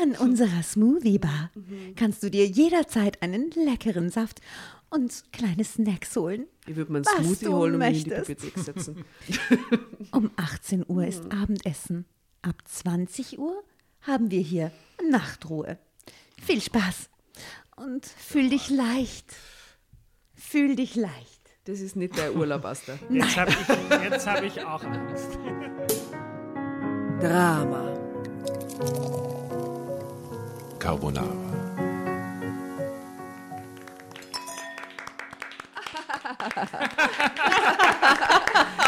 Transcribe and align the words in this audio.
An 0.00 0.14
unserer 0.16 0.62
Smoothie 0.62 1.18
Bar 1.18 1.50
kannst 1.96 2.22
du 2.22 2.30
dir 2.30 2.46
jederzeit 2.46 3.20
einen 3.22 3.50
leckeren 3.50 4.10
Saft 4.10 4.40
und 4.90 5.24
kleine 5.32 5.64
Snacks 5.64 6.14
holen. 6.16 6.46
Ich 6.66 6.76
würde 6.76 6.92
mir 6.92 6.98
einen 6.98 7.24
Smoothie 7.24 7.44
du 7.46 7.52
holen 7.52 7.74
und 7.74 7.80
mich 7.80 8.04
in 8.04 8.04
die. 8.04 8.10
Bibliothek 8.10 8.58
setzen. 8.58 9.04
Um 10.12 10.30
18 10.36 10.84
Uhr 10.88 11.06
ist 11.06 11.30
Abendessen. 11.32 12.06
Ab 12.42 12.56
20 12.64 13.38
Uhr 13.38 13.62
haben 14.02 14.30
wir 14.30 14.40
hier 14.40 14.70
Nachtruhe. 15.10 15.78
Viel 16.42 16.62
Spaß 16.62 17.10
und 17.76 18.06
fühl 18.06 18.48
dich 18.48 18.70
leicht. 18.70 19.34
Fühl 20.34 20.76
dich 20.76 20.94
leicht. 20.94 21.38
Das 21.64 21.80
ist 21.80 21.96
nicht 21.96 22.16
der 22.16 22.34
Urlaub, 22.34 22.64
Asta. 22.64 22.98
Jetzt 23.10 23.36
habe 23.36 23.50
ich, 23.50 24.02
jetzt 24.04 24.26
hab 24.26 24.42
ich 24.42 24.64
auch 24.64 24.82
Angst. 24.82 25.38
Drama. 27.20 27.94
Carbonara. 30.88 31.26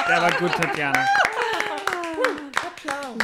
Der 0.08 0.22
war 0.22 0.32
gut, 0.38 0.52
Tatjana. 0.52 1.04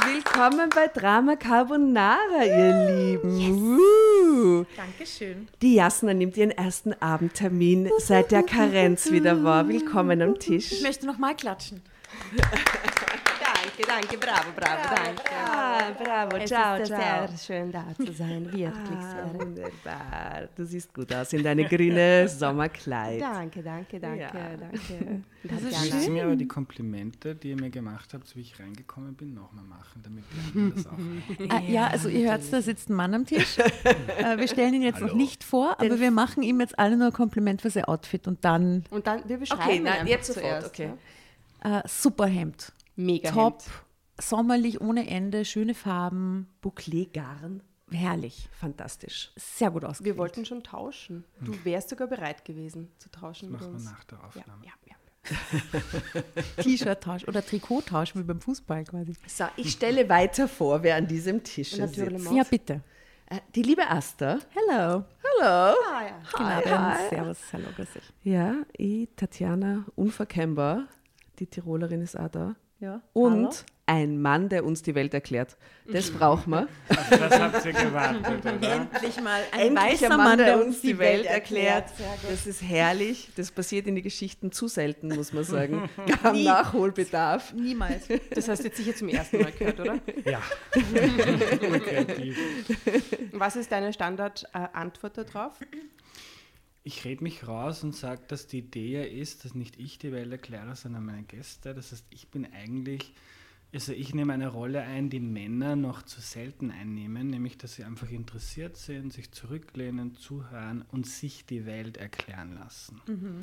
Willkommen 0.05 0.69
bei 0.75 0.87
Drama 0.89 1.35
Carbonara, 1.37 2.43
ihr 2.45 3.17
Lieben. 3.17 3.79
Uh. 3.79 4.65
Dankeschön. 4.75 5.47
Die 5.63 5.73
Jasna 5.73 6.13
nimmt 6.13 6.37
ihren 6.37 6.51
ersten 6.51 6.93
Abendtermin 7.01 7.89
seit 7.97 8.29
der 8.29 8.43
Karenz 8.43 9.09
wieder 9.09 9.43
war. 9.43 9.67
Willkommen 9.67 10.21
am 10.21 10.37
Tisch. 10.37 10.71
Ich 10.71 10.83
möchte 10.83 11.07
noch 11.07 11.17
mal 11.17 11.35
klatschen. 11.35 11.81
Danke, 13.77 14.07
danke, 14.07 14.17
bravo, 14.17 14.49
bravo, 14.55 14.95
danke. 14.95 15.21
Ah, 15.35 15.91
bravo, 15.91 16.37
Es 16.37 16.49
ciao, 16.49 16.77
ist 16.77 16.87
ciao. 16.87 17.27
sehr 17.27 17.37
schön, 17.37 17.71
da 17.71 17.85
zu 17.95 18.11
sein, 18.11 18.45
wirklich 18.51 18.71
Ah, 18.97 19.29
sehr. 19.29 19.33
wunderbar. 19.39 20.49
Du 20.55 20.65
siehst 20.65 20.91
gut 20.93 21.13
aus 21.13 21.31
in 21.33 21.43
deine 21.43 21.63
grüne 21.65 22.27
Sommerkleid. 22.39 23.21
Danke, 23.21 23.61
danke, 23.61 23.99
danke, 23.99 24.19
Ja. 24.19 24.31
danke. 24.31 25.23
Das 25.43 25.61
ist 25.61 26.07
du 26.07 26.11
mir 26.11 26.23
aber 26.25 26.35
die 26.35 26.47
Komplimente, 26.47 27.35
die 27.35 27.49
ihr 27.51 27.55
mir 27.55 27.69
gemacht 27.69 28.13
habt, 28.15 28.35
wie 28.35 28.41
ich 28.41 28.59
reingekommen 28.59 29.13
bin, 29.13 29.35
nochmal 29.35 29.63
machen, 29.65 30.01
damit 30.03 30.23
anderen 30.47 30.73
das 31.47 31.51
auch 31.51 31.55
Ah, 31.55 31.61
ja, 31.67 31.87
also 31.87 32.09
ihr 32.09 32.31
hört, 32.31 32.41
da 32.51 32.61
sitzt 32.63 32.89
ein 32.89 32.95
Mann 32.95 33.13
am 33.13 33.25
Tisch. 33.25 33.59
Äh, 33.59 34.37
wir 34.39 34.47
stellen 34.47 34.73
ihn 34.73 34.81
jetzt 34.81 35.01
noch 35.01 35.09
Hallo. 35.09 35.17
nicht 35.17 35.43
vor, 35.43 35.79
aber 35.79 35.99
wir 35.99 36.09
machen 36.11 36.41
ihm 36.41 36.59
jetzt 36.61 36.79
alle 36.79 36.97
nur 36.97 37.07
ein 37.07 37.13
Kompliment 37.13 37.61
für 37.61 37.69
sein 37.69 37.85
Outfit 37.85 38.27
und 38.27 38.43
dann 38.43 38.85
Und 38.89 39.05
dann, 39.05 39.21
wir 39.29 39.37
beschreiben 39.37 39.61
Okay, 39.61 39.75
ihn 39.77 39.83
nein, 39.83 40.07
jetzt 40.07 40.27
sofort, 40.27 40.43
zuerst, 40.45 40.67
okay. 40.67 40.93
ja. 41.63 41.79
äh, 41.79 41.83
super 41.87 42.25
Hemd. 42.25 42.73
Mega 42.97 43.31
Top, 43.31 43.61
Hemd. 43.61 43.71
sommerlich 44.19 44.81
ohne 44.81 45.07
Ende, 45.09 45.45
schöne 45.45 45.73
Farben, 45.73 46.47
Bouclé-Garn. 46.61 47.63
herrlich. 47.91 48.49
Fantastisch. 48.51 49.31
Sehr 49.37 49.71
gut 49.71 49.85
ausgewählt. 49.85 50.15
Wir 50.15 50.19
wollten 50.19 50.43
schon 50.45 50.63
tauschen. 50.63 51.23
Du 51.39 51.53
wärst 51.63 51.89
sogar 51.89 52.07
bereit 52.07 52.43
gewesen 52.43 52.91
zu 52.97 53.09
tauschen 53.09 53.49
mit 53.51 53.61
machen 53.61 53.71
wir 53.71 53.75
uns. 53.75 53.85
nach 53.85 54.03
der 54.03 54.17
Ja, 54.17 54.23
Aufnahme. 54.25 54.65
ja, 54.65 54.71
ja. 54.85 54.95
T-Shirt-Tausch 56.63 57.27
oder 57.27 57.45
Trikottausch 57.45 58.15
wie 58.15 58.23
beim 58.23 58.39
Fußball 58.41 58.83
quasi. 58.85 59.13
So, 59.27 59.45
ich 59.57 59.71
stelle 59.71 60.07
weiter 60.09 60.47
vor, 60.47 60.83
wer 60.83 60.95
an 60.95 61.07
diesem 61.07 61.43
Tisch 61.43 61.77
Natürlich. 61.77 62.21
sitzt. 62.23 62.33
Ja, 62.35 62.43
bitte. 62.43 62.81
Äh, 63.29 63.39
Die 63.55 63.61
liebe 63.61 63.85
Asta. 63.89 64.39
Hello. 64.51 65.03
Hallo. 65.41 65.75
Guten 66.31 66.43
Abend. 66.43 67.09
Servus. 67.09 67.39
Hallo, 67.53 67.67
grüß 67.75 67.93
dich. 67.93 68.03
Ja, 68.23 68.55
ich, 68.73 69.09
Tatjana, 69.15 69.85
unverkennbar. 69.95 70.87
Die 71.39 71.47
Tirolerin 71.47 72.01
ist 72.01 72.17
auch 72.17 72.29
da. 72.29 72.55
Ja. 72.79 73.01
Und 73.13 73.65
ein 73.87 74.21
Mann, 74.21 74.49
der 74.49 74.65
uns 74.65 74.81
die 74.83 74.93
Welt 74.95 75.13
erklärt. 75.13 75.55
Das 75.91 76.11
brauchen 76.11 76.51
wir. 76.51 76.67
Auf 76.89 77.09
das 77.09 77.39
habt 77.39 77.65
ihr 77.65 77.71
gewartet, 77.71 78.27
oder? 78.27 78.51
Endlich 78.51 79.21
mal 79.21 79.41
ein 79.53 79.67
Endlich 79.67 80.01
weißer 80.01 80.17
Mann, 80.17 80.37
der 80.37 80.63
uns 80.63 80.81
die 80.81 80.99
Welt 80.99 81.25
erklärt. 81.25 81.85
Das 82.29 82.45
ist 82.45 82.61
herrlich. 82.61 83.29
Das 83.37 83.49
passiert 83.49 83.87
in 83.87 83.95
den 83.95 84.03
Geschichten 84.03 84.51
zu 84.51 84.67
selten, 84.67 85.07
muss 85.15 85.31
man 85.31 85.45
sagen. 85.45 85.89
Gar 86.21 86.33
Nie. 86.33 86.43
Nachholbedarf. 86.43 87.53
Niemals. 87.53 88.07
Das 88.29 88.49
hast 88.49 88.59
du 88.59 88.67
jetzt 88.67 88.77
sicher 88.77 88.93
zum 88.93 89.07
ersten 89.09 89.41
Mal 89.41 89.51
gehört, 89.53 89.79
oder? 89.79 89.99
Ja. 90.25 90.41
Was 93.31 93.55
ist 93.55 93.71
deine 93.71 93.93
Standardantwort 93.93 95.17
darauf? 95.17 95.53
Ich 96.87 97.03
rede 97.03 97.21
mich 97.21 97.45
raus 97.45 97.83
und 97.83 97.93
sage, 97.93 98.21
dass 98.29 98.47
die 98.47 98.59
Idee 98.59 98.91
ja 98.93 99.03
ist, 99.03 99.43
dass 99.43 99.53
nicht 99.53 99.77
ich 99.77 99.99
die 99.99 100.13
Welt 100.13 100.31
erkläre, 100.31 100.73
sondern 100.73 101.03
meine 101.03 101.23
Gäste. 101.23 101.73
Das 101.73 101.91
heißt, 101.91 102.05
ich 102.11 102.29
bin 102.29 102.47
eigentlich, 102.53 103.13
also 103.73 103.91
ich 103.91 104.15
nehme 104.15 104.31
eine 104.31 104.47
Rolle 104.47 104.83
ein, 104.83 105.09
die 105.09 105.19
Männer 105.19 105.75
noch 105.75 106.03
zu 106.03 106.21
selten 106.21 106.71
einnehmen, 106.71 107.29
nämlich 107.29 107.57
dass 107.57 107.75
sie 107.75 107.83
einfach 107.83 108.09
interessiert 108.09 108.77
sind, 108.77 109.11
sich 109.11 109.33
zurücklehnen, 109.33 110.15
zuhören 110.15 110.85
und 110.89 111.05
sich 111.05 111.45
die 111.45 111.65
Welt 111.65 111.97
erklären 111.97 112.55
lassen. 112.55 113.01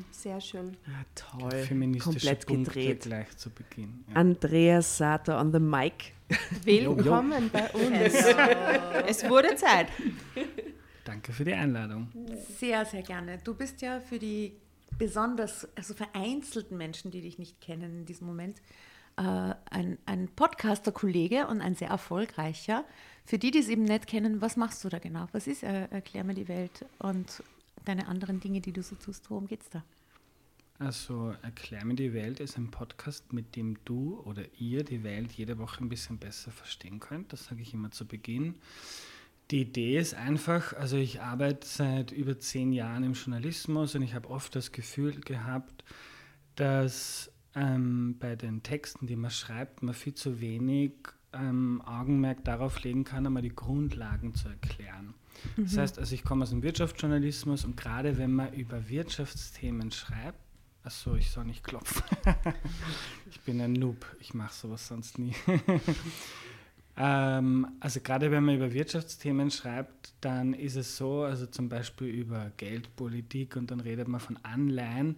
Sehr 0.09 0.41
schön. 0.41 0.75
Ja, 0.87 1.05
toll. 1.13 1.51
Feministische 1.51 2.13
Komplett 2.13 2.47
Punkte 2.47 2.71
gedreht. 2.71 3.01
gleich 3.01 3.37
zu 3.37 3.51
Beginn. 3.51 4.05
Ja. 4.07 4.15
Andreas 4.15 4.97
Sater 4.97 5.39
on 5.39 5.53
the 5.53 5.59
mic. 5.59 6.13
Willkommen 6.63 7.51
bei 7.51 7.69
uns. 7.73 8.15
Es 9.07 9.29
wurde 9.29 9.55
Zeit. 9.55 9.89
Danke 11.05 11.33
für 11.33 11.45
die 11.45 11.53
Einladung. 11.53 12.09
Sehr, 12.57 12.83
sehr 12.83 13.03
gerne. 13.03 13.37
Du 13.37 13.53
bist 13.53 13.81
ja 13.81 13.99
für 13.99 14.19
die 14.19 14.53
besonders, 14.97 15.67
also 15.75 15.93
vereinzelten 15.93 16.77
Menschen, 16.77 17.11
die 17.11 17.21
dich 17.21 17.37
nicht 17.37 17.61
kennen 17.61 17.99
in 17.99 18.05
diesem 18.05 18.27
Moment, 18.27 18.59
äh, 19.17 19.53
ein, 19.69 19.99
ein 20.05 20.27
Podcaster-Kollege 20.35 21.47
und 21.47 21.61
ein 21.61 21.75
sehr 21.75 21.89
erfolgreicher. 21.89 22.85
Für 23.23 23.37
die, 23.37 23.51
die 23.51 23.59
es 23.59 23.69
eben 23.69 23.83
nicht 23.83 24.07
kennen, 24.07 24.41
was 24.41 24.57
machst 24.57 24.83
du 24.83 24.89
da 24.89 24.97
genau? 24.97 25.27
Was 25.31 25.45
ist 25.47 25.63
äh, 25.63 25.85
Erklär 25.91 26.23
mir 26.23 26.33
die 26.33 26.47
Welt 26.47 26.85
und 26.97 27.43
deine 27.85 28.07
anderen 28.07 28.39
Dinge, 28.39 28.59
die 28.59 28.73
du 28.73 28.81
so 28.81 28.95
tust? 28.95 29.29
Worum 29.29 29.47
geht's 29.47 29.69
da? 29.69 29.83
Also 30.79 31.35
Erklär 31.43 31.85
mir 31.85 31.95
die 31.95 32.13
Welt 32.13 32.39
ist 32.39 32.57
ein 32.57 32.71
Podcast, 32.71 33.31
mit 33.31 33.55
dem 33.55 33.77
du 33.85 34.19
oder 34.25 34.43
ihr 34.57 34.83
die 34.83 35.03
Welt 35.03 35.31
jede 35.33 35.59
Woche 35.59 35.83
ein 35.83 35.89
bisschen 35.89 36.17
besser 36.17 36.51
verstehen 36.51 36.99
könnt. 36.99 37.31
Das 37.31 37.45
sage 37.45 37.61
ich 37.61 37.75
immer 37.75 37.91
zu 37.91 38.05
Beginn. 38.05 38.55
Die 39.51 39.61
Idee 39.61 39.99
ist 39.99 40.15
einfach, 40.15 40.73
also 40.73 40.97
ich 40.97 41.21
arbeite 41.21 41.67
seit 41.67 42.11
über 42.11 42.39
zehn 42.39 42.73
Jahren 42.73 43.03
im 43.03 43.13
Journalismus 43.13 43.93
und 43.93 44.01
ich 44.01 44.15
habe 44.15 44.29
oft 44.29 44.55
das 44.55 44.71
Gefühl 44.71 45.19
gehabt, 45.21 45.83
dass 46.55 47.31
ähm, 47.53 48.17
bei 48.19 48.35
den 48.35 48.63
Texten, 48.63 49.05
die 49.05 49.15
man 49.15 49.29
schreibt, 49.29 49.83
man 49.83 49.93
viel 49.93 50.15
zu 50.15 50.41
wenig 50.41 50.93
ähm, 51.31 51.81
Augenmerk 51.85 52.43
darauf 52.43 52.81
legen 52.83 53.03
kann, 53.03 53.25
einmal 53.25 53.43
die 53.43 53.55
Grundlagen 53.55 54.33
zu 54.33 54.49
erklären. 54.49 55.13
Das 55.57 55.77
heißt, 55.77 55.99
also 55.99 56.15
ich 56.15 56.23
komme 56.23 56.43
aus 56.43 56.49
dem 56.49 56.63
Wirtschaftsjournalismus 56.63 57.65
und 57.65 57.77
gerade 57.77 58.17
wenn 58.17 58.33
man 58.33 58.53
über 58.53 58.89
Wirtschaftsthemen 58.89 59.91
schreibt, 59.91 60.39
achso, 60.83 61.15
ich 61.15 61.29
soll 61.29 61.45
nicht 61.45 61.63
klopfen. 61.63 62.03
ich 63.29 63.39
bin 63.41 63.61
ein 63.61 63.73
Noob, 63.73 64.05
ich 64.19 64.33
mache 64.33 64.53
sowas 64.53 64.87
sonst 64.87 65.19
nie. 65.19 65.35
ähm, 66.97 67.67
also 67.79 67.99
gerade 68.01 68.31
wenn 68.31 68.43
man 68.43 68.55
über 68.55 68.71
Wirtschaftsthemen 68.73 69.51
schreibt, 69.51 70.13
dann 70.21 70.53
ist 70.53 70.75
es 70.75 70.95
so, 70.97 71.23
also 71.23 71.45
zum 71.45 71.67
Beispiel 71.69 72.07
über 72.07 72.51
Geldpolitik 72.57 73.55
und 73.57 73.71
dann 73.71 73.79
redet 73.81 74.07
man 74.07 74.19
von 74.21 74.37
Anleihen, 74.43 75.17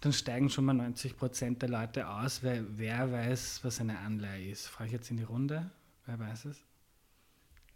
dann 0.00 0.12
steigen 0.12 0.48
schon 0.50 0.64
mal 0.64 0.72
90 0.74 1.16
Prozent 1.16 1.62
der 1.62 1.68
Leute 1.68 2.08
aus, 2.08 2.42
weil 2.42 2.64
wer 2.76 3.12
weiß, 3.12 3.60
was 3.62 3.80
eine 3.80 3.98
Anleihe 3.98 4.50
ist. 4.50 4.66
Frage 4.68 4.88
ich 4.88 4.92
jetzt 4.94 5.10
in 5.10 5.16
die 5.18 5.22
Runde, 5.22 5.70
wer 6.06 6.18
weiß 6.18 6.46
es? 6.46 6.56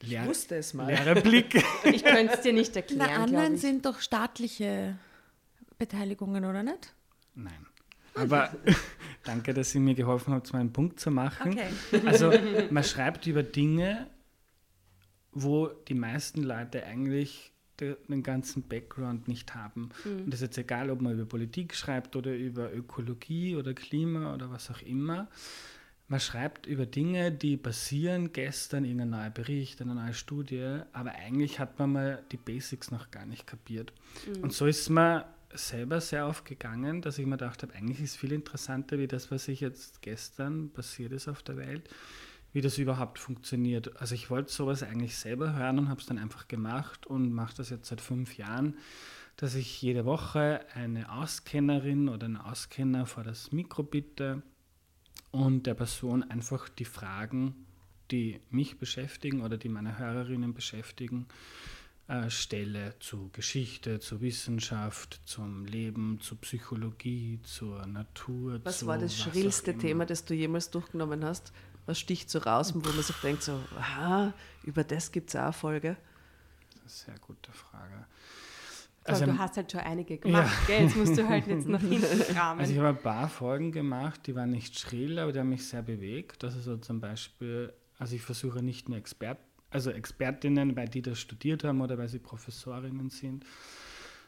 Ich 0.03 0.09
Leer- 0.09 0.27
wusste 0.27 0.57
es 0.57 0.75
mal. 0.75 0.87
Leere 0.87 1.21
Blicke. 1.23 1.63
Ich 1.85 2.05
könnte 2.05 2.35
es 2.35 2.41
dir 2.41 2.53
nicht 2.53 2.73
Na, 2.75 2.77
erklären. 2.81 3.09
glaub 3.09 3.19
Anleihen 3.21 3.55
ich. 3.55 3.61
sind 3.61 3.87
doch 3.87 4.01
staatliche 4.01 4.99
Beteiligungen, 5.79 6.45
oder 6.45 6.63
nicht? 6.63 6.95
Nein. 7.35 7.67
Aber 8.17 8.51
danke, 9.25 9.55
dass 9.55 9.75
ihr 9.75 9.81
mir 9.81 9.95
geholfen 9.95 10.33
habt, 10.35 10.53
meinen 10.53 10.73
Punkt 10.73 11.01
zu 11.01 11.11
machen. 11.11 11.53
Okay. 11.53 12.01
Also 12.07 12.33
man 12.71 12.85
schreibt 12.85 13.27
über 13.27 13.43
Dinge, 13.43 14.07
wo 15.33 15.69
die 15.69 15.95
meisten 15.95 16.43
Leute 16.43 16.85
eigentlich 16.87 17.53
de- 17.81 17.97
den 18.09 18.23
ganzen 18.23 18.63
Background 18.63 19.29
nicht 19.29 19.55
haben. 19.55 19.91
Und 20.05 20.27
das 20.33 20.41
ist 20.41 20.49
jetzt 20.49 20.59
egal, 20.59 20.91
ob 20.91 21.01
man 21.03 21.13
über 21.13 21.27
Politik 21.27 21.75
schreibt 21.75 22.17
oder 22.17 22.35
über 22.35 22.73
Ökologie 22.73 23.57
oder 23.57 23.75
Klima 23.75 24.33
oder 24.35 24.51
was 24.51 24.71
auch 24.71 24.81
immer. 24.83 25.29
Man 26.09 26.21
schreibt 26.21 26.67
über 26.67 26.87
Dinge, 26.87 27.33
die 27.33 27.57
passieren, 27.57 28.33
gestern 28.33 28.85
irgendein 28.85 29.11
neuer 29.11 29.31
Bericht, 29.31 29.83
eine 29.83 29.95
neue 29.95 30.15
Studie, 30.15 30.79
aber 30.93 31.11
eigentlich 31.17 31.59
hat 31.59 31.81
man 31.81 31.93
mal 31.93 32.23
die 32.31 32.37
Basics 32.37 32.93
noch 32.93 33.11
gar 33.11 33.27
nicht 33.27 33.45
kapiert. 33.47 33.93
Und 34.41 34.53
so 34.53 34.67
ist 34.67 34.89
mir 34.89 35.27
selber 35.55 36.01
sehr 36.01 36.27
aufgegangen, 36.27 37.03
dass 37.03 37.19
ich 37.19 37.27
mir 37.27 37.37
gedacht 37.37 37.63
habe, 37.63 37.75
eigentlich 37.75 38.01
ist 38.01 38.17
viel 38.17 38.33
interessanter, 38.33 38.99
wie 38.99 39.07
das, 39.07 39.31
was 39.31 39.49
ich 39.49 39.61
jetzt 39.61 40.03
gestern 40.03 40.71
passiert 40.71 41.13
ist 41.13 41.29
auf 41.29 41.43
der 41.43 41.57
Welt, 41.57 41.89
wie 42.53 42.61
das 42.61 42.79
überhaupt 42.79 43.19
funktioniert. 43.19 44.01
Also 44.01 44.15
ich 44.15 44.31
wollte 44.31 44.53
sowas 44.53 44.83
eigentlich 44.83 45.17
selber 45.17 45.55
hören 45.55 45.79
und 45.79 45.89
habe 45.89 46.01
es 46.01 46.07
dann 46.07 46.19
einfach 46.19 46.49
gemacht 46.49 47.07
und 47.07 47.33
mache 47.33 47.57
das 47.57 47.71
jetzt 47.71 47.89
seit 47.89 48.01
fünf 48.01 48.37
Jahren, 48.37 48.77
dass 49.37 49.55
ich 49.55 49.83
jede 49.83 50.05
Woche 50.05 50.61
eine 50.75 51.13
Auskennerin 51.13 52.09
oder 52.09 52.27
einen 52.27 52.39
Auskenner 52.39 53.07
vor 53.07 53.23
das 53.25 53.53
Mikro 53.53 53.83
bitte 53.83 54.43
und 55.31 55.67
der 55.67 55.75
Person 55.75 56.23
einfach 56.23 56.69
die 56.69 56.87
Fragen 56.87 57.67
die 58.11 58.41
mich 58.51 58.79
beschäftigen 58.79 59.43
oder 59.43 59.57
die 59.57 59.69
meine 59.69 59.99
Hörerinnen 59.99 60.55
beschäftigen, 60.55 61.27
äh, 62.09 62.31
stelle 62.31 62.95
zu 63.01 63.31
Geschichte, 63.33 63.99
zur 63.99 64.21
Wissenschaft, 64.21 65.21
zum 65.25 65.65
Leben, 65.65 66.21
zur 66.21 66.39
Psychologie, 66.41 67.41
zur 67.43 67.85
Natur. 67.87 68.61
Was 68.65 68.79
zu 68.81 68.87
war 68.87 68.99
das 68.99 69.13
was 69.13 69.33
schrillste. 69.33 69.77
Thema, 69.77 70.07
das 70.07 70.25
du 70.25 70.35
jemals 70.35 70.71
durchgenommen 70.71 71.25
hast? 71.25 71.53
Was 71.87 71.99
sticht 71.99 72.31
so 72.31 72.39
raus, 72.39 72.75
wo 72.75 72.89
man 72.91 73.03
sich 73.03 73.17
denkt, 73.17 73.43
so, 73.43 73.61
aha, 73.79 74.33
über 74.65 74.85
das 74.85 75.11
gibt 75.11 75.31
es 75.31 75.37
auch 75.37 75.43
eine 75.43 75.53
Folge? 75.53 75.97
Das 76.85 76.95
ist 76.95 77.09
eine 77.09 77.17
sehr 77.17 77.27
gute 77.27 77.53
Frage. 77.53 78.07
Also, 79.03 79.25
du 79.25 79.39
hast 79.39 79.57
halt 79.57 79.71
schon 79.71 79.81
einige 79.81 80.19
gemacht, 80.19 80.67
gell? 80.67 80.83
Jetzt 80.83 80.97
musst 80.97 81.17
du 81.17 81.29
halt 81.29 81.47
jetzt 81.47 81.69
nach 81.69 81.81
hinten 81.81 82.37
rahmen. 82.37 82.61
also 82.61 82.73
ich 82.73 82.79
habe 82.79 82.89
ein 82.89 83.03
paar 83.03 83.29
Folgen 83.29 83.71
gemacht, 83.71 84.27
die 84.27 84.35
waren 84.35 84.51
nicht 84.51 84.79
schrill, 84.79 85.19
aber 85.19 85.33
die 85.33 85.39
haben 85.39 85.49
mich 85.49 85.67
sehr 85.67 85.83
bewegt. 85.83 86.43
Also 86.43 86.61
so 86.61 86.77
zum 86.77 87.01
Beispiel, 87.01 87.73
also 87.99 88.17
ich 88.17 88.23
versuche 88.23 88.63
nicht 88.63 88.89
nur 88.89 88.99
Expert, 88.99 89.39
also 89.71 89.91
Expertinnen, 89.91 90.77
weil 90.77 90.89
die 90.89 91.03
das 91.03 91.19
studiert 91.19 91.65
haben 91.65 91.81
oder 91.81 91.99
weil 91.99 92.09
sie 92.09 92.19
Professorinnen 92.19 93.11
sind, 93.11 93.45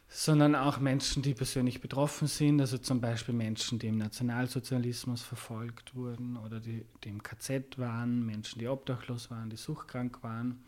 sondern 0.08 0.54
auch 0.54 0.80
Menschen, 0.80 1.22
die 1.22 1.34
persönlich 1.34 1.80
betroffen 1.80 2.28
sind, 2.28 2.60
also 2.60 2.78
zum 2.78 3.00
Beispiel 3.00 3.34
Menschen, 3.34 3.78
die 3.78 3.88
im 3.88 3.98
Nationalsozialismus 3.98 5.22
verfolgt 5.22 5.94
wurden 5.94 6.36
oder 6.36 6.60
die, 6.60 6.86
die 7.04 7.10
im 7.10 7.22
KZ 7.22 7.78
waren, 7.78 8.24
Menschen, 8.24 8.58
die 8.58 8.68
obdachlos 8.68 9.30
waren, 9.30 9.50
die 9.50 9.56
suchtkrank 9.56 10.22
waren. 10.22 10.64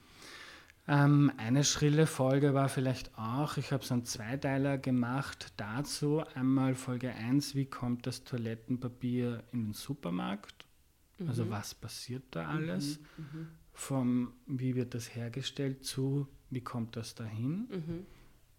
Ähm, 0.86 1.32
eine 1.36 1.64
schrille 1.64 2.06
Folge 2.06 2.52
war 2.52 2.68
vielleicht 2.68 3.16
auch, 3.16 3.56
ich 3.56 3.72
habe 3.72 3.84
so 3.84 3.94
einen 3.94 4.04
Zweiteiler 4.04 4.76
gemacht 4.76 5.52
dazu. 5.56 6.22
Einmal 6.34 6.74
Folge 6.74 7.12
1, 7.12 7.54
wie 7.54 7.66
kommt 7.66 8.06
das 8.06 8.24
Toilettenpapier 8.24 9.44
in 9.52 9.66
den 9.66 9.72
Supermarkt? 9.72 10.66
Also 11.28 11.50
was 11.50 11.74
passiert 11.74 12.24
da 12.30 12.48
alles? 12.48 12.98
Vom, 13.80 14.34
wie 14.46 14.74
wird 14.74 14.92
das 14.92 15.14
hergestellt 15.14 15.86
zu, 15.86 16.28
wie 16.50 16.60
kommt 16.60 16.96
das 16.96 17.14
dahin? 17.14 18.04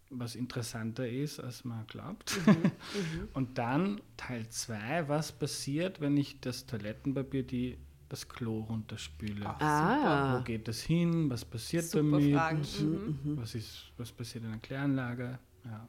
Was 0.10 0.36
interessanter 0.36 1.08
ist, 1.08 1.40
als 1.40 1.64
man 1.64 1.86
glaubt. 1.86 2.40
Und 3.36 3.60
dann 3.60 4.02
Teil 4.18 4.50
2, 4.50 5.08
was 5.08 5.32
passiert, 5.32 6.02
wenn 6.02 6.18
ich 6.18 6.40
das 6.42 6.66
Toilettenpapier, 6.66 7.44
die, 7.44 7.78
das 8.10 8.28
Klo 8.28 8.62
runterspüle? 8.62 9.46
Ah, 9.46 10.40
Wo 10.40 10.44
geht 10.44 10.68
das 10.68 10.82
hin? 10.82 11.30
Was 11.30 11.46
passiert 11.46 11.86
Super 11.86 12.18
damit? 12.18 12.34
Fragen. 12.34 12.62
Mhm. 13.24 13.38
Was, 13.38 13.54
ist, 13.54 13.92
was 13.98 14.12
passiert 14.12 14.44
in 14.44 14.50
der 14.50 14.60
Kläranlage? 14.60 15.38
Ja, 15.66 15.88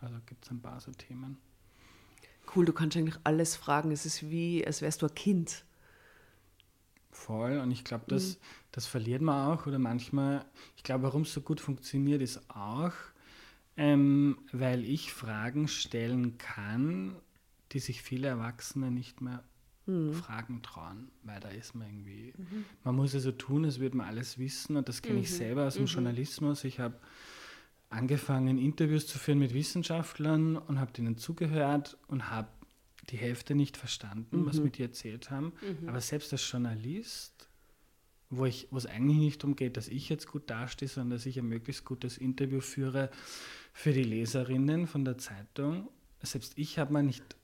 also 0.00 0.16
gibt 0.26 0.44
es 0.44 0.50
ein 0.50 0.60
paar 0.60 0.80
so 0.80 0.90
Themen. 0.90 1.38
cool, 2.56 2.64
du 2.64 2.72
kannst 2.72 2.96
eigentlich 2.96 3.20
alles 3.22 3.54
fragen. 3.54 3.92
Es 3.92 4.04
ist 4.06 4.28
wie, 4.28 4.66
als 4.66 4.82
wärst 4.82 5.02
du 5.02 5.06
ein 5.06 5.14
Kind. 5.14 5.64
Voll. 7.12 7.58
Und 7.58 7.70
ich 7.70 7.84
glaube, 7.84 8.04
das, 8.08 8.38
das 8.72 8.86
verliert 8.86 9.22
man 9.22 9.52
auch. 9.52 9.66
Oder 9.66 9.78
manchmal, 9.78 10.44
ich 10.76 10.82
glaube, 10.82 11.04
warum 11.04 11.22
es 11.22 11.32
so 11.32 11.40
gut 11.40 11.60
funktioniert, 11.60 12.22
ist 12.22 12.50
auch, 12.50 12.92
ähm, 13.76 14.38
weil 14.50 14.84
ich 14.84 15.12
Fragen 15.12 15.68
stellen 15.68 16.38
kann, 16.38 17.14
die 17.72 17.78
sich 17.78 18.02
viele 18.02 18.28
Erwachsene 18.28 18.90
nicht 18.90 19.20
mehr 19.20 19.44
Fragen 20.12 20.62
trauen, 20.62 21.10
weil 21.24 21.40
da 21.40 21.48
ist 21.48 21.74
man 21.74 21.88
irgendwie, 21.88 22.32
man 22.84 22.94
muss 22.94 23.14
ja 23.14 23.20
so 23.20 23.32
tun, 23.32 23.64
als 23.64 23.80
würde 23.80 23.96
man 23.96 24.06
alles 24.06 24.38
wissen 24.38 24.76
und 24.76 24.88
das 24.88 25.02
kenne 25.02 25.18
ich 25.18 25.30
selber 25.32 25.66
aus 25.66 25.74
dem 25.74 25.86
Journalismus. 25.86 26.62
Ich 26.62 26.78
habe 26.78 27.00
angefangen, 27.90 28.58
Interviews 28.58 29.08
zu 29.08 29.18
führen 29.18 29.40
mit 29.40 29.54
Wissenschaftlern 29.54 30.56
und 30.56 30.78
habe 30.78 30.92
denen 30.92 31.18
zugehört 31.18 31.98
und 32.06 32.30
habe 32.30 32.48
die 33.10 33.16
Hälfte 33.16 33.54
nicht 33.54 33.76
verstanden, 33.76 34.46
was 34.46 34.60
mit 34.60 34.78
die 34.78 34.82
erzählt 34.82 35.30
haben. 35.30 35.52
Aber 35.86 36.00
selbst 36.00 36.32
als 36.32 36.48
Journalist, 36.50 37.48
wo, 38.30 38.44
ich, 38.46 38.68
wo 38.70 38.78
es 38.78 38.86
eigentlich 38.86 39.18
nicht 39.18 39.42
darum 39.42 39.56
geht, 39.56 39.76
dass 39.76 39.88
ich 39.88 40.08
jetzt 40.08 40.26
gut 40.28 40.48
dastehe, 40.48 40.88
sondern 40.88 41.18
dass 41.18 41.26
ich 41.26 41.38
ein 41.38 41.46
möglichst 41.48 41.84
gutes 41.84 42.16
Interview 42.16 42.60
führe 42.60 43.10
für 43.72 43.92
die 43.92 44.04
Leserinnen 44.04 44.86
von 44.86 45.04
der 45.04 45.18
Zeitung, 45.18 45.88
selbst 46.22 46.56
ich 46.56 46.78
habe 46.78 46.92
mir 46.92 47.02
nicht 47.02 47.36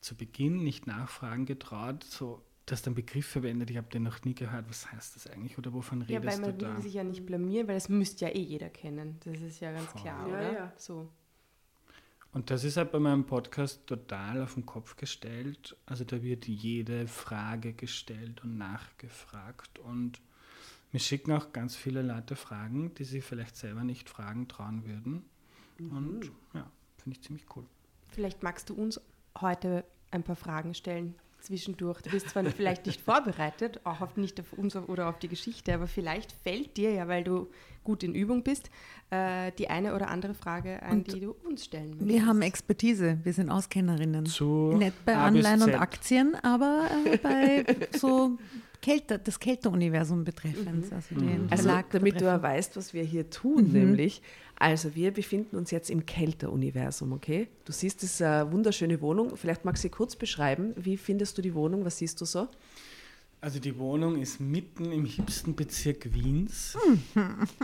zu 0.00 0.14
Beginn 0.16 0.62
nicht 0.64 0.86
nachfragen 0.86 1.44
getraut, 1.46 2.04
so 2.04 2.42
dass 2.64 2.82
dann 2.82 2.94
Begriff 2.94 3.26
verwendet, 3.26 3.70
ich 3.70 3.76
habe 3.76 3.88
den 3.88 4.02
noch 4.02 4.24
nie 4.24 4.34
gehört, 4.34 4.68
was 4.68 4.90
heißt 4.90 5.14
das 5.14 5.28
eigentlich 5.28 5.56
oder 5.56 5.72
wovon 5.72 6.00
Ja, 6.02 6.08
weil 6.08 6.30
redest 6.30 6.40
man 6.40 6.58
du 6.58 6.64
da? 6.64 6.74
will 6.76 6.82
sich 6.82 6.94
ja 6.94 7.04
nicht 7.04 7.24
blamieren, 7.24 7.68
weil 7.68 7.76
das 7.76 7.88
müsste 7.88 8.24
ja 8.24 8.32
eh 8.34 8.40
jeder 8.40 8.70
kennen. 8.70 9.20
Das 9.24 9.40
ist 9.40 9.60
ja 9.60 9.70
ganz 9.72 9.86
Voll. 9.90 10.02
klar, 10.02 10.28
Ja, 10.28 10.34
oder? 10.34 10.52
ja. 10.52 10.72
So. 10.76 11.08
Und 12.36 12.50
das 12.50 12.64
ist 12.64 12.76
halt 12.76 12.92
bei 12.92 12.98
meinem 12.98 13.24
Podcast 13.24 13.86
total 13.86 14.42
auf 14.42 14.52
den 14.52 14.66
Kopf 14.66 14.96
gestellt. 14.96 15.74
Also 15.86 16.04
da 16.04 16.22
wird 16.22 16.46
jede 16.46 17.08
Frage 17.08 17.72
gestellt 17.72 18.44
und 18.44 18.58
nachgefragt. 18.58 19.78
Und 19.78 20.20
mir 20.92 20.98
schicken 20.98 21.32
auch 21.32 21.54
ganz 21.54 21.76
viele 21.76 22.02
Leute 22.02 22.36
Fragen, 22.36 22.92
die 22.96 23.04
sie 23.04 23.22
vielleicht 23.22 23.56
selber 23.56 23.84
nicht 23.84 24.10
fragen 24.10 24.48
trauen 24.48 24.84
würden. 24.84 25.24
Und 25.78 26.30
ja, 26.52 26.70
finde 26.98 27.16
ich 27.16 27.22
ziemlich 27.22 27.46
cool. 27.56 27.64
Vielleicht 28.10 28.42
magst 28.42 28.68
du 28.68 28.74
uns 28.74 29.00
heute 29.40 29.86
ein 30.10 30.22
paar 30.22 30.36
Fragen 30.36 30.74
stellen 30.74 31.14
zwischendurch. 31.40 32.00
Du 32.02 32.10
bist 32.10 32.30
zwar 32.30 32.44
vielleicht 32.44 32.86
nicht 32.86 33.00
vorbereitet, 33.00 33.80
auch 33.84 34.00
auf, 34.00 34.16
nicht 34.16 34.40
auf 34.40 34.52
uns 34.52 34.76
oder 34.76 35.08
auf 35.08 35.18
die 35.18 35.28
Geschichte, 35.28 35.74
aber 35.74 35.86
vielleicht 35.86 36.32
fällt 36.32 36.76
dir 36.76 36.92
ja, 36.92 37.08
weil 37.08 37.24
du 37.24 37.48
gut 37.84 38.02
in 38.02 38.14
Übung 38.14 38.42
bist, 38.42 38.68
äh, 39.10 39.52
die 39.58 39.68
eine 39.70 39.94
oder 39.94 40.08
andere 40.08 40.34
Frage 40.34 40.82
ein, 40.82 40.98
Und 40.98 41.12
die 41.12 41.20
du 41.20 41.36
uns 41.44 41.64
stellen 41.64 41.90
möchtest. 41.90 42.08
Wir 42.08 42.26
haben 42.26 42.42
Expertise, 42.42 43.18
wir 43.22 43.32
sind 43.32 43.48
Auskennerinnen. 43.48 44.26
Zu 44.26 44.74
Nicht 44.76 45.04
bei 45.04 45.16
Anleihen 45.16 45.62
und. 45.62 45.74
Aktien, 45.74 46.34
aber 46.42 46.88
äh, 47.04 47.16
bei 47.18 47.64
so 47.96 48.38
Kälte, 48.82 49.18
das 49.18 49.38
Kälteuniversum 49.38 50.24
betreffend. 50.24 50.92
Also, 50.92 51.14
den 51.14 51.46
Also 51.50 51.68
damit 51.68 51.86
du 51.92 52.00
betreffend. 52.00 52.20
ja 52.22 52.42
weißt, 52.42 52.76
was 52.76 52.92
wir 52.92 53.04
hier 53.04 53.30
tun, 53.30 53.72
nämlich, 53.72 54.20
also 54.58 54.94
wir 54.94 55.12
befinden 55.12 55.56
uns 55.56 55.70
jetzt 55.70 55.90
im 55.90 56.06
Kälteruniversum, 56.06 57.12
okay? 57.12 57.48
Du 57.64 57.72
siehst, 57.72 58.02
es 58.02 58.14
ist 58.14 58.22
eine 58.22 58.50
wunderschöne 58.50 59.00
Wohnung. 59.00 59.36
Vielleicht 59.36 59.64
magst 59.64 59.84
du 59.84 59.88
sie 59.88 59.90
kurz 59.90 60.16
beschreiben. 60.16 60.72
Wie 60.76 60.96
findest 60.96 61.36
du 61.36 61.42
die 61.42 61.54
Wohnung? 61.54 61.84
Was 61.84 61.98
siehst 61.98 62.20
du 62.20 62.24
so? 62.24 62.48
Also 63.40 63.60
die 63.60 63.78
Wohnung 63.78 64.20
ist 64.20 64.40
mitten 64.40 64.90
im 64.90 65.04
hipsten 65.04 65.54
Bezirk 65.54 66.12
Wiens, 66.14 66.76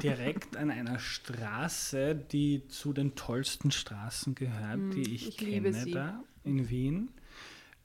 direkt 0.02 0.56
an 0.56 0.70
einer 0.70 0.98
Straße, 0.98 2.14
die 2.14 2.68
zu 2.68 2.92
den 2.92 3.14
tollsten 3.14 3.70
Straßen 3.70 4.34
gehört, 4.34 4.94
die 4.94 5.14
ich, 5.14 5.28
ich 5.28 5.40
liebe 5.40 5.72
kenne 5.72 5.90
da 5.90 6.22
in 6.44 6.68
Wien. 6.68 7.08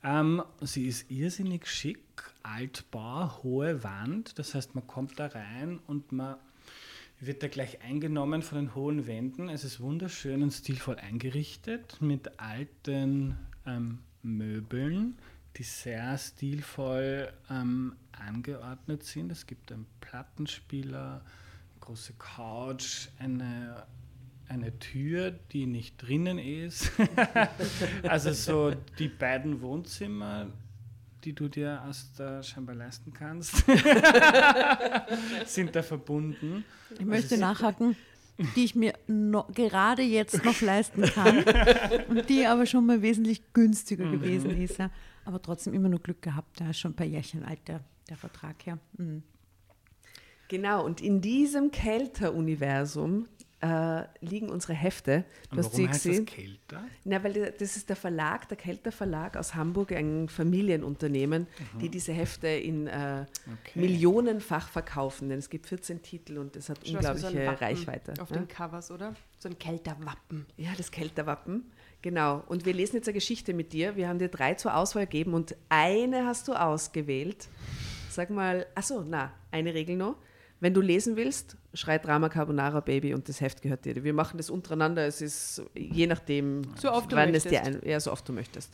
Ähm, 0.04 0.44
sie 0.62 0.88
ist 0.88 1.10
irrsinnig 1.10 1.66
schick, 1.66 2.00
Altbau, 2.44 3.42
hohe 3.42 3.84
Wand, 3.84 4.38
das 4.38 4.54
heißt 4.54 4.76
man 4.76 4.86
kommt 4.86 5.18
da 5.18 5.28
rein 5.28 5.80
und 5.88 6.12
man 6.12 6.36
wird 7.20 7.42
da 7.42 7.48
gleich 7.48 7.82
eingenommen 7.82 8.42
von 8.42 8.58
den 8.58 8.76
hohen 8.76 9.08
Wänden. 9.08 9.50
Es 9.50 9.64
ist 9.64 9.80
wunderschön 9.80 10.44
und 10.44 10.52
stilvoll 10.52 10.98
eingerichtet 10.98 11.98
mit 12.00 12.40
alten 12.40 13.38
ähm, 13.66 14.00
Möbeln, 14.22 15.18
die 15.56 15.64
sehr 15.64 16.18
stilvoll 16.18 17.34
ähm, 17.50 17.96
angeordnet 18.12 19.04
sind. 19.04 19.32
Es 19.32 19.48
gibt 19.48 19.72
einen 19.72 19.88
Plattenspieler, 20.00 21.22
eine 21.22 21.80
große 21.80 22.14
Couch, 22.20 23.08
eine, 23.18 23.88
eine 24.48 24.78
Tür, 24.78 25.32
die 25.32 25.66
nicht 25.66 25.98
drinnen 25.98 26.38
ist. 26.38 26.92
also 28.04 28.32
so 28.32 28.74
die 29.00 29.10
beiden 29.10 29.62
Wohnzimmer, 29.62 30.48
die 31.24 31.34
du 31.34 31.48
dir 31.48 31.84
aus 31.88 32.12
der 32.14 32.44
scheinbar 32.44 32.76
leisten 32.76 33.14
kannst, 33.14 33.64
sind 35.46 35.76
da 35.76 35.84
verbunden. 35.84 36.64
Ich 36.98 37.06
möchte 37.06 37.38
nachhaken, 37.38 37.96
die 38.56 38.66
ich 38.66 38.76
mir 38.76 38.94
no, 39.08 39.46
gerade 39.54 40.04
jetzt 40.04 40.44
noch 40.46 40.62
leisten 40.62 41.02
kann 41.04 41.44
und 42.10 42.30
die 42.30 42.46
aber 42.46 42.66
schon 42.66 42.86
mal 42.86 43.02
wesentlich 43.02 43.54
günstiger 43.54 44.10
gewesen 44.10 44.52
ist. 44.62 44.78
Ja. 44.78 44.92
Aber 45.26 45.42
trotzdem 45.42 45.74
immer 45.74 45.90
nur 45.90 46.00
Glück 46.00 46.22
gehabt, 46.22 46.60
da 46.60 46.70
ist 46.70 46.80
schon 46.80 46.92
ein 46.92 46.96
paar 46.96 47.08
Jährchen 47.08 47.44
alt 47.44 47.68
der, 47.68 47.82
der 48.10 48.18
Vertrag 48.18 48.66
her. 48.66 48.78
Mhm. 48.98 49.24
Genau, 50.50 50.86
und 50.86 51.02
in 51.02 51.20
diesem 51.20 51.72
Kälteruniversum 51.72 53.28
äh, 53.62 54.04
liegen 54.22 54.50
unsere 54.50 54.74
Hefte. 54.74 55.26
Du 55.50 55.58
Und 55.58 55.66
hast 55.66 55.74
sie 55.74 55.84
warum 55.84 55.90
heißt 55.94 56.06
das 56.06 56.10
gesehen. 56.12 56.26
kälter? 56.26 56.84
Na, 57.06 57.24
weil 57.24 57.52
das 57.58 57.76
ist 57.76 57.90
der 57.90 57.96
Verlag, 57.96 58.48
der 58.50 58.58
Kälter 58.58 58.92
Verlag 58.92 59.36
aus 59.36 59.56
Hamburg, 59.56 59.92
ein 59.94 60.30
Familienunternehmen, 60.30 61.48
die 61.82 61.90
diese 61.90 62.14
Hefte 62.14 62.48
in 62.48 62.88
äh, 62.88 63.26
Okay. 63.48 63.80
millionenfach 63.80 64.70
verkaufen. 64.70 65.30
Denn 65.30 65.40
es 65.40 65.50
gibt 65.50 65.68
14 65.68 66.02
Titel 66.02 66.38
und 66.38 66.56
es 66.56 66.70
hat 66.70 66.78
Schon 66.80 66.88
so 66.92 66.94
unglaubliche 66.98 67.46
Wappen 67.48 67.58
Reichweite. 67.66 68.14
Auf 68.22 68.30
ja? 68.30 68.38
den 68.38 68.48
Covers, 68.48 68.92
oder? 68.92 69.16
So 69.40 69.50
ein 69.50 69.58
Kälterwappen. 69.58 70.46
Ja, 70.58 70.70
das 70.78 70.92
Kälterwappen. 70.92 71.72
Genau. 72.02 72.44
Und 72.48 72.66
wir 72.66 72.74
lesen 72.74 72.98
jetzt 72.98 73.08
eine 73.08 73.14
Geschichte 73.16 73.54
mit 73.54 73.74
dir. 73.74 73.96
Wir 73.96 74.08
haben 74.08 74.20
dir 74.20 74.28
drei 74.30 74.54
zur 74.54 74.76
Auswahl 74.76 75.06
gegeben 75.06 75.34
und 75.34 75.56
eine 75.70 76.26
hast 76.26 76.48
du 76.48 76.54
ausgewählt. 76.54 77.48
Sag 78.10 78.30
mal, 78.30 78.66
achso, 78.76 79.04
na, 79.08 79.32
eine 79.52 79.74
Regel 79.74 79.96
noch. 79.96 80.16
Wenn 80.60 80.74
du 80.74 80.82
lesen 80.82 81.16
willst, 81.16 81.56
schrei 81.74 82.00
Drama 82.00 82.30
Carbonara 82.30 82.80
Baby 82.80 83.14
und 83.14 83.30
das 83.30 83.42
Heft 83.42 83.62
gehört 83.62 83.86
dir. 83.86 84.04
Wir 84.04 84.14
machen 84.14 84.38
das 84.38 84.50
untereinander. 84.50 85.06
Es 85.06 85.22
ist 85.22 85.62
je 85.76 86.08
nachdem, 86.08 86.64
So 86.80 86.92
oft 86.92 87.12
du 87.12 87.16
wann 87.16 87.34
es 87.36 87.44
dir 87.44 87.52
möchtest. 87.62 87.84
ein, 87.84 87.90
ja, 87.90 88.00
so 88.00 88.12
oft 88.12 88.28
du 88.28 88.34
möchtest. 88.34 88.72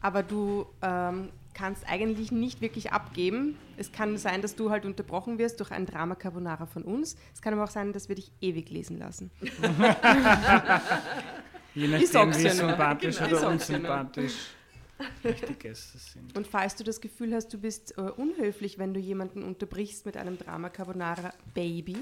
Aber 0.00 0.22
du 0.24 0.66
ähm, 0.82 1.28
kannst 1.54 1.84
eigentlich 1.88 2.32
nicht 2.32 2.60
wirklich 2.60 2.92
abgeben. 2.92 3.56
Es 3.76 3.92
kann 3.92 4.16
sein, 4.18 4.42
dass 4.42 4.56
du 4.56 4.70
halt 4.70 4.84
unterbrochen 4.84 5.38
wirst 5.38 5.60
durch 5.60 5.70
ein 5.70 5.86
Drama 5.86 6.16
Carbonara 6.16 6.66
von 6.66 6.82
uns. 6.82 7.16
Es 7.34 7.40
kann 7.40 7.54
aber 7.54 7.64
auch 7.64 7.70
sein, 7.70 7.92
dass 7.92 8.08
wir 8.08 8.16
dich 8.16 8.32
ewig 8.40 8.68
lesen 8.70 8.98
lassen. 8.98 9.30
Je 11.74 11.84
Ich 11.84 11.90
nachdem, 11.90 12.06
sag's 12.08 12.38
wie 12.44 12.48
sympathisch 12.48 13.18
Genau. 13.18 13.36
Oder 13.38 13.48
unsympathisch 13.50 14.34
Gäste 15.58 15.98
sind. 15.98 16.36
Und 16.36 16.46
falls 16.46 16.76
du 16.76 16.84
das 16.84 17.00
Gefühl 17.00 17.34
hast, 17.34 17.48
du 17.52 17.58
bist 17.58 17.96
äh, 17.98 18.02
unhöflich, 18.02 18.78
wenn 18.78 18.94
du 18.94 19.00
jemanden 19.00 19.42
unterbrichst 19.42 20.06
mit 20.06 20.16
einem 20.16 20.38
Drama 20.38 20.68
Carbonara 20.70 21.32
Baby, 21.54 21.96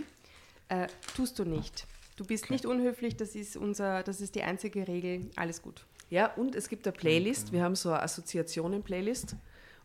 äh, 0.69 0.87
tust 1.17 1.39
du 1.39 1.45
nicht. 1.45 1.87
Du 2.17 2.25
bist 2.25 2.45
Okay. 2.45 2.55
nicht 2.55 2.67
unhöflich, 2.67 3.17
das 3.17 3.35
ist, 3.35 3.57
unser, 3.57 4.03
das 4.03 4.21
ist 4.21 4.35
die 4.35 4.43
einzige 4.43 4.89
Regel. 4.89 5.31
Alles 5.37 5.63
gut. 5.63 5.85
Ja, 6.11 6.33
und 6.35 6.55
es 6.55 6.69
gibt 6.69 6.87
eine 6.87 6.97
Playlist. 6.97 7.53
Wir 7.53 7.63
haben 7.63 7.77
so 7.77 7.91
eine 7.91 8.03
Assoziationen-Playlist. 8.03 9.37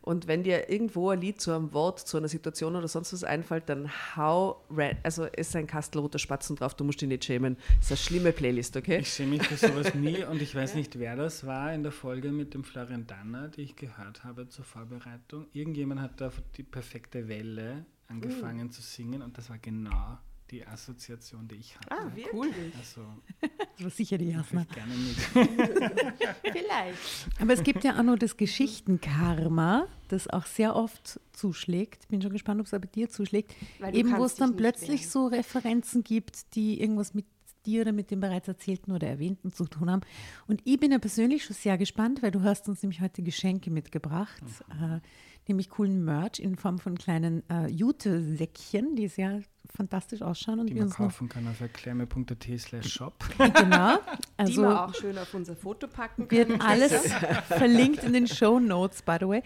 Und 0.04 0.26
wenn 0.26 0.42
dir 0.42 0.68
irgendwo 0.68 1.08
ein 1.10 1.20
Lied 1.22 1.40
zu 1.40 1.50
einem 1.52 1.72
Wort, 1.72 1.98
zu 1.98 2.18
einer 2.18 2.28
Situation 2.28 2.76
oder 2.76 2.88
sonst 2.88 3.14
was 3.14 3.24
einfällt, 3.24 3.70
dann 3.70 3.90
hau, 4.16 4.62
ra- 4.70 4.92
also 5.02 5.24
ist 5.24 5.56
ein 5.56 5.66
Kastel 5.66 6.00
roter 6.02 6.18
Spatzen 6.18 6.56
drauf, 6.56 6.74
du 6.74 6.84
musst 6.84 7.00
dich 7.00 7.08
nicht 7.08 7.24
schämen. 7.24 7.56
Das 7.78 7.86
ist 7.86 7.90
eine 7.92 7.96
schlimme 7.96 8.32
Playlist, 8.32 8.76
okay? 8.76 8.98
Ich 8.98 9.08
schäme 9.14 9.38
mich 9.38 9.42
für 9.46 9.56
sowas 9.56 9.94
nie 9.94 10.22
und 10.30 10.42
ich 10.42 10.54
weiß 10.54 10.74
nicht, 10.74 10.98
wer 10.98 11.16
das 11.16 11.46
war 11.46 11.72
in 11.72 11.82
der 11.82 11.92
Folge 11.92 12.32
mit 12.32 12.52
dem 12.52 12.64
Florian 12.64 13.06
Danner, 13.06 13.48
die 13.48 13.62
ich 13.62 13.76
gehört 13.76 14.24
habe 14.24 14.46
zur 14.48 14.64
Vorbereitung. 14.66 15.46
Irgendjemand 15.54 16.02
hat 16.02 16.20
da 16.20 16.30
die 16.56 16.62
perfekte 16.64 17.26
Welle 17.28 17.86
angefangen 18.08 18.70
zu 18.70 18.82
singen 18.82 19.22
und 19.22 19.38
das 19.38 19.48
war 19.48 19.56
genau 19.58 20.18
die 20.54 20.66
Assoziation, 20.66 21.48
die 21.48 21.56
ich 21.56 21.76
hatte. 21.76 21.90
Ah, 21.90 22.12
cool. 22.32 22.48
Also, 22.78 23.02
Das 23.40 23.82
war 23.82 23.90
sicher 23.90 24.18
die 24.18 24.30
Jasna. 24.30 24.62
ich 24.62 24.68
gerne 24.68 24.94
mit. 24.94 25.16
Vielleicht. 26.52 26.98
Aber 27.40 27.52
es 27.52 27.62
gibt 27.64 27.82
ja 27.82 27.98
auch 27.98 28.04
noch 28.04 28.16
das 28.16 28.36
Geschichtenkarma, 28.36 29.88
das 30.08 30.28
auch 30.28 30.46
sehr 30.46 30.76
oft 30.76 31.18
zuschlägt. 31.32 32.06
Bin 32.08 32.22
schon 32.22 32.32
gespannt, 32.32 32.60
ob 32.60 32.66
es 32.66 32.74
auch 32.74 32.78
bei 32.78 32.86
dir 32.86 33.08
zuschlägt. 33.10 33.54
Eben, 33.92 34.16
wo 34.16 34.24
es 34.24 34.36
dann 34.36 34.54
plötzlich 34.56 35.00
wehren. 35.00 35.10
so 35.10 35.26
Referenzen 35.26 36.04
gibt, 36.04 36.54
die 36.54 36.80
irgendwas 36.80 37.14
mit 37.14 37.26
dir 37.66 37.80
oder 37.80 37.92
mit 37.92 38.10
dem 38.10 38.20
bereits 38.20 38.46
Erzählten 38.46 38.92
oder 38.92 39.08
Erwähnten 39.08 39.52
zu 39.52 39.64
tun 39.64 39.90
haben. 39.90 40.02
Und 40.46 40.60
ich 40.64 40.78
bin 40.78 40.92
ja 40.92 40.98
persönlich 40.98 41.44
schon 41.44 41.56
sehr 41.56 41.78
gespannt, 41.78 42.22
weil 42.22 42.30
du 42.30 42.42
hast 42.42 42.68
uns 42.68 42.82
nämlich 42.82 43.00
heute 43.00 43.22
Geschenke 43.22 43.70
mitgebracht, 43.70 44.42
äh, 44.70 45.00
nämlich 45.48 45.70
coolen 45.70 46.04
Merch 46.04 46.38
in 46.38 46.56
Form 46.56 46.78
von 46.78 46.96
kleinen 46.96 47.48
äh, 47.50 47.66
Jute-Säckchen, 47.68 48.96
die 48.96 49.08
sehr 49.08 49.42
fantastisch 49.74 50.22
ausschauen 50.22 50.60
und 50.60 50.70
Die 50.70 50.74
wir 50.74 50.82
man 50.82 50.90
kaufen 50.90 51.28
kann 51.28 51.48
auf 51.48 51.60
erklärme.at 51.60 52.46
slash 52.58 52.92
shop. 52.92 53.24
genau, 53.38 53.96
die 53.96 54.22
also 54.36 54.62
wir 54.62 54.84
auch 54.84 54.94
schön 54.94 55.18
auf 55.18 55.32
unser 55.34 55.56
Foto 55.56 55.88
packen 55.88 56.30
wird 56.30 56.48
können. 56.48 56.60
alles 56.60 56.92
verlinkt 57.48 58.04
in 58.04 58.12
den 58.12 58.26
Show 58.26 58.60
Notes, 58.60 59.02
by 59.02 59.16
the 59.20 59.26
way. 59.26 59.42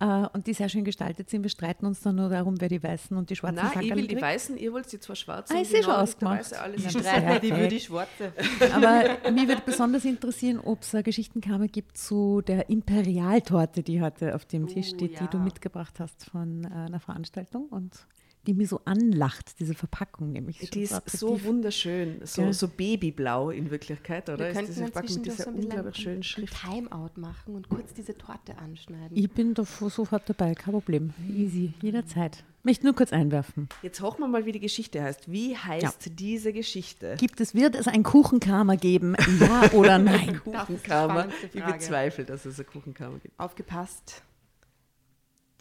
Äh, 0.00 0.26
und 0.32 0.46
die 0.46 0.54
sehr 0.54 0.68
schön 0.70 0.84
gestaltet 0.84 1.28
sind. 1.28 1.42
Wir 1.42 1.50
streiten 1.50 1.84
uns 1.84 2.00
dann 2.00 2.16
nur 2.16 2.30
darum, 2.30 2.58
wer 2.60 2.68
die 2.70 2.82
weißen 2.82 3.14
und 3.16 3.28
die 3.28 3.36
schwarzen 3.36 3.56
Nein, 3.56 3.66
ich 3.66 3.72
Sackerl 3.74 3.96
will 3.96 4.06
die 4.06 4.14
trägt. 4.14 4.22
Weißen, 4.22 4.56
ihr 4.56 4.72
wollt 4.72 4.90
die 4.90 4.98
zwei 4.98 5.14
Schwarzen. 5.14 5.54
Ah, 5.56 5.60
ist 5.60 5.72
die 5.72 5.76
eh 5.76 5.82
schon 5.82 5.92
ausgemacht. 5.94 6.36
Der 6.36 6.58
Weiße, 6.58 6.60
alles 6.62 6.82
Ja. 6.82 6.88
ist 6.88 6.98
Streit. 7.00 7.22
Streiten, 7.22 7.46
die 7.46 7.56
würde 7.56 7.74
ich 7.74 7.84
schwarze. 7.84 8.32
Aber 8.74 9.30
mich 9.30 9.46
würde 9.46 9.62
besonders 9.66 10.04
interessieren, 10.06 10.58
ob 10.58 10.80
es 10.82 10.94
eine 10.94 11.02
Geschichtenkammer 11.02 11.68
gibt 11.68 11.98
zu 11.98 12.40
der 12.40 12.70
Imperialtorte, 12.70 13.82
die 13.82 14.00
heute 14.00 14.34
auf 14.34 14.46
dem 14.46 14.66
Tisch 14.68 14.88
Oh, 14.92 14.94
steht, 14.96 15.20
die 15.20 15.26
du 15.28 15.36
ja. 15.36 15.44
mitgebracht 15.44 16.00
hast 16.00 16.24
von 16.30 16.64
äh, 16.64 16.68
einer 16.68 17.00
Veranstaltung 17.00 17.66
und 17.66 18.06
die 18.46 18.54
mir 18.54 18.66
so 18.66 18.80
anlacht, 18.84 19.58
diese 19.60 19.74
Verpackung 19.74 20.32
nämlich. 20.32 20.70
Die 20.70 20.82
ist 20.82 21.10
so 21.10 21.42
wunderschön, 21.44 22.20
so, 22.24 22.42
Gell? 22.42 22.52
so 22.52 22.68
babyblau 22.68 23.50
in 23.50 23.70
Wirklichkeit, 23.70 24.28
oder? 24.30 24.52
Wir 24.52 24.60
Ist 24.60 24.68
diese 24.68 24.84
Verpackung 24.84 25.14
mit 25.16 25.26
dieser 25.26 25.44
so 25.44 25.50
ein 25.50 25.56
unglaublich 25.56 25.96
schönen 25.96 26.16
ein, 26.16 26.20
ein 26.20 26.22
Schrift. 26.22 26.56
Timeout 26.60 27.10
machen 27.16 27.54
und 27.54 27.68
kurz 27.68 27.92
diese 27.92 28.16
Torte 28.16 28.56
anschneiden. 28.58 29.16
Ich 29.16 29.30
bin 29.30 29.54
da 29.54 29.64
sofort 29.64 30.28
dabei, 30.28 30.54
kein 30.54 30.72
Problem. 30.72 31.12
Easy, 31.28 31.74
jederzeit. 31.82 32.44
Möchte 32.62 32.84
nur 32.84 32.94
kurz 32.94 33.12
einwerfen. 33.12 33.68
Jetzt 33.82 34.02
hochen 34.02 34.20
wir 34.20 34.28
mal, 34.28 34.44
wie 34.44 34.52
die 34.52 34.60
Geschichte 34.60 35.02
heißt. 35.02 35.30
Wie 35.30 35.56
heißt 35.56 36.18
diese 36.18 36.52
Geschichte? 36.52 37.16
Gibt 37.18 37.40
es, 37.40 37.54
wird 37.54 37.74
es 37.74 37.88
ein 37.88 38.02
Kuchenkarma 38.02 38.74
geben? 38.76 39.16
Ja 39.38 39.70
oder 39.72 39.98
nein? 39.98 40.40
Spannendste 40.84 41.48
Ich 41.54 41.64
bezweifle, 41.64 42.24
dass 42.24 42.44
es 42.44 42.58
eine 42.58 42.66
Kuchenkammer 42.66 43.18
gibt. 43.18 43.38
Aufgepasst. 43.38 44.22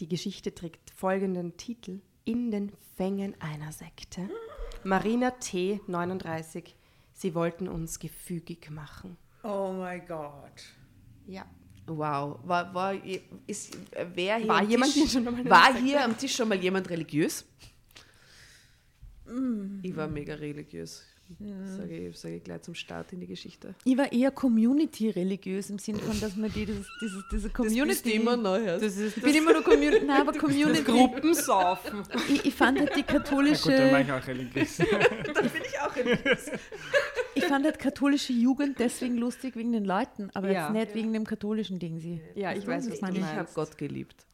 Die 0.02 0.08
Geschichte 0.08 0.54
trägt 0.54 0.92
folgenden 0.92 1.56
Titel. 1.56 2.00
In 2.30 2.52
den 2.52 2.72
Fängen 2.96 3.34
einer 3.42 3.72
Sekte. 3.72 4.30
Marina 4.84 5.32
T., 5.32 5.82
39. 5.88 6.76
Sie 7.12 7.34
wollten 7.34 7.68
uns 7.68 7.98
gefügig 7.98 8.70
machen. 8.70 9.18
Oh 9.42 9.74
mein 9.76 10.06
Gott. 10.06 10.62
Ja. 11.26 11.44
Wow. 11.88 12.40
War, 12.44 12.72
war, 12.72 12.94
ist, 13.48 13.76
wer 14.14 14.36
hier 14.36 14.48
War 14.48 14.60
am 14.60 14.70
jemand 14.70 14.94
Tisch, 14.94 15.14
hier 15.14 15.50
War 15.50 15.74
hier 15.74 16.06
am 16.06 16.16
Tisch 16.16 16.36
schon 16.36 16.50
mal 16.50 16.60
jemand 16.60 16.88
religiös? 16.92 17.46
Mm. 19.26 19.80
Ich 19.82 19.96
war 19.96 20.08
mega 20.08 20.36
religiös. 20.36 21.04
Sage 21.78 21.96
ich, 22.08 22.18
sage 22.18 22.36
ich 22.38 22.44
gleich 22.44 22.62
zum 22.64 22.74
Start 22.76 23.14
in 23.14 23.20
die 23.20 23.28
Geschichte. 23.28 23.76
Ich 23.86 23.98
war 23.98 24.12
eher 24.12 24.32
Community-religiös 24.32 25.70
im 25.70 25.78
Sinne 25.80 26.00
von, 26.00 26.20
dass 26.20 26.36
man 26.36 26.52
die, 26.52 26.66
dieses, 26.66 26.88
dieses, 27.02 27.24
diese 27.32 27.50
Community. 27.50 28.20
neu. 28.20 28.66
Das 28.66 28.82
ist 28.98 29.18
ich 29.18 29.24
bin 29.24 29.36
immer 29.36 29.54
nur 29.54 29.64
Community. 29.64 30.06
Nein, 30.06 30.22
aber 30.22 30.34
Community. 30.38 30.84
Gruppensaufen. 30.84 32.04
Ich, 32.30 32.46
ich 32.46 32.56
fand 32.56 32.80
halt 32.80 32.96
die 32.96 33.02
Ja, 33.02 33.06
gut, 33.06 33.16
dann 33.16 33.16
war 33.16 33.24
katholische, 33.24 33.74
ich 33.74 34.12
auch 34.12 34.28
religiös. 34.28 34.78
bin 34.78 35.62
ich 35.68 35.80
auch 35.80 35.96
religiös. 35.96 36.52
ich 37.36 37.46
fand 37.46 37.66
halt 37.66 37.80
katholische 37.80 38.34
Jugend 38.34 38.80
deswegen 38.80 39.18
lustig 39.18 39.56
wegen 39.56 39.72
den 39.72 39.86
Leuten, 39.86 40.30
aber 40.34 40.52
Ja. 40.52 40.66
jetzt 40.68 40.74
nicht 40.74 40.96
wegen 40.96 41.14
dem 41.14 41.26
katholischen 41.26 41.80
Ding. 41.80 42.00
Sie. 42.00 42.22
Ja, 42.36 42.54
ich 42.54 42.66
weiß, 42.66 42.88
was 42.90 42.96
Ich, 42.96 43.00
du 43.02 43.12
ich 43.16 43.24
habe. 43.24 43.50
Gott 43.54 43.78
geliebt. 43.78 44.26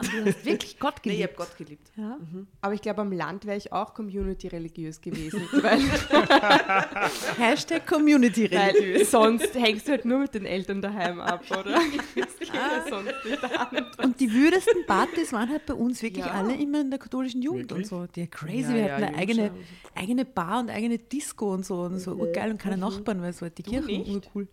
Und 0.00 0.12
du 0.12 0.24
hast 0.26 0.44
wirklich 0.44 0.78
Gott 0.78 0.94
Nee, 1.04 1.12
ich 1.12 1.18
geliebt. 1.18 1.38
habe 1.38 1.48
Gott 1.48 1.58
geliebt. 1.58 1.90
ja? 1.96 2.18
Aber 2.60 2.72
ich 2.74 2.80
glaube, 2.82 3.00
am 3.02 3.10
Land 3.10 3.46
wäre 3.46 3.56
ich 3.56 3.72
auch 3.72 3.94
community-religiös 3.94 5.00
gewesen. 5.00 5.40
weil, 5.60 5.80
Hashtag 7.38 7.86
Community-religiös. 7.86 9.10
sonst 9.10 9.54
hängst 9.54 9.88
du 9.88 9.92
halt 9.92 10.04
nur 10.04 10.20
mit 10.20 10.34
den 10.34 10.46
Eltern 10.46 10.80
daheim 10.82 11.20
ab, 11.20 11.42
oder? 11.50 11.72
Das 11.72 11.82
geht 12.38 12.54
ja 12.54 12.84
sonst 12.88 13.12
nicht. 13.24 13.98
Und 14.04 14.20
die 14.20 14.32
würdesten 14.32 14.86
Partys 14.86 15.32
waren 15.32 15.48
halt 15.48 15.66
bei 15.66 15.74
uns 15.74 16.02
wirklich 16.02 16.24
Ja. 16.24 16.32
alle 16.32 16.54
immer 16.54 16.80
in 16.80 16.90
der 16.90 16.98
katholischen 16.98 17.42
Jugend 17.42 17.70
Wirklich? 17.70 17.90
und 17.92 18.06
so. 18.06 18.06
Die 18.14 18.26
crazy, 18.28 18.62
Ja, 18.62 18.74
wir 18.74 18.80
ja, 18.86 18.92
hatten 18.94 19.04
eine 19.04 19.16
eigene, 19.16 19.50
eigene 19.94 20.24
Bar 20.24 20.60
und 20.60 20.70
eigene 20.70 20.98
Disco 20.98 21.52
und 21.52 21.66
so 21.66 21.80
und 21.82 21.98
so 21.98 22.12
urgeil 22.12 22.50
und 22.50 22.58
keine 22.58 22.76
Nachbarn, 22.76 23.20
weil 23.20 23.30
es 23.30 23.42
halt 23.42 23.58
die 23.58 23.62
Kirche 23.64 23.86
nicht? 23.86 24.08
urcool. 24.10 24.46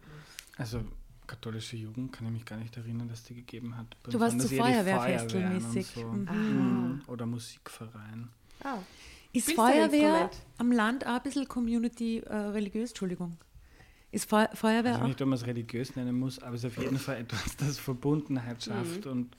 Also 0.57 0.79
katholische 1.27 1.75
Jugend 1.77 2.11
kann 2.13 2.25
ich 2.27 2.33
mich 2.33 2.45
gar 2.45 2.57
nicht 2.57 2.75
erinnern, 2.77 3.07
dass 3.09 3.23
die 3.23 3.35
gegeben 3.35 3.75
hat. 3.77 3.87
Bei 4.03 4.11
Du 4.11 4.19
warst 4.19 4.33
waren 4.33 4.39
so 4.41 4.47
das 4.47 4.51
eher 4.51 4.65
die 4.65 4.71
Feuerwehrfestel 4.73 5.29
Feuerwehren 5.41 5.65
und 5.65 5.73
mäßig. 5.75 5.87
So. 5.95 6.03
Mhm. 6.05 6.27
Mhm. 6.29 7.01
Oder 7.07 7.25
Musikverein. 7.25 8.27
Ah, 8.63 8.77
Ist 9.33 9.49
ein 9.49 9.55
Feuerwehr 9.55 10.29
am 10.57 10.71
Land 10.71 11.05
auch 11.05 11.11
ein 11.15 11.23
bisschen 11.23 11.47
Community 11.47 12.19
äh, 12.19 12.33
religiös? 12.35 12.91
Entschuldigung. 12.91 13.37
Ist 14.11 14.29
Feu 14.29 14.45
Feuerwehr 14.53 14.93
Also 14.93 15.03
auch? 15.03 15.07
nicht, 15.09 15.21
ob 15.21 15.27
man 15.27 15.37
es 15.37 15.45
religiös 15.45 15.95
nennen 15.95 16.17
muss, 16.17 16.39
aber 16.39 16.55
es 16.55 16.63
ist 16.63 16.77
auf 16.77 16.81
jeden 16.83 16.97
Fall 16.99 17.17
etwas, 17.17 17.57
das 17.57 17.77
Verbundenheit 17.79 18.63
schafft 18.63 19.05
und 19.07 19.35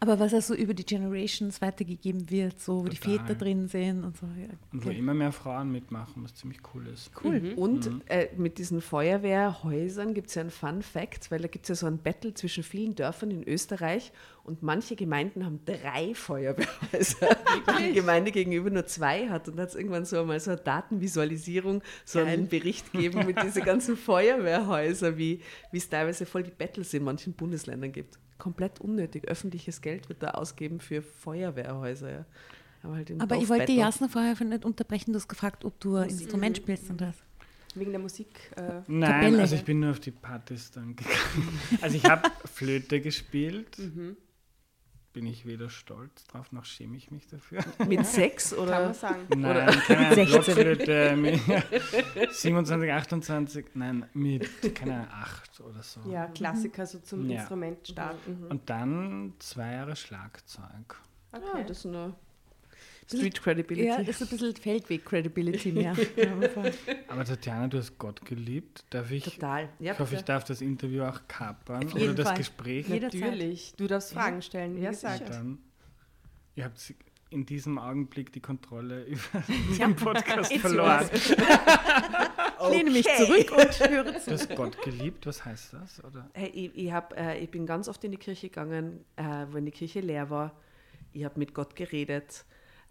Aber 0.00 0.18
was 0.18 0.34
also 0.34 0.54
über 0.54 0.74
die 0.74 0.84
Generations 0.84 1.62
weitergegeben 1.62 2.30
wird, 2.30 2.60
so 2.60 2.84
wo 2.84 2.88
die 2.88 2.98
Total. 2.98 3.18
Väter 3.18 3.34
drin 3.34 3.68
sind 3.68 4.04
und 4.04 4.16
so. 4.16 4.26
Ja, 4.26 4.48
Und 4.72 4.84
wo 4.84 4.90
immer 4.90 5.14
mehr 5.14 5.32
Frauen 5.32 5.72
mitmachen, 5.72 6.22
was 6.22 6.34
ziemlich 6.34 6.60
cool 6.74 6.86
ist. 6.88 7.10
Cool. 7.24 7.54
Und 7.56 7.90
äh, 8.06 8.28
mit 8.36 8.58
diesen 8.58 8.80
Feuerwehrhäusern 8.80 10.12
gibt 10.12 10.28
es 10.28 10.34
ja 10.34 10.42
einen 10.42 10.50
Fun 10.50 10.82
Fact, 10.82 11.30
weil 11.30 11.40
da 11.40 11.48
gibt 11.48 11.64
es 11.64 11.68
ja 11.70 11.74
so 11.74 11.86
ein 11.86 11.98
Battle 11.98 12.34
zwischen 12.34 12.62
vielen 12.62 12.94
Dörfern 12.94 13.30
in 13.30 13.42
Österreich 13.46 14.12
und 14.44 14.62
manche 14.62 14.96
Gemeinden 14.96 15.44
haben 15.44 15.60
drei 15.64 16.14
Feuerwehrhäuser, 16.14 17.36
die 17.80 17.94
Gemeinde 17.94 18.32
gegenüber 18.32 18.70
nur 18.70 18.86
zwei 18.86 19.28
hat. 19.28 19.48
Und 19.48 19.56
da 19.56 19.62
hat 19.62 19.70
es 19.70 19.74
irgendwann 19.74 20.04
so 20.04 20.20
einmal 20.20 20.38
so 20.40 20.52
eine 20.52 20.60
Datenvisualisierung, 20.60 21.82
so 22.04 22.20
einen 22.20 22.48
Bericht 22.48 22.92
gegeben 22.92 23.26
mit 23.26 23.42
diesen 23.42 23.64
ganzen 23.64 23.96
Feuerwehrhäusern, 23.96 25.16
wie 25.16 25.40
wie 25.72 25.78
es 25.78 25.88
teilweise 25.88 26.26
voll 26.26 26.42
die 26.42 26.50
Battles 26.50 26.94
in 26.94 27.02
manchen 27.02 27.32
Bundesländern 27.32 27.92
gibt. 27.92 28.18
Komplett 28.38 28.80
unnötig. 28.80 29.28
Öffentliches 29.28 29.80
Geld 29.80 30.08
wird 30.08 30.22
da 30.22 30.32
ausgeben 30.32 30.80
für 30.80 31.02
Feuerwehrhäuser. 31.02 32.10
Ja. 32.10 32.24
Aber, 32.82 32.94
halt 32.96 33.12
Aber 33.20 33.36
ich 33.36 33.48
wollte 33.48 33.66
die 33.66 33.76
Jasna 33.76 34.08
vorher 34.08 34.34
nicht 34.44 34.64
unterbrechen, 34.64 35.12
du 35.12 35.18
hast 35.18 35.28
gefragt, 35.28 35.64
ob 35.64 35.78
du 35.80 35.96
ein 35.96 36.08
Instrument 36.10 36.56
spielst 36.56 36.90
und 36.90 37.00
das. 37.00 37.16
wegen 37.74 37.90
der 37.90 38.00
Musik. 38.00 38.28
Äh, 38.56 38.80
Nein, 38.86 39.10
Kapelle. 39.10 39.40
also 39.40 39.56
ich 39.56 39.64
bin 39.64 39.80
nur 39.80 39.90
auf 39.90 40.00
die 40.00 40.10
Partys 40.10 40.70
dann 40.70 40.94
gegangen. 40.96 41.58
Also 41.80 41.96
ich 41.96 42.04
habe 42.04 42.30
Flöte 42.52 43.00
gespielt. 43.00 43.76
Bin 45.16 45.24
ich 45.24 45.46
weder 45.46 45.70
stolz 45.70 46.24
drauf, 46.26 46.52
noch 46.52 46.66
schäme 46.66 46.94
ich 46.98 47.10
mich 47.10 47.26
dafür. 47.26 47.60
Mit 47.88 48.02
kann 48.04 48.58
oder? 48.58 48.84
man 48.84 48.92
sagen. 48.92 49.20
Nein, 49.34 49.70
keine 49.86 50.14
16. 50.14 50.26
Blockflöte 50.54 51.16
mit 51.16 52.34
27, 52.34 52.92
28, 52.92 53.66
nein, 53.72 54.04
mit, 54.12 54.74
keine 54.74 54.92
Ahnung, 54.96 55.08
8 55.10 55.60
oder 55.62 55.82
so. 55.82 56.00
Ja, 56.10 56.26
Klassiker 56.26 56.84
so 56.84 56.98
zum 56.98 57.30
Ja. 57.30 57.38
Instrument 57.38 57.88
starten. 57.88 58.44
Und 58.50 58.68
dann 58.68 59.32
zwei 59.38 59.72
Jahre 59.72 59.96
Schlagzeug. 59.96 61.00
Ja, 61.32 61.38
Okay. 61.38 61.64
das 61.66 61.86
nur. 61.86 62.14
Street 63.08 63.40
Credibility. 63.40 63.86
Ja, 63.88 63.96
ist 63.96 64.20
ein 64.22 64.28
bisschen 64.28 64.56
Feldweg-Credibility 64.56 65.72
mehr. 65.72 65.94
Ja. 66.16 66.32
Aber 67.08 67.24
Tatjana, 67.24 67.68
du 67.68 67.78
hast 67.78 67.96
Gott 67.98 68.24
geliebt. 68.24 68.84
Darf 68.90 69.10
ich, 69.10 69.24
Total. 69.24 69.68
Ja, 69.78 69.92
ich 69.92 69.98
hoffe, 69.98 70.16
ich 70.16 70.22
darf 70.22 70.44
das 70.44 70.60
Interview 70.60 71.04
auch 71.04 71.20
kapern 71.28 71.86
Auf 71.86 71.94
oder 71.94 72.14
das 72.14 72.28
Fall. 72.28 72.36
Gespräch. 72.38 72.88
Jederzeit. 72.88 73.20
Natürlich. 73.20 73.74
Du 73.76 73.86
darfst 73.86 74.12
Fragen 74.12 74.42
stellen, 74.42 74.80
Ja, 74.80 74.92
sicher. 74.92 75.20
Dann, 75.28 75.58
ihr 76.56 76.64
habt 76.64 76.94
in 77.30 77.44
diesem 77.44 77.78
Augenblick 77.78 78.32
die 78.32 78.40
Kontrolle 78.40 79.04
über 79.04 79.42
den 79.78 79.94
Podcast 79.96 80.52
verloren. 80.54 81.08
Ich 82.58 82.70
lehne 82.70 82.90
mich 82.90 83.06
zurück 83.06 83.52
und 83.52 83.90
höre 83.90 84.04
Du 84.04 84.18
zu. 84.18 84.30
hast 84.32 84.56
Gott 84.56 84.80
geliebt, 84.82 85.26
was 85.26 85.44
heißt 85.44 85.74
das? 85.74 86.02
Oder? 86.02 86.28
Hey, 86.32 86.48
ich, 86.48 86.70
ich, 86.74 86.90
hab, 86.90 87.16
äh, 87.16 87.38
ich 87.38 87.50
bin 87.50 87.66
ganz 87.66 87.86
oft 87.86 88.02
in 88.04 88.12
die 88.12 88.16
Kirche 88.16 88.48
gegangen, 88.48 89.04
äh, 89.16 89.22
wenn 89.50 89.66
die 89.66 89.70
Kirche 89.70 90.00
leer 90.00 90.30
war. 90.30 90.52
Ich 91.12 91.24
habe 91.24 91.38
mit 91.38 91.52
Gott 91.52 91.76
geredet. 91.76 92.44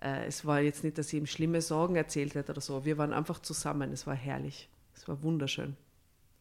Äh, 0.05 0.25
es 0.27 0.45
war 0.45 0.59
jetzt 0.61 0.83
nicht, 0.83 0.97
dass 0.97 1.07
ich 1.11 1.19
ihm 1.19 1.25
schlimme 1.25 1.61
Sorgen 1.61 1.95
erzählt 1.95 2.35
hätte 2.35 2.51
oder 2.51 2.61
so. 2.61 2.85
Wir 2.85 2.97
waren 2.99 3.11
einfach 3.11 3.39
zusammen. 3.39 3.91
Es 3.91 4.05
war 4.05 4.13
herrlich. 4.15 4.69
Es 4.95 5.07
war 5.07 5.21
wunderschön. 5.23 5.75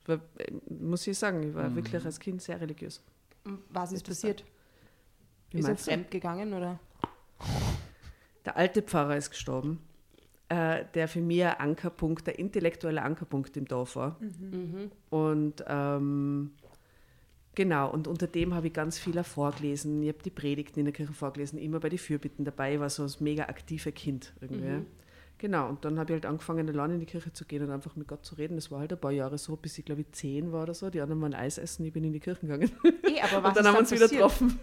Es 0.03 0.09
war, 0.09 0.17
äh, 0.39 0.53
muss 0.69 1.07
ich 1.07 1.17
sagen, 1.19 1.43
ich 1.49 1.55
war 1.55 1.71
Mhm. 1.71 1.77
wirklich 1.77 2.05
als 2.05 2.21
Kind 2.21 2.43
sehr 2.43 2.61
religiös. 2.61 3.03
Was 3.71 3.93
ist 3.93 4.03
Etwas 4.03 4.17
passiert? 4.19 4.45
Wie 5.51 5.59
Ist 5.61 5.69
er 5.69 5.77
fremd 5.77 6.11
gegangen 6.11 6.53
oder? 6.53 6.79
Der 8.45 8.57
alte 8.57 8.83
Pfarrer 8.83 9.17
ist 9.17 9.31
gestorben, 9.31 9.81
äh, 10.49 10.85
der 10.95 11.09
für 11.09 11.21
mich 11.21 11.43
ein 11.45 11.55
Ankerpunkt, 11.59 12.27
der 12.27 12.39
intellektuelle 12.39 13.03
Ankerpunkt 13.03 13.57
im 13.57 13.67
Dorf 13.67 13.97
war. 13.97 14.17
Mhm. 14.21 14.91
Und 15.11 15.65
ähm, 15.67 16.53
genau, 17.55 17.91
und 17.91 18.07
unter 18.09 18.27
dem 18.27 18.55
habe 18.55 18.67
ich 18.69 18.73
ganz 18.73 18.99
viel 18.99 19.19
auch 19.19 19.27
vorgelesen. 19.27 20.03
Ich 20.03 20.09
habe 20.09 20.23
die 20.23 20.31
Predigten 20.31 20.81
in 20.81 20.85
der 20.87 20.95
Kirche 20.95 21.13
vorgelesen, 21.13 21.59
immer 21.59 21.81
bei 21.81 21.89
den 21.89 21.99
Fürbitten 21.99 22.45
dabei. 22.45 22.75
Ich 22.75 22.81
war 22.81 22.91
so 22.91 23.05
ein 23.05 23.11
mega 23.21 23.45
aktive 23.45 23.93
Kind 23.93 24.33
irgendwie. 24.41 24.69
Mhm. 24.69 24.87
Genau, 25.39 25.69
und 25.69 25.85
dann 25.85 25.99
habe 25.99 26.13
ich 26.13 26.15
halt 26.15 26.27
angefangen, 26.27 26.69
allein 26.69 26.93
in 26.93 27.01
die 27.01 27.07
Kirche 27.07 27.33
zu 27.33 27.45
gehen 27.45 27.63
und 27.65 27.71
einfach 27.71 27.97
mit 27.97 28.07
Gott 28.07 28.25
zu 28.25 28.37
reden. 28.37 28.55
Das 28.55 28.71
war 28.71 28.79
halt 28.79 28.93
ein 28.93 29.01
paar 29.01 29.11
Jahre 29.11 29.37
so, 29.37 29.57
bis 29.57 29.77
ich 29.77 29.85
glaube 29.85 30.03
ich 30.03 30.13
zehn 30.13 30.53
war 30.53 30.63
oder 30.63 30.75
so. 30.75 30.89
Die 30.91 31.01
anderen 31.01 31.21
waren 31.23 31.35
Eis 31.35 31.59
essen, 31.59 31.85
ich 31.85 31.93
bin 31.93 32.05
in 32.05 32.13
die 32.13 32.21
Kirche 32.21 32.43
gegangen. 32.43 32.71
Eh, 33.03 33.21
aber 33.21 33.43
was 33.43 33.49
und 33.49 33.57
dann 33.57 33.65
ist 33.65 33.67
haben 33.67 33.75
wir 33.75 33.79
uns 33.81 33.91
wieder 33.91 34.09
getroffen. 34.09 34.59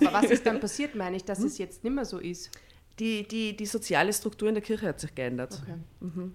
Wa- 0.00 0.12
Was 0.12 0.30
ist 0.30 0.44
dann 0.44 0.58
passiert, 0.60 0.96
meine 0.96 1.16
ich, 1.16 1.24
dass 1.24 1.38
Hm? 1.38 1.46
es 1.46 1.58
jetzt 1.58 1.84
nicht 1.84 1.94
mehr 1.94 2.04
so 2.04 2.18
ist? 2.18 2.50
Die, 2.98 3.26
die, 3.26 3.56
die 3.56 3.64
soziale 3.66 4.12
Struktur 4.12 4.48
in 4.48 4.54
der 4.56 4.62
Kirche 4.62 4.88
hat 4.88 5.00
sich 5.00 5.14
geändert. 5.14 5.58
Okay. 5.62 5.76
Mhm. 6.00 6.34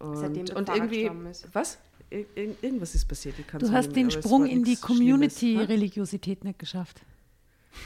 Und, 0.00 0.16
Seitdem 0.16 0.46
der 0.46 0.56
und 0.56 0.66
Pfarrer 0.68 0.78
irgendwie, 0.90 1.28
ist. 1.30 1.46
was? 1.52 1.78
Ir 2.10 2.24
ir 2.34 2.54
irgendwas 2.62 2.94
ist 2.94 3.06
passiert. 3.06 3.34
Du 3.58 3.70
hast 3.70 3.94
den 3.94 4.10
Sprung 4.10 4.46
in 4.46 4.64
die. 4.64 4.76
Community-Religiosität 4.76 6.44
nicht 6.44 6.58
geschafft. 6.58 7.02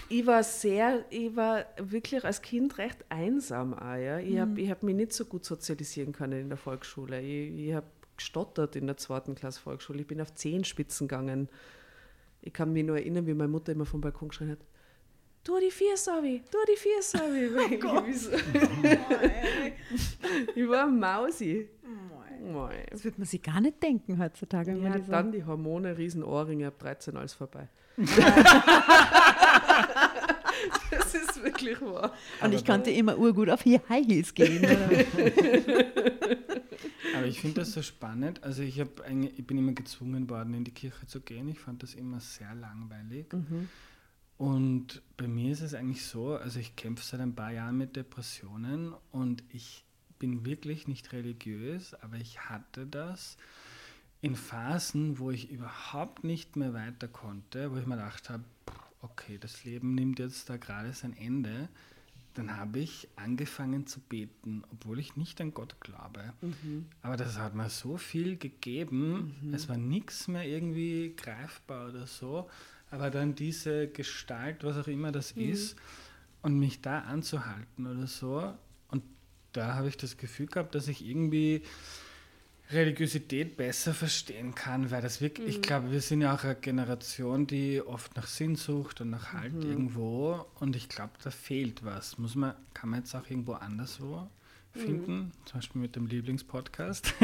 Ich 0.09 0.25
war 0.27 0.43
sehr, 0.45 1.05
ich 1.11 1.35
war 1.37 1.65
wirklich 1.77 2.25
als 2.25 2.41
Kind 2.41 2.79
recht 2.79 3.05
einsam 3.09 3.75
auch, 3.75 3.97
ja. 3.97 4.19
Ich 4.19 4.35
Mhm. 4.35 4.39
habe 4.41 4.61
ich 4.61 4.71
hab 4.71 4.83
mich 4.83 4.95
nicht 4.95 5.13
so 5.13 5.25
gut 5.25 5.45
sozialisieren 5.45 6.13
können 6.13 6.41
in 6.43 6.49
der 6.49 6.59
Volksschule. 6.59 7.21
Ich, 7.21 7.67
ich 7.69 7.75
habe 7.75 7.87
gestottert 8.17 8.77
in 8.77 8.87
der 8.87 8.97
zweiten 8.97 9.35
Klasse 9.35 9.61
Volksschule. 9.61 10.01
Ich 10.03 10.07
bin 10.07 10.21
auf 10.21 10.33
Zehenspitzen 10.35 11.09
gegangen. 11.09 11.49
Ich 12.43 12.53
kann 12.53 12.73
mich 12.73 12.85
nur 12.85 12.97
erinnern, 12.97 13.27
wie 13.27 13.35
meine 13.35 13.49
Mutter 13.49 13.73
immer 13.73 13.87
vom 13.87 14.01
Balkon 14.01 14.29
geschrien 14.29 14.51
hat, 14.53 14.59
Tu 15.45 15.59
die 15.59 15.73
Viersavi, 15.73 16.41
tu 16.51 16.59
die 16.73 16.77
Viersavi. 16.79 17.51
Oh 17.85 18.03
ich, 20.55 20.69
war 20.69 20.85
ein 20.87 21.01
Mausi. 21.01 21.69
Mei. 22.43 22.87
Das 22.91 23.05
würde 23.05 23.19
man 23.19 23.27
sich 23.27 23.41
gar 23.43 23.61
nicht 23.61 23.83
denken 23.83 24.19
heutzutage. 24.19 24.75
Wenn 24.75 24.83
Ja, 24.83 24.97
die 24.99 25.05
so- 25.05 25.13
dann 25.13 25.31
die 25.33 25.45
Hormone, 25.45 25.97
Riesenohrringe, 25.97 26.67
ab 26.69 26.79
13 26.79 27.17
alles 27.17 27.35
vorbei. 27.35 27.69
das 30.91 31.15
ist 31.15 31.43
wirklich 31.43 31.81
wahr. 31.81 32.13
Und 32.43 32.55
ich 32.55 32.65
konnte 32.65 32.91
immer 32.91 33.19
urgut 33.19 33.51
auf 33.51 33.65
High 33.65 34.07
Heels 34.07 34.33
gehen. 34.35 34.65
Aber 37.17 37.27
ich 37.27 37.41
finde 37.41 37.61
das 37.61 37.73
so 37.73 37.83
spannend. 37.83 38.43
Also 38.43 38.63
ich, 38.63 38.81
eigentlich- 39.05 39.39
ich 39.39 39.47
bin 39.47 39.59
immer 39.59 39.73
gezwungen 39.73 40.29
worden, 40.31 40.55
in 40.55 40.65
die 40.65 40.73
Kirche 40.73 41.07
zu 41.07 41.21
gehen. 41.21 41.49
Ich 41.49 41.59
fand 41.61 41.83
das 41.83 41.95
immer 41.95 42.21
sehr 42.21 42.55
langweilig. 42.55 43.27
Und 44.39 45.03
bei 45.17 45.29
mir 45.29 45.53
ist 45.53 45.61
es 45.61 45.75
eigentlich 45.75 46.05
so, 46.05 46.35
also 46.37 46.59
ich 46.59 46.75
kämpfe 46.75 47.05
seit 47.05 47.21
ein 47.21 47.35
paar 47.35 47.53
Jahren 47.53 47.77
mit 47.77 47.95
Depressionen 47.97 48.95
und 49.13 49.45
ich 49.51 49.85
bin 50.23 50.47
wirklich 50.47 50.87
nicht 50.87 51.13
religiös, 51.13 51.95
aber 51.95 52.17
ich 52.17 52.49
hatte 52.49 52.87
das 52.87 53.37
in 54.21 54.37
Phasen, 54.37 55.19
wo 55.19 55.33
ich 55.33 55.51
überhaupt 55.51 56.23
nicht 56.23 56.55
mehr 56.55 56.73
weiter 56.75 57.09
konnte, 57.09 57.73
wo 57.73 57.77
ich 57.77 57.87
mir 57.87 57.97
gedacht 57.97 58.31
habe, 58.31 58.45
okay, 59.01 59.37
das 59.37 59.65
Leben 59.65 59.97
nimmt 59.97 60.21
jetzt 60.21 60.49
da 60.49 60.59
gerade 60.59 60.93
sein 60.93 61.17
Ende. 61.17 61.69
Dann 62.35 62.57
habe 62.57 62.79
ich 62.79 63.09
angefangen 63.17 63.89
zu 63.89 63.99
beten, 63.99 64.63
obwohl 64.71 65.01
ich 65.01 65.17
nicht 65.17 65.41
an 65.41 65.53
Gott 65.55 65.81
glaube. 65.81 66.33
Aber 67.03 67.17
das 67.17 67.37
hat 67.37 67.57
mir 67.57 67.69
so 67.69 67.97
viel 67.97 68.37
gegeben. 68.37 69.35
Es 69.53 69.69
war 69.69 69.77
nichts 69.77 70.29
mehr 70.29 70.47
irgendwie 70.47 71.15
greifbar 71.17 71.89
oder 71.89 72.07
so. 72.07 72.49
Aber 72.93 73.11
dann 73.11 73.35
diese 73.35 73.89
Gestalt, 73.89 74.63
was 74.63 74.77
auch 74.77 74.87
immer 74.87 75.11
das 75.11 75.33
ist, 75.33 75.77
und 76.43 76.61
mich 76.61 76.81
da 76.81 77.01
anzuhalten 77.01 77.89
oder 77.89 78.07
so. 78.07 78.55
Da 79.53 79.75
habe 79.75 79.89
ich 79.89 79.97
das 79.97 80.17
Gefühl 80.17 80.47
gehabt, 80.47 80.75
dass 80.75 80.89
ich 80.89 81.07
irgendwie 81.07 81.63
Religiosität 82.71 83.57
besser 83.57 83.93
verstehen 83.93 84.55
kann, 84.55 84.91
weil 84.91 85.03
das 85.03 85.21
wirklich, 85.21 85.57
ich 85.57 85.63
glaube, 85.63 85.93
wir 85.93 86.01
sind 86.01 86.23
ja 86.23 86.35
auch 86.35 86.45
eine 86.45 86.55
Generation, 86.55 87.47
die 87.47 87.83
oft 87.83 88.17
nach 88.17 88.27
Sinn 88.27 88.57
sucht 88.57 89.01
und 89.03 89.11
nach 89.11 89.33
Halt 89.33 89.63
irgendwo. 89.63 90.47
Und 90.59 90.75
ich 90.75 90.89
glaube, 90.89 91.13
da 91.23 91.31
fehlt 91.31 91.85
was. 91.85 92.19
Muss 92.19 92.35
man, 92.35 92.55
kann 92.73 92.91
man 92.91 93.01
jetzt 93.01 93.15
auch 93.15 93.29
irgendwo 93.29 93.53
anderswo 93.53 94.29
finden, 94.73 95.33
zum 95.45 95.59
Beispiel 95.59 95.83
mit 95.83 95.97
dem 95.97 96.07
Lieblingspodcast. 96.07 97.15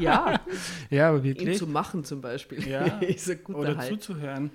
Ja, 0.00 0.40
ja, 0.90 1.08
aber 1.08 1.18
ihn 1.18 1.24
wirklich. 1.24 1.58
zu 1.58 1.66
machen 1.66 2.04
zum 2.04 2.20
Beispiel. 2.20 2.66
Ja, 2.66 3.00
oder 3.48 3.76
Halt. 3.76 3.88
zuzuhören. 3.92 4.50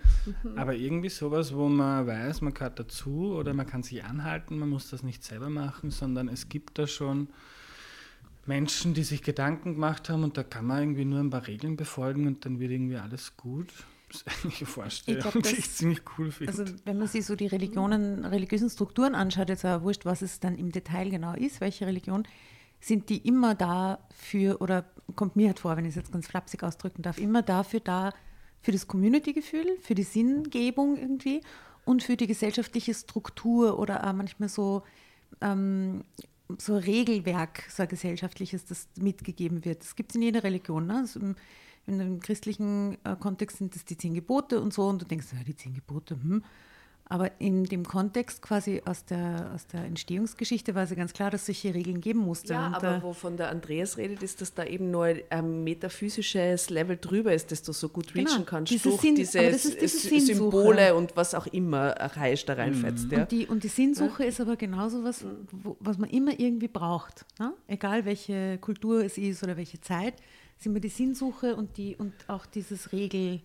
Aber 0.56 0.76
irgendwie 0.76 1.10
sowas, 1.10 1.56
wo 1.56 1.68
man 1.70 2.06
weiß, 2.06 2.42
man 2.42 2.54
gehört 2.54 2.80
dazu 2.80 3.34
oder 3.34 3.54
man 3.54 3.66
kann 3.66 3.84
sich 3.84 4.04
anhalten, 4.04 4.60
man 4.60 4.70
muss 4.70 4.90
das 4.90 5.04
nicht 5.04 5.24
selber 5.24 5.50
machen, 5.50 5.90
sondern 5.90 6.28
es 6.28 6.50
gibt 6.50 6.78
da 6.78 6.88
schon 6.88 7.30
Menschen, 8.46 8.94
die 8.94 9.04
sich 9.04 9.24
Gedanken 9.24 9.74
gemacht 9.74 10.10
haben 10.10 10.24
und 10.24 10.38
da 10.38 10.44
kann 10.44 10.66
man 10.66 10.80
irgendwie 10.80 11.06
nur 11.06 11.20
ein 11.20 11.30
paar 11.30 11.48
Regeln 11.48 11.76
befolgen 11.76 12.28
und 12.28 12.46
dann 12.46 12.60
wird 12.60 12.72
irgendwie 12.72 12.98
alles 12.98 13.36
gut. 13.38 13.72
Das 14.12 14.22
ist 14.22 14.28
eigentlich 14.46 14.58
eine 14.62 14.68
Vorstellung, 14.68 15.18
Ich 15.18 15.24
glaub, 15.24 15.34
die 15.34 15.42
das- 15.50 15.54
ich 15.60 15.72
ziemlich 15.72 16.02
cool 16.18 16.32
finde. 16.32 16.52
Also 16.52 16.66
wenn 16.86 16.98
man 16.98 17.08
sich 17.08 17.26
so 17.26 17.36
die 17.36 17.48
Religionen, 17.48 18.24
religiösen 18.26 18.70
Strukturen 18.70 19.16
anschaut, 19.16 19.50
jetzt 19.50 19.66
auch 19.66 19.82
wurscht, 19.82 20.06
was 20.06 20.22
es 20.22 20.40
dann 20.40 20.58
im 20.58 20.72
Detail 20.72 21.10
genau 21.10 21.34
ist, 21.34 21.60
welche 21.62 21.86
Religion, 21.88 22.24
sind 22.80 23.10
die 23.10 23.18
immer 23.28 23.56
da 23.56 24.00
für, 24.14 24.62
oder 24.62 24.86
kommt 25.16 25.36
mir 25.36 25.48
halt 25.48 25.60
vor, 25.60 25.76
wenn 25.78 25.86
ich 25.86 25.90
es 25.90 25.96
jetzt 25.96 26.12
ganz 26.12 26.28
flapsig 26.28 26.64
ausdrücken 26.64 27.02
darf, 27.02 27.18
immer 27.18 27.42
dafür 27.42 27.80
da, 27.80 28.14
für 28.62 28.72
das 28.72 28.88
Community-Gefühl, 28.88 29.78
für 29.82 29.96
die 29.96 30.04
Sinngebung 30.04 30.96
irgendwie 30.98 31.42
und 31.86 32.04
für 32.04 32.18
die 32.18 32.28
gesellschaftliche 32.28 32.94
Struktur 32.94 33.80
oder 33.80 34.08
auch 34.08 34.14
manchmal 34.14 34.50
so, 34.50 34.84
ähm, 35.42 36.04
so 36.58 36.78
Regelwerk, 36.78 37.64
so 37.70 37.84
ein 37.84 37.90
gesellschaftliches, 37.90 38.66
das 38.66 38.88
mitgegeben 39.00 39.66
wird. 39.66 39.82
Das 39.82 39.96
gibt 39.96 40.12
es 40.12 40.16
in 40.16 40.22
jeder 40.22 40.44
Religion. 40.44 40.88
Ne? 40.88 40.98
Also 41.00 41.20
im, 41.20 41.36
in 41.88 42.00
einem 42.00 42.20
christlichen 42.20 42.98
äh, 43.04 43.16
Kontext 43.20 43.58
sind 43.58 43.76
das 43.76 43.86
die 43.86 43.98
zehn 43.98 44.14
Gebote 44.14 44.62
und 44.62 44.74
so 44.74 44.88
und 44.88 45.02
du 45.02 45.06
denkst, 45.06 45.28
ja, 45.34 45.44
die 45.44 45.56
zehn 45.56 45.74
Gebote, 45.74 46.16
hm. 46.16 46.44
Aber 47.10 47.40
in 47.40 47.64
dem 47.64 47.86
Kontext 47.86 48.42
quasi 48.42 48.82
aus 48.84 49.06
der, 49.06 49.52
aus 49.56 49.66
der 49.68 49.86
Entstehungsgeschichte 49.86 50.76
war 50.76 50.84
es 50.84 50.90
ja 50.90 50.98
ganz 50.98 51.14
klar, 51.14 51.32
dass 51.32 51.42
es 51.42 51.46
solche 51.48 51.74
Regeln 51.74 52.02
geben 52.02 52.20
musste. 52.20 52.52
Ja, 52.52 52.68
und, 52.68 52.76
aber 52.76 52.98
äh, 52.98 53.02
wovon 53.02 53.38
der 53.38 53.50
Andreas 53.50 53.96
redet, 53.96 54.22
ist, 54.24 54.42
dass 54.42 54.54
da 54.54 54.66
eben 54.66 54.92
nur 54.92 55.16
ein 55.30 55.64
metaphysisches 55.64 56.70
Level 56.70 56.98
drüber 56.98 57.34
ist, 57.34 57.50
das 57.54 57.64
du 57.64 57.72
so 57.72 57.88
gut 57.88 58.14
Genau, 58.14 58.30
reachen 58.30 58.46
kannst 58.46 58.74
diese 58.74 58.90
durch 58.90 59.00
Sinn- 59.00 59.16
diese, 59.16 59.40
aber 59.40 59.52
das 59.52 59.64
ist 59.64 60.12
diese. 60.12 60.36
Symbole 60.36 60.96
und 60.96 61.16
was 61.16 61.34
auch 61.34 61.48
immer 61.48 61.92
erreicht 61.92 62.50
da 62.50 62.56
reinfetzt. 62.56 63.10
Ja. 63.10 63.22
Und, 63.22 63.32
die, 63.32 63.48
und 63.48 63.64
die 63.64 63.70
Sinnsuche 63.70 64.26
ist 64.26 64.42
aber 64.42 64.58
genauso 64.58 65.06
was, 65.06 65.24
wo, 65.52 65.78
was 65.80 65.98
man 65.98 66.10
immer 66.10 66.38
irgendwie 66.38 66.68
braucht. 66.68 67.26
Ne? 67.40 67.54
Egal 67.68 68.04
welche 68.04 68.58
Kultur 68.58 69.06
es 69.06 69.18
ist 69.18 69.42
oder 69.44 69.56
welche 69.56 69.80
Zeit, 69.80 70.16
ist 70.58 70.66
immer 70.66 70.80
die 70.80 70.90
Sinnsuche 70.90 71.56
und, 71.56 71.78
die, 71.78 71.96
und 71.96 72.14
auch 72.28 72.46
dieses 72.46 72.92
Regel, 72.92 73.42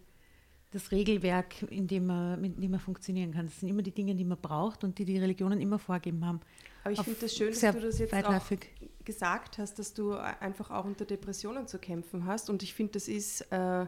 das 0.71 0.91
Regelwerk, 0.91 1.63
in 1.71 1.87
dem, 1.87 2.07
man, 2.07 2.41
mit 2.41 2.63
dem 2.63 2.71
man 2.71 2.81
funktionieren 2.81 3.33
kann. 3.33 3.47
Das 3.47 3.61
sind 3.61 3.69
immer 3.69 3.83
die 3.83 3.93
Dinge, 3.93 4.15
die 4.15 4.25
man 4.25 4.39
braucht 4.39 4.85
und 4.85 4.99
die 4.99 5.05
die 5.05 5.19
Religionen 5.19 5.61
immer 5.61 5.79
vorgeben 5.79 6.25
haben. 6.25 6.41
Aber 6.85 6.93
ich 6.93 7.01
finde 7.01 7.21
das 7.21 7.37
schön, 7.37 7.51
dass 7.51 7.61
du 7.61 7.81
das 7.81 7.99
jetzt 7.99 8.13
auch 8.13 8.19
weitläufig. 8.19 8.71
gesagt 9.05 9.59
hast, 9.59 9.79
dass 9.79 9.95
du 9.95 10.15
einfach 10.15 10.71
auch 10.71 10.85
unter 10.85 11.05
Depressionen 11.05 11.69
zu 11.69 11.79
kämpfen 11.79 12.27
hast. 12.27 12.51
Und 12.51 12.63
ich 12.63 12.75
finde, 12.75 12.93
das 12.93 13.09
ist 13.09 13.43
äh, 13.53 13.87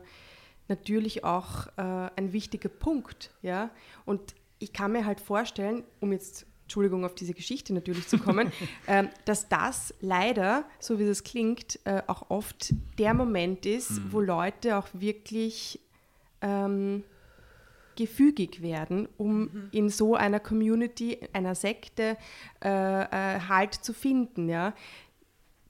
natürlich 0.68 1.24
auch 1.24 1.66
äh, 1.76 2.10
ein 2.16 2.32
wichtiger 2.32 2.68
Punkt. 2.68 3.30
Ja? 3.42 3.70
Und 4.04 4.34
ich 4.58 4.72
kann 4.72 4.92
mir 4.92 5.06
halt 5.06 5.20
vorstellen, 5.20 5.84
um 6.00 6.12
jetzt, 6.12 6.46
Entschuldigung, 6.64 7.04
auf 7.04 7.14
diese 7.14 7.34
Geschichte 7.34 7.72
natürlich 7.72 8.08
zu 8.08 8.18
kommen, 8.18 8.50
ähm, 8.88 9.08
dass 9.26 9.48
das 9.48 9.94
leider, 10.00 10.64
so 10.78 10.98
wie 10.98 11.06
das 11.06 11.22
klingt, 11.22 11.78
äh, 11.84 12.02
auch 12.06 12.30
oft 12.30 12.74
der 12.98 13.14
Moment 13.14 13.66
ist, 13.66 14.00
wo 14.10 14.20
Leute 14.20 14.76
auch 14.76 14.88
wirklich 14.92 15.78
ähm, 16.40 17.04
gefügig 17.96 18.62
werden, 18.62 19.08
um 19.16 19.68
in 19.72 19.88
so 19.88 20.14
einer 20.14 20.40
Community, 20.40 21.18
einer 21.32 21.54
Sekte 21.54 22.16
äh, 22.62 22.68
äh, 22.68 23.40
Halt 23.48 23.74
zu 23.74 23.92
finden. 23.92 24.48
Ja? 24.48 24.74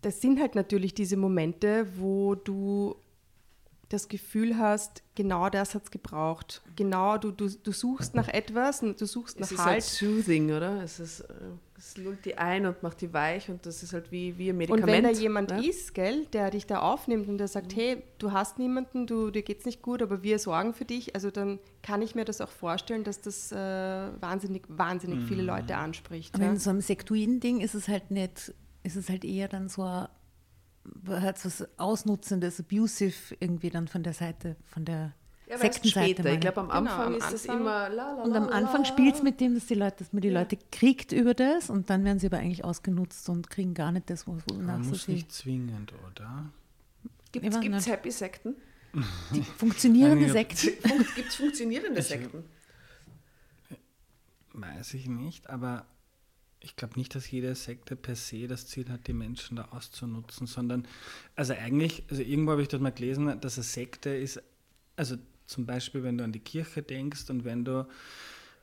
Das 0.02 0.20
sind 0.20 0.40
halt 0.40 0.54
natürlich 0.54 0.94
diese 0.94 1.16
Momente, 1.16 1.87
wo 1.96 2.35
du 2.35 2.96
das 3.88 4.09
Gefühl 4.09 4.59
hast, 4.59 5.03
genau 5.14 5.49
das 5.51 5.75
hat 5.75 5.85
es 5.85 5.90
gebraucht. 5.90 6.62
Genau, 6.77 7.18
du, 7.18 7.31
du, 7.31 7.49
du 7.49 7.73
suchst 7.73 8.14
nach 8.14 8.29
etwas, 8.29 8.81
du 8.81 9.07
suchst 9.07 9.38
nach 9.38 9.47
Es 9.47 9.53
ist 9.53 9.59
Halt. 9.59 9.68
halt 9.73 9.83
soothing, 9.85 10.51
oder? 10.53 10.83
Es, 10.83 10.99
ist, 11.01 11.20
äh, 11.20 11.35
es 11.77 11.97
lullt 11.99 12.25
die 12.25 12.37
ein 12.38 12.66
und 12.66 12.83
macht 12.83 13.01
die 13.03 13.12
weich 13.12 13.51
und 13.51 13.66
das 13.66 13.83
ist 13.83 13.92
halt 13.92 14.11
wie, 14.11 14.37
wie 14.38 14.49
ein 14.49 14.53
Und 14.53 14.59
Medikament. 14.59 14.92
wenn 14.92 15.03
da 15.05 15.11
jemand 15.11 15.51
ne? 15.51 15.66
ist, 15.66 15.94
gell, 15.94 16.25
der 16.33 16.51
dich 16.51 16.66
da 16.66 16.81
aufnimmt 16.81 17.29
und 17.29 17.38
der 17.38 17.49
sagt, 17.49 17.77
hey, 17.77 18.03
du 18.18 18.33
hast 18.33 18.59
niemanden, 18.59 19.07
du, 19.07 19.31
dir 19.31 19.42
geht's 19.42 19.66
nicht 19.66 19.83
gut, 19.83 20.03
aber 20.03 20.23
wir 20.23 20.38
sorgen 20.38 20.73
für 20.73 20.85
dich, 20.87 21.14
also 21.14 21.31
dann 21.31 21.59
kann 21.83 22.01
ich 22.03 22.14
mir 22.14 22.25
das 22.25 22.40
auch 22.40 22.51
vorstellen, 22.51 23.05
dass 23.05 23.20
das 23.20 23.53
äh, 23.53 23.57
wahnsinnig, 24.20 24.64
wahnsinnig 24.68 25.25
viele 25.29 25.42
Leute 25.42 25.77
anspricht. 25.77 26.35
Aber 26.35 26.44
Ja? 26.44 26.51
in 26.51 26.59
so 26.59 26.70
einem 26.70 26.81
sektuiden 26.81 27.40
Ding 27.40 27.61
ist 27.61 27.75
es 27.75 27.88
halt 27.88 28.11
nicht, 28.11 28.55
ist 28.83 28.97
es 28.97 29.09
halt 29.09 29.25
eher 29.25 29.49
dann 29.49 29.68
so 29.68 29.83
ein, 29.83 30.09
hat 31.09 31.44
was 31.44 31.66
Ausnutzendes, 31.79 32.61
abusive 32.61 33.37
irgendwie 33.40 33.70
dann 33.70 33.88
von 33.88 34.03
der 34.03 34.12
Seite, 34.12 34.57
von 34.66 34.85
der 34.85 35.12
ja, 35.49 35.59
Sektenseite. 35.59 36.29
Ich 36.31 36.40
glaube, 36.40 36.61
am 36.61 36.68
Genau, 36.68 36.79
Anfang 36.81 37.07
am 37.07 37.14
ist 37.18 37.33
es 37.33 37.44
immer 37.47 37.88
la, 37.90 38.12
la, 38.14 38.23
Und 38.23 38.35
am 38.35 38.49
Anfang 38.49 38.85
spielt 38.85 39.14
es 39.16 39.23
mit 39.23 39.40
dem, 39.40 39.55
dass, 39.55 39.66
die 39.66 39.75
Leute, 39.75 39.97
dass 39.99 40.12
man 40.12 40.23
die 40.23 40.31
Leute 40.31 40.59
kriegt 40.73 41.12
über 41.12 41.35
das 41.35 41.68
und 41.70 41.90
dann 41.90 42.05
werden 42.05 42.18
sie 42.18 42.27
aber 42.27 42.38
eigentlich 42.38 42.64
ausgenutzt 42.64 43.29
und 43.29 43.51
kriegen 43.51 43.75
gar 43.75 43.92
nicht 43.92 44.09
das, 44.11 44.27
wo- 44.27 44.38
wonach 44.49 44.79
Man 44.79 44.85
sie 44.85 44.90
muss 44.90 45.09
nicht 45.09 45.33
zwingend, 45.33 45.92
oder? 46.11 46.47
Gibt 47.33 47.47
es. 47.47 47.87
Happy-Sekten? 47.87 48.55
funktionierende 49.59 50.27
Nein, 50.33 50.47
ich 50.51 50.59
Sekten. 50.61 51.05
Gibt 51.16 51.29
es 51.29 51.35
funktionierende 51.35 52.01
Ich- 52.01 52.07
Sekten? 52.07 52.44
Weiß 54.53 54.94
ich 54.94 55.09
nicht, 55.09 55.51
aber 55.51 55.85
ich 56.64 56.77
glaube 56.77 56.94
nicht, 56.98 57.14
dass 57.14 57.31
jede 57.31 57.55
Sekte 57.55 57.94
per 57.94 58.16
se 58.16 58.48
das 58.48 58.66
Ziel 58.66 58.88
hat, 58.88 59.07
die 59.07 59.12
Menschen 59.12 59.57
da 59.57 59.68
auszunutzen, 59.70 60.46
sondern, 60.46 60.88
also 61.37 61.53
eigentlich, 61.53 62.05
also 62.11 62.22
irgendwo 62.22 62.53
habe 62.53 62.62
ich 62.62 62.68
das 62.68 62.81
mal 62.81 62.90
gelesen, 62.90 63.38
dass 63.40 63.59
eine 63.59 63.64
Sekte 63.64 64.11
ist, 64.11 64.42
also 64.96 65.16
zum 65.46 65.66
Beispiel, 65.66 66.03
wenn 66.03 66.16
du 66.18 66.24
an 66.24 66.33
die 66.33 66.40
Kirche 66.40 66.83
denkst 66.83 67.29
und 67.29 67.44
wenn 67.44 67.64
du, 67.64 67.87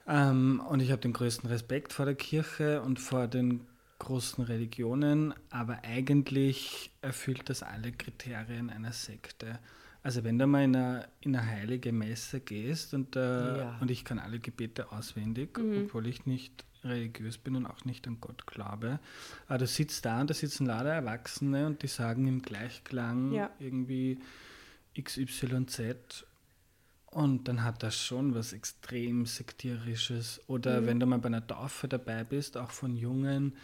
ähm, 0.07 0.61
und 0.67 0.79
ich 0.79 0.91
habe 0.91 1.01
den 1.01 1.13
größten 1.13 1.47
Respekt 1.49 1.93
vor 1.93 2.05
der 2.05 2.15
Kirche 2.15 2.81
und 2.81 2.99
vor 2.99 3.27
den 3.27 3.61
großen 3.99 4.43
Religionen, 4.43 5.35
aber 5.51 5.83
eigentlich 5.83 6.89
erfüllt 7.01 7.49
das 7.49 7.61
alle 7.61 7.91
Kriterien 7.91 8.71
einer 8.71 8.93
Sekte. 8.93 9.59
Also 10.01 10.23
wenn 10.23 10.39
du 10.39 10.47
mal 10.47 10.63
in 10.63 10.75
eine, 10.75 11.07
in 11.19 11.35
eine 11.35 11.45
heilige 11.45 11.91
Messe 11.91 12.39
gehst 12.39 12.95
und, 12.95 13.15
äh, 13.15 13.57
Ja. 13.59 13.77
und 13.79 13.91
ich 13.91 14.03
kann 14.03 14.17
alle 14.17 14.39
Gebete 14.39 14.91
auswendig, 14.91 15.59
obwohl 15.59 16.07
ich 16.07 16.25
nicht 16.25 16.65
religiös 16.83 17.37
bin 17.37 17.55
und 17.55 17.65
auch 17.65 17.85
nicht 17.85 18.07
an 18.07 18.17
Gott 18.21 18.47
glaube. 18.47 18.99
Aber 19.47 19.59
du 19.59 19.67
sitzt 19.67 20.05
da 20.05 20.21
und 20.21 20.29
da 20.29 20.33
sitzen 20.33 20.65
lauter 20.65 20.89
Erwachsene 20.89 21.67
und 21.67 21.81
die 21.83 21.87
sagen 21.87 22.27
im 22.27 22.41
Gleichklang 22.41 23.31
Ja. 23.33 23.49
irgendwie 23.59 24.19
XYZ 24.99 26.25
und 27.07 27.47
dann 27.47 27.63
hat 27.63 27.83
das 27.83 27.95
schon 27.95 28.33
was 28.35 28.53
extrem 28.53 29.25
sektierisches. 29.25 30.41
Oder 30.47 30.85
wenn 30.85 30.99
du 30.99 31.05
mal 31.05 31.19
bei 31.19 31.27
einer 31.27 31.45
Taufe 31.45 31.87
dabei 31.87 32.23
bist, 32.23 32.57
auch 32.57 32.71
von 32.71 32.95
jungen, 32.95 33.55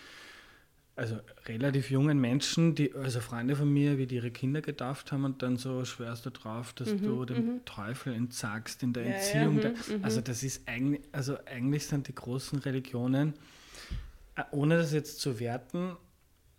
also 0.97 1.19
relativ 1.45 1.91
jungen 1.91 2.19
Menschen, 2.19 2.73
die, 2.73 2.93
also 2.95 3.19
Freunde 3.19 3.55
von 3.55 3.71
mir, 3.71 3.99
wie 3.99 4.07
die 4.07 4.15
ihre 4.15 4.31
Kinder 4.31 4.62
getauft 4.62 5.12
haben 5.12 5.25
und 5.25 5.43
dann 5.43 5.55
so 5.55 5.86
schwörst 5.86 6.25
du 6.25 6.31
drauf, 6.31 6.73
dass 6.73 6.89
du 6.89 7.23
dem 7.23 7.63
Teufel 7.65 8.13
entsagst 8.13 8.81
in 8.81 8.93
der 8.93 9.05
Entziehung. 9.05 9.62
der, 9.62 9.73
also 10.01 10.21
das 10.21 10.41
ist 10.41 10.67
eigentlich, 10.67 11.01
also 11.12 11.38
eigentlich 11.45 11.86
sind 11.86 12.07
die 12.07 12.15
großen 12.15 12.57
Religionen, 12.60 13.36
äh, 14.36 14.43
ohne 14.49 14.77
das 14.77 14.91
jetzt 14.91 15.19
zu 15.19 15.39
werten, 15.39 15.95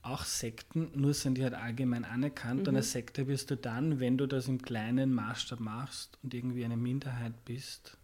auch 0.03 0.25
Sekten, 0.25 0.93
nur 0.95 1.15
sind 1.15 1.37
die 1.37 1.43
halt 1.43 1.55
allgemein 1.55 2.05
anerkannt. 2.05 2.69
Und 2.69 2.69
eine 2.69 2.85
Sekte 2.85 3.25
bist 3.25 3.51
du 3.51 3.57
dann, 3.57 3.99
wenn 3.99 4.17
du 4.17 4.29
das 4.29 4.47
im 4.47 4.63
kleinen 4.63 5.13
Maßstab 5.15 5.59
machst 5.59 6.17
und 6.23 6.33
irgendwie 6.33 6.65
eine 6.65 6.77
Minderheit 6.77 7.45
bist. 7.45 7.99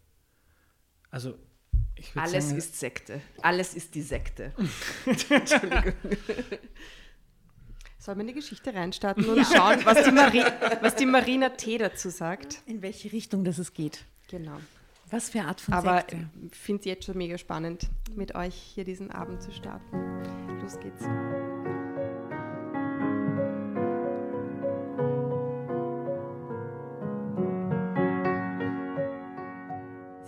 Also 1.13 1.39
Alles 2.15 2.47
sagen, 2.47 2.59
ist 2.59 2.79
Sekte. 2.79 3.21
Alles 3.43 3.75
ist 3.75 3.95
die 3.95 4.03
Sekte. 4.03 4.53
Sollen 7.99 8.19
wir 8.19 8.23
in 8.23 8.27
die 8.29 8.35
Geschichte 8.35 8.75
reinstarten 8.75 9.25
und 9.25 9.47
schauen, 9.47 9.81
was 9.85 10.05
die, 10.05 10.11
Mari 10.13 10.45
was 10.83 10.95
die 10.95 11.07
Marina 11.07 11.49
T. 11.49 11.79
dazu 11.79 12.11
sagt? 12.11 12.61
In 12.67 12.83
welche 12.83 13.11
Richtung 13.13 13.45
das 13.45 13.57
es 13.59 13.73
geht. 13.73 14.05
Genau. 14.29 14.59
Was 15.11 15.31
für 15.31 15.41
eine 15.41 15.49
Art 15.49 15.61
von 15.61 15.73
Aber 15.73 15.99
Sekte? 15.99 16.29
ich 16.51 16.59
finde 16.59 16.81
es 16.81 16.87
jetzt 16.87 17.05
schon 17.05 17.17
mega 17.17 17.39
spannend, 17.39 17.89
mit 18.15 18.35
euch 18.35 18.55
hier 18.55 18.85
diesen 18.85 19.11
Abend 19.11 19.43
zu 19.43 19.53
starten. 19.53 20.61
Los 20.61 20.79
geht's. 20.81 21.05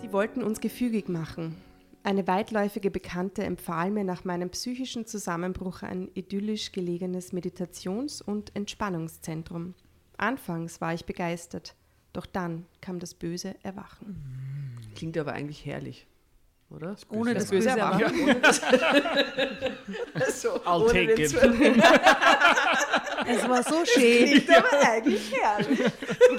Sie 0.07 0.13
wollten 0.13 0.41
uns 0.41 0.61
gefügig 0.61 1.09
machen. 1.09 1.57
Eine 2.01 2.25
weitläufige 2.27 2.89
Bekannte 2.89 3.43
empfahl 3.43 3.91
mir 3.91 4.05
nach 4.05 4.23
meinem 4.23 4.49
psychischen 4.51 5.05
Zusammenbruch 5.05 5.83
ein 5.83 6.09
idyllisch 6.13 6.71
gelegenes 6.71 7.33
Meditations- 7.33 8.21
und 8.21 8.55
Entspannungszentrum. 8.55 9.73
Anfangs 10.17 10.79
war 10.79 10.93
ich 10.93 11.03
begeistert, 11.03 11.75
doch 12.13 12.25
dann 12.25 12.65
kam 12.79 12.99
das 12.99 13.15
böse 13.15 13.55
Erwachen. 13.63 14.79
Klingt 14.95 15.17
aber 15.17 15.33
eigentlich 15.33 15.65
herrlich, 15.65 16.07
oder? 16.69 16.95
Ohne 17.09 17.33
das, 17.33 17.43
das 17.43 17.51
böse 17.51 17.69
Erwachen. 17.71 18.29
Erwachen. 18.29 18.41
so, 20.31 20.51
I'll 20.61 20.83
ohne 20.83 20.93
take 20.93 21.21
it. 21.21 21.35
Es 23.29 23.49
war 23.49 23.61
so 23.61 23.83
schön. 23.83 24.25
Klingt 24.25 24.57
aber 24.57 24.89
eigentlich 24.89 25.33
herrlich. 25.33 25.79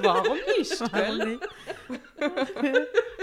Warum 0.00 0.38
nicht? 0.56 0.80
Warum 0.80 1.18
nicht? 1.18 1.48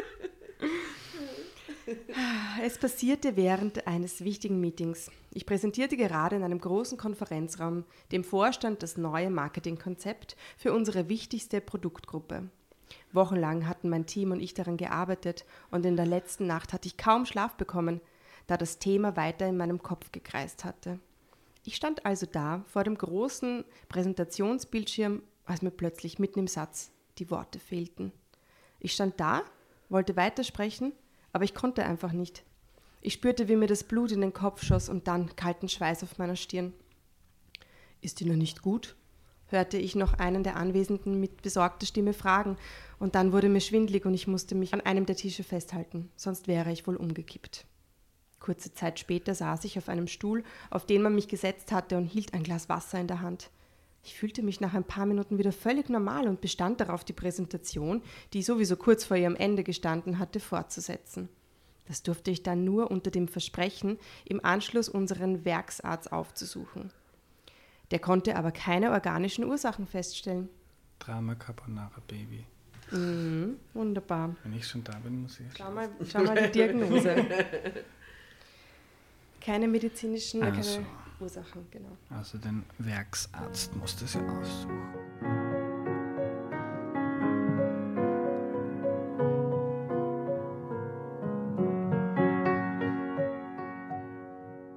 Es 2.62 2.78
passierte 2.78 3.36
während 3.36 3.86
eines 3.88 4.24
wichtigen 4.24 4.60
Meetings. 4.60 5.12
Ich 5.32 5.46
präsentierte 5.46 5.98
gerade 5.98 6.36
in 6.36 6.44
einem 6.44 6.60
großen 6.60 6.98
Konferenzraum 6.98 7.86
dem 8.12 8.24
Vorstand 8.24 8.82
das 8.82 8.98
neue 8.98 9.30
Marketingkonzept 9.30 10.36
für 10.58 10.74
unsere 10.74 11.10
wichtigste 11.10 11.62
Produktgruppe. 11.62 12.50
Wochenlang 13.12 13.68
hatten 13.68 13.90
mein 13.90 14.06
Team 14.06 14.32
und 14.32 14.40
ich 14.40 14.54
daran 14.54 14.78
gearbeitet 14.78 15.46
und 15.72 15.86
in 15.86 15.96
der 15.96 16.06
letzten 16.06 16.48
Nacht 16.48 16.74
hatte 16.74 16.88
ich 16.88 16.98
kaum 16.98 17.26
Schlaf 17.26 17.56
bekommen, 17.56 18.02
da 18.48 18.58
das 18.58 18.80
Thema 18.80 19.16
weiter 19.16 19.48
in 19.48 19.58
meinem 19.58 19.82
Kopf 19.82 20.12
gekreist 20.12 20.66
hatte. 20.66 21.00
Ich 21.64 21.76
stand 21.76 22.06
also 22.06 22.28
da 22.32 22.64
vor 22.68 22.84
dem 22.84 22.98
großen 22.98 23.66
Präsentationsbildschirm, 23.90 25.24
als 25.46 25.62
mir 25.62 25.72
plötzlich 25.72 26.20
mitten 26.20 26.40
im 26.40 26.48
Satz 26.48 26.92
die 27.18 27.32
Worte 27.32 27.60
fehlten. 27.60 28.12
Ich 28.80 28.94
stand 28.94 29.20
da, 29.20 29.44
wollte 29.90 30.16
weitersprechen, 30.16 30.94
aber 31.36 31.44
ich 31.44 31.54
konnte 31.54 31.84
einfach 31.84 32.14
nicht. 32.14 32.46
Ich 33.02 33.12
spürte, 33.12 33.50
wie 33.50 33.58
mir 33.58 33.68
das 33.68 33.84
Blut 33.84 34.14
in 34.14 34.22
den 34.22 34.32
Kopf 34.32 34.64
schoss 34.64 34.88
und 34.88 35.10
dann 35.10 35.36
kalten 35.36 35.68
Schweiß 35.68 36.02
auf 36.04 36.18
meiner 36.18 36.38
Stirn. 36.38 36.72
Ist 38.00 38.22
Ihnen 38.22 38.38
nicht 38.38 38.62
gut? 38.62 38.96
hörte 39.48 39.78
ich 39.78 39.96
noch 39.96 40.14
einen 40.14 40.44
der 40.44 40.56
Anwesenden 40.56 41.20
mit 41.20 41.42
besorgter 41.42 41.86
Stimme 41.86 42.14
fragen, 42.14 42.56
und 43.00 43.16
dann 43.16 43.34
wurde 43.34 43.50
mir 43.50 43.60
schwindlig 43.60 44.06
und 44.06 44.14
ich 44.14 44.28
musste 44.28 44.56
mich 44.56 44.74
an 44.74 44.80
einem 44.80 45.06
der 45.06 45.18
Tische 45.18 45.44
festhalten, 45.44 46.10
sonst 46.16 46.48
wäre 46.48 46.72
ich 46.72 46.88
wohl 46.88 46.96
umgekippt. 46.96 47.66
Kurze 48.40 48.74
Zeit 48.74 48.98
später 48.98 49.36
saß 49.36 49.66
ich 49.66 49.78
auf 49.78 49.90
einem 49.90 50.08
Stuhl, 50.08 50.42
auf 50.70 50.86
den 50.86 51.02
man 51.02 51.16
mich 51.16 51.28
gesetzt 51.28 51.74
hatte, 51.74 51.98
und 51.98 52.06
hielt 52.06 52.34
ein 52.34 52.44
Glas 52.44 52.70
Wasser 52.70 52.98
in 52.98 53.08
der 53.08 53.20
Hand. 53.20 53.50
Ich 54.06 54.14
fühlte 54.20 54.44
mich 54.44 54.62
nach 54.62 54.76
ein 54.76 54.84
paar 54.84 55.08
Minuten 55.08 55.40
wieder 55.40 55.52
völlig 55.52 55.90
normal 55.90 56.28
und 56.28 56.40
bestand 56.40 56.80
darauf, 56.80 57.04
die 57.04 57.12
Präsentation, 57.12 58.04
die 58.34 58.44
sowieso 58.44 58.78
kurz 58.78 59.04
vor 59.04 59.18
ihrem 59.18 59.36
Ende 59.36 59.64
gestanden 59.64 60.20
hatte, 60.20 60.40
fortzusetzen. 60.40 61.28
Das 61.88 62.04
durfte 62.04 62.30
ich 62.30 62.44
dann 62.44 62.64
nur 62.64 62.92
unter 62.92 63.10
dem 63.10 63.28
Versprechen, 63.28 63.98
im 64.24 64.46
Anschluss 64.46 64.90
unseren 64.90 65.44
Werksarzt 65.44 66.12
aufzusuchen. 66.12 66.92
Der 67.90 67.98
konnte 67.98 68.36
aber 68.36 68.52
keine 68.52 68.92
organischen 68.92 69.44
Ursachen 69.44 69.88
feststellen. 69.88 70.50
Drama 71.00 71.34
Carbonara 71.34 72.00
Baby. 72.08 72.46
Mhm, 72.92 73.58
wunderbar. 73.74 74.36
Wenn 74.44 74.54
ich 74.54 74.68
schon 74.68 74.84
da 74.84 74.94
bin, 75.00 75.24
muss 75.24 75.40
ich. 75.40 75.48
Schau 75.58 75.72
mal, 75.72 75.90
schau 76.08 76.24
mal 76.24 76.44
die 76.44 76.52
Diagnose. 76.52 77.26
Keine 79.42 79.68
medizinischen, 79.68 80.44
Ach 80.44 80.52
keine 80.52 80.64
so. 80.64 80.80
Ursachen, 81.20 81.66
genau. 81.72 81.98
Also 82.10 82.38
den 82.38 82.64
Werksarzt 82.78 83.76
muss 83.76 83.96
das 83.98 84.14
ja 84.14 84.22
aussuchen. 84.22 84.94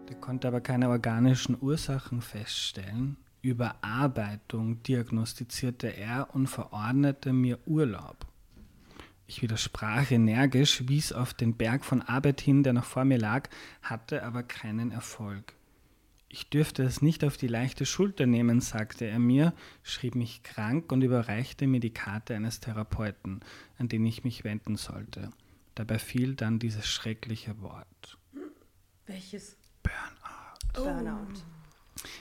Der 0.09 0.17
konnte 0.21 0.49
aber 0.49 0.61
keine 0.61 0.89
organischen 0.89 1.57
Ursachen 1.61 2.21
feststellen. 2.21 3.17
Überarbeitung 3.43 4.83
diagnostizierte 4.83 5.89
er 5.89 6.35
und 6.35 6.49
verordnete 6.49 7.33
mir 7.33 7.59
Urlaub. 7.67 8.27
Ich 9.27 9.43
widersprach 9.43 10.11
energisch, 10.11 10.89
wies 10.89 11.13
auf 11.13 11.35
den 11.35 11.55
Berg 11.55 11.85
von 11.85 12.03
Arbeit 12.03 12.41
hin, 12.41 12.63
der 12.63 12.73
noch 12.73 12.85
vor 12.85 13.05
mir 13.05 13.19
lag, 13.19 13.49
hatte 13.83 14.25
aber 14.25 14.43
keinen 14.43 14.91
Erfolg. 14.91 15.58
Ich 16.31 16.51
dürfte 16.51 16.83
es 16.83 17.01
nicht 17.01 17.25
auf 17.25 17.39
die 17.39 17.47
leichte 17.47 17.87
Schulter 17.87 18.27
nehmen, 18.27 18.61
sagte 18.61 19.07
er 19.07 19.19
mir, 19.19 19.55
schrieb 19.83 20.15
mich 20.15 20.43
krank 20.43 20.93
und 20.93 21.03
überreichte 21.03 21.67
mir 21.67 21.81
die 21.81 21.93
Karte 21.93 22.35
eines 22.35 22.61
Therapeuten, 22.61 23.41
an 23.79 23.89
den 23.89 24.05
ich 24.05 24.25
mich 24.25 24.45
wenden 24.45 24.77
sollte. 24.77 25.31
Dabei 25.75 25.99
fiel 25.99 26.35
dann 26.35 26.59
dieses 26.59 26.87
schreckliche 26.87 27.61
Wort. 27.63 28.19
Welches? 29.07 29.57
Burnout. 30.75 31.43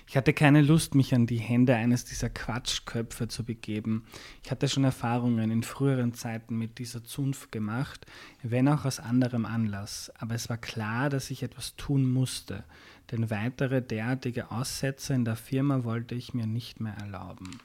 Ich 0.08 0.16
hatte 0.16 0.34
keine 0.34 0.62
Lust, 0.62 0.96
mich 0.96 1.14
an 1.14 1.28
die 1.28 1.38
Hände 1.38 1.76
eines 1.76 2.06
dieser 2.06 2.30
Quatschköpfe 2.30 3.28
zu 3.28 3.44
begeben. 3.44 4.06
Ich 4.44 4.52
hatte 4.52 4.68
schon 4.68 4.84
Erfahrungen 4.84 5.52
in 5.52 5.64
früheren 5.64 6.14
Zeiten 6.14 6.58
mit 6.58 6.80
dieser 6.80 7.04
Zunft 7.04 7.52
gemacht, 7.52 8.06
wenn 8.42 8.68
auch 8.68 8.86
aus 8.86 9.00
anderem 9.00 9.46
Anlass. 9.46 10.12
Aber 10.18 10.36
es 10.36 10.50
war 10.50 10.58
klar, 10.58 11.10
dass 11.10 11.30
ich 11.30 11.44
etwas 11.44 11.76
tun 11.76 12.10
musste, 12.10 12.64
denn 13.12 13.30
weitere 13.30 13.82
derartige 13.82 14.52
Aussätze 14.52 15.14
in 15.14 15.26
der 15.26 15.36
Firma 15.36 15.84
wollte 15.84 16.16
ich 16.16 16.34
mir 16.34 16.48
nicht 16.48 16.80
mehr 16.80 16.96
erlauben. 16.96 17.60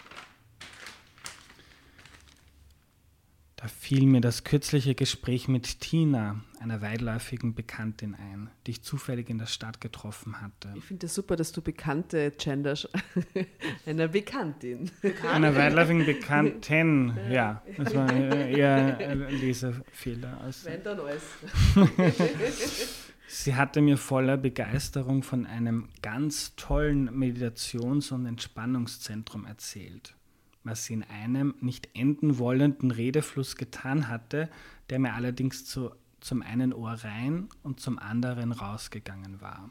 Da 3.62 3.68
fiel 3.68 4.06
mir 4.06 4.20
das 4.20 4.42
kürzliche 4.42 4.96
Gespräch 4.96 5.46
mit 5.46 5.78
Tina, 5.78 6.40
einer 6.58 6.82
weitläufigen 6.82 7.54
Bekanntin, 7.54 8.16
ein, 8.16 8.50
die 8.66 8.72
ich 8.72 8.82
zufällig 8.82 9.30
in 9.30 9.38
der 9.38 9.46
Stadt 9.46 9.80
getroffen 9.80 10.40
hatte. 10.40 10.72
Ich 10.74 10.82
finde 10.82 11.06
es 11.06 11.12
das 11.12 11.14
super, 11.14 11.36
dass 11.36 11.52
du 11.52 11.62
Bekannte 11.62 12.32
genders. 12.32 12.88
Einer 13.86 14.08
Bekanntin. 14.08 14.90
Einer 15.32 15.54
weitläufigen 15.54 16.04
Bekannten, 16.04 17.16
ja. 17.30 17.62
Das 17.76 17.94
war 17.94 18.12
eher 18.12 18.98
ein 18.98 19.28
Lesefehler. 19.28 20.40
Als 20.40 20.64
Wenn 20.64 20.82
dann 20.82 20.98
alles. 20.98 21.22
Sie 23.34 23.54
hatte 23.54 23.80
mir 23.80 23.96
voller 23.96 24.36
Begeisterung 24.36 25.22
von 25.22 25.46
einem 25.46 25.88
ganz 26.02 26.54
tollen 26.54 27.08
Meditations- 27.18 28.12
und 28.12 28.26
Entspannungszentrum 28.26 29.46
erzählt, 29.46 30.14
was 30.64 30.84
sie 30.84 30.92
in 30.92 31.02
einem 31.04 31.54
nicht 31.62 31.88
enden 31.94 32.36
wollenden 32.36 32.90
Redefluss 32.90 33.56
getan 33.56 34.08
hatte, 34.08 34.50
der 34.90 34.98
mir 34.98 35.14
allerdings 35.14 35.64
zu, 35.64 35.92
zum 36.20 36.42
einen 36.42 36.74
Ohr 36.74 36.92
rein 36.92 37.48
und 37.62 37.80
zum 37.80 37.98
anderen 37.98 38.52
rausgegangen 38.52 39.40
war. 39.40 39.70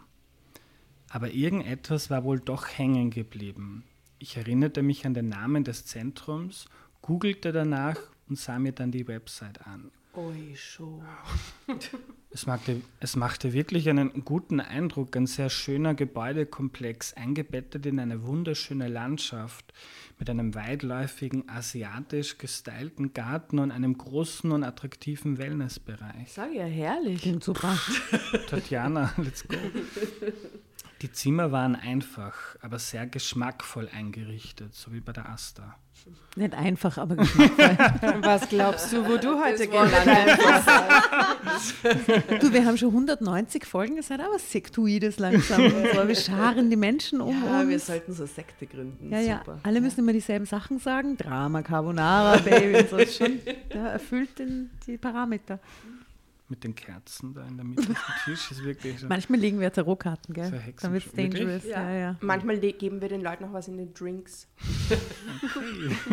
Aber 1.10 1.32
irgendetwas 1.32 2.10
war 2.10 2.24
wohl 2.24 2.40
doch 2.40 2.68
hängen 2.68 3.12
geblieben. 3.12 3.84
Ich 4.18 4.38
erinnerte 4.38 4.82
mich 4.82 5.06
an 5.06 5.14
den 5.14 5.30
Namen 5.30 5.64
des 5.64 5.86
Zentrums, 5.86 6.66
googelte 7.04 7.52
danach 7.52 7.98
und 8.28 8.40
sah 8.40 8.58
mir 8.58 8.72
dann 8.72 8.90
die 8.90 9.08
Website 9.08 9.68
an. 9.68 9.92
Oi, 10.14 10.56
schon. 10.56 11.02
Es 12.32 12.46
machte, 12.46 12.82
es 13.00 13.16
machte 13.16 13.54
wirklich 13.54 13.88
einen 13.88 14.26
guten 14.26 14.60
Eindruck, 14.60 15.16
ein 15.16 15.26
sehr 15.26 15.50
schöner 15.50 15.94
Gebäudekomplex, 15.94 17.14
eingebettet 17.14 17.86
in 17.86 17.98
eine 17.98 18.24
wunderschöne 18.24 18.90
Landschaft 18.90 19.74
mit 20.20 20.30
einem 20.30 20.54
weitläufigen, 20.54 21.48
asiatisch 21.48 22.38
gestylten 22.38 23.14
Garten 23.14 23.60
und 23.60 23.72
einem 23.72 23.98
großen 23.98 24.52
und 24.52 24.66
attraktiven 24.66 25.38
Wellnessbereich. 25.38 26.34
Sag 26.34 26.54
ja, 26.54 26.66
herrlich. 26.66 27.22
Klingt 27.22 27.44
super. 27.44 27.78
Tatjana, 28.50 29.14
let's 29.18 29.48
go. 29.48 29.56
Die 31.02 31.12
Zimmer 31.12 31.52
waren 31.52 31.76
einfach, 31.76 32.36
aber 32.62 32.78
sehr 32.78 33.08
geschmackvoll 33.08 33.90
eingerichtet, 33.96 34.76
so 34.76 34.94
wie 34.94 35.00
bei 35.00 35.14
der 35.14 35.30
Asta. 35.30 35.76
Nicht 36.36 36.54
einfach, 36.54 36.98
aber 36.98 37.16
geschmackvoll. 37.16 37.78
Was 38.22 38.48
glaubst 38.50 38.92
du, 38.94 39.08
wo 39.08 39.18
du 39.18 39.40
heute 39.44 39.68
gelandet 39.68 40.38
bist? 40.38 42.44
du, 42.44 42.54
wir 42.54 42.66
haben 42.66 42.78
schon 42.78 42.90
190 42.90 43.66
Folgen, 43.66 43.98
es 43.98 44.10
hat 44.10 44.20
aber 44.20 44.38
Sektoides 44.40 45.20
langsam. 45.20 45.70
So. 45.70 46.08
Wir 46.08 46.16
scharen 46.16 46.70
die 46.70 46.76
Menschen 46.76 47.22
um 47.22 47.30
Ja, 47.44 47.68
wir 47.68 47.76
uns. 47.76 47.88
sollten 47.88 48.14
so 48.14 48.26
Sekte 48.26 48.66
gründen. 48.68 49.12
Ja, 49.12 49.20
ja, 49.20 49.38
Super. 49.40 49.60
alle 49.64 49.82
müssen 49.82 50.00
immer 50.02 50.14
dieselben 50.14 50.46
Sachen 50.46 50.80
sagen. 50.80 51.18
Drama, 51.18 51.62
Carbonara, 51.64 52.38
Baby 52.38 52.88
so. 52.88 52.98
Ist 52.98 53.18
schon, 53.18 53.40
ja, 53.74 53.88
erfüllt 53.90 54.38
den, 54.40 54.70
die 54.88 54.98
Parameter. 54.98 55.60
Mit 56.52 56.66
den 56.66 56.76
Kerzen 56.76 57.34
da 57.34 57.48
in 57.48 57.56
der 57.56 57.66
Mitte 57.66 57.84
auf 57.84 57.88
dem 57.88 57.96
Tisch 58.26 58.52
ist 58.52 58.62
wirklich 58.62 59.00
so. 59.00 59.08
Manchmal 59.08 59.40
legen 59.40 59.62
wir 59.62 59.72
Tarotkarten, 59.72 60.36
So 60.36 60.42
gell? 60.42 60.74
Dann 60.82 60.92
wird 60.92 61.06
es 61.06 61.14
dangerous. 61.14 61.64
Ja. 61.64 61.90
Ja, 61.90 61.98
ja. 61.98 62.16
Manchmal 62.20 62.60
geben 62.60 63.00
wir 63.00 63.08
den 63.08 63.22
Leuten 63.22 63.46
noch 63.46 63.54
was 63.54 63.70
in 63.70 63.78
den 63.78 63.94
Drinks. 63.94 64.50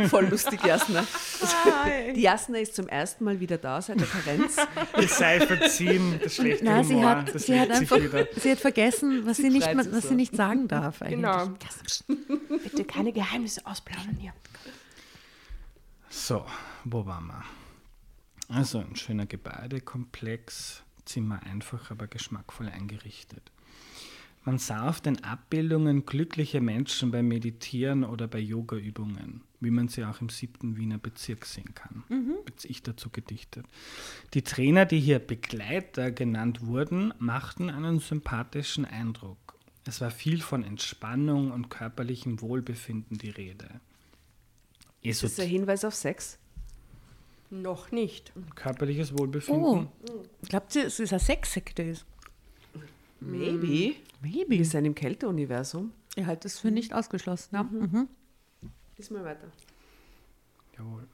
Voll 0.09 0.27
lustig, 0.29 0.64
Jasna. 0.64 1.05
Die 2.14 2.20
Jasna 2.20 2.59
ist 2.59 2.77
zum 2.77 2.87
ersten 2.87 3.24
Mal 3.24 3.40
wieder 3.40 3.59
da 3.59 3.83
seit 3.83 3.98
der 3.98 4.07
Karenz. 4.07 4.59
Es 4.92 5.18
sei 5.18 5.40
verziehen, 5.40 6.20
das 6.22 6.37
schlechte 6.37 6.64
Nein, 6.64 6.85
sie 6.85 6.94
Humor, 6.94 7.11
hat, 7.16 7.35
das 7.35 7.42
sie 7.46 7.59
hat 7.59 7.70
einfach 7.72 7.98
sie 8.37 8.53
hat 8.53 8.61
vergessen, 8.61 9.27
was 9.27 9.38
sie, 9.38 9.42
Sie 9.42 9.51
nicht, 9.51 9.77
was 9.77 9.87
so. 9.87 10.09
sie 10.11 10.14
nicht 10.14 10.37
sagen 10.37 10.68
darf. 10.68 11.03
Eigentlich. 11.03 11.16
Genau. 11.16 11.51
Bitte 12.62 12.85
keine 12.85 13.12
Geheimnisse 13.12 13.66
ausplaudern 13.66 14.16
hier. 14.20 14.33
So, 16.09 16.46
wo 16.85 17.05
waren 17.05 17.27
wir? 17.27 17.42
Also 18.48 18.78
ein 18.78 18.96
schöner 18.96 19.26
Gebäudekomplex, 19.26 20.82
Zimmer 21.04 21.42
einfach, 21.42 21.90
aber 21.90 22.06
geschmackvoll 22.06 22.68
eingerichtet. 22.68 23.52
Man 24.44 24.58
sah 24.58 24.88
auf 24.88 25.02
den 25.02 25.22
Abbildungen 25.24 26.06
glückliche 26.06 26.62
Menschen 26.62 27.11
beim 27.11 27.28
Meditieren 27.28 28.04
oder 28.04 28.26
bei 28.26 28.38
Yogaübungen, 28.38 29.42
wie 29.61 29.70
man 29.70 29.88
sie 29.88 30.04
auch 30.04 30.22
im 30.22 30.30
siebten 30.30 30.78
Wiener 30.78 30.96
Bezirk 30.96 31.44
sehen 31.44 31.74
kann. 31.74 32.04
Jetzt 32.48 32.64
ich 32.64 32.82
dazu 32.82 33.11
gedichtet. 33.11 33.66
Die 34.32 34.40
Trainer, 34.40 34.87
die 34.87 35.00
hier 35.00 35.18
Begleiter 35.18 36.11
genannt 36.11 36.64
wurden, 36.64 37.12
machten 37.18 37.68
einen 37.68 38.00
sympathischen 38.00 38.87
Eindruck. 38.87 39.58
Es 39.84 40.00
war 40.00 40.11
viel 40.11 40.40
von 40.40 40.64
Entspannung 40.64 41.50
und 41.50 41.68
körperlichem 41.68 42.40
Wohlbefinden 42.40 43.18
die 43.18 43.30
Rede. 43.30 43.80
Ist 45.02 45.22
das 45.22 45.38
ein 45.38 45.48
Hinweis 45.48 45.84
auf 45.84 45.94
Sex? 45.94 46.38
Noch 47.50 47.90
nicht. 47.92 48.32
Körperliches 48.54 49.16
Wohlbefinden. 49.16 49.64
Oh, 49.64 49.87
glaubt 50.48 50.74
ihr, 50.76 50.87
es 50.87 51.00
ist 51.00 51.12
eine 51.12 51.20
Sexsekte? 51.20 51.82
ist? 51.82 52.06
Maybe. 53.20 53.94
Maybe. 54.22 54.50
Wir 54.58 54.64
sind 54.64 54.84
im 54.84 54.94
Kälteuniversum. 54.94 55.92
Ich 56.14 56.26
halte 56.26 56.44
das 56.44 56.58
für 56.58 56.70
nicht 56.70 56.92
ausgeschlossen. 56.92 57.54
Ja. 57.54 57.62
Mhm. 57.62 58.08
Lies 58.96 59.11
mal 59.11 59.24
weiter. 59.24 59.50
Jawohl. 60.76 61.06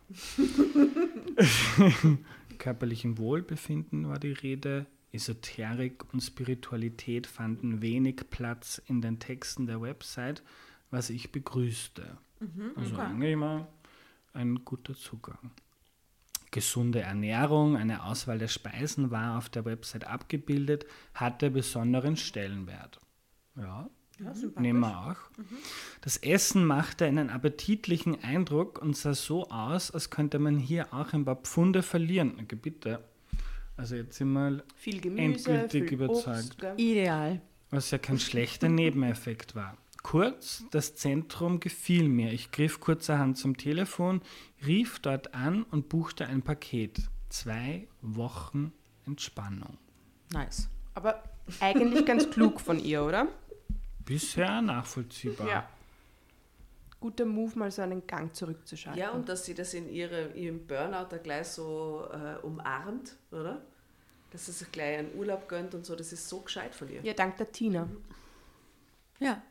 Körperlichem 2.58 3.18
Wohlbefinden 3.18 4.08
war 4.08 4.18
die 4.18 4.32
Rede. 4.32 4.86
Esoterik 5.12 6.12
und 6.12 6.20
Spiritualität 6.20 7.28
fanden 7.28 7.80
wenig 7.80 8.28
Platz 8.30 8.82
in 8.88 9.00
den 9.00 9.20
Texten 9.20 9.66
der 9.66 9.80
Website, 9.80 10.42
was 10.90 11.08
ich 11.08 11.30
begrüßte. 11.30 12.18
also 12.74 12.96
eigentlich 12.96 13.36
mal 13.36 13.68
ein 14.32 14.64
guter 14.64 14.94
Zugang. 14.94 15.52
Gesunde 16.54 17.00
Ernährung, 17.00 17.76
eine 17.76 18.04
Auswahl 18.04 18.38
der 18.38 18.46
Speisen 18.46 19.10
war 19.10 19.38
auf 19.38 19.48
der 19.48 19.64
Website 19.64 20.06
abgebildet, 20.06 20.86
hatte 21.12 21.50
besonderen 21.50 22.16
Stellenwert. 22.16 23.00
Ja, 23.56 23.90
nehmen 24.60 24.78
wir 24.78 25.00
auch. 25.10 25.16
Das 26.00 26.16
Essen 26.18 26.64
machte 26.64 27.06
einen 27.06 27.28
appetitlichen 27.28 28.22
Eindruck 28.22 28.80
und 28.80 28.96
sah 28.96 29.14
so 29.14 29.50
aus, 29.50 29.90
als 29.90 30.10
könnte 30.10 30.38
man 30.38 30.56
hier 30.56 30.94
auch 30.94 31.12
ein 31.12 31.24
paar 31.24 31.42
Pfunde 31.42 31.82
verlieren. 31.82 32.38
Okay, 32.40 32.54
bitte. 32.54 33.02
Also 33.76 33.96
jetzt 33.96 34.16
sind 34.18 34.32
wir, 34.32 34.62
Viel 34.76 35.00
Gemüse, 35.00 35.50
Endgültig 35.50 35.88
viel 35.88 35.94
überzeugt. 35.94 36.62
Obst. 36.62 36.78
Ideal. 36.80 37.40
was 37.70 37.90
ja 37.90 37.98
kein 37.98 38.20
schlechter 38.20 38.68
Nebeneffekt 38.68 39.56
war. 39.56 39.76
Kurz, 40.04 40.64
das 40.70 40.94
Zentrum 40.94 41.60
gefiel 41.60 42.08
mir. 42.08 42.30
Ich 42.30 42.50
griff 42.52 42.78
kurzerhand 42.78 43.38
zum 43.38 43.56
Telefon, 43.56 44.20
rief 44.64 44.98
dort 45.00 45.34
an 45.34 45.64
und 45.64 45.88
buchte 45.88 46.26
ein 46.26 46.42
Paket. 46.42 47.00
Zwei 47.30 47.88
Wochen 48.02 48.72
Entspannung. 49.06 49.78
Nice. 50.30 50.68
Aber 50.92 51.24
eigentlich 51.58 52.04
ganz 52.04 52.30
klug 52.30 52.60
von 52.60 52.78
ihr, 52.78 53.02
oder? 53.02 53.28
Bisher 54.04 54.60
nachvollziehbar. 54.60 55.48
Ja. 55.48 55.68
Guter 57.00 57.24
Move, 57.24 57.58
mal 57.58 57.70
so 57.70 57.80
einen 57.80 58.06
Gang 58.06 58.34
zurückzuschalten. 58.34 59.00
Ja, 59.00 59.10
und 59.10 59.28
dass 59.28 59.46
sie 59.46 59.54
das 59.54 59.72
in 59.72 59.88
ihre, 59.88 60.32
ihrem 60.32 60.66
Burnout 60.66 61.06
da 61.08 61.16
gleich 61.16 61.48
so 61.48 62.06
äh, 62.12 62.44
umarmt, 62.44 63.16
oder? 63.32 63.64
Dass 64.30 64.46
sie 64.46 64.52
sich 64.52 64.70
gleich 64.70 64.98
einen 64.98 65.14
Urlaub 65.14 65.48
gönnt 65.48 65.74
und 65.74 65.86
so, 65.86 65.96
das 65.96 66.12
ist 66.12 66.28
so 66.28 66.40
gescheit 66.40 66.74
von 66.74 66.90
ihr. 66.90 67.00
ja, 67.02 67.14
dank 67.14 67.38
der 67.38 67.50
Tina. 67.50 67.88
Ja. 69.18 69.42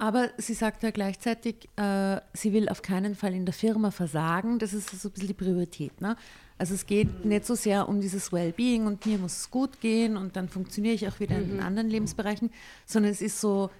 Aber 0.00 0.30
sie 0.38 0.54
sagt 0.54 0.84
ja 0.84 0.92
gleichzeitig, 0.92 1.68
äh, 1.76 2.20
sie 2.32 2.52
will 2.52 2.68
auf 2.68 2.82
keinen 2.82 3.16
Fall 3.16 3.34
in 3.34 3.44
der 3.44 3.52
Firma 3.52 3.90
versagen. 3.90 4.60
Das 4.60 4.72
ist 4.72 4.90
so 4.90 5.08
ein 5.08 5.12
bisschen 5.12 5.28
die 5.28 5.34
Priorität. 5.34 6.00
Ne? 6.00 6.16
Also 6.56 6.74
es 6.74 6.86
geht 6.86 7.24
nicht 7.24 7.44
so 7.44 7.56
sehr 7.56 7.88
um 7.88 8.00
dieses 8.00 8.32
Wellbeing 8.32 8.86
und 8.86 9.04
mir 9.06 9.18
muss 9.18 9.36
es 9.36 9.50
gut 9.50 9.80
gehen 9.80 10.16
und 10.16 10.36
dann 10.36 10.48
funktioniere 10.48 10.94
ich 10.94 11.08
auch 11.08 11.18
wieder 11.18 11.36
in 11.36 11.60
anderen 11.60 11.90
Lebensbereichen, 11.90 12.50
sondern 12.86 13.10
es 13.10 13.20
ist 13.20 13.40
so, 13.40 13.70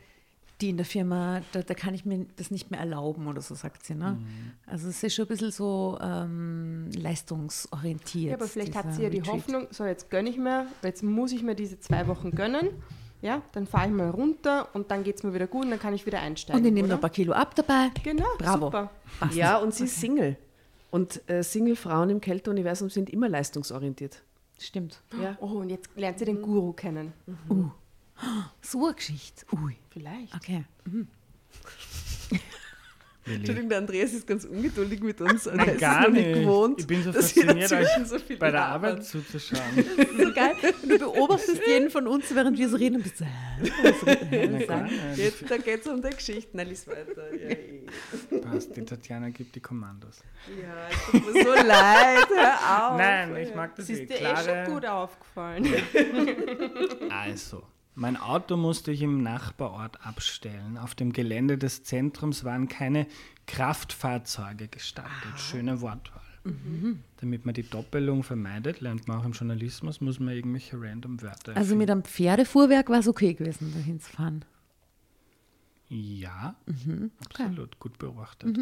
die 0.60 0.70
in 0.70 0.76
der 0.76 0.86
Firma, 0.86 1.40
da, 1.52 1.62
da 1.62 1.74
kann 1.74 1.94
ich 1.94 2.04
mir 2.04 2.26
das 2.34 2.50
nicht 2.50 2.72
mehr 2.72 2.80
erlauben 2.80 3.28
oder 3.28 3.40
so, 3.40 3.54
sagt 3.54 3.86
sie. 3.86 3.94
Ne? 3.94 4.18
Also 4.66 4.88
es 4.88 5.00
ist 5.02 5.14
schon 5.14 5.26
ein 5.26 5.28
bisschen 5.28 5.52
so 5.52 5.98
ähm, 6.00 6.90
leistungsorientiert. 6.96 8.30
Ja, 8.30 8.34
aber 8.34 8.48
vielleicht 8.48 8.74
hat 8.74 8.92
sie 8.92 9.04
ja 9.04 9.08
die 9.08 9.18
Retreat. 9.18 9.36
Hoffnung, 9.36 9.68
so 9.70 9.84
jetzt 9.84 10.10
gönne 10.10 10.30
ich 10.30 10.36
mir, 10.36 10.66
jetzt 10.82 11.04
muss 11.04 11.30
ich 11.30 11.44
mir 11.44 11.54
diese 11.54 11.78
zwei 11.78 12.08
Wochen 12.08 12.32
gönnen. 12.32 12.70
Ja, 13.20 13.42
dann 13.52 13.66
fahre 13.66 13.88
ich 13.88 13.92
mal 13.92 14.10
runter 14.10 14.68
und 14.74 14.90
dann 14.90 15.02
geht 15.02 15.16
es 15.16 15.22
mir 15.24 15.34
wieder 15.34 15.46
gut 15.46 15.64
und 15.64 15.70
dann 15.70 15.80
kann 15.80 15.92
ich 15.94 16.06
wieder 16.06 16.20
einsteigen. 16.20 16.60
Und 16.60 16.66
ich 16.66 16.72
nehme 16.72 16.88
noch 16.88 16.96
ein 16.96 17.00
paar 17.00 17.10
Kilo 17.10 17.32
ab 17.32 17.54
dabei. 17.54 17.90
Genau, 18.02 18.26
Bravo. 18.38 18.66
super. 18.66 18.90
Passt. 19.18 19.34
Ja, 19.34 19.58
und 19.58 19.74
sie 19.74 19.84
ist 19.84 20.00
Single. 20.00 20.36
Und 20.90 21.28
äh, 21.28 21.42
Single-Frauen 21.42 22.10
im 22.10 22.20
Kälteuniversum 22.20 22.90
sind 22.90 23.10
immer 23.10 23.28
leistungsorientiert. 23.28 24.22
Stimmt. 24.58 25.00
Ja. 25.20 25.36
Oh, 25.40 25.46
und 25.46 25.70
jetzt 25.70 25.88
lernt 25.96 26.18
sie 26.18 26.24
den 26.24 26.42
Guru 26.42 26.72
kennen. 26.72 27.12
So 28.60 28.84
eine 28.84 28.94
Geschichte. 28.96 29.46
Ui. 29.54 29.76
Vielleicht. 29.90 30.34
Okay. 30.34 30.64
Entschuldigung, 33.36 33.68
der 33.68 33.78
Andreas 33.78 34.12
ist 34.12 34.26
ganz 34.26 34.44
ungeduldig 34.44 35.00
mit 35.00 35.20
uns. 35.20 35.46
er 35.46 35.56
Nein, 35.56 35.68
ist 35.70 35.80
gar 35.80 36.08
nicht. 36.08 36.34
gewohnt, 36.34 36.80
ich 36.80 36.86
bin 36.86 37.02
so 37.02 37.12
fasziniert, 37.12 37.72
euch 37.72 37.88
so 38.06 38.18
viel 38.18 38.36
bei 38.36 38.50
der. 38.50 38.64
Arbeit 38.64 39.04
zuzuschauen. 39.04 39.62
So 40.18 40.32
geil. 40.32 40.54
Du 40.82 40.98
beobachtest 40.98 41.60
jeden 41.66 41.90
von 41.90 42.06
uns, 42.06 42.34
während 42.34 42.58
wir 42.58 42.68
so 42.68 42.76
reden 42.76 42.96
und 42.96 43.02
bist 43.02 43.18
so, 43.18 43.24
das 43.82 44.02
nicht. 44.30 44.70
Jetzt, 45.16 45.50
da 45.50 45.56
geht 45.56 45.80
es 45.80 45.86
um 45.86 46.02
die 46.02 46.10
Geschichten. 46.10 46.58
Lies 46.58 46.86
weiter. 46.86 47.34
Ja, 47.34 47.48
eh. 47.50 48.38
Passt, 48.40 48.76
die 48.76 48.84
Tatjana 48.84 49.30
gibt 49.30 49.54
die 49.54 49.60
Kommandos. 49.60 50.18
ja 50.60 50.88
es 50.90 51.06
tut 51.22 51.34
mir 51.34 51.42
so 51.44 51.52
leid. 51.54 52.28
Hör 52.28 52.90
auf. 52.92 52.98
Nein, 52.98 53.36
ich 53.36 53.54
mag 53.54 53.74
das 53.76 53.86
Das 53.86 53.96
eh. 53.96 54.02
ist 54.02 54.10
dir 54.10 54.20
eh 54.20 54.36
schon 54.36 54.74
gut 54.74 54.86
aufgefallen. 54.86 55.66
Also, 57.10 57.62
mein 57.98 58.16
Auto 58.16 58.56
musste 58.56 58.92
ich 58.92 59.02
im 59.02 59.22
Nachbarort 59.22 60.04
abstellen. 60.06 60.78
Auf 60.78 60.94
dem 60.94 61.12
Gelände 61.12 61.58
des 61.58 61.82
Zentrums 61.84 62.44
waren 62.44 62.68
keine 62.68 63.06
Kraftfahrzeuge 63.46 64.68
gestattet. 64.68 65.38
Schöne 65.38 65.80
Wortwahl. 65.80 66.22
Damit 67.20 67.44
man 67.44 67.54
die 67.54 67.68
Doppelung 67.68 68.22
vermeidet, 68.22 68.80
lernt 68.80 69.06
man 69.06 69.18
auch 69.20 69.24
im 69.24 69.32
Journalismus, 69.32 70.00
muss 70.00 70.18
man 70.18 70.34
irgendwelche 70.34 70.80
random 70.80 71.20
Wörter 71.20 71.54
Also 71.56 71.76
mit 71.76 71.90
einem 71.90 72.04
Pferdefuhrwerk 72.04 72.88
war 72.88 73.00
es 73.00 73.08
okay 73.08 73.34
gewesen, 73.34 73.72
dahin 73.74 74.00
zu 74.00 74.10
fahren. 74.10 74.44
Ja, 75.88 76.54
Mhm. 76.66 77.10
absolut, 77.24 77.78
gut 77.78 77.98
beobachtet. 77.98 78.58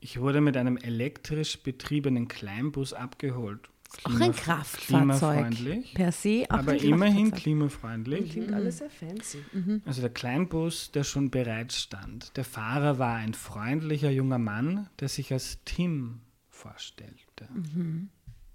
Ich 0.00 0.20
wurde 0.20 0.40
mit 0.40 0.56
einem 0.56 0.76
elektrisch 0.76 1.58
betriebenen 1.62 2.28
Kleinbus 2.28 2.92
abgeholt. 2.92 3.68
Auch 4.04 4.10
ein 4.10 4.16
Klima- 4.18 4.32
Kraftfahrzeug. 4.32 4.86
Klimafreundlich, 4.86 5.94
Per 5.94 6.12
se 6.12 6.44
auch 6.50 6.58
aber 6.58 6.72
ein 6.72 6.78
immerhin 6.78 7.30
klimafreundlich. 7.30 8.32
Klingt 8.32 8.52
alles 8.52 8.78
sehr 8.78 8.90
fancy. 8.90 9.38
Also 9.86 10.02
der 10.02 10.10
Kleinbus, 10.10 10.90
der 10.92 11.04
schon 11.04 11.30
bereit 11.30 11.72
stand. 11.72 12.36
Der 12.36 12.44
Fahrer 12.44 12.98
war 12.98 13.14
ein 13.16 13.32
freundlicher 13.34 14.10
junger 14.10 14.38
Mann, 14.38 14.88
der 15.00 15.08
sich 15.08 15.32
als 15.32 15.58
Tim 15.64 16.20
vorstellte. 16.50 17.48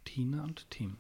Tina 0.06 0.44
und 0.44 0.70
Tim. 0.70 0.98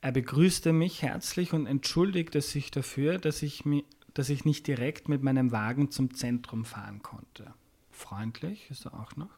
Er 0.00 0.12
begrüßte 0.12 0.72
mich 0.72 1.02
herzlich 1.02 1.52
und 1.52 1.66
entschuldigte 1.66 2.42
sich 2.42 2.70
dafür, 2.70 3.18
dass 3.18 3.42
ich, 3.42 3.62
mi- 3.64 3.84
dass 4.12 4.28
ich 4.28 4.44
nicht 4.44 4.66
direkt 4.66 5.08
mit 5.08 5.22
meinem 5.22 5.50
Wagen 5.50 5.90
zum 5.90 6.14
Zentrum 6.14 6.64
fahren 6.64 7.02
konnte. 7.02 7.52
Freundlich 7.90 8.70
ist 8.70 8.84
er 8.86 8.94
auch 9.00 9.16
noch. 9.16 9.30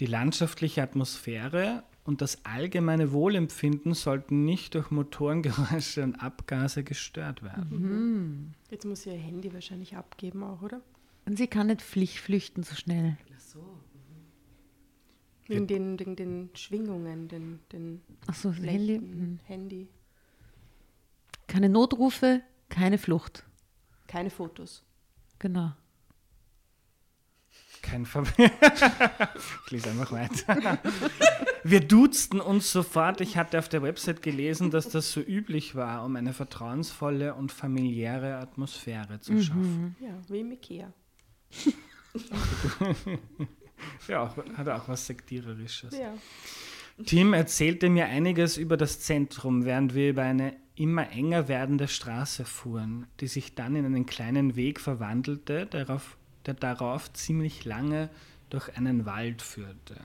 Die 0.00 0.06
landschaftliche 0.06 0.82
Atmosphäre 0.82 1.84
und 2.04 2.20
das 2.20 2.44
allgemeine 2.44 3.12
Wohlempfinden 3.12 3.94
sollten 3.94 4.44
nicht 4.44 4.74
durch 4.74 4.90
Motorengeräusche 4.90 6.02
und 6.02 6.16
Abgase 6.16 6.84
gestört 6.84 7.42
werden. 7.42 8.54
Jetzt 8.70 8.84
muss 8.84 9.02
sie 9.02 9.10
ihr 9.10 9.16
Handy 9.18 9.52
wahrscheinlich 9.52 9.96
abgeben 9.96 10.42
auch, 10.44 10.62
oder? 10.62 10.80
Und 11.26 11.38
sie 11.38 11.46
kann 11.46 11.68
nicht 11.68 11.80
Pflicht 11.80 12.18
flüchten 12.18 12.62
so 12.62 12.74
schnell. 12.74 13.16
Ach 13.34 13.40
so. 13.40 13.80
Wegen 15.46 15.66
den, 15.66 15.98
wegen 15.98 16.16
den 16.16 16.50
Schwingungen, 16.54 17.28
den, 17.28 17.60
den 17.72 18.00
Achso, 18.26 18.50
das 18.50 18.58
Handy. 18.58 18.94
Handy. 18.94 18.98
mhm. 18.98 19.40
Handy. 19.44 19.88
Keine 21.46 21.68
Notrufe, 21.68 22.42
keine 22.68 22.98
Flucht. 22.98 23.44
Keine 24.06 24.30
Fotos. 24.30 24.82
Genau. 25.38 25.72
Kein 27.84 28.06
Ver 28.06 28.24
Ich 29.66 29.70
lese 29.70 29.90
einfach 29.90 30.10
weiter. 30.10 30.78
Wir 31.64 31.80
duzten 31.80 32.40
uns 32.40 32.72
sofort. 32.72 33.20
Ich 33.20 33.36
hatte 33.36 33.58
auf 33.58 33.68
der 33.68 33.82
Website 33.82 34.22
gelesen, 34.22 34.70
dass 34.70 34.88
das 34.88 35.12
so 35.12 35.20
üblich 35.20 35.74
war, 35.74 36.04
um 36.04 36.16
eine 36.16 36.32
vertrauensvolle 36.32 37.34
und 37.34 37.52
familiäre 37.52 38.36
Atmosphäre 38.36 39.20
zu 39.20 39.40
schaffen. 39.42 39.96
Ja, 40.00 40.18
wie 40.28 40.40
im 40.40 40.52
Ikea. 40.52 40.92
Ja, 44.08 44.22
auch, 44.22 44.36
hat 44.56 44.68
auch 44.68 44.88
was 44.88 45.06
Sektiererisches. 45.06 45.98
Ja. 45.98 46.14
Tim 47.04 47.34
erzählte 47.34 47.90
mir 47.90 48.06
einiges 48.06 48.56
über 48.56 48.78
das 48.78 49.00
Zentrum, 49.00 49.66
während 49.66 49.94
wir 49.94 50.10
über 50.10 50.22
eine 50.22 50.56
immer 50.74 51.10
enger 51.10 51.48
werdende 51.48 51.88
Straße 51.88 52.46
fuhren, 52.46 53.08
die 53.20 53.26
sich 53.26 53.54
dann 53.54 53.76
in 53.76 53.84
einen 53.84 54.06
kleinen 54.06 54.56
Weg 54.56 54.80
verwandelte, 54.80 55.66
darauf, 55.66 56.16
der 56.46 56.54
darauf 56.54 57.12
ziemlich 57.12 57.64
lange 57.64 58.10
durch 58.50 58.76
einen 58.76 59.06
Wald 59.06 59.42
führte. 59.42 59.96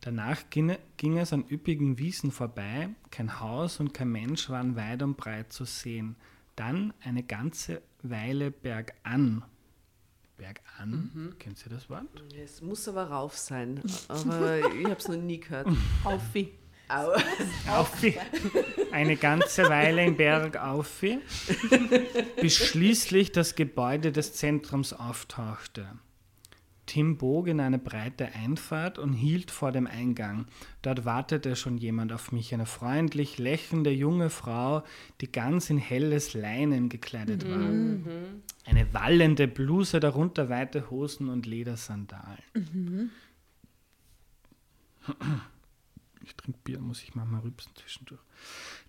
Danach 0.00 0.50
ging, 0.50 0.76
ging 0.96 1.18
es 1.18 1.32
an 1.32 1.44
üppigen 1.50 1.98
Wiesen 1.98 2.30
vorbei, 2.30 2.90
kein 3.10 3.40
Haus 3.40 3.80
und 3.80 3.92
kein 3.92 4.10
Mensch 4.10 4.48
waren 4.50 4.76
weit 4.76 5.02
und 5.02 5.16
breit 5.16 5.52
zu 5.52 5.64
sehen. 5.64 6.16
Dann 6.54 6.94
eine 7.02 7.22
ganze 7.22 7.82
Weile 8.02 8.50
bergan. 8.50 9.44
Bergan, 10.36 11.34
kennt 11.38 11.64
ihr 11.64 11.70
das 11.70 11.88
Wort? 11.90 12.06
Es 12.36 12.60
muss 12.60 12.86
aber 12.88 13.04
rauf 13.04 13.36
sein. 13.36 13.82
Aber 14.08 14.58
ich 14.74 14.84
habe 14.84 14.96
es 14.96 15.08
noch 15.08 15.16
nie 15.16 15.40
gehört. 15.40 15.68
Aufi. 16.04 16.52
Au. 16.88 17.12
Aufi. 17.68 18.16
Eine 18.92 19.16
ganze 19.16 19.64
Weile 19.64 20.04
im 20.04 20.16
Berg 20.16 20.56
Aufi, 20.56 21.18
bis 22.40 22.56
schließlich 22.56 23.32
das 23.32 23.54
Gebäude 23.56 24.12
des 24.12 24.34
Zentrums 24.34 24.92
auftauchte. 24.92 25.88
Tim 26.86 27.18
bog 27.18 27.48
in 27.48 27.58
eine 27.60 27.80
breite 27.80 28.28
Einfahrt 28.32 29.00
und 29.00 29.12
hielt 29.12 29.50
vor 29.50 29.72
dem 29.72 29.88
Eingang. 29.88 30.46
Dort 30.82 31.04
wartete 31.04 31.56
schon 31.56 31.78
jemand 31.78 32.12
auf 32.12 32.30
mich, 32.30 32.54
eine 32.54 32.66
freundlich 32.66 33.38
lächelnde 33.38 33.90
junge 33.90 34.30
Frau, 34.30 34.84
die 35.20 35.30
ganz 35.30 35.68
in 35.68 35.78
helles 35.78 36.34
Leinen 36.34 36.88
gekleidet 36.88 37.48
war. 37.50 37.58
Eine 38.64 38.94
wallende 38.94 39.48
Bluse, 39.48 39.98
darunter 39.98 40.48
weite 40.48 40.88
Hosen 40.88 41.28
und 41.28 41.44
Ledersandalen. 41.46 43.10
Ich 46.26 46.34
trinke 46.34 46.58
Bier, 46.64 46.80
muss 46.80 47.02
ich 47.04 47.14
manchmal 47.14 47.40
rübsen 47.40 47.70
zwischendurch. 47.76 48.20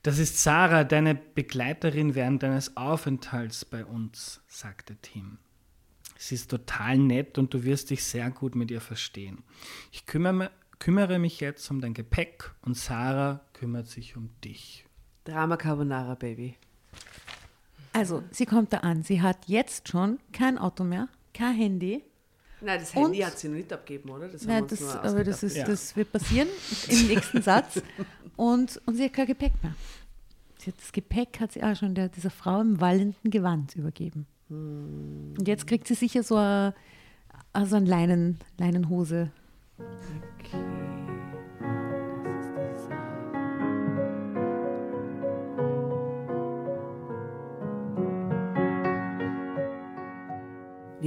Das 0.02 0.18
ist 0.18 0.42
Sarah, 0.42 0.84
deine 0.84 1.14
Begleiterin 1.14 2.16
während 2.16 2.42
deines 2.42 2.76
Aufenthalts 2.76 3.64
bei 3.64 3.86
uns, 3.86 4.42
sagte 4.48 4.98
Tim. 5.02 5.38
Sie 6.18 6.34
ist 6.34 6.50
total 6.50 6.98
nett 6.98 7.38
und 7.38 7.54
du 7.54 7.64
wirst 7.64 7.92
dich 7.92 8.04
sehr 8.04 8.32
gut 8.32 8.56
mit 8.56 8.72
ihr 8.72 8.82
verstehen. 8.82 9.44
Ich 9.92 10.08
kümmere, 10.08 10.50
kümmere 10.80 11.20
mich 11.20 11.40
jetzt 11.40 11.70
um 11.70 11.80
dein 11.80 11.94
Gepäck 11.94 12.56
und 12.64 12.76
Sarah 12.76 13.42
kümmert 13.54 13.88
sich 13.88 14.18
um 14.18 14.32
dich. 14.44 14.86
Drama 15.24 15.58
Carbonara, 15.58 16.16
Baby. 16.16 16.56
Also, 17.94 18.24
sie 18.32 18.48
kommt 18.48 18.74
da 18.74 18.78
an. 18.78 19.04
Sie 19.04 19.22
hat 19.22 19.48
jetzt 19.48 19.90
schon 19.90 20.20
kein 20.32 20.58
Auto 20.58 20.84
mehr, 20.84 21.08
kein 21.34 21.56
Handy. 21.56 22.04
Nein, 22.62 22.80
das 22.80 22.94
Handy 22.96 23.20
hat 23.20 23.38
sie 23.38 23.50
noch 23.50 23.56
nicht 23.56 23.72
abgeben, 23.72 24.10
oder? 24.10 24.28
Das 24.28 24.44
Nein, 24.46 24.66
das, 24.68 24.82
nur 24.82 25.04
aber 25.04 25.24
das, 25.24 25.44
ist, 25.44 25.56
Ja. 25.58 25.66
das 25.66 25.96
wird 25.96 26.12
passieren 26.12 26.48
im 26.90 27.08
nächsten 27.08 27.42
Satz. 27.42 27.82
Und, 28.36 28.80
und 28.86 28.96
sie 28.96 29.06
hat 29.06 29.14
kein 29.14 29.26
Gepäck 29.26 29.54
mehr. 29.64 29.74
Sie 30.60 30.70
hat 30.70 30.80
das 30.80 30.92
Gepäck 30.92 31.40
hat 31.40 31.54
sie 31.54 31.64
auch 31.64 31.76
schon 31.76 31.96
der, 31.96 32.08
dieser 32.10 32.30
Frau 32.30 32.62
im 32.62 32.80
wallenden 32.80 33.32
Gewand 33.32 33.76
übergeben. 33.76 34.28
Und 34.50 35.48
jetzt 35.48 35.66
kriegt 35.66 35.88
sie 35.88 35.96
sicher 35.96 36.22
so 36.22 36.36
eine, 36.36 36.76
also 37.52 37.78
eine 37.78 37.88
Leinen, 37.88 38.38
Leinenhose. 38.60 39.32
Okay. 39.80 40.97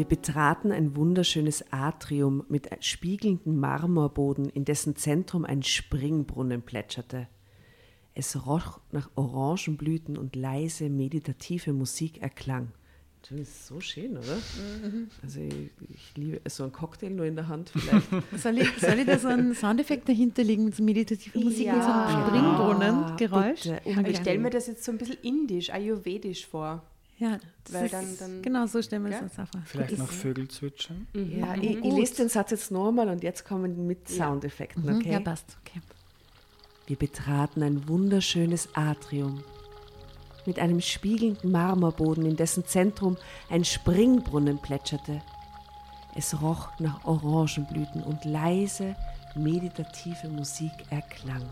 Wir 0.01 0.07
betraten 0.07 0.73
ein 0.73 0.97
wunderschönes 0.97 1.63
Atrium 1.73 2.43
mit 2.49 2.71
spiegelndem 2.83 3.61
Marmorboden, 3.61 4.49
in 4.49 4.65
dessen 4.65 4.97
Zentrum 4.97 5.45
ein 5.45 5.63
Springbrunnen 5.63 6.63
plätscherte. 6.63 7.29
Es 8.15 8.47
roch 8.47 8.81
nach 8.93 9.11
Orangenblüten 9.15 10.17
und 10.17 10.37
leise 10.37 10.89
meditative 10.89 11.75
Musik 11.75 12.23
erklang. 12.23 12.73
Das 13.29 13.41
ist 13.41 13.67
so 13.67 13.79
schön, 13.81 14.17
oder? 14.17 14.39
Also 15.23 15.41
ich, 15.41 15.71
ich 15.91 16.17
liebe 16.17 16.41
so 16.49 16.65
ein 16.65 16.73
Cocktail 16.73 17.11
nur 17.11 17.27
in 17.27 17.37
der 17.37 17.49
Hand 17.49 17.69
vielleicht. 17.69 18.09
Soll 18.39 18.57
ich, 18.57 18.71
soll 18.79 19.01
ich 19.01 19.05
da 19.05 19.19
so 19.19 19.29
einen 19.29 19.55
Soundeffekt 19.55 20.09
dahinter 20.09 20.43
legen 20.43 20.65
mit 20.65 20.77
so 20.77 20.83
meditativer 20.83 21.41
Musik, 21.41 21.71
mit 21.71 21.83
so 21.83 21.91
einem 21.91 22.09
Ja. 22.09 22.27
Springbrunnen-Geräusch? 22.27 23.67
ich 24.09 24.17
stelle 24.17 24.39
mir 24.39 24.49
das 24.49 24.67
jetzt 24.67 24.83
so 24.83 24.93
ein 24.93 24.97
bisschen 24.97 25.19
indisch, 25.21 25.69
ayurvedisch 25.71 26.47
vor. 26.47 26.87
Ja, 27.21 27.39
das 27.65 27.75
Weil 27.75 27.85
ist, 27.85 27.93
dann- 27.95 28.17
dann- 28.19 28.43
genau 28.43 28.67
so 28.67 28.81
stellen 28.83 29.05
wir 29.05 29.13
Ja? 29.13 29.21
uns 29.21 29.35
vor. 29.35 29.47
Vielleicht 29.67 29.99
noch 29.99 30.09
Vögel 30.09 30.49
zwitschern. 30.49 31.07
Ja, 31.15 31.55
ich, 31.55 31.71
ich 31.77 31.81
Gut. 31.81 31.99
lese 31.99 32.17
den 32.17 32.29
Satz 32.31 32.51
jetzt 32.51 32.71
nochmal 32.71 33.09
und 33.09 33.23
jetzt 33.23 33.45
kommen 33.45 33.87
mit 33.87 34.09
Soundeffekten, 34.09 34.85
Mhm, 34.85 34.97
okay? 34.97 35.13
Ja, 35.13 35.21
passt. 35.21 35.57
Okay. 35.65 35.81
Wir 36.87 36.97
betraten 36.97 37.63
ein 37.63 37.87
wunderschönes 37.89 38.71
Atrium 38.75 39.45
mit 40.47 40.59
einem 40.59 40.81
spiegelnden 40.81 41.53
Marmorboden, 41.53 42.25
in 42.25 42.37
dessen 42.37 42.65
Zentrum 42.67 43.17
ein 43.51 43.65
Springbrunnen 43.65 44.59
plätscherte. 44.59 45.21
Es 46.17 46.41
roch 46.41 46.69
nach 46.81 47.05
Orangenblüten 47.05 48.03
und 48.03 48.25
leise, 48.25 48.97
meditative 49.37 50.29
Musik 50.29 50.73
erklang. 50.89 51.43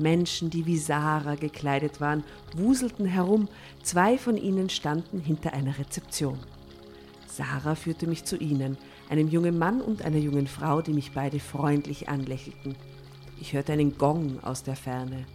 Menschen, 0.00 0.50
die 0.50 0.66
wie 0.66 0.78
Sarah 0.78 1.36
gekleidet 1.36 2.00
waren, 2.00 2.24
wuselten 2.56 3.06
herum. 3.06 3.48
Zwei 3.82 4.18
von 4.18 4.36
ihnen 4.36 4.70
standen 4.70 5.20
hinter 5.20 5.52
einer 5.52 5.78
Rezeption. 5.78 6.38
Sarah 7.26 7.74
führte 7.74 8.06
mich 8.06 8.24
zu 8.24 8.36
ihnen, 8.36 8.76
einem 9.08 9.28
jungen 9.28 9.58
Mann 9.58 9.80
und 9.80 10.02
einer 10.02 10.18
jungen 10.18 10.46
Frau, 10.46 10.82
die 10.82 10.92
mich 10.92 11.12
beide 11.12 11.38
freundlich 11.38 12.08
anlächelten. 12.08 12.74
Ich 13.40 13.52
hörte 13.52 13.72
einen 13.72 13.96
Gong 13.96 14.38
aus 14.42 14.62
der 14.62 14.76
Ferne. 14.76 15.26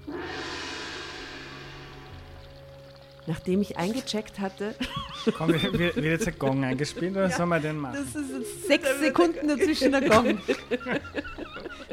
Nachdem 3.28 3.62
ich 3.62 3.78
eingecheckt 3.78 4.40
hatte, 4.40 4.76
Komm, 5.38 5.50
wird, 5.74 5.96
jetzt 5.98 6.28
ein 6.28 6.38
Gong 6.38 6.64
eingespielt 6.64 7.14
oder 7.14 7.32
sollen 7.32 7.50
wir 7.50 7.60
den 7.60 7.78
machen? 7.78 7.98
Das 7.98 8.22
ist 8.22 8.32
jetzt 8.32 8.68
sechs 8.68 9.00
Sekunden 9.00 9.48
dazwischen 9.48 9.92
der 9.92 10.02
Gong. 10.02 10.38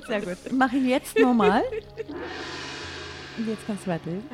Sehr 0.07 0.21
gut. 0.21 0.37
Mach 0.51 0.73
ihn 0.73 0.89
jetzt 0.89 1.19
nochmal. 1.19 1.63
Und 3.43 3.49
jetzt 3.49 3.67
kannst 3.67 3.87
du 3.87 3.91
weiterlesen. 3.91 4.31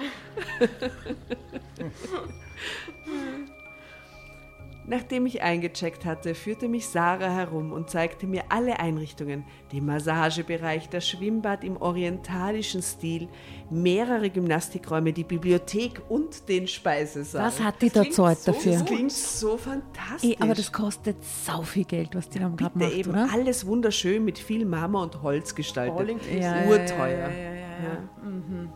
nachdem 4.88 5.26
ich 5.26 5.42
eingecheckt 5.42 6.04
hatte, 6.04 6.34
führte 6.34 6.66
mich 6.66 6.88
Sarah 6.88 7.30
herum 7.30 7.72
und 7.72 7.90
zeigte 7.90 8.26
mir 8.26 8.44
alle 8.48 8.80
Einrichtungen, 8.80 9.44
den 9.72 9.84
Massagebereich, 9.84 10.88
das 10.88 11.06
Schwimmbad 11.06 11.62
im 11.62 11.76
orientalischen 11.76 12.82
Stil, 12.82 13.28
mehrere 13.70 14.30
Gymnastikräume, 14.30 15.12
die 15.12 15.24
Bibliothek 15.24 16.00
und 16.08 16.48
den 16.48 16.66
Speisesaal. 16.66 17.46
Was 17.46 17.60
hat 17.60 17.82
die 17.82 17.90
Das 17.90 17.94
da 17.94 18.00
klingt 18.00 18.14
zahlt 18.14 18.38
so, 18.38 18.52
dafür? 18.52 18.72
Das 18.72 18.84
klingt 18.84 19.12
so 19.12 19.56
fantastisch. 19.58 20.30
Ey, 20.30 20.36
aber 20.40 20.54
das 20.54 20.72
kostet 20.72 21.16
sau 21.22 21.62
viel 21.62 21.84
Geld, 21.84 22.14
was 22.14 22.28
die 22.30 22.38
da 22.38 22.48
gerade 22.48 22.78
macht, 22.78 22.92
eben 22.92 23.10
oder? 23.10 23.28
alles 23.30 23.66
wunderschön 23.66 24.24
mit 24.24 24.38
viel 24.38 24.64
Marmor 24.64 25.02
und 25.02 25.22
Holz 25.22 25.54
gestaltet. 25.54 25.98
All 25.98 26.40
ja, 26.40 26.64
Urteuer. 26.64 27.28
Ja, 27.28 27.30
ja, 27.30 27.57
ja, 27.82 27.88
ja. 27.94 28.28
Mhm. 28.28 28.68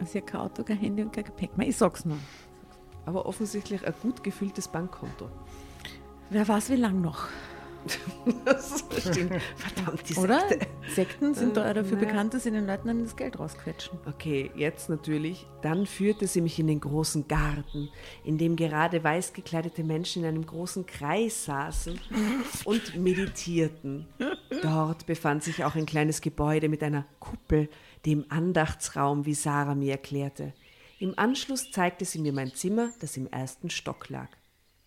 Also 0.00 0.20
kein 0.20 0.40
Auto, 0.40 0.62
kein 0.64 0.78
Handy 0.78 1.02
und 1.02 1.12
kein 1.12 1.24
Gepäck 1.24 1.56
mehr. 1.56 1.68
Ich 1.68 1.76
sag's 1.76 2.04
nur. 2.04 2.18
Aber 3.04 3.26
offensichtlich 3.26 3.86
ein 3.86 3.94
gut 4.02 4.22
gefülltes 4.24 4.68
Bankkonto. 4.68 5.28
Wer 6.30 6.46
weiß, 6.48 6.70
wie 6.70 6.76
lang 6.76 7.00
noch, 7.00 7.28
Das 8.44 8.84
stimmt. 8.98 9.34
Verdammt, 9.56 10.08
die 10.08 10.14
oder? 10.16 10.40
Sekte. 10.48 10.66
Sekten 10.92 11.34
sind 11.34 11.56
da 11.56 11.72
dafür 11.72 11.98
Äh, 11.98 12.00
na. 12.00 12.06
bekannt, 12.08 12.34
dass 12.34 12.42
sie 12.42 12.50
den 12.50 12.66
Leuten 12.66 12.88
dann 12.88 13.02
das 13.04 13.14
Geld 13.16 13.38
rausquetschen. 13.38 13.98
Okay, 14.06 14.50
jetzt 14.56 14.88
natürlich. 14.88 15.46
Dann 15.62 15.86
führte 15.86 16.26
sie 16.26 16.40
mich 16.40 16.58
in 16.58 16.66
den 16.66 16.80
großen 16.80 17.28
Garten, 17.28 17.88
in 18.24 18.38
dem 18.38 18.56
gerade 18.56 19.02
weiß 19.04 19.32
gekleidete 19.32 19.84
Menschen 19.84 20.22
in 20.24 20.28
einem 20.30 20.46
großen 20.46 20.86
Kreis 20.86 21.44
saßen 21.44 22.00
und 22.64 22.96
meditierten. 22.96 24.06
Dort 24.62 25.06
befand 25.06 25.44
sich 25.44 25.64
auch 25.64 25.76
ein 25.76 25.86
kleines 25.86 26.20
Gebäude 26.20 26.68
mit 26.68 26.82
einer 26.82 27.04
Kuppel, 27.20 27.68
dem 28.06 28.24
Andachtsraum, 28.28 29.26
wie 29.26 29.34
Sarah 29.34 29.74
mir 29.74 29.92
erklärte. 29.92 30.54
Im 30.98 31.18
Anschluss 31.18 31.70
zeigte 31.72 32.04
sie 32.04 32.20
mir 32.20 32.32
mein 32.32 32.54
Zimmer, 32.54 32.90
das 33.00 33.16
im 33.16 33.26
ersten 33.26 33.68
Stock 33.68 34.08
lag. 34.08 34.28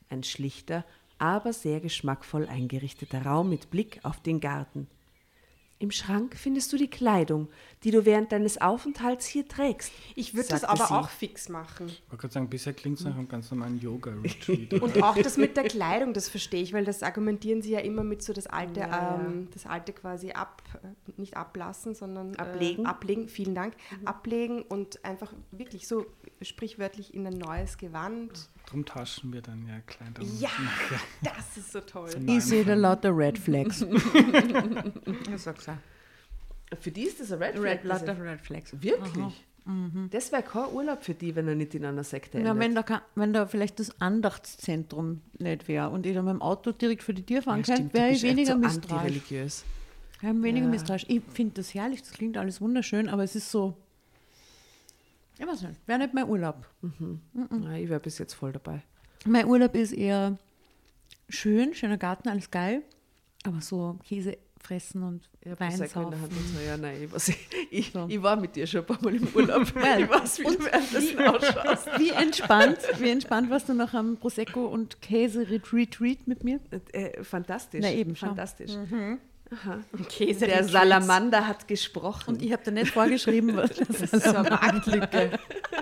Ein 0.09 0.24
schlichter, 0.24 0.86
aber 1.20 1.53
sehr 1.53 1.82
geschmackvoll 1.82 2.47
eingerichteter 2.47 3.24
Raum 3.24 3.49
mit 3.49 3.70
Blick 3.70 3.99
auf 4.03 4.22
den 4.22 4.39
Garten. 4.39 4.88
Im 5.82 5.91
Schrank 5.91 6.36
findest 6.36 6.73
du 6.73 6.77
die 6.77 6.89
Kleidung, 6.89 7.47
die 7.84 7.91
du 7.91 8.03
während 8.05 8.34
deines 8.34 8.59
Aufenthalts 8.59 9.25
hier 9.25 9.47
trägst. 9.47 9.93
Ich 10.13 10.34
würde 10.36 10.49
das 10.49 10.65
aber 10.65 10.86
sie. 10.88 10.93
auch 10.93 11.09
fix 11.09 11.47
machen. 11.47 11.88
Ich 11.88 12.03
wollte 12.09 12.17
gerade 12.17 12.34
sagen, 12.34 12.49
bisher 12.49 12.73
klingt 12.73 12.99
es 12.99 13.05
nach 13.05 13.15
einem 13.15 13.30
ganz 13.30 13.49
normalen 13.49 13.80
Yoga-Retreat. 13.80 14.73
Und 14.73 15.01
auch 15.01 15.15
das 15.15 15.38
mit 15.38 15.55
der 15.55 15.63
Kleidung, 15.63 16.13
das 16.13 16.27
verstehe 16.27 16.61
ich, 16.61 16.73
weil 16.73 16.84
das 16.84 17.01
argumentieren 17.01 17.61
sie 17.61 17.71
ja 17.71 17.80
immer 17.80 18.03
mit 18.03 18.21
so 18.21 18.34
das 18.34 18.45
alte, 18.47 18.82
Ja, 18.82 18.88
ja. 18.89 19.21
ähm, 19.25 19.47
das 19.53 19.65
alte 19.65 19.93
quasi 19.93 20.32
ab, 20.32 20.61
äh, 20.84 20.88
nicht 21.15 21.38
ablassen, 21.38 21.95
sondern 21.95 22.36
Ablegen. 22.36 22.84
Äh, 22.84 22.88
ablegen, 22.89 23.30
vielen 23.30 23.55
Dank, 23.55 23.73
ablegen 24.03 24.61
und 24.63 25.05
einfach 25.05 25.32
wirklich 25.51 25.88
so 25.88 26.05
sprichwörtlich 26.41 27.13
in 27.13 27.25
ein 27.25 27.38
neues 27.38 27.77
Gewand. 27.77 28.49
Drum 28.70 28.86
tauschen 28.86 29.34
wir 29.34 29.41
dann 29.41 29.65
ja 29.67 29.80
Kleider. 29.88 30.22
Ja, 30.39 30.49
das 31.24 31.57
ist 31.57 31.72
so 31.72 31.80
toll. 31.82 32.09
Ich 32.28 32.43
sehe 32.43 32.63
da 32.63 32.76
lauter 32.76 33.15
Red 33.15 33.38
Flags. 33.39 33.82
ich 33.82 35.41
sag's 35.41 35.67
auch. 35.70 35.74
Für 36.80 36.91
die 36.91 37.01
ist 37.03 37.20
das 37.20 37.32
ein 37.32 37.39
Red 37.41 37.55
Flag. 37.55 37.63
Red, 37.63 37.80
das 37.84 38.01
lauter 38.05 38.24
Red 38.24 38.41
Flags. 38.41 38.76
Wirklich? 38.80 39.45
Das 40.09 40.32
wäre 40.32 40.41
kein 40.41 40.65
Urlaub 40.74 41.03
für 41.03 41.13
die, 41.13 41.36
wenn 41.36 41.47
er 41.47 41.53
nicht 41.55 41.76
in 41.76 41.86
einer 41.86 42.03
Sekte 42.03 42.39
Ja, 42.39 42.51
endet. 42.51 42.59
wenn 42.59 42.76
da, 42.76 43.01
wenn 43.15 43.34
da 43.34 43.45
vielleicht 43.45 43.80
das 43.80 43.99
Andachtszentrum 44.01 45.22
nicht 45.38 45.67
wäre 45.67 45.89
und 45.89 46.05
ich 46.07 46.15
dann 46.15 46.26
mit 46.26 46.34
dem 46.34 46.41
Auto 46.41 46.72
direkt 46.72 47.03
vor 47.03 47.13
die 47.13 47.24
Tür 47.26 47.41
fahren 47.43 47.63
Ja, 47.65 47.76
könnte, 47.76 47.93
wäre 47.93 48.09
ich 48.11 48.24
weniger 48.24 48.53
so 48.53 48.57
misstrauisch. 48.59 49.22
Ja, 50.22 50.30
weniger 50.41 50.65
Ja. 50.65 50.72
misstrauisch. 50.72 51.05
Ich 51.07 51.22
finde 51.34 51.55
das 51.55 51.74
herrlich, 51.74 52.01
das 52.01 52.11
klingt 52.13 52.38
alles 52.38 52.61
wunderschön, 52.61 53.09
aber 53.09 53.24
es 53.24 53.36
ist 53.36 53.51
so. 53.51 53.76
Ich 55.40 55.48
weiß 55.48 55.62
nicht, 55.64 55.80
wäre 55.88 56.00
nicht 56.00 56.14
mein 56.14 56.28
Urlaub. 56.28 56.66
Ja, 56.84 57.72
ich 57.74 57.90
wäre 57.90 58.00
bis 58.00 58.18
jetzt 58.18 58.34
voll 58.34 58.52
dabei. 58.52 58.84
Mein 59.26 59.46
Urlaub 59.46 59.74
ist 59.74 59.94
eher 59.94 60.38
schön, 61.30 61.74
schöner 61.74 61.98
Garten, 61.98 62.28
alles 62.30 62.52
geil, 62.52 62.84
aber 63.46 63.62
so 63.62 63.98
Käse 64.06 64.38
fressen 64.62 65.04
und 65.04 65.30
Wein 65.58 65.78
das 65.80 65.92
saufen. 65.92 66.20
So, 66.54 66.60
ja, 66.60 66.76
nein, 66.76 67.02
ich, 67.04 67.12
weiß, 67.12 67.32
ich, 67.72 67.92
So. 67.94 68.06
ich 68.10 68.22
war 68.22 68.36
mit 68.36 68.56
dir 68.58 68.68
schon 68.68 68.82
ein 68.82 68.86
paar 68.86 69.02
Mal 69.02 69.16
im 69.16 69.28
Urlaub. 69.34 69.74
Well, 69.76 70.04
ich 70.04 70.10
weiß, 70.10 70.40
wie 70.40 70.44
du 70.44 70.66
währenddessen 70.66 71.20
ausschaust. 71.20 71.88
Wie 71.98 72.10
entspannt, 72.10 72.78
wie 73.00 73.10
entspannt 73.10 73.50
warst 73.50 73.70
du 73.70 73.74
noch 73.74 73.94
am 73.94 74.18
Prosecco 74.18 74.66
und 74.66 75.02
Käse-Retreat 75.02 76.28
mit 76.28 76.44
mir? 76.44 76.60
Äh, 76.92 77.24
fantastisch. 77.24 77.80
Na 77.82 77.92
eben, 77.92 78.16
schau. 78.18 78.36
Käse 80.10 80.45
Der 80.45 80.64
Salamander 80.64 81.47
hat 81.47 81.68
gesprochen. 81.68 82.36
Und 82.36 82.41
ich 82.41 82.52
habe 82.52 82.64
dir 82.64 82.72
nicht 82.72 82.91
vorgeschrieben, 82.91 83.56
was 83.58 83.72
Das 83.76 84.02
ist 84.02 84.24
so 84.24 84.30
eine 84.36 84.50
Marktlücke. 84.50 85.39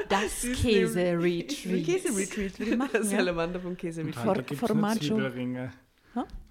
Das 0.10 0.42
Käse-Retreat. 0.62 1.86
Käse-Retreat, 1.86 2.60
wie 2.60 2.66
die 2.66 2.76
machen. 2.76 2.92
Der 2.94 3.02
Ja. 3.04 3.08
Salamander 3.18 3.60
vom 3.60 3.76
Käse 3.76 4.04
mit 4.04 4.16
Und 4.16 4.22
For- 4.24 4.32
heute 4.32 4.44
gibt 4.44 4.54
es 4.64 4.70
nur 4.70 4.70
Formaggio. 4.70 5.70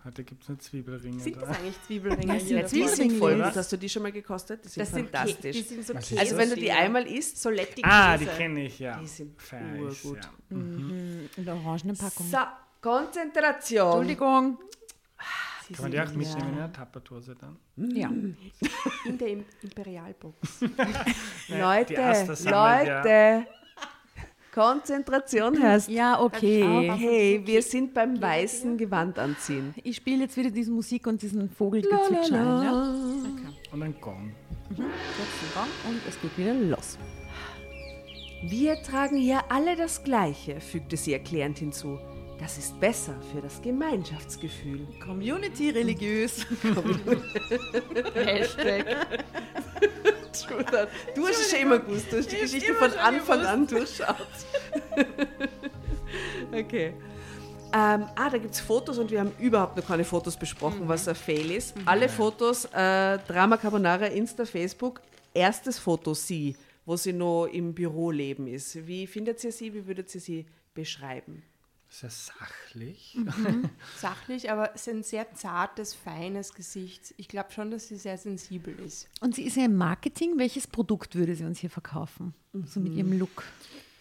Heute 0.05 0.23
gibt 0.23 0.43
es 0.45 0.49
nur 0.49 0.59
Zwiebelringe. 0.61 1.19
Sind 1.21 1.35
das 1.37 1.45
da. 1.45 1.51
eigentlich 1.57 1.83
Zwiebelringe? 1.85 2.33
Hier 2.35 2.41
sind 2.41 2.69
sind 2.69 2.69
Zwiebelringe 2.69 3.19
voll. 3.19 3.43
Hast 3.45 3.73
du 3.73 3.77
die 3.77 3.89
schon 3.89 4.03
mal 4.05 4.13
gekostet? 4.13 4.65
Die 4.65 4.69
sind 4.69 4.81
Das 4.83 4.93
sind, 4.93 5.11
fantastisch. 5.11 5.57
die 5.57 5.63
sind 5.63 5.85
so 5.87 5.95
Käse. 5.95 6.15
das? 6.15 6.19
also 6.23 6.37
wenn 6.37 6.51
du 6.51 6.55
die 6.57 6.71
einmal 6.71 7.07
isst, 7.09 7.43
so 7.43 7.51
Letti 7.51 7.83
Ah, 7.85 8.17
Käse. 8.17 8.31
die 8.31 8.37
kenne 8.37 8.65
ich, 8.67 8.79
ja. 8.79 9.01
Die 9.01 9.07
sind 9.09 9.35
ich, 9.37 10.05
urgut. 10.05 10.19
Ja. 10.23 10.31
In 10.51 11.29
der 11.45 11.57
orangenen 11.57 11.97
Packung. 11.97 12.27
So, 12.31 12.39
Konzentration. 12.81 13.87
Entschuldigung. 13.87 14.59
Sie 15.67 15.75
Kann 15.75 15.85
man 15.87 15.91
die 15.93 16.01
auch 16.01 16.07
sind- 16.07 16.19
mitnehmen 16.19 16.51
in 16.51 16.57
der 16.59 16.73
Tapperdose 16.73 17.35
dann? 17.35 17.57
Ja. 17.77 18.09
In 18.09 19.19
der 19.19 19.29
Im- 19.29 19.45
Imperialbox. 19.63 20.61
Leute, 21.49 21.95
Leute. 22.45 23.47
Konzentration 24.55 25.63
heißt. 25.63 25.91
Ja, 25.91 26.21
okay. 26.21 26.91
Hey, 26.97 27.43
wir 27.45 27.61
sind 27.63 27.93
beim 27.93 28.21
weißen 28.21 28.79
Gewand 28.79 29.19
anziehen. 29.19 29.75
Ich 29.83 29.97
spiele 29.97 30.25
jetzt 30.25 30.37
wieder 30.37 30.51
diese 30.51 30.71
Musik 30.71 31.07
und 31.07 31.21
diesen 31.21 31.51
Vogelgezwitscher. 31.51 32.63
Ja? 32.65 32.95
Und 33.73 33.83
ein 33.83 33.95
Gong. 34.01 34.33
Den 34.71 34.77
Gong 34.77 35.69
und 35.89 36.01
es 36.09 36.19
geht 36.21 36.37
wieder 36.39 36.55
los. 36.55 36.97
Wir 38.49 38.81
tragen 38.83 39.17
hier 39.19 39.41
alle 39.51 39.77
das 39.77 40.03
Gleiche, 40.05 40.61
fügte 40.61 40.97
sie 40.97 41.13
erklärend 41.13 41.59
hinzu. 41.59 41.99
Das 42.39 42.59
ist 42.59 42.79
besser 42.79 43.15
für 43.33 43.41
das 43.41 43.61
Gemeinschaftsgefühl. 43.63 44.87
Community 45.05 45.71
religiös. 45.71 46.47
Hashtag. 48.15 49.07
Du 51.15 51.27
hast 51.27 51.41
es 51.41 51.51
schon 51.51 51.61
immer 51.61 51.79
gewusst, 51.79 52.13
du 52.13 52.19
hast 52.19 52.31
die 52.31 52.37
Geschichte 52.37 52.75
von 52.75 52.93
Anfang 52.93 53.41
an 53.41 53.67
durchschaut. 53.67 54.17
okay. 56.53 56.95
Ähm, 57.73 58.07
ah, 58.15 58.31
da 58.31 58.39
gibt 58.39 58.55
es 58.55 58.61
Fotos 58.61 58.99
und 58.99 59.11
wir 59.11 59.21
haben 59.21 59.33
überhaupt 59.39 59.77
noch 59.77 59.87
keine 59.87 60.05
Fotos 60.05 60.37
besprochen, 60.37 60.87
was 60.87 61.09
ein 61.09 61.15
Fail 61.15 61.51
ist. 61.51 61.75
Alle 61.85 62.09
Fotos, 62.09 62.67
äh, 62.67 63.19
Drama 63.19 63.57
Carbonara, 63.57 64.07
Insta, 64.07 64.45
Facebook, 64.45 65.01
erstes 65.35 65.79
Foto 65.79 66.15
sie, 66.15 66.55
wo 66.85 66.97
sie 66.97 67.13
noch 67.13 67.47
im 67.47 67.75
Büroleben 67.75 68.47
ist. 68.47 68.87
Wie 68.87 69.07
findet 69.07 69.43
ihr 69.43 69.53
sie? 69.53 69.75
Wie 69.75 69.87
würdet 69.87 70.15
ihr 70.15 70.21
sie 70.21 70.47
beschreiben? 70.75 71.43
Sehr 72.01 72.11
sachlich. 72.11 73.17
Sachlich, 73.99 74.51
aber 74.51 74.75
es 74.75 74.83
ist 74.87 74.89
ein 74.95 75.03
sehr 75.03 75.33
zartes, 75.33 75.95
feines 75.95 76.53
Gesicht. 76.53 77.15
Ich 77.17 77.27
glaube 77.27 77.53
schon, 77.53 77.71
dass 77.71 77.89
sie 77.89 77.97
sehr 77.97 78.19
sensibel 78.19 78.79
ist. 78.81 79.09
Und 79.23 79.35
sie 79.35 79.45
ist 79.45 79.57
ja 79.57 79.65
im 79.65 79.77
Marketing. 79.77 80.37
Welches 80.37 80.67
Produkt 80.67 81.15
würde 81.15 81.35
sie 81.35 81.45
uns 81.45 81.59
hier 81.59 81.71
verkaufen? 81.71 82.35
So 82.67 82.81
mit 82.81 82.93
ihrem 82.93 83.19
Look. 83.19 83.45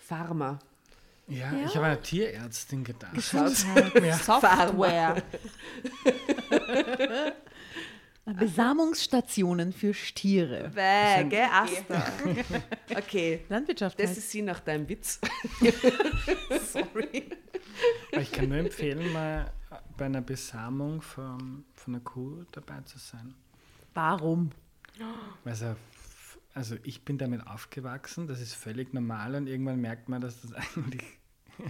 Pharma. 0.06 0.60
Ja, 1.30 1.54
Ja. 1.54 1.66
ich 1.68 1.76
habe 1.78 1.86
an 1.86 1.92
eine 1.94 2.02
Tierärztin 2.02 2.84
gedacht. 2.84 3.14
Gesundheit. 3.14 3.94
Ja. 4.04 4.18
Software. 4.18 5.24
Besamungsstationen 8.26 9.72
für 9.72 9.94
Stiere. 9.94 10.72
Bäh, 10.74 11.24
gell, 11.30 11.48
Asta. 11.52 12.12
Okay, 12.98 13.42
Landwirtschaft. 13.50 14.00
das 14.00 14.18
ist 14.18 14.32
sie 14.32 14.42
nach 14.42 14.60
deinem 14.60 14.90
Witz. 14.90 15.20
Sorry. 16.72 17.30
Ich 18.12 18.32
kann 18.32 18.50
nur 18.50 18.58
empfehlen, 18.58 19.14
mal 19.14 19.52
bei 19.98 20.06
einer 20.06 20.22
Besamung 20.22 21.02
von, 21.02 21.66
von 21.74 21.96
einer 21.96 22.04
Kuh 22.04 22.46
dabei 22.52 22.82
zu 22.82 22.98
sein. 22.98 23.36
Warum? 23.94 24.52
Also, 25.44 25.76
also 26.54 26.76
ich 26.84 27.04
bin 27.04 27.18
damit 27.18 27.46
aufgewachsen, 27.46 28.28
das 28.28 28.42
ist 28.42 28.56
völlig 28.56 28.94
normal 28.94 29.36
und 29.36 29.48
irgendwann 29.48 29.82
merkt 29.82 30.10
man, 30.10 30.22
dass 30.22 30.42
das 30.42 30.54
eigentlich 30.76 31.04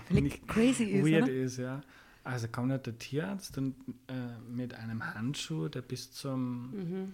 nicht 0.09 0.47
crazy 0.47 0.85
ist, 0.85 1.05
weird 1.05 1.23
oder? 1.23 1.33
ist, 1.33 1.57
ja. 1.57 1.81
Also 2.25 2.47
kommt 2.47 2.71
halt 2.71 2.87
der 2.87 2.97
Tierarzt 2.97 3.57
und 3.57 3.75
äh, 4.07 4.37
mit 4.49 4.73
einem 4.73 5.13
Handschuh, 5.13 5.69
der 5.69 5.83
bis 5.83 6.11
zum 6.11 7.13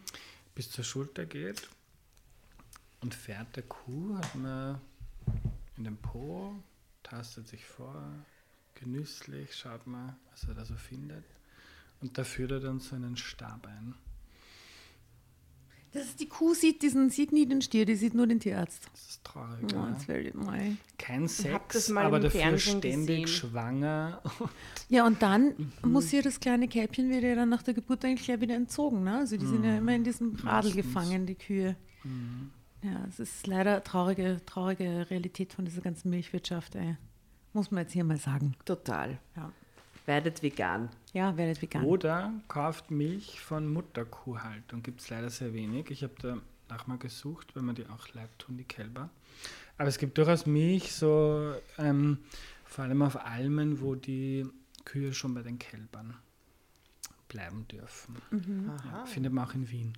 bis 0.56 0.72
zur 0.72 0.84
Schulter 0.84 1.26
geht 1.26 1.70
und 3.02 3.14
fährt 3.14 3.56
der 3.56 3.64
Kuh, 3.64 4.18
hat 4.18 4.36
man 4.36 4.80
in 5.78 5.84
den 5.84 5.98
Po, 5.98 6.56
tastet 7.04 7.48
sich 7.48 7.66
vor, 7.66 8.04
genüsslich, 8.76 9.56
schaut 9.56 9.86
mal, 9.88 10.16
was 10.32 10.44
er 10.46 10.54
da 10.54 10.66
so 10.66 10.76
findet. 10.76 11.26
Und 12.02 12.18
da 12.18 12.24
führt 12.24 12.52
er 12.52 12.60
dann 12.60 12.80
so 12.80 12.96
einen 12.96 13.18
Stab 13.18 13.68
ein. 13.68 13.96
Das 15.94 16.06
ist, 16.06 16.20
die 16.22 16.28
Kuh 16.30 16.54
sieht, 16.54 16.82
diesen, 16.84 17.10
sieht 17.10 17.34
nie 17.34 17.46
den 17.46 17.62
Stier, 17.62 17.86
die 17.86 17.96
sieht 17.96 18.14
nur 18.14 18.26
den 18.26 18.40
Tierarzt. 18.40 18.90
Das 18.94 19.10
ist 19.10 19.24
traurig. 19.26 19.72
Ja. 19.74 19.90
das 19.92 20.08
will 20.08 20.32
mei. 20.36 20.78
Kein 20.98 21.28
Sex, 21.28 21.90
mal 21.90 22.06
aber 22.06 22.22
dafür 22.22 22.40
Fernsehen 22.40 22.80
ständig 22.80 23.24
gesehen. 23.24 23.28
schwanger. 23.28 24.22
Ja, 24.88 25.06
und 25.06 25.22
dann 25.22 25.54
muss 25.84 26.14
ihr 26.14 26.22
das 26.22 26.40
kleine 26.40 26.70
Kälbchen 26.70 27.10
wird 27.10 27.24
ja 27.24 27.36
dann 27.36 27.50
nach 27.50 27.64
der 27.64 27.74
Geburt 27.74 28.06
eigentlich 28.06 28.24
gleich 28.24 28.40
wieder 28.40 28.56
entzogen. 28.56 29.04
Ne? 29.04 29.18
Also 29.18 29.36
die 29.36 29.46
sind 29.46 29.66
ja 29.66 29.78
immer 29.78 29.94
in 29.94 30.04
diesem 30.06 30.36
Radl 30.36 30.72
gefangen, 30.72 31.26
die 31.26 31.36
Kühe. 31.36 31.76
Ja, 32.84 33.06
es 33.10 33.20
ist 33.20 33.46
leider 33.46 33.84
traurige, 33.84 34.42
traurige 34.46 35.08
Realität 35.10 35.54
von 35.54 35.66
dieser 35.66 35.82
ganzen 35.82 36.10
Milchwirtschaft, 36.10 36.76
ey. 36.76 36.96
Muss 37.54 37.70
man 37.70 37.84
jetzt 37.84 37.92
hier 37.92 38.06
mal 38.06 38.18
sagen. 38.18 38.56
Total. 38.66 39.20
Ja, 39.36 39.52
Werdet 40.06 40.42
vegan. 40.42 40.90
ja 41.14 41.36
werdet 41.38 41.62
vegan. 41.62 41.84
Oder 41.86 42.34
kauft 42.48 42.90
Milch 42.92 43.40
von 43.42 43.72
Mutterkuhhaltung. 43.72 44.82
Gibt 44.84 45.02
es 45.02 45.10
leider 45.10 45.30
sehr 45.30 45.54
wenig. 45.54 45.92
Ich 45.92 46.04
habe 46.04 46.14
da 46.22 46.38
nach 46.70 46.88
mal 46.88 46.98
gesucht, 46.98 47.56
wenn 47.56 47.66
man 47.66 47.76
die 47.76 47.86
auch 47.88 48.08
leid 48.14 48.30
tun, 48.40 48.58
die 48.58 48.64
Kälber. 48.64 49.10
Aber 49.78 49.88
es 49.90 49.98
gibt 49.98 50.18
durchaus 50.18 50.46
Milch, 50.46 50.94
so 50.94 51.54
ähm, 51.78 52.20
vor 52.66 52.84
allem 52.86 53.02
auf 53.02 53.24
Almen, 53.26 53.82
wo 53.82 53.96
die 53.96 54.46
Kühe 54.86 55.14
schon 55.14 55.34
bei 55.34 55.42
den 55.44 55.60
Kälbern 55.60 56.16
bleiben 57.28 57.68
dürfen. 57.68 58.16
Ja, 58.92 59.06
findet 59.06 59.34
man 59.34 59.48
auch 59.48 59.54
in 59.54 59.70
Wien. 59.70 59.94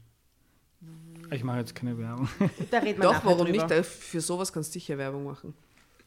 Ich 1.31 1.43
mache 1.43 1.59
jetzt 1.59 1.75
keine 1.75 1.97
Werbung. 1.97 2.27
Da 2.69 2.79
reden 2.79 2.99
wir 3.01 3.03
Doch, 3.03 3.23
warum 3.25 3.45
drüber. 3.45 3.51
nicht? 3.51 3.71
Da- 3.71 3.83
Für 3.83 4.19
sowas 4.21 4.51
kannst 4.51 4.69
du 4.69 4.73
sicher 4.73 4.97
Werbung 4.97 5.23
machen. 5.23 5.53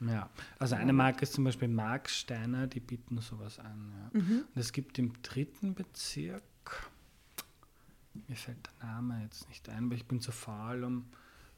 Ja, 0.01 0.29
also 0.59 0.75
eine 0.75 0.93
Marke 0.93 1.23
ist 1.23 1.33
zum 1.33 1.45
Beispiel 1.45 1.69
Mark 1.69 2.11
Steiner, 2.11 2.67
die 2.67 2.81
bieten 2.81 3.19
sowas 3.21 3.59
an. 3.59 3.93
Ja. 4.13 4.21
Und 4.21 4.47
es 4.55 4.73
gibt 4.73 4.99
im 4.99 5.13
dritten 5.23 5.75
Bezirk, 5.75 6.43
mir 8.29 8.37
fällt 8.37 8.59
der 8.81 8.89
Name 8.89 9.23
jetzt 9.23 9.49
nicht 9.49 9.69
ein, 9.71 9.89
weil 9.91 9.97
ich 9.97 10.07
bin 10.07 10.21
zu 10.21 10.33
faul, 10.33 10.85
um 10.85 11.07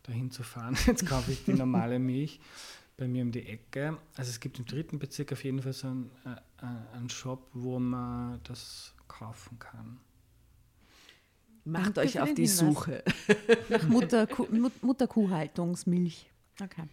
dahin 0.04 0.30
zu 0.30 0.42
fahren. 0.44 0.76
Jetzt 0.86 1.06
kaufe 1.06 1.32
ich 1.32 1.44
die 1.44 1.52
normale 1.54 1.98
Milch 2.00 2.40
bei 2.96 3.06
mir 3.08 3.22
um 3.22 3.30
die 3.32 3.46
Ecke. 3.46 3.98
Also 4.16 4.30
es 4.30 4.40
gibt 4.40 4.58
im 4.58 4.66
dritten 4.66 4.98
Bezirk 4.98 5.32
auf 5.32 5.42
jeden 5.44 5.60
Fall 5.62 5.72
so 5.72 5.88
einen, 5.88 6.10
äh, 6.24 6.30
äh, 6.64 6.96
einen 6.96 7.10
Shop, 7.10 7.48
wo 7.52 7.78
man 7.78 8.40
das 8.44 8.94
kaufen 9.08 9.58
kann. 9.58 9.98
Macht 11.64 11.96
Danke 11.96 12.00
euch 12.00 12.20
auf 12.20 12.32
die 12.34 12.46
Hinweis. 12.46 12.56
Suche. 12.58 13.04
Nach 13.68 13.82
Mutterkuh, 13.84 14.46
Mut- 14.50 14.82
Mutterkuhhaltungsmilch. 14.82 16.30
Okay. 16.62 16.84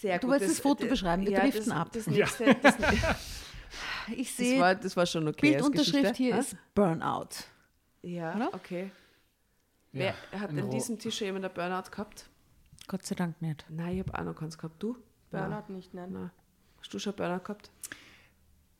Sehr 0.00 0.18
Du 0.18 0.28
wolltest 0.28 0.52
das 0.52 0.60
Foto 0.60 0.86
beschreiben, 0.86 1.24
wir 1.26 1.38
driften 1.38 1.66
das, 1.66 1.76
ab. 1.76 1.92
Das, 1.92 2.06
nächste, 2.06 2.54
das, 2.62 2.76
Ich 4.16 4.28
das, 4.28 4.36
sehe, 4.36 4.60
war, 4.60 4.74
das 4.74 4.96
war 4.96 5.06
schon 5.06 5.28
okay. 5.28 5.52
Bildunterschrift 5.52 6.16
hier 6.16 6.34
Ah? 6.34 6.38
ist 6.38 6.56
Burnout. 6.74 7.28
Ja, 8.02 8.34
oder? 8.36 8.54
okay. 8.54 8.90
Ja, 9.92 10.14
Wer 10.32 10.40
hat 10.40 10.50
an 10.50 10.70
diesem 10.70 10.98
Tisch 10.98 11.18
schon 11.18 11.26
jemand 11.26 11.44
ein 11.44 11.52
Burnout 11.54 11.90
gehabt? 11.90 12.28
Gott 12.88 13.04
sei 13.06 13.14
Dank 13.14 13.40
nicht. 13.40 13.64
Nein, 13.68 13.94
ich 13.94 13.98
habe 14.00 14.18
auch 14.18 14.24
noch 14.24 14.34
keins 14.34 14.58
gehabt. 14.58 14.82
Du? 14.82 14.96
Burnout 15.30 15.72
nicht, 15.72 15.94
nein. 15.94 16.10
Nein. 16.12 16.30
Hast 16.80 16.92
du 16.92 16.98
schon 16.98 17.14
Burnout 17.14 17.40
gehabt? 17.44 17.70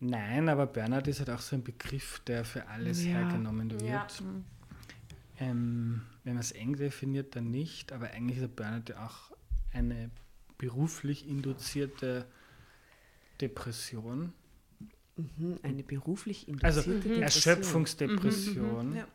Nein, 0.01 0.49
aber 0.49 0.67
Burnout 0.67 1.09
ist 1.09 1.21
halt 1.21 1.31
auch 1.31 1.39
so 1.39 1.55
ein 1.55 1.63
Begriff, 1.63 2.19
der 2.27 2.45
für 2.45 2.67
alles 2.67 3.05
Ja. 3.05 3.13
hergenommen 3.13 3.71
wird. 3.71 3.83
Ja. 3.83 4.07
Ähm, 5.39 6.03
wenn 6.25 6.35
man 6.35 6.41
es 6.41 6.53
eng 6.53 6.77
definiert, 6.77 7.37
dann 7.37 7.51
nicht, 7.51 7.93
aber 7.93 8.11
eigentlich 8.11 8.39
ist 8.39 8.43
der 8.43 8.49
Burnout 8.49 8.85
ja 8.89 9.07
auch 9.07 9.33
eine 9.73 10.11
beruflich 10.63 11.27
induzierte 11.29 12.25
Depression, 13.41 14.33
Mhm, 15.17 15.59
eine 15.63 15.83
beruflich 15.83 16.49
also 16.63 16.81
induzierte 16.91 17.09
Depression. 17.09 17.23
Erschöpfungsdepression. 17.23 18.97
Ja. 18.97 19.07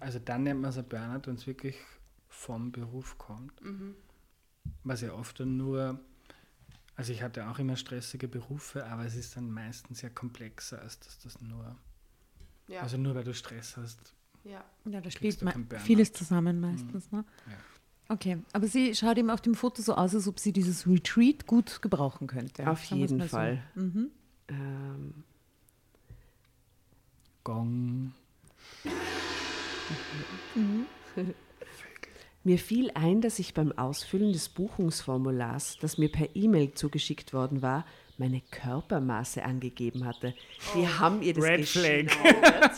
Also 0.00 0.18
dann 0.18 0.42
nennt 0.42 0.60
man 0.60 0.68
es 0.68 0.76
ein 0.76 0.84
Burnout, 0.86 1.22
wenn 1.26 1.36
es 1.36 1.46
wirklich 1.46 1.76
vom 2.28 2.70
Beruf 2.70 3.16
kommt. 3.16 3.52
Was 4.82 5.00
ja 5.00 5.14
oft 5.14 5.40
dann 5.40 5.56
nur, 5.56 5.98
also 6.94 7.12
ich 7.12 7.22
hatte 7.22 7.48
auch 7.48 7.58
immer 7.58 7.76
stressige 7.76 8.28
Berufe, 8.28 8.84
aber 8.86 9.06
es 9.06 9.14
ist 9.14 9.34
dann 9.36 9.50
meistens 9.50 10.02
ja 10.02 10.10
komplexer, 10.10 10.82
als 10.82 11.00
dass 11.00 11.18
das 11.20 11.40
nur, 11.40 11.74
Ja. 12.68 12.82
also 12.82 12.98
nur 12.98 13.14
weil 13.14 13.24
du 13.24 13.32
Stress 13.32 13.78
hast. 13.78 14.12
ja. 14.44 14.62
Ja, 14.84 15.00
da 15.00 15.10
spielt 15.10 15.42
vieles 15.78 16.12
zusammen 16.12 16.60
meistens. 16.60 17.10
Ne? 17.12 17.24
Ja. 17.46 17.56
Okay, 18.08 18.38
aber 18.52 18.66
sie 18.66 18.94
schaut 18.94 19.16
eben 19.16 19.30
auf 19.30 19.40
dem 19.40 19.54
Foto 19.54 19.80
so 19.80 19.94
aus, 19.94 20.14
als 20.14 20.28
ob 20.28 20.38
sie 20.38 20.52
dieses 20.52 20.86
Retreat 20.86 21.46
gut 21.46 21.80
gebrauchen 21.80 22.26
könnte. 22.26 22.70
Auf 22.70 22.84
Sagen 22.84 23.00
jeden 23.00 23.18
mal 23.18 23.28
so. 23.28 23.36
Fall. 23.36 23.62
Mhm. 23.74 24.10
Ähm, 24.48 25.24
Gong. 27.44 28.12
Mir 32.44 32.58
fiel 32.58 32.90
ein, 32.94 33.22
dass 33.22 33.38
ich 33.38 33.54
beim 33.54 33.72
Ausfüllen 33.72 34.32
des 34.32 34.50
Buchungsformulars, 34.50 35.78
das 35.80 35.96
mir 35.96 36.12
per 36.12 36.36
E-Mail 36.36 36.74
zugeschickt 36.74 37.32
worden 37.32 37.62
war, 37.62 37.86
meine 38.18 38.40
Körpermaße 38.50 39.44
angegeben 39.44 40.04
hatte. 40.04 40.34
Die 40.74 40.86
haben 40.86 41.20
ihr 41.22 41.34
das 41.34 41.44
Red 41.44 41.68
Flag. 41.68 42.06
geschneidert. 42.06 42.72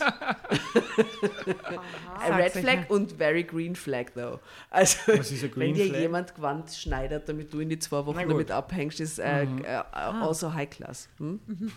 Äh, 2.27 2.33
Red 2.33 2.53
Flag 2.53 2.79
und 2.91 3.13
very 3.13 3.45
green 3.45 3.77
flag 3.77 4.07
though. 4.15 4.41
Also 4.71 4.99
Was 5.17 5.31
ist 5.31 5.45
ein 5.45 5.53
wenn 5.57 5.75
dir 5.75 5.87
Flag? 5.87 6.01
jemand 6.01 6.35
Gewand 6.35 6.71
schneidet, 6.71 7.29
damit 7.29 7.53
du 7.53 7.61
in 7.61 7.69
die 7.69 7.79
zwei 7.79 8.05
Wochen 8.07 8.27
damit 8.29 8.51
abhängst, 8.51 9.01
ist 9.01 9.19
äh, 9.19 9.45
äh, 9.45 9.83
also 9.93 10.53
High 10.55 10.71
Class. 10.71 11.09
Hm? 11.19 11.41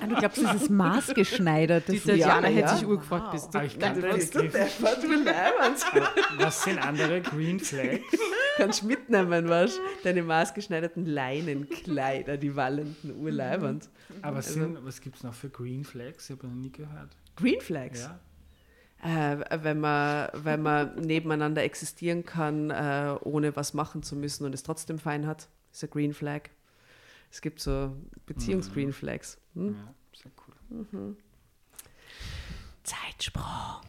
Ah, 0.00 0.04
du 0.06 0.16
glaubst, 0.16 0.38
es 0.38 0.62
ist 0.62 0.70
maßgeschneidert. 0.70 1.86
Die 1.88 1.94
Das 2.00 2.04
Tatjana 2.06 2.48
Ja, 2.48 2.54
hätte 2.54 2.60
ja. 2.70 2.76
sich 2.76 2.86
urgefragt, 2.86 3.30
bist 3.30 3.54
du. 3.54 3.58
Aber 3.58 3.66
ich 3.66 3.76
Nein, 3.78 3.92
kann 3.92 4.00
du 4.02 4.08
den 4.08 4.16
bist 4.16 4.34
du 4.34 4.40
Leibwand. 4.42 5.84
Was 6.38 6.64
sind 6.64 6.78
andere 6.84 7.20
Green 7.20 7.60
Flags? 7.60 8.00
Kannst 8.58 8.82
mitnehmen, 8.82 9.48
was? 9.48 9.78
Deine 10.02 10.22
maßgeschneiderten 10.22 11.06
Leinenkleider, 11.06 12.36
die 12.36 12.54
wallenden 12.56 13.16
Urleiband. 13.22 13.88
Aber 14.20 14.42
sind, 14.42 14.84
was 14.84 15.00
gibt 15.00 15.16
es 15.16 15.22
noch 15.22 15.32
für 15.32 15.48
Green 15.48 15.84
Flags? 15.84 16.28
Ich 16.28 16.36
habe 16.36 16.48
noch 16.48 16.54
nie 16.54 16.72
gehört. 16.72 17.16
Green 17.36 17.60
Flags. 17.60 18.00
Ja? 18.00 18.20
Äh, 19.32 19.62
wenn, 19.62 19.78
man, 19.78 20.28
wenn 20.34 20.60
man 20.60 20.96
nebeneinander 20.96 21.62
existieren 21.62 22.24
kann, 22.24 22.70
äh, 22.70 23.16
ohne 23.22 23.54
was 23.54 23.74
machen 23.74 24.02
zu 24.02 24.16
müssen 24.16 24.44
und 24.44 24.52
es 24.52 24.64
trotzdem 24.64 24.98
fein 24.98 25.26
hat, 25.26 25.48
ist 25.72 25.84
ein 25.84 25.90
Green 25.90 26.12
Flag. 26.12 26.50
Es 27.30 27.40
gibt 27.40 27.60
so 27.60 27.96
Beziehungs-Green 28.26 28.92
Flags. 28.92 29.38
Hm? 29.54 29.76
ja, 29.76 29.94
sehr 30.20 30.32
cool. 30.92 31.16
Zeitsprung. 32.82 33.82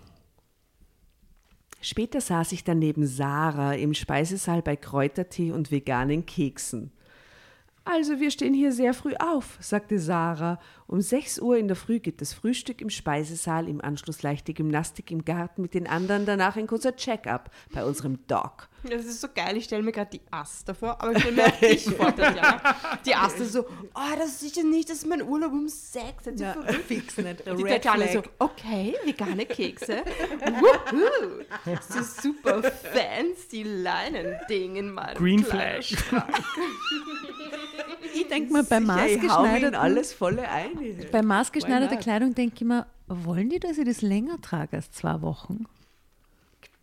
Später 1.81 2.19
saß 2.19 2.51
ich 2.51 2.63
dann 2.63 2.79
neben 2.79 3.05
Sarah 3.07 3.73
im 3.73 3.93
Speisesaal 3.93 4.61
bei 4.61 4.75
Kräutertee 4.75 5.51
und 5.51 5.71
veganen 5.71 6.25
Keksen. 6.25 6.91
Also 7.85 8.19
wir 8.19 8.29
stehen 8.29 8.53
hier 8.53 8.71
sehr 8.71 8.93
früh 8.93 9.13
auf, 9.19 9.57
sagte 9.59 9.97
Sarah. 9.99 10.59
Um 10.85 11.01
6 11.01 11.39
Uhr 11.39 11.57
in 11.57 11.67
der 11.67 11.75
Früh 11.75 11.99
gibt 11.99 12.21
es 12.21 12.33
Frühstück 12.33 12.81
im 12.81 12.89
Speisesaal, 12.89 13.67
im 13.67 13.79
Anschluss 13.81 14.21
leichte 14.23 14.53
Gymnastik 14.53 15.11
im 15.11 15.23
Garten 15.25 15.61
mit 15.61 15.73
den 15.73 15.87
anderen, 15.87 16.25
danach 16.25 16.55
ein 16.55 16.65
kurzer 16.67 16.95
Check-up 16.95 17.51
bei 17.71 17.83
unserem 17.83 18.25
Doc. 18.27 18.69
Das 18.83 19.05
ist 19.05 19.21
so 19.21 19.27
geil, 19.33 19.57
ich 19.57 19.65
stelle 19.65 19.83
mir 19.83 19.91
gerade 19.91 20.09
die 20.11 20.21
Aster 20.31 20.73
vor, 20.73 21.01
aber 21.01 21.11
ich 21.11 21.19
stelle 21.19 21.35
mir 21.35 21.45
auch 21.53 21.59
dich 21.59 21.85
vor, 21.85 22.15
Tatjana. 22.15 22.75
Die 23.05 23.13
Aster 23.13 23.45
so, 23.45 23.65
oh, 23.93 24.15
das 24.17 24.29
ist 24.29 24.39
sicher 24.39 24.63
nicht, 24.63 24.89
das 24.89 24.99
ist 24.99 25.07
mein 25.07 25.21
Urlaub 25.21 25.51
um 25.51 25.67
sechs. 25.67 26.23
Seid 26.25 26.39
ihr 26.39 26.47
Ja, 26.47 26.53
verrückt? 26.53 26.73
fix 26.87 27.17
nicht. 27.17 27.43
Die 27.45 27.63
Tatjana 27.63 28.07
so, 28.07 28.23
okay, 28.39 28.95
vegane 29.05 29.45
Kekse. 29.45 30.03
Wuhu. 30.05 31.43
So 31.87 32.01
super 32.03 32.63
fancy 32.63 33.63
Leinending 33.63 34.75
in 34.77 34.91
meinem 34.91 35.17
Green 35.17 35.43
Kleiderschrank. 35.43 36.25
Ich 38.13 38.27
denke 38.27 38.63
bei 38.63 38.79
mir 38.79 38.79
in 38.79 38.85
maßgeschneiderten, 38.85 39.75
alles 39.75 40.13
volle 40.13 40.49
ein. 40.49 40.71
bei 41.11 41.21
maßgeschneiderter? 41.21 41.97
Kleidung 41.97 42.33
denke 42.35 42.55
ich 42.55 42.63
mir, 42.63 42.87
wollen 43.07 43.49
die, 43.49 43.59
dass 43.59 43.77
ich 43.77 43.85
das 43.85 44.01
länger 44.01 44.39
trage 44.41 44.77
als 44.77 44.91
zwei 44.91 45.21
Wochen? 45.21 45.65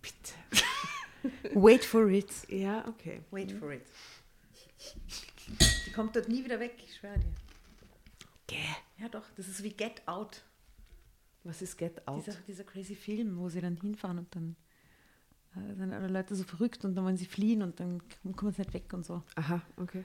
Bitte. 0.03 0.35
Wait 1.55 1.85
for 1.85 2.09
it. 2.09 2.31
Ja, 2.49 2.87
okay. 2.87 3.21
Wait 3.31 3.53
for 3.53 3.73
it. 3.73 3.83
Die 5.87 5.93
kommt 5.93 6.15
dort 6.15 6.29
nie 6.29 6.45
wieder 6.45 6.61
weg, 6.61 6.75
ich 6.85 6.95
schwöre 6.97 7.19
dir. 7.19 7.33
Gäh. 8.47 8.57
Ja 8.99 9.09
doch, 9.09 9.25
das 9.37 9.49
ist 9.49 9.63
wie 9.63 9.73
Get 9.73 10.07
Out. 10.07 10.43
Was 11.45 11.63
ist 11.63 11.77
Get 11.77 12.07
Out? 12.07 12.27
Dieser, 12.27 12.39
dieser 12.47 12.65
crazy 12.65 12.95
Film, 12.95 13.39
wo 13.39 13.49
sie 13.49 13.61
dann 13.61 13.77
hinfahren 13.77 14.19
und 14.19 14.35
dann 14.35 14.57
äh, 15.55 15.75
sind 15.75 15.93
alle 15.93 16.09
Leute 16.09 16.35
so 16.35 16.45
verrückt 16.45 16.85
und 16.85 16.95
dann 16.95 17.05
wollen 17.05 17.17
sie 17.17 17.27
fliehen 17.27 17.63
und 17.63 17.79
dann 17.81 18.03
kommen 18.35 18.53
sie 18.53 18.63
nicht 18.63 18.75
weg 18.75 18.93
und 18.93 19.05
so. 19.05 19.23
Aha, 19.37 19.63
okay. 19.77 20.05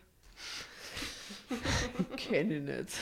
Kenne 2.18 2.58
ich 2.58 2.64
nicht. 2.64 2.98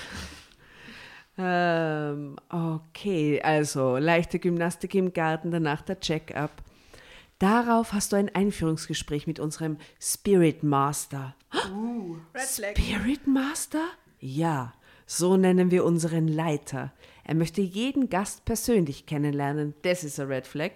Ähm, 1.38 2.36
okay, 2.50 3.42
also 3.42 3.98
leichte 3.98 4.40
Gymnastik 4.40 4.94
im 4.96 5.14
Garten, 5.14 5.52
danach 5.52 5.82
der 5.82 6.00
Check-up. 6.00 6.52
Darauf 7.40 7.94
hast 7.94 8.12
du 8.12 8.18
ein 8.18 8.34
Einführungsgespräch 8.36 9.26
mit 9.26 9.40
unserem 9.40 9.78
Spirit 10.02 10.64
Master. 10.64 11.36
Spirit 12.36 13.26
Master? 13.26 13.86
Ja, 14.20 14.74
so 15.06 15.38
nennen 15.38 15.72
wir 15.72 15.86
unseren 15.86 16.28
Leiter. 16.28 16.92
Er 17.24 17.36
möchte 17.36 17.62
jeden 17.62 18.10
Gast 18.10 18.44
persönlich 18.44 19.06
kennenlernen, 19.06 19.74
das 19.84 20.04
ist 20.04 20.20
ein 20.20 20.28
Red 20.28 20.46
Flag, 20.46 20.72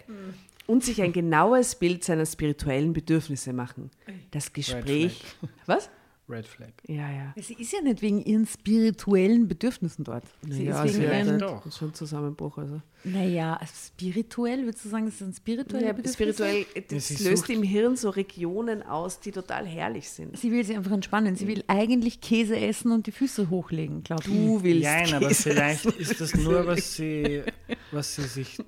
und 0.65 0.83
sich 0.83 1.01
ein 1.01 1.11
genaues 1.11 1.75
Bild 1.75 2.05
seiner 2.05 2.25
spirituellen 2.25 2.93
Bedürfnisse 2.93 3.51
machen. 3.51 3.91
Das 4.31 4.53
Gespräch. 4.53 5.21
Was? 5.65 5.89
Red 6.29 6.47
Flag. 6.47 6.71
Ja, 6.87 7.11
ja. 7.11 7.33
Sie 7.35 7.53
ist 7.55 7.73
ja 7.73 7.81
nicht 7.81 8.01
wegen 8.01 8.23
ihren 8.23 8.45
spirituellen 8.47 9.47
Bedürfnissen 9.47 10.05
dort. 10.05 10.23
Sie 10.47 10.63
ja, 10.65 10.81
ist 10.83 10.95
wegen 10.95 11.11
sie 11.11 11.27
ihren, 11.27 11.39
doch. 11.39 11.57
Das 11.63 11.73
ist 11.73 11.79
schon 11.79 11.89
ein 11.89 11.93
Zusammenbruch. 11.93 12.57
Also. 12.57 12.81
naja, 13.03 13.55
also 13.55 13.73
spirituell, 13.87 14.63
würdest 14.63 14.85
du 14.85 14.89
sagen, 14.89 15.05
das 15.07 15.17
sind 15.17 15.35
spirituelle 15.35 15.87
Ja, 15.87 15.91
Bedürfnisse? 15.91 16.33
spirituell, 16.33 16.65
das 16.89 17.07
sie 17.09 17.23
löst 17.27 17.49
im 17.49 17.61
Hirn 17.61 17.97
so 17.97 18.09
Regionen 18.09 18.83
aus, 18.83 19.19
die 19.19 19.31
total 19.31 19.65
herrlich 19.65 20.09
sind. 20.09 20.37
Sie 20.37 20.49
will 20.51 20.63
sich 20.63 20.77
einfach 20.77 20.91
entspannen. 20.93 21.35
Sie 21.35 21.47
will 21.47 21.63
eigentlich 21.67 22.21
Käse 22.21 22.57
essen 22.57 22.91
und 22.93 23.05
die 23.05 23.11
Füße 23.11 23.49
hochlegen, 23.49 24.03
glaube 24.03 24.23
ich. 24.25 24.29
Du 24.33 24.63
willst 24.63 24.83
Nein, 24.83 25.13
aber 25.13 25.27
Käse 25.27 25.43
vielleicht 25.43 25.85
essen. 25.85 25.99
ist 25.99 26.21
das 26.21 26.35
nur, 26.35 26.65
was 26.65 26.95
sie, 26.95 27.43
was 27.91 28.15
sie 28.15 28.23
sich 28.23 28.59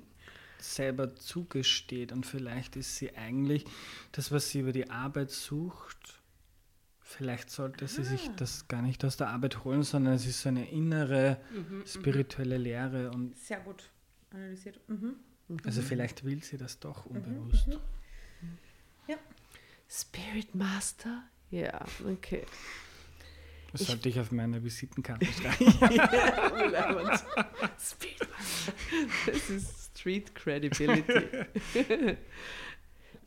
selber 0.58 1.14
zugesteht. 1.14 2.12
Und 2.12 2.26
vielleicht 2.26 2.76
ist 2.76 2.96
sie 2.96 3.16
eigentlich 3.16 3.64
das, 4.12 4.30
was 4.30 4.50
sie 4.50 4.60
über 4.60 4.72
die 4.72 4.90
Arbeit 4.90 5.30
sucht. 5.30 6.15
Vielleicht 7.08 7.50
sollte 7.50 7.86
sie 7.86 8.02
sich 8.02 8.30
das 8.34 8.66
gar 8.66 8.82
nicht 8.82 9.04
aus 9.04 9.16
der 9.16 9.28
Arbeit 9.28 9.62
holen, 9.62 9.84
sondern 9.84 10.14
es 10.14 10.26
ist 10.26 10.42
so 10.42 10.48
eine 10.48 10.68
innere 10.68 11.38
spirituelle 11.86 12.58
Lehre. 12.58 13.12
Und 13.12 13.38
Sehr 13.38 13.60
gut 13.60 13.90
analysiert. 14.30 14.80
Mhm. 14.88 15.14
also 15.62 15.82
vielleicht 15.82 16.24
will 16.24 16.42
sie 16.42 16.56
das 16.56 16.80
doch 16.80 17.06
unbewusst. 17.06 17.68
Spirit 19.88 20.52
Master? 20.52 21.22
Ja, 21.52 21.84
okay. 22.04 22.44
Das 23.70 23.82
sollte 23.86 24.08
ich 24.08 24.18
auf 24.18 24.32
meine 24.32 24.64
Visitenkarte 24.64 25.26
schreiben. 25.32 25.70
Spirit 25.70 27.04
Master. 27.04 27.50
Das 29.26 29.48
ist 29.48 29.90
Street 29.96 30.34
Credibility. 30.34 31.46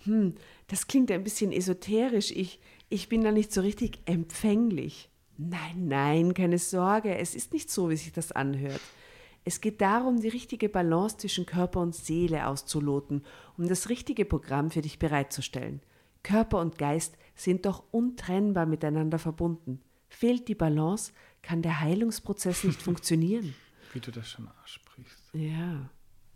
hm, 0.03 0.36
das 0.67 0.86
klingt 0.86 1.11
ein 1.11 1.23
bisschen 1.23 1.53
esoterisch. 1.53 2.32
Ich, 2.32 2.59
ich 2.89 3.09
bin 3.09 3.23
da 3.23 3.31
nicht 3.31 3.53
so 3.53 3.61
richtig 3.61 3.99
empfänglich. 4.05 5.09
Nein, 5.37 5.87
nein, 5.87 6.33
keine 6.33 6.57
Sorge. 6.57 7.17
Es 7.17 7.35
ist 7.35 7.53
nicht 7.53 7.69
so, 7.69 7.89
wie 7.89 7.95
sich 7.95 8.11
das 8.11 8.31
anhört. 8.31 8.81
Es 9.45 9.61
geht 9.61 9.79
darum, 9.79 10.19
die 10.19 10.27
richtige 10.27 10.67
Balance 10.67 11.17
zwischen 11.17 11.45
Körper 11.45 11.79
und 11.79 11.95
Seele 11.95 12.47
auszuloten, 12.47 13.23
um 13.57 13.67
das 13.67 13.89
richtige 13.89 14.25
Programm 14.25 14.69
für 14.69 14.81
dich 14.81 14.99
bereitzustellen. 14.99 15.81
Körper 16.23 16.59
und 16.59 16.77
Geist 16.77 17.17
sind 17.35 17.65
doch 17.65 17.83
untrennbar 17.91 18.65
miteinander 18.65 19.17
verbunden. 19.17 19.81
Fehlt 20.09 20.47
die 20.47 20.55
Balance, 20.55 21.13
kann 21.41 21.61
der 21.61 21.79
Heilungsprozess 21.79 22.65
nicht 22.65 22.81
funktionieren. 22.81 23.55
Wie 23.93 24.01
du 24.01 24.11
das 24.11 24.29
schon 24.29 24.49
aussprichst. 24.63 25.29
Ja, 25.33 25.89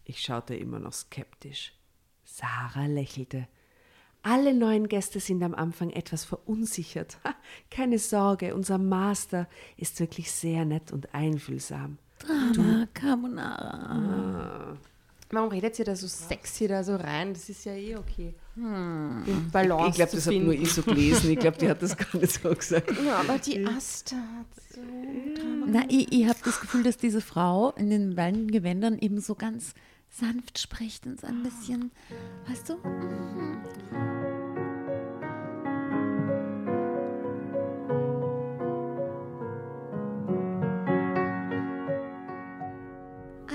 ich 0.06 0.22
schaute 0.22 0.56
immer 0.56 0.80
noch 0.80 0.94
skeptisch. 0.94 1.74
Sarah 2.24 2.86
lächelte. 2.86 3.48
Alle 4.24 4.54
neuen 4.54 4.88
Gäste 4.88 5.20
sind 5.20 5.44
am 5.44 5.54
Anfang 5.54 5.90
etwas 5.90 6.24
verunsichert. 6.24 7.18
Keine 7.70 8.00
Sorge, 8.00 8.56
unser 8.56 8.78
Master 8.78 9.48
ist 9.76 10.00
wirklich 10.00 10.32
sehr 10.32 10.64
nett 10.64 10.92
und 10.94 11.14
einfühlsam. 11.14 11.98
Drama 12.20 12.88
Carbonara. 12.94 14.78
Warum 15.30 15.50
redet 15.50 15.78
ihr 15.80 15.86
da 15.86 15.96
so 15.96 16.08
sexy 16.08 16.68
da 16.68 16.84
so 16.84 16.96
rein? 16.96 17.34
Das 17.34 17.50
ist 17.50 17.66
ja 17.66 17.74
eh 17.74 17.96
okay. 17.98 18.34
Hm. 18.56 19.50
Balance 19.52 19.90
Ich 19.90 19.96
glaube, 19.96 20.12
das 20.12 20.26
habe 20.28 20.36
finden. 20.36 20.46
nur 20.46 20.54
ich 20.54 20.72
so 20.72 20.84
gelesen. 20.84 21.32
Ich 21.32 21.40
glaube, 21.40 21.58
die 21.58 21.68
hat 21.68 21.82
das 21.82 21.98
gar 21.98 22.16
nicht 22.16 22.32
so 22.32 22.54
gesagt. 22.54 22.92
Ja, 23.06 23.16
aber 23.20 23.40
die 23.40 23.66
Aster 23.66 24.16
hat 24.18 24.46
so 24.74 24.80
Drama. 24.82 25.66
Na, 25.68 25.84
ich, 25.90 26.12
ich 26.12 26.28
habe 26.30 26.38
das 26.46 26.62
Gefühl, 26.62 26.84
dass 26.84 26.98
diese 26.98 27.20
Frau 27.20 27.72
in 27.72 27.90
den 27.90 28.16
weißen 28.16 28.52
Gewändern 28.52 29.00
eben 29.00 29.20
so 29.20 29.34
ganz 29.34 29.74
sanft 30.14 30.60
spricht 30.60 31.06
und 31.08 31.20
so 31.20 31.28
ein 31.28 31.44
bisschen, 31.44 31.92
weißt 32.48 32.70
du? 32.70 32.76
Mhm. 32.76 33.64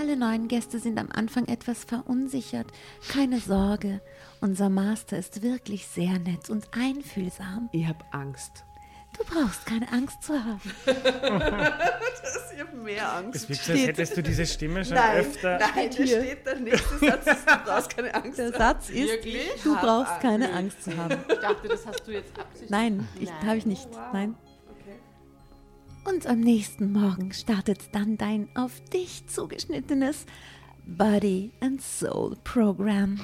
Alle 0.01 0.17
neuen 0.17 0.49
Gäste 0.49 0.79
sind 0.79 0.99
am 0.99 1.11
Anfang 1.13 1.47
etwas 1.47 1.85
verunsichert. 1.85 2.73
Keine 3.09 3.41
Sorge, 3.41 4.01
unser 4.41 4.69
Master 4.71 5.19
ist 5.19 5.43
wirklich 5.43 5.87
sehr 5.87 6.19
nett 6.19 6.51
und 6.51 6.67
einfühlsam. 6.73 7.69
Ich 7.73 7.87
habe 7.87 8.05
Angst. 8.13 8.65
Du 9.19 9.25
brauchst 9.25 9.67
keine 9.67 9.91
Angst 9.93 10.23
zu 10.23 10.35
haben. 10.35 10.61
Ich 12.55 12.65
habe 12.65 12.77
mehr 12.77 13.13
Angst. 13.17 13.37
Es 13.37 13.49
wirkt 13.49 13.63
so, 13.65 13.73
als 13.73 13.87
hättest 13.87 14.17
du 14.17 14.23
diese 14.23 14.45
Stimme 14.45 14.85
schon 14.85 14.95
Nein, 14.95 15.19
öfter. 15.19 15.59
nein, 15.61 15.91
da 15.97 16.07
steht 16.07 16.45
der 16.45 16.57
nächste 16.59 16.99
Satz, 16.99 17.27
ist, 17.27 17.49
du 17.49 17.57
brauchst 17.65 17.97
keine 17.97 18.15
Angst. 18.15 18.39
Der 18.39 18.53
Satz 18.53 18.91
ist, 18.91 18.97
Wirklich? 19.11 19.63
du 19.63 19.75
brauchst 19.77 20.11
Angst. 20.11 20.21
keine 20.23 20.53
Angst 20.53 20.83
zu 20.83 20.97
haben. 20.97 21.17
Ich 21.29 21.39
dachte, 21.39 21.69
das 21.69 21.87
hast 21.87 22.07
du 22.07 22.11
jetzt 22.13 22.37
absichtlich. 22.37 22.71
Nein, 22.71 23.07
ich 23.21 23.31
habe 23.33 23.57
ich 23.57 23.65
nicht. 23.67 23.87
Nein. 24.13 24.35
Und 26.05 26.27
am 26.27 26.41
nächsten 26.41 26.93
Morgen 26.93 27.33
startet 27.33 27.95
dann 27.95 28.19
dein 28.19 28.49
auf 28.57 28.73
dich 28.93 29.29
zugeschnittenes 29.29 30.27
Body 30.85 31.53
and 31.61 31.81
Soul 31.81 32.37
Programm. 32.43 33.21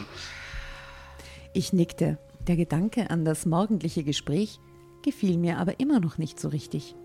Ich 1.55 1.73
nickte. 1.73 2.19
Der 2.47 2.57
Gedanke 2.57 3.11
an 3.11 3.25
das 3.25 3.47
morgendliche 3.47 4.05
Gespräch 4.05 4.61
gefiel 5.05 5.39
mir 5.39 5.59
aber 5.59 5.79
immer 5.79 6.01
noch 6.01 6.19
nicht 6.19 6.41
so 6.41 6.49
richtig. 6.49 6.97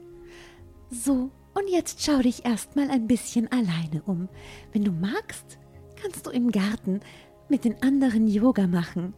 So, 0.89 1.30
und 1.54 1.70
jetzt 1.70 2.04
schau 2.04 2.20
dich 2.20 2.45
erstmal 2.45 2.89
ein 2.89 3.08
bisschen 3.08 3.52
alleine 3.52 4.02
um. 4.06 4.28
Wenn 4.74 4.84
du 4.84 4.91
magst, 4.91 5.60
kannst 6.02 6.26
du 6.26 6.32
im 6.32 6.52
Garten 6.52 7.02
mit 7.50 7.66
den 7.66 7.82
anderen 7.84 8.28
Yoga 8.28 8.66
machen, 8.66 9.14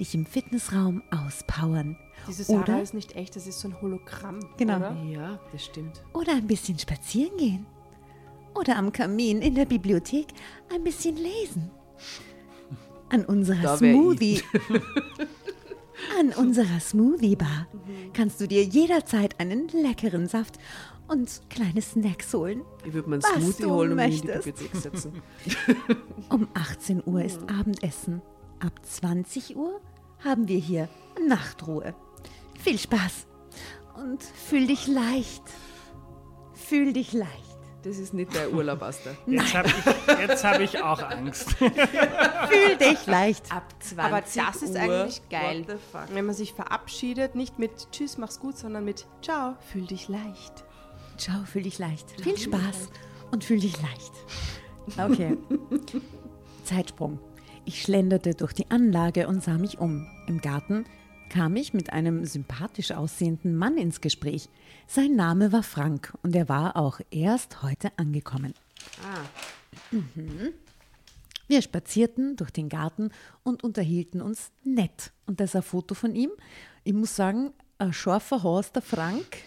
dich 0.00 0.14
im 0.14 0.26
Fitnessraum 0.26 1.02
auspowern. 1.10 1.96
Diese 2.26 2.44
Sarah 2.44 2.62
Oder? 2.62 2.82
ist 2.82 2.94
nicht 2.94 3.14
echt, 3.14 3.36
das 3.36 3.46
ist 3.46 3.60
so 3.60 3.68
ein 3.68 3.80
Hologramm. 3.80 4.40
Genau. 4.56 4.76
Oder? 4.76 4.96
Ja, 5.04 5.40
das 5.52 5.64
stimmt. 5.64 6.02
Oder 6.12 6.32
ein 6.32 6.46
bisschen 6.46 6.78
spazieren 6.78 7.36
gehen. 7.36 7.66
Oder 8.54 8.76
am 8.76 8.92
Kamin 8.92 9.42
in 9.42 9.54
der 9.54 9.66
Bibliothek 9.66 10.28
ein 10.72 10.84
bisschen 10.84 11.16
lesen. 11.16 11.70
An 13.08 13.24
unserer. 13.24 13.76
Smoothie. 13.76 14.42
An 16.18 16.30
unserer 16.32 16.80
Smoothie 16.80 17.36
Bar 17.36 17.66
kannst 18.12 18.40
du 18.40 18.48
dir 18.48 18.64
jederzeit 18.64 19.38
einen 19.40 19.68
leckeren 19.68 20.26
Saft 20.26 20.58
und 21.08 21.42
kleine 21.50 21.82
Snacks 21.82 22.32
holen. 22.34 22.62
Ich 22.84 22.92
würde 22.92 23.08
mir 23.08 23.16
einen 23.16 23.42
Smoothie 23.42 23.64
holen 23.66 23.90
und 23.92 23.96
mich 23.96 24.22
in 24.22 24.28
die. 24.28 24.32
Bibliothek 24.32 24.76
setzen. 24.76 25.22
Um 26.28 26.48
18 26.54 27.02
Uhr 27.04 27.22
ist 27.22 27.40
Abendessen. 27.50 28.22
Ab 28.60 28.80
20 28.84 29.56
Uhr 29.56 29.80
haben 30.20 30.48
wir 30.48 30.58
hier 30.58 30.88
Nachtruhe. 31.26 31.94
Viel 32.58 32.78
Spaß 32.78 33.26
und 33.96 34.22
fühl 34.22 34.66
dich 34.66 34.86
leicht. 34.86 35.42
Fühl 36.54 36.92
dich 36.92 37.12
leicht. 37.12 37.51
Das 37.82 37.98
ist 37.98 38.14
nicht 38.14 38.32
der 38.32 38.52
Urlaub, 38.52 38.80
Asta. 38.82 39.10
Jetzt 39.26 39.54
habe 39.54 39.68
ich, 39.68 40.18
jetzt 40.18 40.44
hab 40.44 40.60
ich 40.60 40.80
auch 40.80 41.02
Angst. 41.02 41.50
Fühl 41.58 42.76
dich 42.78 43.06
leicht. 43.06 43.50
Ab 43.52 43.64
20 43.80 43.98
Aber 43.98 44.20
das 44.20 44.62
ist 44.62 44.74
Uhr, 44.74 44.80
eigentlich 44.80 45.28
geil. 45.28 45.60
What 45.66 45.70
the 45.70 45.76
fuck? 45.90 46.14
Wenn 46.14 46.26
man 46.26 46.34
sich 46.34 46.52
verabschiedet, 46.52 47.34
nicht 47.34 47.58
mit 47.58 47.90
Tschüss, 47.90 48.18
mach's 48.18 48.38
gut, 48.38 48.56
sondern 48.56 48.84
mit 48.84 49.06
Ciao, 49.20 49.56
fühl 49.72 49.86
dich 49.86 50.08
leicht. 50.08 50.64
Ciao, 51.16 51.44
fühl 51.44 51.62
dich 51.62 51.78
leicht. 51.80 52.20
Viel 52.20 52.38
Spaß 52.38 52.90
und 53.32 53.42
fühl 53.42 53.58
dich 53.58 53.74
leicht. 53.82 54.12
Okay. 54.98 55.36
Zeitsprung. 56.64 57.18
Ich 57.64 57.82
schlenderte 57.82 58.34
durch 58.34 58.52
die 58.52 58.70
Anlage 58.70 59.26
und 59.26 59.42
sah 59.42 59.58
mich 59.58 59.78
um. 59.78 60.06
Im 60.26 60.40
Garten 60.40 60.84
kam 61.32 61.56
ich 61.56 61.72
mit 61.72 61.92
einem 61.92 62.24
sympathisch 62.26 62.92
aussehenden 62.92 63.56
Mann 63.56 63.78
ins 63.78 64.00
Gespräch. 64.00 64.48
Sein 64.86 65.14
Name 65.16 65.50
war 65.52 65.62
Frank 65.62 66.12
und 66.22 66.36
er 66.36 66.48
war 66.48 66.76
auch 66.76 67.00
erst 67.10 67.62
heute 67.62 67.90
angekommen. 67.96 68.52
Ah, 69.02 69.96
Wir 71.48 71.62
spazierten 71.62 72.36
durch 72.36 72.50
den 72.50 72.68
Garten 72.68 73.10
und 73.42 73.64
unterhielten 73.64 74.20
uns 74.20 74.50
nett. 74.64 75.12
Und 75.26 75.40
da 75.40 75.44
ist 75.44 75.56
ein 75.56 75.62
Foto 75.62 75.94
von 75.94 76.14
ihm. 76.14 76.30
Ich 76.84 76.92
muss 76.92 77.16
sagen, 77.16 77.52
ein 77.78 77.92
scharfer 77.92 78.42
Horst, 78.42 78.74
der 78.76 78.82
Frank. 78.82 79.38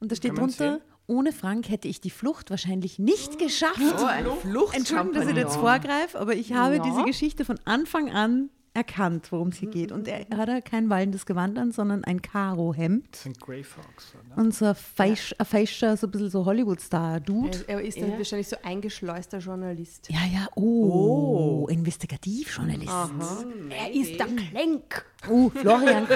Und 0.00 0.10
da 0.12 0.16
steht 0.16 0.36
drunter, 0.36 0.80
ohne 1.06 1.32
Frank 1.32 1.68
hätte 1.68 1.88
ich 1.88 2.00
die 2.00 2.10
Flucht 2.10 2.50
wahrscheinlich 2.50 2.98
nicht 2.98 3.38
geschafft. 3.38 3.78
oh, 4.00 4.04
ein 4.04 4.26
Flucht. 4.40 4.74
Entschuldigung, 4.76 5.14
dass 5.14 5.28
ich 5.28 5.36
jetzt 5.36 5.56
vorgreife, 5.56 6.18
aber 6.18 6.34
ich 6.34 6.52
habe 6.52 6.76
Ja. 6.76 6.82
diese 6.82 7.04
Geschichte 7.04 7.44
von 7.44 7.58
Anfang 7.64 8.10
an 8.10 8.50
erkannt, 8.74 9.30
worum 9.32 9.48
es 9.48 9.56
hier 9.58 9.68
geht. 9.68 9.92
Und 9.92 10.08
er 10.08 10.20
hat 10.36 10.48
ja 10.48 10.60
kein 10.60 10.88
wallendes 10.88 11.26
Gewand 11.26 11.58
an, 11.58 11.72
sondern 11.72 12.04
ein 12.04 12.22
Karo-Hemd. 12.22 13.06
Das 13.12 13.22
sind 13.24 13.40
Grey 13.40 13.62
Fox, 13.62 14.14
oder? 14.14 14.42
Und 14.42 14.54
so 14.54 14.64
ein, 14.66 14.74
Feisch, 14.74 15.34
ein 15.38 15.44
feischer, 15.46 15.96
so 15.96 16.06
ein 16.06 16.10
bisschen 16.10 16.30
so 16.30 16.44
Hollywood-Star-Dude. 16.46 17.64
Er, 17.66 17.76
er 17.78 17.82
ist 17.82 18.00
dann 18.00 18.12
Ja. 18.12 18.18
wahrscheinlich 18.18 18.48
so 18.48 18.56
eingeschleuster 18.62 19.38
Journalist. 19.38 20.08
Ja, 20.10 20.20
ja, 20.32 20.48
oh, 20.54 21.68
Investigativjournalist. 21.70 22.92
Er 23.70 23.92
ist 23.92 24.18
der 24.18 24.26
Klenk. 24.26 25.04
Oh, 25.28 25.50
Florian, 25.50 26.06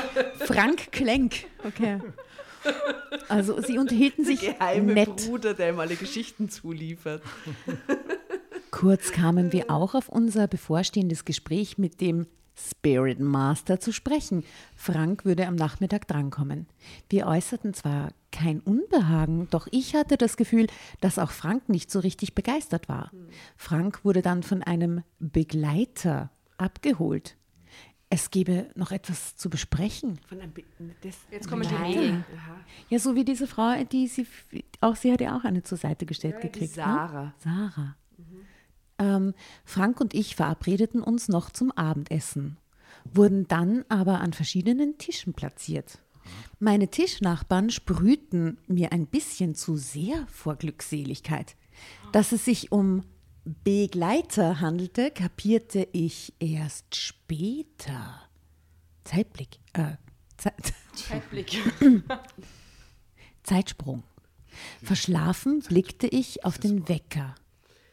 Frank 0.41 0.91
Klenk. 0.93 1.45
Okay. 1.65 1.99
Also 3.29 3.61
sie 3.63 3.79
unterhielten 3.79 4.25
sich 4.25 4.41
Geheime 4.41 4.95
nett. 4.95 5.29
Bruder, 5.29 5.55
der 5.55 5.71
ihm 5.71 5.79
alle 5.79 5.95
Geschichten 5.95 6.49
zuliefert. 6.49 7.23
Kurz 8.71 9.13
kamen 9.13 9.53
wir 9.53 9.71
auch 9.71 9.95
auf 9.95 10.09
unser 10.09 10.49
bevorstehendes 10.49 11.25
Gespräch 11.25 11.79
mit 11.79 12.01
dem 12.01 12.27
Spirit 12.59 13.21
Master 13.21 13.79
zu 13.79 13.93
sprechen. 13.93 14.45
Frank 14.75 15.25
würde 15.25 15.47
am 15.47 15.55
Nachmittag 15.55 16.09
drankommen. 16.09 16.67
Wir 17.09 17.27
äußerten 17.27 17.75
zwar 17.75 18.13
kein 18.33 18.61
Unbehagen, 18.61 19.49
doch 19.51 19.67
ich 19.71 19.95
hatte 19.95 20.17
das 20.17 20.37
Gefühl, 20.37 20.67
dass 21.01 21.19
auch 21.19 21.31
Frank 21.31 21.69
nicht 21.69 21.91
so 21.91 22.01
richtig 22.01 22.35
begeistert 22.35 22.89
war. 22.89 23.11
Frank 23.57 24.05
wurde 24.05 24.23
dann 24.23 24.43
von 24.43 24.63
einem 24.63 25.03
Begleiter 25.19 26.31
abgeholt. 26.59 27.37
Es 28.09 28.31
gebe 28.31 28.71
noch 28.77 28.93
etwas 28.93 29.37
zu 29.37 29.51
besprechen. 29.51 30.21
Von 30.29 30.41
einem 30.41 30.53
Be 30.53 30.63
das 31.03 31.17
Jetzt 31.31 31.49
kommen 31.49 31.63
die 31.63 31.75
Nein. 31.75 31.85
Regeln. 31.85 32.25
Ja, 32.89 32.99
so 33.01 33.17
wie 33.17 33.25
diese 33.25 33.49
Frau, 33.49 33.75
die 33.85 34.07
sie, 34.07 34.27
auch 34.81 34.95
sie 34.95 35.13
hat 35.13 35.21
ja 35.21 35.37
auch 35.37 35.45
eine 35.45 35.65
zur 35.65 35.77
Seite 35.77 36.07
gestellt 36.07 36.37
die 36.41 36.47
gekriegt. 36.47 36.75
Sarah. 36.75 37.25
Ne? 37.25 37.35
Sarah. 37.39 37.97
Ähm, 38.99 39.35
Frank 39.65 40.01
und 40.01 40.15
ich 40.15 40.37
verabredeten 40.37 41.03
uns 41.03 41.29
noch 41.29 41.51
zum 41.51 41.73
Abendessen, 41.73 42.59
wurden 43.05 43.47
dann 43.49 43.85
aber 43.89 44.21
an 44.21 44.33
verschiedenen 44.33 44.99
Tischen 44.99 45.35
platziert. 45.35 45.99
Meine 46.59 46.89
Tischnachbarn 46.89 47.71
sprühten 47.71 48.59
mir 48.67 48.93
ein 48.93 49.07
bisschen 49.07 49.55
zu 49.55 49.77
sehr 49.77 50.27
vor 50.29 50.57
Glückseligkeit. 50.57 51.57
Dass 52.13 52.33
es 52.33 52.45
sich 52.45 52.73
um 52.73 53.05
Begleiter 53.45 54.61
handelte, 54.61 55.11
kapierte 55.11 55.87
ich 55.93 56.35
erst 56.41 56.97
später. 56.97 58.23
Zeitblick. 59.05 59.61
Äh, 59.73 59.97
Zeit. 60.37 60.75
Zeitblick. 60.95 61.63
Zeitsprung. 63.45 64.03
Verschlafen 64.83 65.61
blickte 65.61 66.09
ich 66.09 66.45
auf 66.45 66.59
den 66.59 66.89
Wecker. 66.89 67.35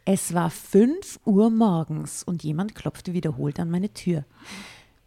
Es 0.05 0.33
war 0.33 0.49
5 0.49 1.21
Uhr 1.23 1.49
morgens 1.49 2.23
und 2.23 2.43
jemand 2.43 2.75
klopfte 2.75 3.13
wiederholt 3.13 3.59
an 3.59 3.69
meine 3.69 3.93
Tür. 3.93 4.25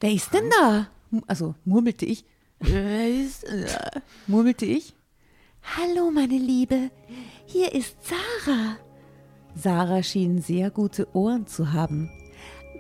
Wer 0.01 0.13
ist 0.13 0.33
denn 0.33 0.49
da? 0.51 0.89
Also 1.27 1.55
murmelte 1.67 2.07
ich. 2.07 2.25
Wer 2.61 3.09
ist 3.09 3.45
da? 3.45 4.01
Murmelte 4.27 4.65
ich. 4.65 4.95
Hallo, 5.77 6.11
meine 6.11 6.39
Liebe. 6.39 6.91
Hier 7.45 7.75
ist 7.75 7.97
Sarah. 8.03 8.79
Sarah 9.55 10.03
schien 10.03 10.41
sehr 10.41 10.71
gute 10.71 11.15
Ohren 11.15 11.47
zu 11.47 11.75
haben. 11.75 12.11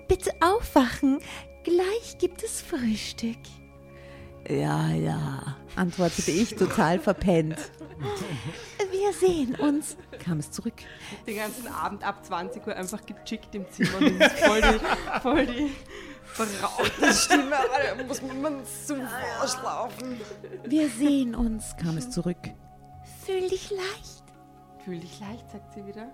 Bitte 0.08 0.30
aufwachen. 0.40 1.18
Gleich 1.64 2.16
gibt 2.18 2.42
es 2.42 2.62
Frühstück. 2.62 3.38
Ja, 4.48 4.90
ja, 4.90 5.56
antwortete 5.74 6.30
ich 6.30 6.54
total 6.54 7.00
verpennt. 7.00 7.58
Wir 8.90 9.12
sehen 9.12 9.54
uns, 9.56 9.96
kam 10.22 10.38
es 10.38 10.50
zurück. 10.50 10.74
Den 11.26 11.36
ganzen 11.36 11.66
Abend 11.68 12.04
ab 12.04 12.24
20 12.24 12.66
Uhr 12.66 12.76
einfach 12.76 13.00
gechickt 13.04 13.54
im 13.54 13.68
Zimmer. 13.70 13.98
Und 13.98 14.20
das 14.20 14.32
ist 14.32 14.44
voll 14.44 14.60
die, 14.60 15.20
voll 15.20 15.46
die 15.46 15.70
verrauchte 16.26 17.12
Stimme. 17.12 17.50
Da 17.50 18.04
muss 18.04 18.22
man 18.22 18.64
so 18.64 18.96
vorschlafen. 19.38 20.20
Wir 20.64 20.88
sehen 20.90 21.34
uns, 21.34 21.76
kam 21.76 21.96
es 21.96 22.10
zurück. 22.10 22.38
Fühl 23.24 23.48
dich 23.48 23.70
leicht. 23.70 24.24
Fühl 24.84 25.00
dich 25.00 25.18
leicht, 25.18 25.50
sagt 25.50 25.74
sie 25.74 25.86
wieder. 25.86 26.12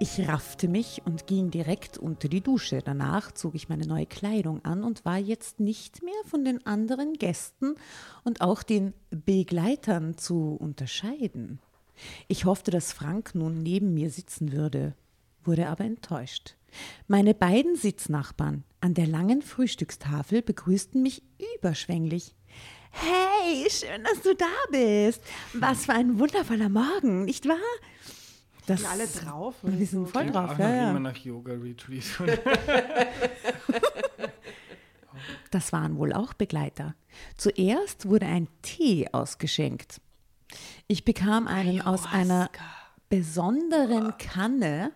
Ich 0.00 0.28
raffte 0.28 0.66
mich 0.66 1.02
und 1.04 1.28
ging 1.28 1.52
direkt 1.52 1.98
unter 1.98 2.28
die 2.28 2.40
Dusche. 2.40 2.80
Danach 2.84 3.30
zog 3.30 3.54
ich 3.54 3.68
meine 3.68 3.86
neue 3.86 4.06
Kleidung 4.06 4.64
an 4.64 4.82
und 4.82 5.04
war 5.04 5.18
jetzt 5.18 5.60
nicht 5.60 6.02
mehr 6.02 6.12
von 6.24 6.44
den 6.44 6.66
anderen 6.66 7.14
Gästen 7.14 7.76
und 8.24 8.40
auch 8.40 8.64
den 8.64 8.92
Begleitern 9.10 10.18
zu 10.18 10.56
unterscheiden. 10.58 11.60
Ich 12.26 12.44
hoffte, 12.44 12.72
dass 12.72 12.92
Frank 12.92 13.36
nun 13.36 13.62
neben 13.62 13.94
mir 13.94 14.10
sitzen 14.10 14.52
würde, 14.52 14.94
wurde 15.44 15.68
aber 15.68 15.84
enttäuscht. 15.84 16.56
Meine 17.06 17.32
beiden 17.32 17.76
Sitznachbarn 17.76 18.64
an 18.80 18.94
der 18.94 19.06
langen 19.06 19.42
Frühstückstafel 19.42 20.42
begrüßten 20.42 21.02
mich 21.02 21.22
überschwänglich. 21.56 22.34
Hey, 22.90 23.68
schön, 23.70 24.02
dass 24.02 24.22
du 24.22 24.34
da 24.34 24.46
bist. 24.70 25.22
Was 25.52 25.86
für 25.86 25.92
ein 25.92 26.18
wundervoller 26.18 26.68
Morgen, 26.68 27.24
nicht 27.24 27.48
wahr? 27.48 27.56
Das, 28.66 28.80
Sind 28.80 28.90
alle 28.90 29.06
drauf? 29.06 29.54
Wir 29.62 29.86
sind 29.86 30.08
voll 30.08 30.30
drauf, 30.30 30.50
auch 30.50 30.58
ja, 30.58 30.74
ja. 30.74 30.90
immer 30.90 31.00
nach 31.00 31.16
Yoga-Retreat. 31.16 32.04
Das 35.50 35.72
waren 35.72 35.98
wohl 35.98 36.12
auch 36.12 36.34
Begleiter. 36.34 36.96
Zuerst 37.36 38.08
wurde 38.08 38.26
ein 38.26 38.48
Tee 38.62 39.08
ausgeschenkt. 39.12 40.00
Ich 40.88 41.04
bekam 41.04 41.46
einen 41.46 41.80
aus 41.80 42.06
einer 42.12 42.50
besonderen 43.08 44.18
Kanne 44.18 44.90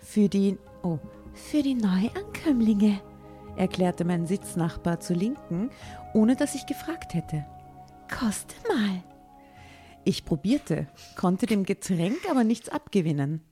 für 0.00 0.28
die, 0.28 0.58
oh, 0.82 0.98
für 1.34 1.62
die 1.62 1.74
Neuankömmlinge, 1.74 3.00
erklärte 3.56 4.04
mein 4.04 4.26
Sitznachbar 4.26 4.98
zur 4.98 5.14
Linken, 5.14 5.70
ohne 6.14 6.34
dass 6.34 6.56
ich 6.56 6.66
gefragt 6.66 7.14
hätte. 7.14 7.46
Koste 8.10 8.56
mal. 8.68 9.04
Ich 10.08 10.24
probierte, 10.24 10.88
konnte 11.16 11.44
dem 11.44 11.64
Getränk 11.64 12.30
aber 12.30 12.42
nichts 12.42 12.70
abgewinnen. 12.70 13.42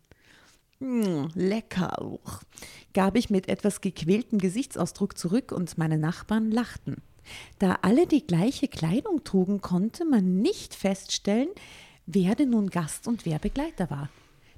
Mm, 0.79 1.27
lecker 1.35 2.01
auch, 2.01 2.41
gab 2.95 3.15
ich 3.15 3.29
mit 3.29 3.51
etwas 3.51 3.83
gequältem 3.83 4.39
Gesichtsausdruck 4.39 5.19
zurück 5.19 5.53
und 5.53 5.77
meine 5.77 5.99
Nachbarn 5.99 6.51
lachten. 6.51 7.03
Da 7.59 7.81
alle 7.83 8.07
die 8.07 8.27
gleiche 8.27 8.69
Kleidung 8.69 9.23
trugen, 9.23 9.61
konnte 9.61 10.07
man 10.07 10.41
nicht 10.41 10.75
feststellen, 10.75 11.51
wer 12.07 12.35
denn 12.35 12.49
nun 12.49 12.71
Gast 12.71 13.07
und 13.07 13.27
wer 13.27 13.39
Begleiter 13.39 13.91
war. 13.91 14.09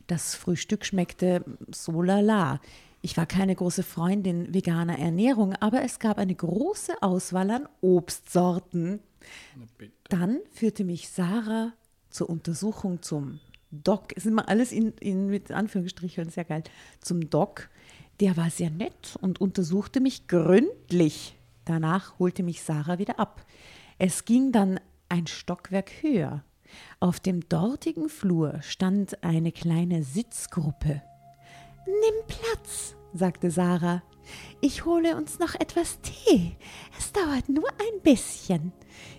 Das 0.07 0.37
Frühstück 0.37 0.87
schmeckte 0.87 1.45
so 1.73 2.01
lala. 2.01 2.61
Ich 3.03 3.17
war 3.17 3.27
keine 3.27 3.57
große 3.57 3.83
Freundin 3.83 4.55
veganer 4.55 5.01
Ernährung, 5.01 5.55
aber 5.55 5.83
es 5.83 5.99
gab 5.99 6.19
eine 6.19 6.37
große 6.37 7.03
Auswahl 7.03 7.51
an 7.51 7.69
Obstsorten. 7.81 9.01
Dann 10.09 10.39
führte 10.53 10.85
mich 10.85 11.09
Sarah 11.09 11.73
zur 12.11 12.29
Untersuchung 12.31 13.03
zum 13.03 13.41
Doc. 13.71 14.13
Ist 14.13 14.27
immer 14.27 14.49
alles 14.49 14.73
in, 14.73 14.93
in, 15.01 15.29
mit 15.29 15.51
Anführungsstrichen, 15.51 16.31
sehr 16.31 16.45
geil. 16.45 16.63
Zum 17.01 17.31
Doc. 17.31 17.69
Der 18.21 18.37
war 18.37 18.51
sehr 18.51 18.71
nett 18.71 19.17
und 19.21 19.41
untersuchte 19.41 20.01
mich 20.01 20.27
gründlich. 20.27 21.37
Danach 21.65 22.19
holte 22.19 22.43
mich 22.43 22.63
Sarah 22.63 22.99
wieder 22.99 23.21
ab. 23.21 23.45
Es 23.99 24.25
ging 24.25 24.53
dann 24.53 24.81
ein 25.09 25.27
Stockwerk 25.27 25.91
höher. 26.03 26.43
Auf 27.01 27.21
dem 27.21 27.49
dortigen 27.49 28.09
Flur 28.09 28.61
stand 28.63 29.23
eine 29.23 29.53
kleine 29.53 30.03
Sitzgruppe. 30.03 31.03
Nimm 31.87 32.27
Platz, 32.27 32.97
sagte 33.15 33.51
Sarah. 33.51 34.03
Ich 34.61 34.85
hole 34.85 35.17
uns 35.17 35.39
noch 35.39 35.55
etwas 35.55 36.01
Tee. 36.01 36.57
Es 36.99 37.13
dauert 37.13 37.49
nur 37.49 37.69
ein 37.71 38.03
bisschen. 38.03 38.73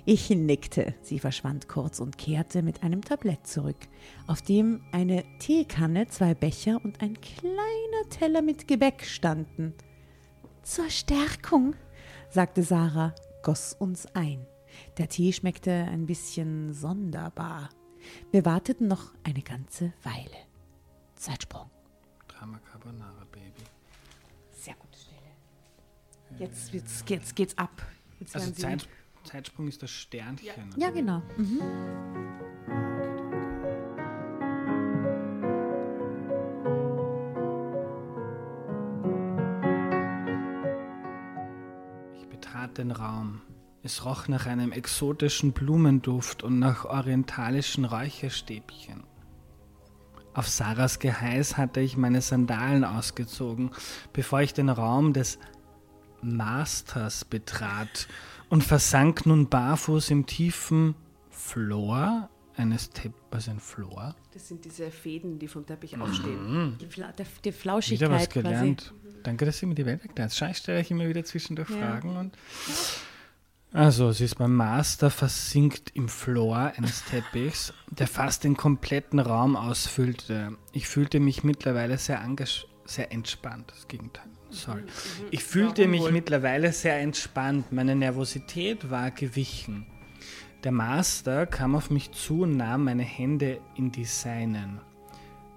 Ich 0.06 0.30
nickte. 0.30 0.96
Sie 1.02 1.20
verschwand 1.20 1.68
kurz 1.68 2.00
und 2.00 2.18
kehrte 2.18 2.62
mit 2.62 2.84
einem 2.84 3.04
Tablett 3.04 3.48
zurück, 3.48 3.88
auf 4.28 4.42
dem 4.42 4.82
eine 4.92 5.24
Teekanne, 5.40 6.08
zwei 6.08 6.34
Becher 6.34 6.80
und 6.84 7.02
ein 7.02 7.20
kleiner 7.22 8.10
Teller 8.10 8.42
mit 8.42 8.68
Gebäck 8.68 9.06
standen. 9.06 9.74
Zur 10.64 10.90
Stärkung, 10.90 11.76
sagte 12.30 12.64
Sarah, 12.64 13.16
goss 13.44 13.74
uns 13.74 14.06
ein. 14.16 14.46
Der 14.98 15.08
Tee 15.08 15.34
schmeckte 15.34 15.72
ein 15.72 16.06
bisschen 16.06 16.74
sonderbar. 16.74 17.70
Wir 18.32 18.46
warteten 18.46 18.88
noch 18.88 19.14
eine 19.24 19.42
ganze 19.42 19.94
Weile. 20.04 20.38
Zeitsprung. 21.16 21.70
Drama 22.28 22.60
Carbonara, 22.60 23.26
Baby. 23.32 23.59
Jetzt, 26.40 26.74
jetzt, 26.74 27.10
jetzt 27.10 27.36
geht's 27.36 27.58
ab. 27.58 27.86
Jetzt 28.22 28.34
Also 28.34 28.52
Zeit, 28.52 28.88
Zeitsprung 29.26 29.68
ist 29.68 29.84
das 29.84 29.92
Sternchen. 29.92 30.70
Ja, 30.78 30.90
genau. 30.90 31.22
Mhm. 31.36 31.60
Ich 42.18 42.28
betrat 42.30 42.78
den 42.78 42.92
Raum. 42.92 43.42
Es 43.84 44.06
roch 44.06 44.30
nach 44.30 44.46
einem 44.46 44.72
exotischen 44.72 45.52
Blumenduft 45.52 46.44
und 46.44 46.60
nach 46.60 46.86
orientalischen 46.86 47.84
Räucherstäbchen. 47.84 49.04
Auf 50.34 50.48
Sarahs 50.48 51.00
Geheiß 51.00 51.58
hatte 51.58 51.82
ich 51.82 51.98
meine 51.98 52.22
Sandalen 52.22 52.86
ausgezogen, 52.86 53.72
bevor 54.14 54.42
ich 54.42 54.54
den 54.54 54.70
Raum 54.70 55.12
des 55.12 55.38
Masters 56.22 57.26
betrat 57.26 58.08
und 58.50 58.64
versank 58.64 59.26
nun 59.26 59.50
barfuß 59.50 60.10
im 60.12 60.26
tiefen 60.26 60.96
Flor 61.30 62.30
eines 62.56 62.90
Tepp, 62.90 63.14
was 63.32 63.48
ein 63.48 63.60
Flor? 63.60 64.16
Das 64.34 64.48
sind 64.48 64.66
diese 64.66 64.92
Fäden, 64.92 65.40
die 65.40 65.48
vom 65.48 65.66
Teppich 65.66 65.98
aufstehen. 65.98 66.78
Die, 66.80 66.88
Fla 66.88 67.12
der, 67.14 67.26
die 67.26 67.46
Wieder 67.46 67.58
Flauschigkeit 67.58 68.10
was 68.10 68.30
quasi. 68.30 68.44
gelernt. 68.44 68.94
Danke, 69.24 69.46
dass 69.46 69.62
ihr 69.62 69.68
mir 69.68 69.76
die 69.76 69.86
Welt 69.86 70.02
erklärt. 70.04 70.34
Schau, 70.34 70.48
ich 70.48 70.58
stelle 70.58 70.80
euch 70.80 70.92
immer 70.92 71.08
wieder 71.08 71.24
zwischendurch 71.24 71.70
Fragen. 71.70 72.18
Und 72.18 72.38
also, 73.72 74.12
sie 74.12 74.26
ist 74.26 74.36
beim 74.36 74.56
Master 74.56 75.12
versinkt 75.12 75.92
im 75.94 76.10
Floor 76.10 76.74
eines 76.76 77.06
Teppichs, 77.06 77.74
der 77.92 78.08
fast 78.08 78.44
den 78.44 78.58
kompletten 78.58 79.20
Raum 79.20 79.56
ausfüllte. 79.56 80.58
Ich 80.74 80.88
fühlte 80.88 81.20
mich 81.20 81.44
mittlerweile 81.44 81.98
sehr, 81.98 82.26
sehr 82.86 83.12
entspannt. 83.12 83.72
Das 83.72 83.88
Gegenteil. 83.88 84.28
Sorry. 84.50 84.84
Ich 85.32 85.44
fühlte 85.44 85.88
mich 85.88 86.10
mittlerweile 86.12 86.72
sehr 86.72 86.98
entspannt. 87.00 87.72
Meine 87.72 87.96
Nervosität 87.96 88.90
war 88.90 89.12
gewichen. 89.12 89.86
Der 90.64 90.72
Master 90.72 91.46
kam 91.46 91.76
auf 91.76 91.90
mich 91.90 92.12
zu 92.12 92.42
und 92.42 92.58
nahm 92.58 92.84
meine 92.86 93.04
Hände 93.04 93.62
in 93.76 93.92
die 93.92 94.06
seinen. 94.06 94.82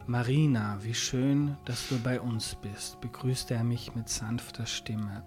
Marina, 0.07 0.79
wie 0.83 0.95
schön, 0.95 1.57
dass 1.65 1.89
du 1.89 1.99
bei 1.99 2.21
uns 2.21 2.57
bist, 2.57 3.01
begrüßte 3.01 3.55
er 3.55 3.65
mich 3.65 3.95
mit 3.95 4.09
sanfter 4.09 4.67
Stimme. 4.67 5.23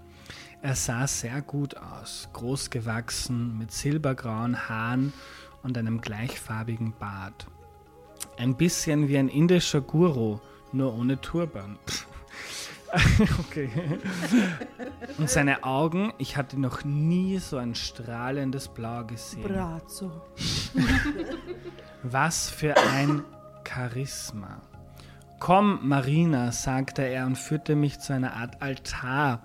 Er 0.61 0.75
sah 0.75 1.07
sehr 1.07 1.41
gut 1.41 1.77
aus, 1.77 2.29
groß 2.33 2.69
gewachsen, 2.69 3.57
mit 3.57 3.71
silbergrauen 3.71 4.67
Haaren 4.69 5.13
und 5.63 5.77
einem 5.77 6.01
gleichfarbigen 6.01 6.93
Bart. 6.97 7.47
Ein 8.37 8.57
bisschen 8.57 9.07
wie 9.07 9.17
ein 9.17 9.29
indischer 9.29 9.81
Guru, 9.81 10.39
nur 10.71 10.93
ohne 10.93 11.19
Turban. 11.21 11.77
okay. 13.39 13.69
Und 15.17 15.29
seine 15.29 15.63
Augen, 15.63 16.13
ich 16.17 16.37
hatte 16.37 16.59
noch 16.59 16.83
nie 16.83 17.37
so 17.39 17.57
ein 17.57 17.75
strahlendes 17.75 18.67
Blau 18.69 19.03
gesehen. 19.05 19.43
Brazzo. 19.43 20.11
Was 22.03 22.49
für 22.49 22.75
ein 22.77 23.23
Charisma. 23.67 24.61
Komm, 25.39 25.79
Marina, 25.87 26.51
sagte 26.51 27.01
er 27.01 27.25
und 27.25 27.37
führte 27.37 27.75
mich 27.75 27.99
zu 27.99 28.13
einer 28.13 28.33
Art 28.35 28.61
Altar, 28.61 29.43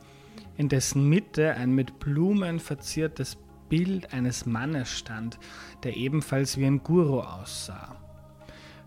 in 0.57 0.69
dessen 0.69 1.09
Mitte 1.09 1.55
ein 1.55 1.73
mit 1.73 1.99
Blumen 1.99 2.61
verziertes 2.61 3.37
Bild 3.69 4.13
eines 4.13 4.47
Mannes 4.47 4.91
stand, 4.91 5.39
der 5.85 5.97
ebenfalls 5.97 6.59
wie 6.59 6.67
ein 6.67 6.83
Guru 6.83 7.21
aussah. 7.21 8.00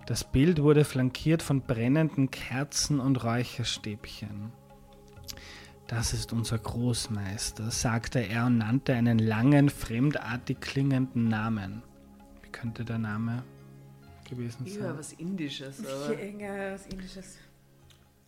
Das 0.05 0.23
Bild 0.23 0.61
wurde 0.61 0.83
flankiert 0.83 1.41
von 1.41 1.61
brennenden 1.61 2.29
Kerzen 2.29 2.99
und 2.99 3.23
Räucherstäbchen. 3.23 4.51
Das 5.87 6.13
ist 6.13 6.33
unser 6.33 6.57
Großmeister, 6.57 7.71
sagte 7.71 8.19
er 8.19 8.47
und 8.47 8.57
nannte 8.57 8.93
einen 8.93 9.19
langen, 9.19 9.69
fremdartig 9.69 10.59
klingenden 10.59 11.29
Namen. 11.29 11.83
Wie 12.41 12.49
könnte 12.49 12.83
der 12.83 12.97
Name 12.97 13.43
gewesen 14.29 14.65
sein? 14.65 14.83
Ja, 14.83 14.97
was 14.97 15.13
Indisches. 15.13 15.85
Aber 15.85 16.19
Irgendwas 16.19 16.85
Indisches. 16.87 17.37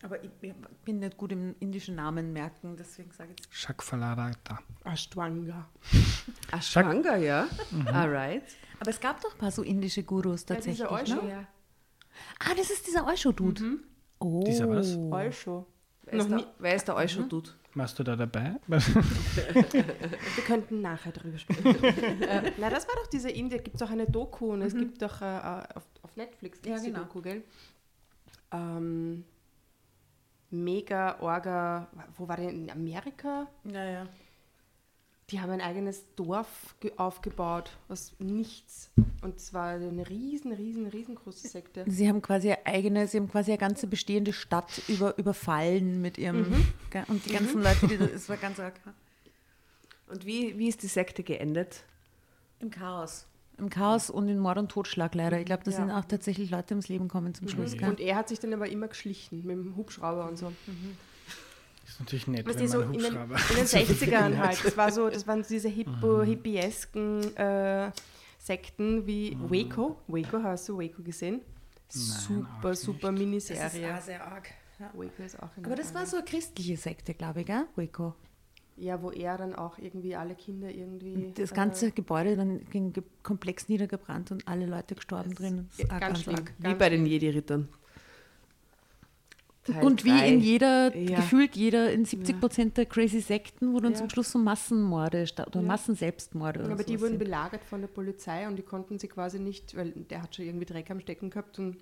Aber 0.02 0.22
ich 0.22 0.30
ich 0.42 0.52
bin 0.84 0.98
nicht 0.98 1.16
gut 1.16 1.32
im 1.32 1.56
indischen 1.58 1.96
Namen 1.96 2.32
merken, 2.32 2.76
deswegen 2.76 3.10
sage 3.10 3.30
ich 3.36 3.44
jetzt. 3.44 3.54
Shakfalarata. 3.54 4.60
Ashtwanga. 4.84 5.68
Ashwanga, 6.52 7.16
ja. 7.16 7.48
Alright. 7.86 8.44
Aber 8.78 8.90
es 8.90 9.00
gab 9.00 9.20
doch 9.22 9.32
ein 9.32 9.38
paar 9.38 9.50
so 9.50 9.62
indische 9.62 10.02
Gurus 10.02 10.44
tatsächlich. 10.44 10.78
Ja, 10.80 10.98
dieser 11.02 11.16
Osho. 11.16 11.26
ne? 11.26 11.46
Ah, 12.38 12.54
das 12.56 12.70
ist 12.70 12.86
dieser 12.86 13.06
Osho-Dude. 13.06 13.78
Oh. 14.18 14.42
Dieser 14.46 14.68
was? 14.68 14.96
Osho. 14.96 15.66
Wer 16.02 16.12
ist, 16.14 16.18
Noch 16.22 16.28
der, 16.28 16.36
nie- 16.46 16.52
wer 16.60 16.74
ist 16.76 16.86
der 16.88 16.96
Euscho-Dude? 16.96 17.50
Warst 17.74 17.98
du 17.98 18.04
da 18.04 18.16
dabei? 18.16 18.54
Wir 18.66 20.44
könnten 20.46 20.80
nachher 20.80 21.12
drüber 21.12 21.36
sprechen. 21.38 21.82
äh, 22.22 22.52
na, 22.58 22.70
das 22.70 22.86
war 22.88 22.94
doch 22.96 23.08
diese 23.08 23.28
Indie. 23.28 23.58
Gibt 23.58 23.76
es 23.76 23.82
auch 23.82 23.90
eine 23.90 24.06
Doku 24.06 24.52
und 24.52 24.62
es 24.62 24.74
gibt 24.74 25.02
doch 25.02 25.20
äh, 25.20 25.40
auf, 25.74 25.82
auf 26.02 26.16
Netflix 26.16 26.62
gibt's 26.62 26.78
Ja, 26.80 26.84
die 26.86 26.92
genau. 26.92 27.04
Doku, 27.04 27.20
gell? 27.20 27.42
Ähm, 28.52 29.24
mega 30.50 31.18
Orga. 31.20 31.88
Wo 32.16 32.28
war 32.28 32.36
der? 32.36 32.50
In 32.50 32.70
Amerika? 32.70 33.46
Ja, 33.64 33.84
ja. 33.84 34.06
Die 35.30 35.40
haben 35.40 35.50
ein 35.50 35.60
eigenes 35.60 36.04
Dorf 36.14 36.76
ge- 36.78 36.92
aufgebaut 36.98 37.70
aus 37.88 38.14
nichts. 38.20 38.90
Und 39.22 39.40
zwar 39.40 39.70
eine 39.74 40.08
riesen, 40.08 40.52
riesen, 40.52 40.86
riesengroße 40.86 41.48
Sekte. 41.48 41.84
Sie 41.88 42.08
haben 42.08 42.22
quasi 42.22 42.48
eine 42.52 42.64
eigene, 42.64 43.08
sie 43.08 43.18
haben 43.18 43.28
quasi 43.28 43.50
eine 43.50 43.58
ganze 43.58 43.88
bestehende 43.88 44.32
Stadt 44.32 44.82
über, 44.86 45.18
überfallen 45.18 46.00
mit 46.00 46.16
ihrem. 46.16 46.44
Ge- 46.90 47.02
Und 47.08 47.26
die 47.26 47.32
ganzen 47.32 47.60
Leute, 47.60 47.88
die 47.88 47.98
das, 47.98 48.10
es 48.14 48.28
war 48.28 48.36
ganz 48.36 48.60
arg. 48.60 48.74
Und 50.08 50.24
wie, 50.26 50.56
wie 50.58 50.68
ist 50.68 50.84
die 50.84 50.86
Sekte 50.86 51.24
geendet? 51.24 51.82
Im 52.60 52.70
Chaos. 52.70 53.26
Im 53.58 53.68
Chaos 53.68 54.10
und 54.10 54.28
in 54.28 54.38
Mord 54.38 54.58
und 54.58 54.68
Totschlag 54.70 55.16
leider. 55.16 55.40
Ich 55.40 55.46
glaube, 55.46 55.64
da 55.64 55.72
Ja. 55.72 55.76
sind 55.78 55.90
auch 55.90 56.04
tatsächlich 56.04 56.50
Leute 56.50 56.74
ums 56.74 56.86
Leben 56.88 57.08
gekommen 57.08 57.34
zum 57.34 57.48
Schluss. 57.48 57.72
gell? 57.76 57.88
Und 57.88 57.98
er 57.98 58.14
hat 58.14 58.28
sich 58.28 58.38
dann 58.38 58.52
aber 58.54 58.68
immer 58.68 58.86
geschlichen 58.86 59.38
mit 59.44 59.56
dem 59.56 59.74
Hubschrauber 59.76 60.28
und 60.28 60.36
so. 60.38 60.52
Ist 61.96 62.00
natürlich 62.00 62.26
nett, 62.26 62.46
wenn 62.46 62.56
du, 62.56 62.68
so 62.68 62.78
man 62.80 62.94
in 62.94 63.00
den, 63.00 63.14
in 63.14 63.56
den 63.56 63.66
60ern 63.66 64.36
halt. 64.36 64.64
Das, 64.64 64.76
war 64.76 64.92
so, 64.92 65.08
das 65.08 65.26
waren 65.26 65.44
diese 65.48 65.68
Hippo, 65.68 66.22
hippiesken 66.24 67.36
äh, 67.36 67.90
Sekten 68.38 69.06
wie 69.06 69.36
Waco. 69.40 69.96
Waco, 70.06 70.42
hast 70.42 70.68
du 70.68 70.78
Waco 70.78 71.02
gesehen? 71.02 71.40
super, 71.88 72.70
auch 72.70 72.74
super 72.74 73.12
nicht. 73.12 73.20
Miniserie. 73.20 74.00
sehr 74.02 74.24
arg. 74.24 74.50
Ja. 74.78 74.90
Waco 74.92 75.22
ist 75.22 75.42
auch 75.42 75.48
Aber 75.56 75.74
das 75.74 75.94
war 75.94 76.02
Reihe. 76.02 76.10
so 76.10 76.16
eine 76.18 76.26
christliche 76.26 76.76
Sekte, 76.76 77.14
glaube 77.14 77.40
ich, 77.40 77.46
gell? 77.46 77.64
Waco. 77.76 78.14
Ja, 78.76 79.00
wo 79.00 79.10
er 79.10 79.38
dann 79.38 79.54
auch 79.54 79.78
irgendwie 79.78 80.14
alle 80.14 80.34
Kinder 80.34 80.68
irgendwie. 80.68 81.32
Das 81.34 81.52
äh, 81.52 81.54
ganze 81.54 81.92
Gebäude 81.92 82.36
dann 82.36 82.62
ging 82.68 82.92
komplex 83.22 83.70
niedergebrannt 83.70 84.32
und 84.32 84.46
alle 84.46 84.66
Leute 84.66 84.94
gestorben 84.94 85.34
drin. 85.34 85.68
Das 85.70 85.78
ist 85.78 85.90
ja, 85.90 85.98
ganz 85.98 86.22
schlimm. 86.22 86.36
arg. 86.36 86.52
Wie 86.58 86.62
Ganz 86.64 86.78
bei 86.78 86.90
den 86.90 87.06
Jedi-Rittern. 87.06 87.68
Teil 89.66 89.84
Und 89.84 90.04
wie 90.04 90.10
drei. 90.10 90.28
in 90.32 90.40
jeder, 90.40 90.96
Ja. 90.96 91.16
gefühlt 91.16 91.56
jeder, 91.56 91.92
in 91.92 92.04
70 92.04 92.40
Prozent 92.40 92.76
der 92.76 92.86
Crazy 92.86 93.20
Sekten, 93.20 93.72
wo 93.74 93.80
dann 93.80 93.92
Ja. 93.92 93.98
zum 93.98 94.10
Schluss 94.10 94.32
so 94.32 94.38
Massenmorde 94.38 95.26
sta- 95.26 95.46
oder 95.46 95.60
Ja. 95.60 95.66
Massenselbstmorde 95.66 96.60
oder 96.64 96.72
Aber 96.72 96.84
die 96.84 97.00
wurden 97.00 97.18
belagert 97.18 97.64
von 97.64 97.80
der 97.80 97.88
Polizei 97.88 98.46
und 98.46 98.56
die 98.56 98.62
konnten 98.62 98.98
sie 98.98 99.08
quasi 99.08 99.38
nicht, 99.38 99.76
weil 99.76 99.90
der 99.90 100.22
hat 100.22 100.34
schon 100.36 100.44
irgendwie 100.46 100.66
Dreck 100.66 100.90
am 100.90 101.00
Stecken 101.00 101.30
gehabt 101.30 101.58
und 101.58 101.76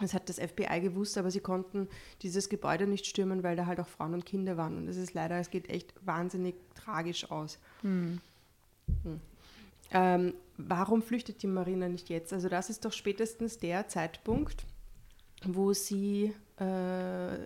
das 0.00 0.14
hat 0.14 0.28
das 0.28 0.38
FBI 0.38 0.80
gewusst, 0.80 1.18
aber 1.18 1.30
sie 1.32 1.40
konnten 1.40 1.88
dieses 2.22 2.48
Gebäude 2.48 2.86
nicht 2.86 3.04
stürmen, 3.06 3.42
weil 3.42 3.56
da 3.56 3.66
halt 3.66 3.80
auch 3.80 3.88
Frauen 3.88 4.14
und 4.14 4.24
Kinder 4.24 4.56
waren. 4.56 4.76
Und 4.76 4.86
das 4.86 4.96
ist 4.96 5.12
leider, 5.14 5.40
es 5.40 5.50
geht 5.50 5.68
echt 5.70 5.92
wahnsinnig 6.06 6.54
tragisch 6.76 7.28
aus. 7.32 7.58
Hm. 7.82 8.20
Ähm, 9.90 10.34
warum 10.56 11.02
flüchtet 11.02 11.42
die 11.42 11.46
Marina 11.46 11.88
nicht 11.88 12.10
jetzt? 12.10 12.32
Also 12.32 12.48
das 12.48 12.68
ist 12.70 12.84
doch 12.84 12.92
spätestens 12.92 13.58
der 13.58 13.88
Zeitpunkt, 13.88 14.66
wo 15.44 15.72
sie 15.72 16.34
äh, 16.56 17.38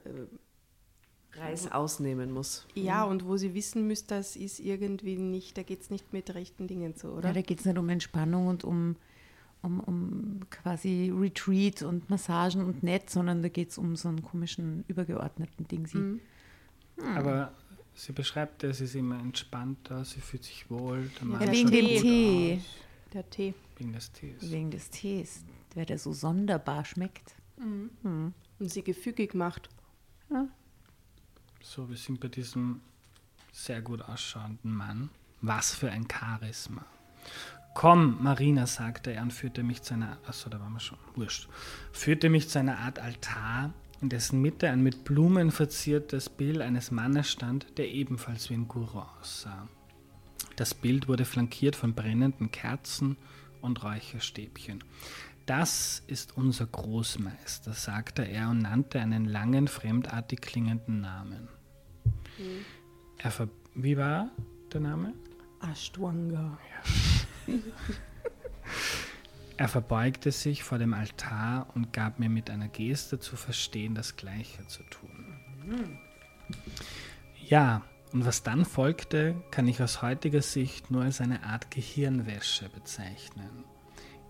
Reis 1.34 1.70
ausnehmen 1.70 2.30
muss. 2.32 2.66
ja 2.74 3.05
und 3.05 3.26
wo 3.26 3.36
sie 3.36 3.55
wissen 3.55 3.86
müsste, 3.86 4.16
das 4.16 4.36
ist 4.36 4.61
irgendwie 4.61 5.16
nicht, 5.16 5.57
da 5.57 5.62
geht 5.62 5.80
es 5.80 5.90
nicht 5.90 6.12
mit 6.12 6.34
rechten 6.34 6.66
Dingen 6.66 6.95
zu, 6.97 7.09
oder? 7.12 7.28
Ja, 7.28 7.34
da 7.34 7.40
geht 7.43 7.61
es 7.61 7.64
nicht 7.64 7.78
um 7.78 7.88
Entspannung 7.88 8.49
und 8.49 8.64
um, 8.64 8.97
um, 9.62 9.80
um 9.80 10.40
quasi 10.51 11.12
Retreat 11.14 11.82
und 11.82 12.11
Massagen 12.11 12.64
und 12.64 12.82
nett, 12.82 13.09
sondern 13.09 13.43
da 13.43 13.49
geht 13.49 13.70
es 13.70 13.78
um 13.78 13.97
so 13.97 14.09
einen 14.09 14.22
komischen, 14.22 14.84
übergeordneten 14.88 15.66
Ding. 15.68 15.86
Sie. 15.86 15.99
Mhm. 15.99 16.20
Aber 17.16 17.53
sie 17.95 18.12
beschreibt, 18.12 18.64
es 18.64 18.80
ist 18.80 18.95
immer 18.95 19.18
entspannter, 19.18 20.05
sie 20.05 20.20
fühlt 20.20 20.45
sich 20.45 20.70
wohl. 20.70 21.11
Der 21.18 21.26
Mann 21.26 21.51
wegen 21.51 21.70
dem 21.70 21.86
Tee. 21.86 22.59
aus. 22.59 23.12
Der 23.14 23.30
Tee. 23.30 23.55
Wegen 23.78 23.93
des 23.93 24.12
Tees. 24.12 24.51
Wegen 24.51 24.70
des 24.70 24.90
Tees, 24.90 25.45
der, 25.74 25.86
der 25.86 25.99
so 25.99 26.12
sonderbar 26.12 26.84
schmeckt. 26.84 27.34
Und 27.57 28.34
sie 28.59 28.82
gefügig 28.82 29.34
macht. 29.34 29.68
So, 31.62 31.88
wir 31.88 31.96
sind 31.96 32.20
bei 32.20 32.28
diesem 32.28 32.80
sehr 33.53 33.82
gut 33.82 34.03
ausschauenden 34.03 34.74
Mann. 34.74 35.11
Was 35.40 35.74
für 35.74 35.90
ein 35.90 36.07
Charisma. 36.11 36.84
Komm, 37.74 38.22
Marina, 38.22 38.66
sagte 38.66 39.12
er 39.12 39.22
und 39.22 39.32
führte 39.32 39.62
mich 39.62 39.82
zu 39.82 39.94
einer, 39.94 40.18
achso, 40.26 40.50
da 40.50 40.61
waren 40.61 40.72
wir 40.72 40.80
schon, 40.80 40.98
wurscht, 41.14 41.48
führte 41.90 42.28
mich 42.28 42.48
zu 42.48 42.59
einer 42.59 42.78
Art 42.78 42.98
Altar, 42.98 43.72
in 44.00 44.09
dessen 44.09 44.42
Mitte 44.42 44.68
ein 44.68 44.82
mit 44.82 45.05
Blumen 45.05 45.50
verziertes 45.50 46.28
Bild 46.28 46.61
eines 46.61 46.90
Mannes 46.90 47.30
stand, 47.30 47.78
der 47.78 47.88
ebenfalls 47.88 48.50
wie 48.50 48.55
ein 48.55 48.68
Guru 48.68 49.00
aussah. 49.20 49.68
Das 50.57 50.74
Bild 50.74 51.09
wurde 51.09 51.24
flankiert 51.24 51.76
von 51.76 51.94
brennenden 51.94 52.50
Kerzen 52.50 53.16
und 53.62 53.82
Räucherstäbchen. 53.82 54.84
Das 55.47 56.03
ist 56.07 56.36
unser 56.36 56.66
Großmeister, 56.66 57.72
sagte 57.72 58.22
er 58.22 58.51
und 58.51 58.62
nannte 58.62 59.01
einen 59.01 59.24
langen, 59.24 59.68
fremdartig 59.68 60.40
klingenden 60.40 61.01
Namen. 61.01 61.49
Er 63.18 63.30
ver 63.30 63.49
Wie 63.74 63.97
war 63.97 64.30
der 64.72 64.80
Name? 64.80 65.14
Ashtwanga. 65.61 66.59
Er 69.59 69.68
verbeugte 69.68 70.32
sich 70.32 70.64
vor 70.64 70.78
dem 70.78 70.93
Altar 70.93 71.68
und 71.74 71.93
gab 71.93 72.18
mir 72.18 72.28
mit 72.28 72.51
einer 72.51 72.68
Geste 72.68 73.20
zu 73.20 73.36
verstehen, 73.36 73.95
das 73.95 74.16
Gleiche 74.16 74.66
zu 74.66 74.82
tun. 74.84 75.36
Ja, 77.47 77.82
und 78.12 78.26
was 78.26 78.43
dann 78.43 78.64
folgte, 78.64 79.36
kann 79.51 79.68
ich 79.68 79.80
aus 79.82 80.03
heutiger 80.03 80.43
Sicht 80.43 80.90
nur 80.90 81.03
als 81.03 81.20
eine 81.20 81.45
Art 81.45 81.70
Gehirnwäsche 81.70 82.70
bezeichnen, 82.70 83.64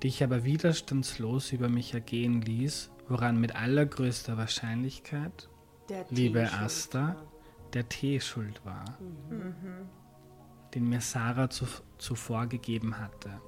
die 0.03 0.09
ich 0.09 0.25
aber 0.25 0.45
widerstandslos 0.45 1.53
über 1.53 1.69
mich 1.69 1.95
ergehen 1.95 2.43
ließ, 2.43 2.91
woran 3.09 3.39
mit 3.39 3.55
allergrößter 3.55 4.37
Wahrscheinlichkeit, 4.37 5.49
Der 5.89 6.07
liebe 6.11 6.53
Asta, 6.53 7.09
war. 7.09 7.17
der 7.73 7.89
Tee 7.89 8.21
schuld 8.21 8.65
war, 8.65 8.85
den 10.75 10.89
mir 10.89 11.01
Sarah 11.01 11.51
zu, 11.51 11.67
zuvor 11.99 12.47
gegeben 12.47 12.99
hatte. 12.99 13.41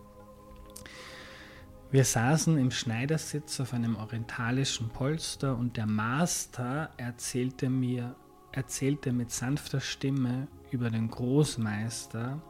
Wir 1.91 2.05
saßen 2.05 2.59
im 2.59 2.71
Schneidersitz 2.71 3.61
auf 3.61 3.73
einem 3.73 3.97
orientalischen 3.97 4.89
Polster 4.91 5.57
und 5.57 5.77
der 5.77 5.87
Master 5.87 6.91
erzählte 6.97 7.69
mir, 7.69 8.17
erzählte 8.53 9.13
mit 9.13 9.31
sanfter 9.31 9.81
Stimme 9.81 10.49
über 10.71 10.91
den 10.91 11.09
Großmeister 11.09 12.41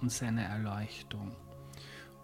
und 0.00 0.10
seine 0.10 0.44
Erleuchtung 0.44 1.32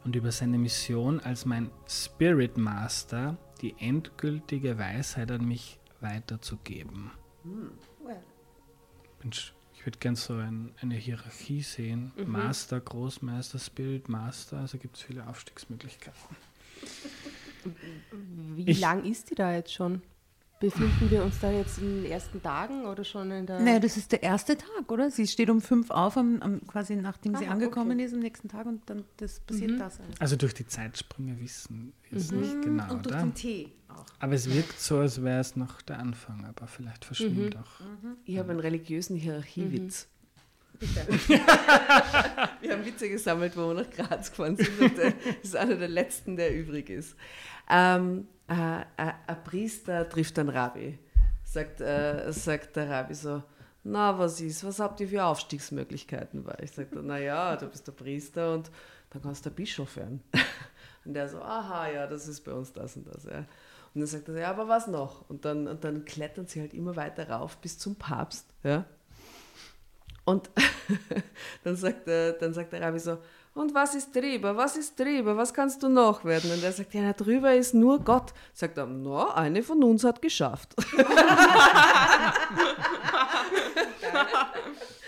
und 0.07 0.15
über 0.17 0.31
seine 0.33 0.57
Mission 0.57 1.19
als 1.21 1.45
mein 1.45 1.71
Spirit 1.89 2.57
Master 2.57 3.37
die 3.61 3.75
endgültige 3.81 4.79
Weisheit 4.79 5.31
an 5.33 5.45
mich 5.47 5.79
weiterzugeben. 6.01 7.11
Bin 7.43 9.33
sch- 9.33 9.51
Ich 9.75 9.85
würde 9.85 9.99
gern 9.99 10.15
so 10.17 10.35
ein, 10.35 10.73
eine 10.81 10.95
Hierarchie 10.95 11.61
sehen. 11.63 12.13
Master, 12.25 12.81
Großmeister, 12.81 13.59
Spirit 13.59 14.09
Master, 14.09 14.59
also 14.59 14.79
gibt 14.79 14.97
es 14.97 15.03
viele 15.03 15.27
Aufstiegsmöglichkeiten. 15.27 16.37
Wie 18.55 18.71
Ich- 18.71 18.81
lang 18.81 19.05
ist 19.05 19.31
die 19.31 19.35
da 19.35 19.53
jetzt 19.53 19.73
schon? 19.75 20.03
Befinden 20.59 21.11
wir 21.11 21.23
uns 21.23 21.39
da 21.39 21.51
jetzt 21.51 21.77
in 21.79 22.03
den 22.03 22.11
ersten 22.11 22.43
Tagen 22.43 22.87
oder 22.87 23.05
schon 23.05 23.31
in 23.31 23.45
der. 23.45 23.61
Naja, 23.61 23.79
das 23.79 23.99
ist 23.99 24.11
der 24.13 24.23
erste 24.23 24.57
Tag, 24.57 24.91
oder? 24.91 25.11
Sie 25.11 25.27
steht 25.27 25.51
um 25.51 25.61
fünf 25.61 25.91
auf, 25.91 26.17
am, 26.17 26.41
am, 26.41 26.67
quasi 26.67 26.97
nachdem 26.97 27.35
sie 27.37 27.45
Aha, 27.45 27.53
angekommen 27.53 27.93
okay. 27.93 28.05
ist 28.05 28.15
am 28.15 28.21
nächsten 28.21 28.49
Tag 28.49 28.65
und 28.65 28.81
dann 28.89 29.05
das 29.19 29.41
passiert 29.41 29.79
das 29.79 30.01
alles. 30.01 30.19
Also 30.19 30.37
durch 30.37 30.55
die 30.55 30.67
Zeitsprünge 30.67 31.39
wissen 31.41 31.93
wir 32.09 32.19
es 32.19 32.33
nicht 32.33 32.63
genau, 32.63 32.85
und 32.91 33.05
durch 33.05 33.15
oder? 33.15 33.25
den 33.25 33.35
Tee 33.35 33.73
auch. 33.89 34.07
Aber 34.19 34.33
es 34.33 34.51
wirkt 34.51 34.81
so, 34.81 34.99
als 34.99 35.23
wäre 35.23 35.41
es 35.41 35.57
noch 35.57 35.83
der 35.83 35.99
Anfang, 35.99 36.47
aber 36.47 36.67
vielleicht 36.67 37.05
verschwimmt 37.05 37.55
auch. 37.57 37.81
Ich 38.25 38.39
habe 38.39 38.51
einen 38.51 38.61
religiösen 38.61 39.17
Hierarchiewitz. 39.17 40.09
wir 42.61 42.73
haben 42.73 42.85
Witze 42.85 43.09
gesammelt, 43.09 43.57
wo 43.57 43.69
wir 43.69 43.75
nach 43.75 43.91
Graz 43.91 44.31
gefahren 44.31 44.57
sind 44.57 44.79
und 44.81 44.97
der 44.97 45.13
ist 45.43 45.57
einer 45.57 45.77
der 45.77 45.89
letzten, 45.89 46.37
der 46.37 46.55
übrig 46.55 46.91
ist. 46.91 47.17
Ähm, 47.71 48.27
äh, 48.49 48.81
äh, 48.81 49.13
ein 49.27 49.45
Priester 49.45 50.09
trifft 50.09 50.39
einen 50.39 50.49
Rabbi. 50.51 50.99
Sagt, 51.45 51.81
äh, 51.81 52.33
sagt 52.33 52.77
der 52.77 52.91
Rabbi 52.91 53.15
so, 53.15 53.43
na, 53.85 54.19
was 54.19 54.41
ist, 54.41 54.65
was 54.65 54.81
habt 54.81 55.01
ihr 55.01 55.09
für 55.09 55.25
Aufstiegsmöglichkeiten? 55.25 56.45
Weil 56.45 56.57
ich 56.63 56.73
sagte, 56.73 57.03
naja, 57.03 57.57
du 57.57 57.67
bist 57.69 57.87
der 57.87 57.93
Priester 57.93 58.55
und 58.55 58.71
dann 59.11 59.23
kannst 59.23 59.47
du 59.47 59.51
der 59.51 59.57
Bischof 59.57 59.97
werden. 59.97 60.23
Und 61.05 61.15
der 61.15 61.29
so, 61.29 61.41
aha, 61.41 61.89
ja, 61.89 62.07
das 62.09 62.27
ist 62.27 62.41
bei 62.41 62.53
uns 62.53 62.73
das 62.73 62.97
und 62.97 63.07
das. 63.07 63.23
Ja. 63.23 63.39
Und 63.39 64.01
dann 64.01 64.07
sagt 64.07 64.29
er, 64.29 64.41
ja, 64.41 64.51
aber 64.51 64.67
was 64.67 64.89
noch? 64.89 65.31
Und 65.31 65.45
dann, 65.45 65.69
und 65.69 65.85
dann 65.85 66.05
klettern 66.05 66.49
sie 66.49 66.61
halt 66.61 66.75
immer 66.75 66.97
weiter 66.97 67.31
rauf 67.31 67.59
bis 67.59 67.79
zum 67.79 67.95
Papst. 67.95 68.45
Ja. 68.65 68.85
Und 70.25 70.51
dann 71.63 71.77
sagt, 71.77 72.09
der, 72.09 72.33
dann 72.33 72.53
sagt 72.53 72.73
der 72.73 72.81
Rabbi 72.81 72.99
so, 72.99 73.19
und 73.57 73.75
was 73.75 73.95
ist 73.95 74.15
drüber? 74.15 74.57
Was 74.57 74.77
ist 74.77 74.99
drüber? 74.99 75.37
Was 75.37 75.55
kannst 75.55 75.83
du 75.83 75.89
noch 75.89 76.25
werden? 76.25 76.53
Und 76.53 76.63
er 76.63 76.73
sagt, 76.73 76.95
ja, 76.95 77.03
na, 77.03 77.13
drüber 77.13 77.55
ist 77.55 77.75
nur 77.75 78.01
Gott. 78.01 78.33
Sagt 78.53 78.77
er, 78.77 78.87
na, 78.87 79.35
eine 79.35 79.63
von 79.63 79.83
uns 79.83 80.05
hat 80.05 80.23
geschafft. 80.23 80.75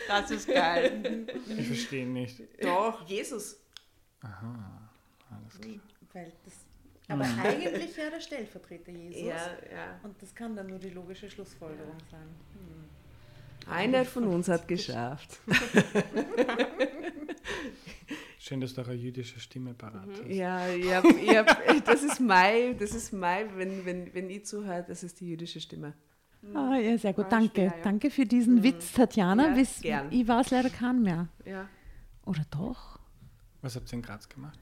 Das 0.09 0.31
ist 0.31 0.49
geil. 0.49 1.27
Ich 1.55 1.67
verstehe 1.67 2.07
nicht. 2.07 2.41
Doch, 2.63 3.07
Jesus. 3.07 3.61
Alles 4.23 5.61
klar. 5.61 5.75
Weil 6.15 6.33
das, 6.47 6.55
aber 7.09 7.27
eigentlich 7.45 7.95
ja 7.95 8.09
der 8.09 8.21
Stellvertreter 8.21 8.91
Jesus. 8.91 9.21
Ja, 9.21 9.37
ja. 9.71 10.01
Und 10.03 10.21
das 10.23 10.35
kann 10.35 10.57
dann 10.57 10.69
nur 10.69 10.79
die 10.79 10.89
logische 10.89 11.31
Schlussfolgerung 11.31 11.99
sein. 12.11 12.27
Einer 13.71 14.07
von 14.07 14.29
uns 14.29 14.49
hat 14.49 14.67
geschafft. 14.67 15.41
Schön, 18.39 18.61
dass 18.61 18.75
du 18.75 18.83
auch 18.83 18.89
eine 18.89 18.97
jüdische 18.97 19.41
Stimme 19.41 19.75
parat 19.75 20.07
hast. 20.09 20.29
Ja, 20.29 20.69
ich 20.69 20.93
hab, 20.93 21.05
ich 21.05 21.37
hab, 21.37 21.85
das 21.85 22.05
ist 22.05 22.21
mein, 22.21 22.79
das 22.79 22.93
ist 22.95 23.13
mein, 23.13 23.57
wenn, 23.57 23.85
wenn, 23.85 24.15
wenn 24.15 24.31
ich 24.31 24.47
zuhöre, 24.47 24.85
das 24.87 25.03
ist 25.03 25.21
die 25.21 25.29
jüdische 25.29 25.61
Stimme. 25.61 25.95
Ah, 26.55 26.77
ja, 26.77 26.97
sehr 26.97 27.13
gut. 27.13 27.25
War 27.25 27.31
Danke. 27.31 27.65
ja. 27.65 27.75
Danke 27.83 28.11
für 28.11 28.25
diesen 28.25 28.63
Witz, 28.63 28.93
Tatjana. 28.93 29.49
Ja, 29.49 29.55
Bis, 29.55 29.81
gern. 29.81 30.13
ich 30.13 30.27
weiß 30.27 30.51
leider 30.51 30.71
keinen 30.71 31.03
mehr. 31.03 31.29
Ja. 31.45 31.69
Oder 32.27 32.45
doch? 32.51 33.01
Was 33.61 33.75
habt 33.75 33.91
ihr 33.93 33.95
in 33.95 34.03
Graz 34.03 34.29
gemacht? 34.29 34.59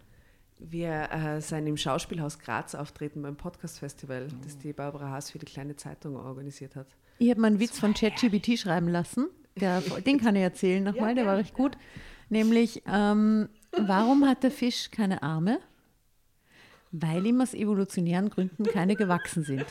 Wir 0.59 1.11
äh, 1.11 1.41
sind 1.43 1.66
im 1.66 1.77
Schauspielhaus 1.77 2.39
Graz 2.39 2.74
auftreten 2.74 3.20
beim 3.20 3.37
Podcast-Festival, 3.37 4.29
das 4.43 4.57
die 4.57 4.72
Barbara 4.72 5.11
Haas 5.11 5.31
für 5.31 5.39
die 5.39 5.45
kleine 5.45 5.77
Zeitung 5.77 6.16
organisiert 6.16 6.77
hat. 6.77 6.87
Ich 7.18 7.29
habe 7.29 7.43
meinen 7.43 7.61
Witz 7.61 7.79
von 7.79 7.93
ChatGPT 7.93 8.59
schreiben 8.59 8.89
lassen. 8.89 9.29
Der, 9.57 9.81
den 10.07 10.18
kann 10.18 10.35
ich 10.35 10.43
erzählen 10.43 10.83
nochmal, 10.83 11.14
der 11.14 11.27
war 11.27 11.37
recht 11.37 11.53
gut. 11.53 11.77
Nämlich, 12.31 12.83
ähm, 12.87 13.51
warum 13.72 14.26
hat 14.26 14.42
der 14.42 14.50
Fisch 14.50 14.90
keine 14.90 15.22
Arme? 15.22 15.60
Weil 16.92 17.26
ihm 17.26 17.40
aus 17.40 17.52
evolutionären 17.52 18.30
Gründen 18.30 18.64
keine 18.64 18.94
gewachsen 18.94 19.42
sind. 19.44 19.66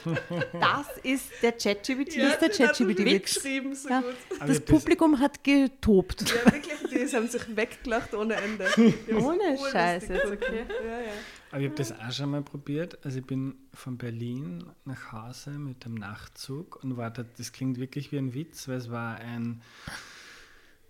Das 0.59 0.85
ist 1.01 1.31
der 1.41 1.53
ChatGPT. 1.53 2.17
Das 2.17 2.33
ist 2.33 2.41
der 2.41 2.49
ChatGPT-Witz. 2.49 3.41
so 3.81 3.89
Ja, 3.89 4.03
das 4.45 4.59
Publikum 4.59 5.19
hat 5.19 5.43
getobt. 5.43 6.21
Ja, 6.29 6.53
wirklich, 6.53 6.77
die 6.91 7.15
haben 7.15 7.27
sich 7.27 7.55
weggelacht 7.55 8.13
ohne 8.13 8.35
Ende. 8.35 8.67
Ohne 9.15 9.43
Urlustig 9.43 9.71
Scheiß 9.71 10.07
jetzt, 10.09 10.21
gefunden. 10.23 10.43
okay. 10.43 10.65
Ja, 10.85 10.99
ja. 10.99 11.11
Aber 11.51 11.61
ich 11.61 11.67
habe 11.67 11.77
das 11.77 11.91
auch 11.93 12.11
schon 12.11 12.31
mal 12.31 12.41
probiert. 12.43 12.99
Also 13.03 13.19
ich 13.19 13.25
bin 13.25 13.55
von 13.73 13.97
Berlin 13.97 14.65
nach 14.83 15.13
Hause 15.13 15.51
mit 15.51 15.85
dem 15.85 15.95
Nachtzug 15.95 16.83
und 16.83 16.97
war 16.97 17.09
da, 17.11 17.23
das 17.37 17.53
klingt 17.53 17.79
wirklich 17.79 18.11
wie 18.11 18.17
ein 18.17 18.33
Witz, 18.33 18.67
weil 18.67 18.77
es 18.77 18.91
war 18.91 19.15
ein, 19.15 19.61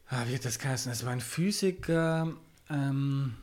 ah, 0.09 0.23
wie 0.27 0.35
hat 0.35 0.43
das 0.43 0.57
geheißen? 0.59 0.91
Es 0.91 1.05
war 1.05 1.11
ein 1.13 1.21
Physiker, 1.21 2.33
ähm, 2.69 3.35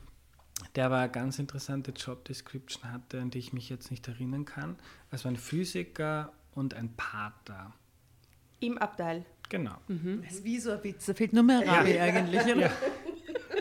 der 0.75 0.87
aber 0.87 0.97
eine 0.97 1.11
ganz 1.11 1.39
interessante 1.39 1.91
Job 1.91 2.25
Description 2.25 2.91
hatte, 2.91 3.21
an 3.21 3.29
die 3.29 3.39
ich 3.39 3.53
mich 3.53 3.69
jetzt 3.69 3.91
nicht 3.91 4.07
erinnern 4.07 4.45
kann. 4.45 4.77
Es 5.11 5.25
war 5.25 5.31
ein 5.31 5.37
Physiker 5.37 6.31
und 6.53 6.73
ein 6.73 6.93
Pater. 6.95 7.73
Im 8.59 8.77
Abteil. 8.77 9.25
Genau. 9.49 9.75
Das 10.23 10.33
ist 10.33 10.43
wie 10.43 10.59
so 10.59 10.71
ein 10.71 10.83
Witz, 10.83 11.05
da 11.05 11.13
fehlt 11.13 11.33
nur 11.33 11.43
mehr 11.43 11.67
Rabi 11.67 11.99
eigentlich. 11.99 12.41
Oder? 12.43 12.71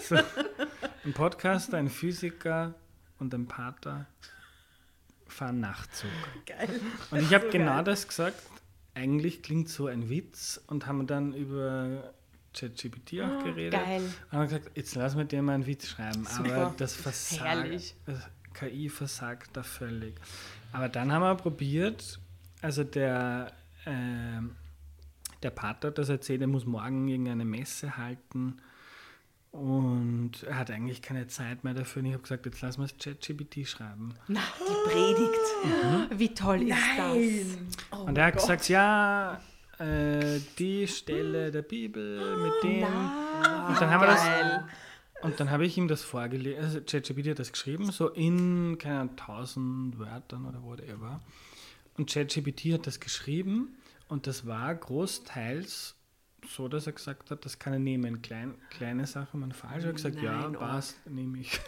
So, 0.01 0.17
ein 1.05 1.13
Podcaster, 1.13 1.77
ein 1.77 1.89
Physiker 1.89 2.75
und 3.19 3.35
ein 3.35 3.47
Pater 3.47 4.07
fahren 5.27 5.61
Nachtzug. 5.61 6.11
Geil. 6.47 6.69
Und 7.11 7.23
ich 7.23 7.35
habe 7.35 7.49
genau 7.51 7.83
das 7.83 8.07
gesagt. 8.07 8.41
Eigentlich 8.95 9.43
klingt 9.43 9.69
so 9.69 9.87
ein 9.87 10.09
Witz 10.09 10.61
und 10.67 10.87
haben 10.87 11.07
dann 11.07 11.33
über 11.33 12.13
ChatGPT 12.55 13.21
auch 13.21 13.45
geredet. 13.45 13.73
Geil. 13.73 14.03
Und 14.31 14.39
haben 14.39 14.49
gesagt, 14.49 14.71
jetzt 14.75 14.95
lass 14.95 15.15
mir 15.15 15.25
dir 15.25 15.43
mal 15.43 15.55
einen 15.55 15.67
Witz 15.67 15.89
schreiben. 15.89 16.27
Aber 16.27 16.49
Super. 16.49 16.75
das 16.77 16.95
versagt. 16.95 17.45
Herrlich. 17.45 17.95
das 18.07 18.29
KI 18.55 18.89
versagt 18.89 19.51
da 19.57 19.63
völlig. 19.63 20.15
Aber 20.73 20.89
dann 20.89 21.13
haben 21.13 21.23
wir 21.23 21.35
probiert, 21.35 22.21
also 22.61 22.85
der, 22.85 23.53
ähm, 23.87 24.57
der 25.43 25.51
Pater 25.51 25.89
hat 25.89 25.99
das 25.99 26.09
erzählt, 26.09 26.41
er 26.41 26.47
muss 26.47 26.65
morgen 26.67 27.09
irgendeine 27.09 27.45
Messe 27.45 27.97
halten 27.97 28.59
und 29.51 30.45
er 30.45 30.59
hat 30.59 30.71
eigentlich 30.71 31.03
keine 31.03 31.27
Zeit 31.27 31.63
mehr 31.63 31.75
dafür. 31.75 32.01
Und 32.01 32.07
ich 32.07 32.15
habe 32.15 32.23
gesagt, 32.23 32.47
jetzt 32.47 32.63
lassen 32.63 32.81
wir 32.81 32.87
es 32.87 32.97
ChatGPT 32.97 33.69
schreiben. 33.69 34.15
Na, 34.29 34.41
die 34.59 34.91
Predigt. 34.91 36.19
Wie 36.19 36.35
toll 36.35 36.63
ist 36.63 36.79
das? 36.97 37.99
und 37.99 38.17
er 38.17 38.27
hat 38.27 38.35
gesagt, 38.35 38.69
ja, 38.69 39.41
äh, 39.83 40.41
die 40.59 40.87
Stelle 40.87 41.51
der 41.51 41.63
Bibel 41.63 42.37
mit 42.37 42.63
dem. 42.63 42.85
und 42.85 43.81
dann 43.81 43.91
haben 43.91 44.01
wir 44.01 44.07
das. 44.07 44.23
Und 45.23 45.39
dann 45.39 45.51
habe 45.51 45.65
ich 45.65 45.79
ihm 45.79 45.87
das 45.87 46.03
vorgelesen, 46.03 46.65
also 46.65 46.81
ChatGPT 46.81 47.29
hat 47.29 47.39
das 47.39 47.53
geschrieben, 47.53 47.93
so 47.93 48.09
in, 48.09 48.77
keine 48.79 49.01
Ahnung, 49.01 49.11
1000 49.11 49.99
Wörtern 49.99 50.47
oder 50.47 50.63
whatever. 50.65 51.21
Und 51.97 52.11
ChatGPT 52.11 52.73
hat 52.73 52.87
das 52.89 52.99
geschrieben 52.99 53.77
und 54.09 54.27
das 54.27 54.47
war 54.47 54.75
großteils 54.75 55.95
so, 56.49 56.69
dass 56.69 56.87
er 56.87 56.93
gesagt 56.93 57.31
hat, 57.31 57.45
das 57.45 57.59
kann 57.59 57.73
er 57.73 57.79
nehmen. 57.79 58.21
Klein, 58.21 58.55
kleine 58.71 59.07
Sachen, 59.07 59.41
man 59.41 59.53
falsch. 59.53 59.85
Er 59.85 59.89
hat 59.89 59.97
gesagt, 59.97 60.21
ja, 60.21 60.43
Nein, 60.43 60.57
oh. 60.57 60.59
passt, 60.59 60.97
nehme 61.09 61.39
ich. 61.39 61.61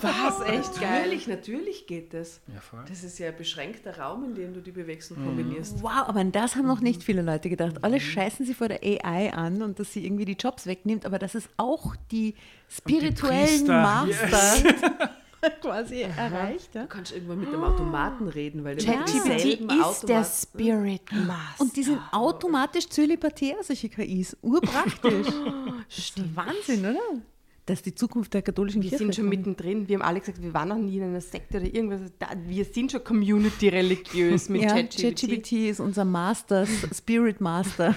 Was? 0.00 0.40
Echt 0.42 0.80
geil. 0.80 1.02
Natürlich, 1.02 1.26
natürlich 1.28 1.86
geht 1.86 2.14
das. 2.14 2.40
ja, 2.52 2.60
voll. 2.60 2.84
Das 2.88 3.04
ist 3.04 3.18
ja 3.18 3.28
ein 3.28 3.36
beschränkter 3.36 3.98
Raum, 3.98 4.24
in 4.24 4.34
dem 4.34 4.54
du 4.54 4.60
die 4.60 4.72
bewegst 4.72 5.10
und 5.10 5.24
kombinierst. 5.24 5.82
Wow, 5.82 6.08
aber 6.08 6.20
an 6.20 6.32
das 6.32 6.56
haben 6.56 6.66
noch 6.66 6.80
nicht 6.80 7.02
viele 7.02 7.22
Leute 7.22 7.50
gedacht. 7.50 7.84
Alle 7.84 8.00
scheißen 8.00 8.46
sie 8.46 8.54
vor 8.54 8.68
der 8.68 8.82
AI 8.82 9.32
an 9.32 9.62
und 9.62 9.78
dass 9.78 9.92
sie 9.92 10.04
irgendwie 10.04 10.24
die 10.24 10.36
Jobs 10.36 10.66
wegnimmt, 10.66 11.04
aber 11.04 11.18
dass 11.18 11.34
es 11.34 11.48
auch 11.56 11.94
die 12.10 12.34
spirituellen 12.68 13.46
Priester, 13.46 13.82
Master 13.82 15.11
quasi 15.60 16.02
erreicht. 16.02 16.74
Ja? 16.74 16.82
Du 16.82 16.88
kannst 16.88 17.12
irgendwann 17.12 17.40
mit 17.40 17.52
dem 17.52 17.62
Automaten 17.62 18.28
reden, 18.28 18.64
weil 18.64 18.76
ChatGPT 18.76 19.14
demselben 19.14 19.70
ist 19.70 20.02
der 20.04 20.20
Automaten- 20.20 20.42
Spirit 20.42 21.12
Master. 21.12 21.60
Und 21.62 21.76
die 21.76 21.82
sind 21.82 22.00
automatisch 22.12 22.88
zölibatär, 22.88 23.56
solche 23.62 23.88
KIs. 23.88 24.36
Urpraktisch. 24.42 25.26
das 25.88 25.98
ist 25.98 26.36
Wahnsinn, 26.36 26.80
oder? 26.80 27.22
Das 27.66 27.78
ist 27.78 27.86
die 27.86 27.94
Zukunft 27.94 28.34
der 28.34 28.42
katholischen 28.42 28.82
wir 28.82 28.88
Kirche. 28.88 29.04
sind 29.04 29.14
schon 29.14 29.28
mittendrin. 29.28 29.86
Wir 29.88 29.96
haben 29.96 30.02
alle 30.02 30.18
gesagt, 30.18 30.42
wir 30.42 30.52
waren 30.52 30.68
noch 30.68 30.78
nie 30.78 30.96
in 30.96 31.04
einer 31.04 31.20
Sekte 31.20 31.58
oder 31.58 31.72
irgendwas. 31.72 32.00
Da, 32.18 32.30
wir 32.46 32.64
sind 32.64 32.90
schon 32.90 33.04
Community 33.04 33.68
religiös 33.68 34.48
mit 34.48 34.62
ja, 34.62 34.68
ChatGPT. 34.74 35.20
ChatGPT 35.20 35.52
ist 35.70 35.78
unser 35.78 36.04
Master, 36.04 36.66
Spirit 36.92 37.40
Master. 37.40 37.94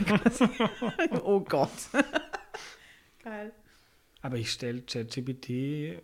oh 1.24 1.40
Gott. 1.40 1.72
Geil. 3.24 3.52
Aber 4.22 4.38
ich 4.38 4.52
stelle 4.52 4.84
ChatGPT 4.84 6.00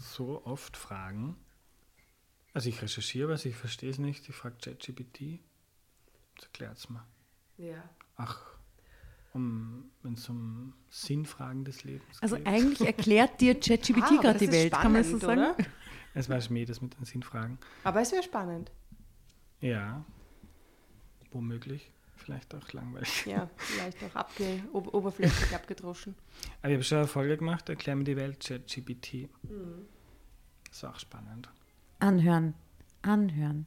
so 0.00 0.44
oft 0.44 0.76
Fragen. 0.76 1.36
Also 2.52 2.68
ich 2.68 2.82
recherchiere 2.82 3.28
was, 3.28 3.44
ich 3.44 3.54
verstehe 3.54 3.90
es 3.90 3.98
nicht. 3.98 4.28
Ich 4.28 4.34
frage 4.34 4.56
ChatGPT. 4.62 5.38
Das 6.36 6.44
erklärt 6.46 6.78
es 6.78 6.88
mir. 6.90 7.04
Ja. 7.58 7.82
Ach, 8.16 8.40
um, 9.32 9.90
wenn 10.02 10.14
es 10.14 10.28
um 10.28 10.72
Sinnfragen 10.88 11.64
des 11.64 11.84
Lebens 11.84 12.20
Also 12.20 12.36
geht. 12.36 12.46
eigentlich 12.46 12.80
erklärt 12.80 13.40
dir 13.40 13.54
ChatGPT 13.58 14.02
Ah, 14.18 14.20
gerade 14.22 14.38
die 14.38 14.50
Welt, 14.50 14.72
kann 14.72 14.92
man 14.92 15.04
so 15.04 15.18
spannend, 15.18 15.56
sagen? 15.56 15.60
oder? 15.60 15.70
Es 16.14 16.28
war 16.28 16.40
Schmäh, 16.40 16.64
das 16.64 16.80
mit 16.80 16.96
den 16.98 17.04
Sinnfragen. 17.04 17.58
Aber 17.84 18.00
es 18.00 18.10
wäre 18.10 18.22
spannend. 18.24 18.72
Ja, 19.60 20.04
womöglich. 21.30 21.92
Vielleicht 22.24 22.54
auch 22.54 22.72
langweilig. 22.72 23.24
Ja, 23.26 23.48
vielleicht 23.56 23.98
auch 24.04 24.14
abge 24.14 24.60
ob 24.72 24.92
oberflächlich 24.94 25.54
abgedroschen. 25.54 26.14
Aber 26.60 26.68
ich 26.70 26.74
habe 26.76 26.84
schon 26.84 26.98
eine 26.98 27.06
Folge 27.06 27.36
gemacht, 27.38 27.68
Erklär 27.68 27.96
mir 27.96 28.04
die 28.04 28.16
Welt, 28.16 28.40
ChatGPT. 28.40 29.28
Das 30.68 30.76
ist 30.76 30.84
auch 30.84 30.98
spannend. 30.98 31.48
Anhören. 31.98 32.54
Anhören. 33.02 33.66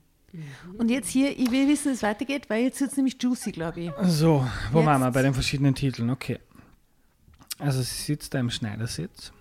Und 0.77 0.89
jetzt 0.89 1.09
hier, 1.09 1.31
ich 1.37 1.51
will 1.51 1.67
wissen, 1.67 1.89
wie 1.91 1.95
es 1.95 2.01
weitergeht, 2.03 2.49
weil 2.49 2.63
jetzt 2.63 2.79
wird 2.81 2.91
es 2.91 2.97
nämlich 2.97 3.21
juicy, 3.21 3.51
glaube 3.51 3.81
ich. 3.81 3.91
So, 4.03 4.47
wo 4.71 4.79
Jetzt- 4.79 4.87
waren 4.87 5.01
wir? 5.01 5.11
Bei 5.11 5.21
den 5.21 5.33
verschiedenen 5.33 5.75
Titeln, 5.75 6.09
okay. 6.09 6.39
Also 7.59 7.81
sie 7.81 8.01
sitzt 8.03 8.33
da 8.33 8.39
im 8.39 8.49
Schneidersitz. 8.49 9.31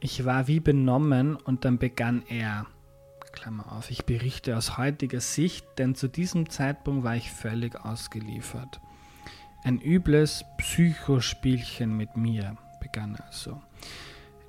Ich 0.00 0.24
war 0.24 0.46
wie 0.46 0.60
benommen 0.60 1.36
und 1.36 1.64
dann 1.64 1.78
begann 1.78 2.22
er. 2.28 2.66
Klammer 3.40 3.70
auf, 3.72 3.90
ich 3.90 4.04
berichte 4.04 4.56
aus 4.56 4.78
heutiger 4.78 5.20
Sicht, 5.20 5.64
denn 5.78 5.94
zu 5.94 6.08
diesem 6.08 6.50
Zeitpunkt 6.50 7.04
war 7.04 7.14
ich 7.14 7.30
völlig 7.30 7.76
ausgeliefert. 7.76 8.80
Ein 9.62 9.80
übles 9.80 10.44
Psychospielchen 10.56 11.96
mit 11.96 12.16
mir 12.16 12.56
begann 12.80 13.16
also. 13.16 13.62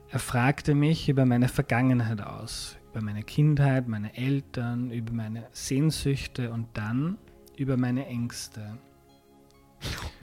Er 0.09 0.19
fragte 0.19 0.73
mich 0.73 1.07
über 1.07 1.25
meine 1.25 1.49
Vergangenheit 1.49 2.21
aus, 2.21 2.77
über 2.89 3.01
meine 3.01 3.21
Kindheit, 3.21 3.87
meine 3.87 4.15
Eltern, 4.17 4.89
über 4.89 5.13
meine 5.13 5.47
Sehnsüchte 5.51 6.51
und 6.51 6.67
dann 6.73 7.19
über 7.57 7.77
meine 7.77 8.07
Ängste. 8.07 8.79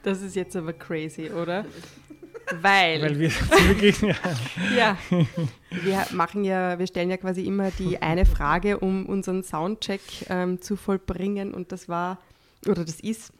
Das 0.02 0.22
ist 0.22 0.34
jetzt 0.34 0.56
aber 0.56 0.72
crazy, 0.72 1.30
oder? 1.30 1.64
Weil, 2.52 3.02
Weil 3.02 3.18
wir 3.18 3.30
wirklich, 3.68 4.00
ja, 4.00 4.14
ja, 4.76 4.98
wir 5.70 6.06
machen 6.12 6.44
ja, 6.44 6.78
wir 6.78 6.86
stellen 6.86 7.10
ja 7.10 7.16
quasi 7.16 7.42
immer 7.44 7.70
die 7.72 8.00
eine 8.00 8.24
Frage, 8.24 8.78
um 8.78 9.06
unseren 9.06 9.42
Soundcheck 9.42 10.00
ähm, 10.28 10.60
zu 10.60 10.76
vollbringen 10.76 11.54
und 11.54 11.72
das 11.72 11.88
war, 11.88 12.18
oder 12.68 12.84
das 12.84 13.00
ist, 13.00 13.32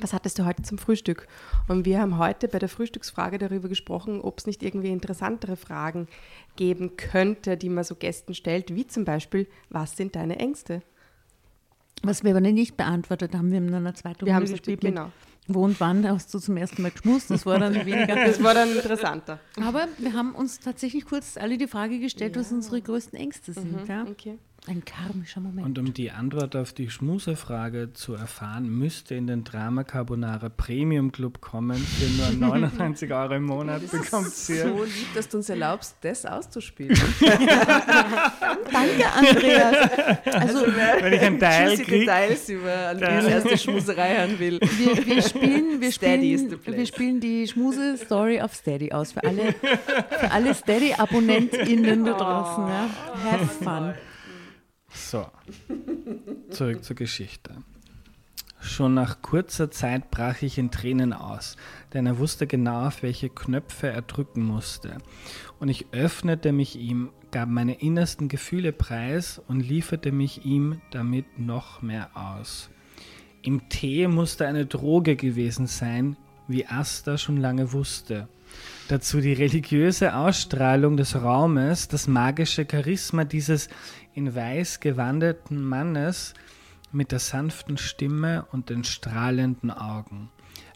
was 0.00 0.12
hattest 0.12 0.38
du 0.38 0.44
heute 0.44 0.62
zum 0.62 0.78
Frühstück? 0.78 1.28
Und 1.68 1.84
wir 1.84 2.00
haben 2.00 2.18
heute 2.18 2.48
bei 2.48 2.58
der 2.58 2.68
Frühstücksfrage 2.68 3.38
darüber 3.38 3.68
gesprochen, 3.68 4.20
ob 4.20 4.38
es 4.38 4.46
nicht 4.46 4.62
irgendwie 4.62 4.90
interessantere 4.90 5.56
Fragen 5.56 6.08
geben 6.56 6.96
könnte, 6.96 7.56
die 7.56 7.68
man 7.68 7.84
so 7.84 7.94
Gästen 7.94 8.34
stellt, 8.34 8.74
wie 8.74 8.86
zum 8.86 9.04
Beispiel, 9.04 9.46
was 9.70 9.96
sind 9.96 10.16
deine 10.16 10.38
Ängste? 10.38 10.82
Was 12.02 12.22
wir 12.22 12.32
aber 12.32 12.40
nicht 12.40 12.76
beantwortet 12.76 13.34
haben, 13.34 13.50
wir 13.50 13.58
haben 13.58 13.70
dann 13.70 13.86
eine 13.86 13.94
zweite 13.94 14.26
Wir 14.26 14.34
haben 14.34 14.42
Runde 14.42 14.54
es 14.54 14.58
gespielt 14.58 14.80
genau. 14.80 15.10
Wo 15.46 15.64
und 15.64 15.78
wann 15.78 16.08
hast 16.08 16.32
du 16.32 16.38
zum 16.38 16.56
ersten 16.56 16.80
Mal 16.82 16.90
geschmust? 16.90 17.30
Das 17.30 17.44
war 17.44 17.58
dann 17.58 17.74
weniger. 17.86 18.14
Das 18.14 18.42
war 18.42 18.54
dann 18.54 18.74
interessanter. 18.74 19.38
Aber 19.60 19.88
wir 19.98 20.14
haben 20.14 20.34
uns 20.34 20.58
tatsächlich 20.60 21.04
kurz 21.04 21.36
alle 21.36 21.58
die 21.58 21.66
Frage 21.66 21.98
gestellt, 21.98 22.36
was 22.36 22.50
unsere 22.50 22.80
größten 22.80 23.18
Ängste 23.18 23.52
sind. 23.52 23.86
Ja? 23.86 24.04
Okay. 24.08 24.38
Ein 24.66 24.82
karmischer 24.82 25.42
Moment. 25.42 25.66
Und 25.66 25.78
um 25.78 25.92
die 25.92 26.10
Antwort 26.10 26.56
auf 26.56 26.72
die 26.72 26.88
Schmusefrage 26.88 27.92
zu 27.92 28.14
erfahren, 28.14 28.66
müsste 28.66 29.14
in 29.14 29.26
den 29.26 29.44
Drama 29.44 29.84
Carbonara 29.84 30.48
Premium 30.48 31.12
Club 31.12 31.42
kommen. 31.42 31.76
Für 31.76 32.38
nur 32.38 32.50
99 32.50 33.12
Euro 33.12 33.34
im 33.34 33.44
Monat 33.44 33.82
bekommt 33.90 34.32
ihr. 34.48 34.62
So 34.62 34.84
lieb, 34.84 35.14
dass 35.14 35.28
du 35.28 35.36
uns 35.36 35.50
erlaubst, 35.50 35.96
das 36.00 36.24
auszuspielen. 36.24 36.98
Danke, 38.72 39.06
Andreas. 39.14 39.90
Also 40.32 40.60
Wenn 40.66 41.12
ich 41.12 41.20
einen 41.20 41.38
Teil 41.40 41.76
kriege, 41.76 41.98
Details 41.98 42.48
über 42.48 42.88
Andreas 42.88 43.26
erste 43.26 43.58
Schmuserei 43.58 44.16
hören 44.16 44.38
will. 44.38 44.60
wir, 44.60 45.06
wir, 45.06 45.22
spielen, 45.22 45.82
wir, 45.82 45.92
spielen, 45.92 46.58
wir 46.64 46.86
spielen 46.86 47.20
die 47.20 47.46
Schmuse-Story 47.46 48.40
auf 48.40 48.54
Steady 48.54 48.92
aus. 48.92 49.12
Für 49.12 49.24
alle, 49.24 49.52
für 49.52 50.30
alle 50.30 50.54
Steady-AbonnentInnen 50.54 52.02
da 52.06 52.12
draußen. 52.14 52.66
Ja? 52.66 52.88
Have 53.30 53.46
fun. 53.62 53.94
So, 54.94 55.26
zurück 56.50 56.84
zur 56.84 56.94
Geschichte. 56.94 57.50
Schon 58.60 58.94
nach 58.94 59.20
kurzer 59.20 59.70
Zeit 59.70 60.10
brach 60.10 60.40
ich 60.40 60.56
in 60.56 60.70
Tränen 60.70 61.12
aus, 61.12 61.56
denn 61.92 62.06
er 62.06 62.18
wusste 62.18 62.46
genau, 62.46 62.86
auf 62.86 63.02
welche 63.02 63.28
Knöpfe 63.28 63.88
er 63.88 64.02
drücken 64.02 64.42
musste. 64.42 64.98
Und 65.58 65.68
ich 65.68 65.86
öffnete 65.92 66.52
mich 66.52 66.76
ihm, 66.76 67.10
gab 67.32 67.48
meine 67.48 67.74
innersten 67.74 68.28
Gefühle 68.28 68.72
preis 68.72 69.42
und 69.48 69.60
lieferte 69.60 70.12
mich 70.12 70.46
ihm 70.46 70.80
damit 70.92 71.38
noch 71.38 71.82
mehr 71.82 72.10
aus. 72.14 72.70
Im 73.42 73.68
Tee 73.68 74.06
musste 74.08 74.46
eine 74.46 74.64
Droge 74.64 75.16
gewesen 75.16 75.66
sein, 75.66 76.16
wie 76.48 76.66
Asta 76.66 77.18
schon 77.18 77.36
lange 77.36 77.72
wusste. 77.72 78.28
Dazu 78.88 79.20
die 79.20 79.32
religiöse 79.32 80.14
Ausstrahlung 80.14 80.96
des 80.96 81.16
Raumes, 81.16 81.88
das 81.88 82.06
magische 82.06 82.66
Charisma 82.70 83.24
dieses 83.24 83.68
in 84.14 84.34
weiß 84.34 84.80
gewandeten 84.80 85.62
Mannes 85.62 86.34
mit 86.92 87.12
der 87.12 87.18
sanften 87.18 87.76
Stimme 87.76 88.46
und 88.52 88.70
den 88.70 88.84
strahlenden 88.84 89.70
Augen. 89.70 90.30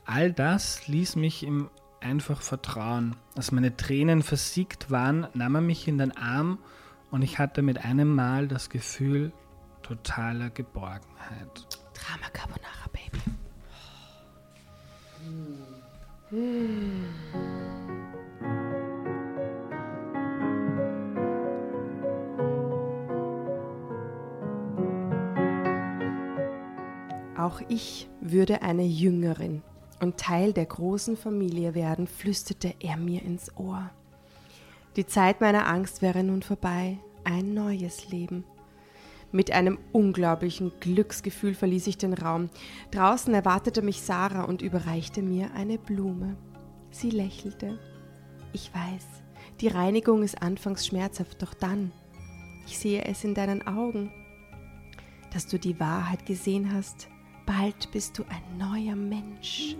All 0.04 0.32
das 0.32 0.88
ließ 0.88 1.16
mich 1.16 1.42
ihm 1.44 1.70
einfach 2.00 2.42
vertrauen. 2.42 3.16
Als 3.36 3.52
meine 3.52 3.76
Tränen 3.76 4.22
versiegt 4.22 4.90
waren, 4.90 5.26
nahm 5.34 5.54
er 5.56 5.60
mich 5.60 5.86
in 5.86 5.98
den 5.98 6.16
Arm 6.16 6.58
und 7.10 7.22
ich 7.22 7.38
hatte 7.38 7.62
mit 7.62 7.84
einem 7.84 8.14
Mal 8.14 8.48
das 8.48 8.70
Gefühl 8.70 9.32
totaler 9.82 10.50
Geborgenheit. 10.50 11.66
Drama 11.94 12.28
Carbonara, 12.32 12.88
Baby. 12.92 13.22
Auch 27.38 27.60
ich 27.68 28.08
würde 28.20 28.62
eine 28.62 28.84
Jüngerin 28.84 29.62
und 30.00 30.16
Teil 30.16 30.52
der 30.52 30.66
großen 30.66 31.16
Familie 31.16 31.76
werden, 31.76 32.08
flüsterte 32.08 32.74
er 32.80 32.96
mir 32.96 33.22
ins 33.22 33.56
Ohr. 33.56 33.90
Die 34.96 35.06
Zeit 35.06 35.40
meiner 35.40 35.68
Angst 35.68 36.02
wäre 36.02 36.24
nun 36.24 36.42
vorbei, 36.42 36.98
ein 37.22 37.54
neues 37.54 38.10
Leben. 38.10 38.42
Mit 39.30 39.52
einem 39.52 39.78
unglaublichen 39.92 40.72
Glücksgefühl 40.80 41.54
verließ 41.54 41.86
ich 41.86 41.96
den 41.96 42.14
Raum. 42.14 42.50
Draußen 42.90 43.32
erwartete 43.32 43.82
mich 43.82 44.02
Sarah 44.02 44.42
und 44.42 44.60
überreichte 44.60 45.22
mir 45.22 45.52
eine 45.54 45.78
Blume. 45.78 46.36
Sie 46.90 47.10
lächelte. 47.10 47.78
Ich 48.52 48.74
weiß, 48.74 49.06
die 49.60 49.68
Reinigung 49.68 50.24
ist 50.24 50.42
anfangs 50.42 50.88
schmerzhaft, 50.88 51.40
doch 51.40 51.54
dann, 51.54 51.92
ich 52.66 52.78
sehe 52.80 53.04
es 53.04 53.22
in 53.22 53.34
deinen 53.34 53.64
Augen, 53.64 54.10
dass 55.32 55.46
du 55.46 55.56
die 55.56 55.78
Wahrheit 55.78 56.26
gesehen 56.26 56.74
hast. 56.74 57.08
Bald 57.48 57.90
bist 57.92 58.18
du 58.18 58.24
ein 58.28 58.58
neuer 58.58 58.94
Mensch. 58.94 59.74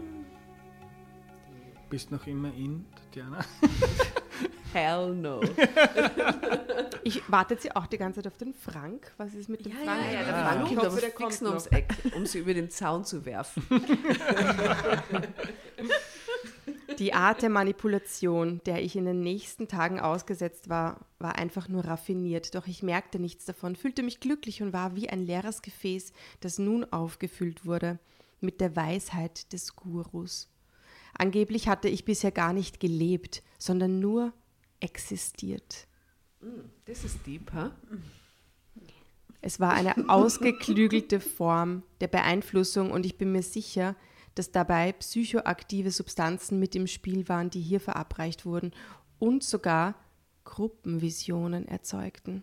Bist 1.90 2.10
noch 2.10 2.26
immer 2.26 2.48
in, 2.54 2.86
Tatjana? 2.96 3.40
Hell 4.72 5.14
no. 5.14 5.40
Ich 7.02 7.22
warte 7.28 7.54
jetzt 7.54 7.64
ja 7.64 7.72
auch 7.76 7.86
die 7.86 7.96
ganze 7.98 8.20
Zeit 8.22 8.30
auf 8.32 8.36
den 8.38 8.52
Frank. 8.54 9.12
Was 9.16 9.32
ist 9.34 9.48
mit 9.48 9.64
dem 9.66 9.72
Ja, 9.72 9.78
Frank? 9.84 10.00
ja, 10.06 10.12
ja, 10.12 10.24
Der 10.24 10.34
Ah. 10.34 10.44
Frank 10.52 10.62
ich 10.62 10.68
kommt 10.68 10.78
hoffe, 10.78 10.88
aber 10.92 11.00
der 11.00 11.10
kommt 11.10 11.42
ums. 11.42 11.66
Eck, 11.68 11.94
um 12.14 12.26
sie 12.26 12.38
über 12.40 12.52
den 12.54 12.70
Zaun 12.70 13.04
zu 13.04 13.24
werfen. 13.26 13.62
Die 16.98 17.14
Art 17.14 17.42
der 17.42 17.48
Manipulation, 17.48 18.60
der 18.66 18.82
ich 18.82 18.96
in 18.96 19.04
den 19.04 19.20
nächsten 19.20 19.68
Tagen 19.68 20.00
ausgesetzt 20.00 20.68
war, 20.68 21.06
war 21.20 21.36
einfach 21.36 21.68
nur 21.68 21.84
raffiniert. 21.84 22.56
Doch 22.56 22.66
ich 22.66 22.82
merkte 22.82 23.20
nichts 23.20 23.44
davon, 23.44 23.76
fühlte 23.76 24.02
mich 24.02 24.18
glücklich 24.18 24.62
und 24.62 24.72
war 24.72 24.96
wie 24.96 25.08
ein 25.08 25.24
leeres 25.24 25.62
Gefäß, 25.62 26.12
das 26.40 26.58
nun 26.58 26.84
aufgefüllt 26.84 27.64
wurde 27.64 28.00
mit 28.40 28.60
der 28.60 28.74
Weisheit 28.74 29.52
des 29.52 29.76
Gurus. 29.76 30.48
Angeblich 31.16 31.68
hatte 31.68 31.88
ich 31.88 32.04
bisher 32.04 32.32
gar 32.32 32.52
nicht 32.52 32.80
gelebt, 32.80 33.42
sondern 33.58 34.00
nur 34.00 34.32
existiert. 34.80 35.86
Das 36.84 37.04
ist 37.04 37.26
deep, 37.26 37.52
ha? 37.52 37.72
Es 39.40 39.60
war 39.60 39.72
eine 39.72 40.08
ausgeklügelte 40.08 41.20
Form 41.20 41.84
der 42.00 42.08
Beeinflussung 42.08 42.90
und 42.90 43.06
ich 43.06 43.18
bin 43.18 43.30
mir 43.30 43.42
sicher, 43.42 43.94
dass 44.39 44.51
dabei 44.52 44.93
psychoaktive 44.93 45.90
Substanzen 45.90 46.59
mit 46.59 46.74
im 46.77 46.86
Spiel 46.86 47.28
waren, 47.28 47.51
die 47.51 47.60
hier 47.60 47.81
verabreicht 47.81 48.47
wurden 48.47 48.73
und 49.19 49.43
sogar 49.43 49.94
Gruppenvisionen 50.44 51.66
erzeugten. 51.69 52.43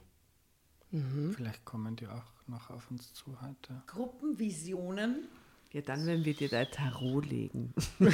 Vielleicht 1.35 1.65
kommen 1.65 1.95
die 1.95 2.07
auch 2.07 2.23
noch 2.47 2.69
auf 2.69 2.89
uns 2.91 3.13
zu 3.13 3.41
heute. 3.41 3.81
Gruppenvisionen. 3.87 5.27
Ja, 5.73 5.81
dann, 5.81 6.05
wenn 6.05 6.23
wir 6.23 6.33
dir 6.33 6.47
dein 6.47 6.69
Tarot 6.71 7.25
legen. 7.25 7.73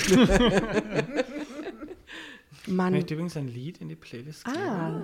Ich 2.64 2.68
Man, 2.68 2.94
möchte 2.94 3.14
übrigens 3.14 3.38
ein 3.38 3.48
Lied 3.48 3.80
in 3.82 3.90
die 3.90 3.96
Playlist 3.96 4.46
geben. 4.46 4.58
ah, 4.58 5.02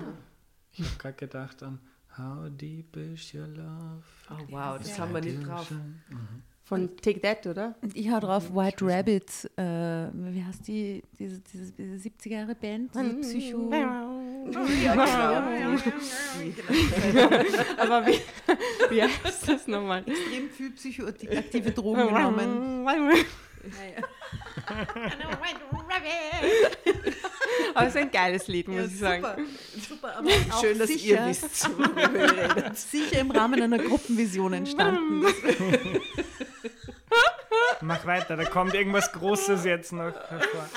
Ich 0.72 0.80
habe 0.84 0.96
gerade 0.98 1.16
gedacht 1.16 1.62
an 1.62 1.80
How 2.16 2.48
Deep 2.50 2.96
Is 2.96 3.32
Your 3.34 3.46
Love? 3.48 4.02
Oh 4.30 4.34
wow, 4.50 4.78
das 4.78 4.98
haben 4.98 5.12
wir 5.14 5.20
nicht 5.20 5.44
drauf. 5.46 5.72
Von 6.68 6.96
Take 6.98 7.20
That, 7.20 7.46
oder? 7.46 7.74
Und 7.80 7.96
ich 7.96 8.10
hau 8.10 8.20
drauf 8.20 8.54
White 8.54 8.84
Rabbit. 8.84 9.50
Äh, 9.56 9.62
wie 10.12 10.44
heißt 10.44 10.68
die, 10.68 11.02
diese, 11.18 11.40
diese, 11.40 11.72
diese 11.72 12.08
70er 12.08 12.28
Jahre 12.28 12.54
Band? 12.54 12.94
Diese 12.94 13.14
Psycho. 13.14 13.70
Aber 17.78 18.06
wie, 18.06 18.20
wie 18.90 19.02
heißt 19.02 19.48
das 19.48 19.66
nochmal? 19.66 20.04
Extrem 20.06 20.50
viel 20.50 20.70
psychoaktive 20.72 21.70
Drogen 21.70 22.06
genommen. 22.06 22.86
Aber 27.74 27.86
es 27.86 27.94
ist 27.94 28.00
ein 28.00 28.10
geiles 28.10 28.48
Lied, 28.48 28.68
muss 28.68 28.86
ich 28.86 28.98
sagen. 28.98 29.46
Super, 29.88 30.16
aber 30.16 30.28
auch 30.50 30.60
Schön, 30.60 30.78
dass 30.78 30.88
sicher, 30.88 31.06
ihr 31.06 31.26
wisst, 31.28 31.68
worüber 31.70 32.12
wir 32.12 32.32
reden. 32.32 32.74
sicher 32.74 33.20
im 33.20 33.30
Rahmen 33.30 33.62
einer 33.62 33.78
Gruppenvision 33.78 34.52
entstanden. 34.52 35.24
Mach 37.80 38.04
weiter, 38.06 38.36
da 38.36 38.44
kommt 38.44 38.74
irgendwas 38.74 39.10
Großes 39.12 39.64
jetzt 39.64 39.92
noch 39.92 40.12
hervor. 40.12 40.68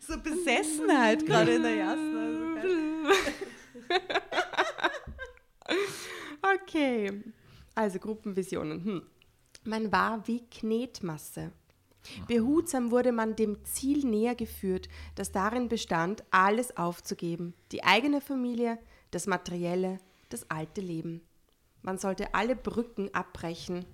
So 0.00 0.18
Besessenheit 0.20 1.24
gerade 1.26 1.54
in 1.54 1.62
der 1.62 1.76
ersten. 1.76 2.16
Also. 2.56 2.78
Okay, 6.62 7.22
also 7.74 7.98
Gruppenvisionen. 7.98 8.84
Hm. 8.84 9.02
Man 9.64 9.92
war 9.92 10.26
wie 10.26 10.46
Knetmasse. 10.48 11.52
Behutsam 12.26 12.90
wurde 12.90 13.12
man 13.12 13.36
dem 13.36 13.64
Ziel 13.64 14.04
näher 14.06 14.34
geführt, 14.34 14.88
das 15.14 15.32
darin 15.32 15.68
bestand, 15.68 16.24
alles 16.30 16.76
aufzugeben. 16.76 17.54
Die 17.72 17.84
eigene 17.84 18.20
Familie, 18.20 18.78
das 19.10 19.26
Materielle, 19.26 19.98
das 20.28 20.50
alte 20.50 20.80
Leben. 20.80 21.22
Man 21.82 21.98
sollte 21.98 22.34
alle 22.34 22.56
Brücken 22.56 23.12
abbrechen, 23.14 23.84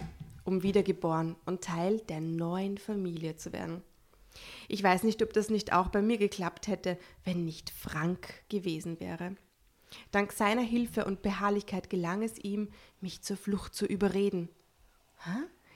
um 0.45 0.63
wiedergeboren 0.63 1.37
und 1.47 1.63
Teil 1.63 2.01
der 2.01 2.21
neuen 2.21 2.79
Familie 2.79 3.37
zu 3.37 3.53
werden. 3.53 3.83
Ich 4.69 4.83
weiß 4.83 5.05
nicht, 5.05 5.23
ob 5.23 5.33
das 5.33 5.49
nicht 5.49 5.73
auch 5.73 5.89
bei 5.89 6.03
mir 6.03 6.19
geklappt 6.19 6.67
hätte, 6.67 6.99
wenn 7.25 7.45
nicht 7.45 7.71
Frank 7.71 8.45
gewesen 8.49 8.99
wäre. 9.01 9.37
Dank 10.11 10.33
seiner 10.33 10.63
Hilfe 10.63 11.05
und 11.05 11.23
Beharrlichkeit 11.23 11.89
gelang 11.89 12.23
es 12.23 12.39
ihm, 12.39 12.69
mich 13.01 13.23
zur 13.23 13.37
Flucht 13.37 13.75
zu 13.75 13.87
überreden. 13.87 14.49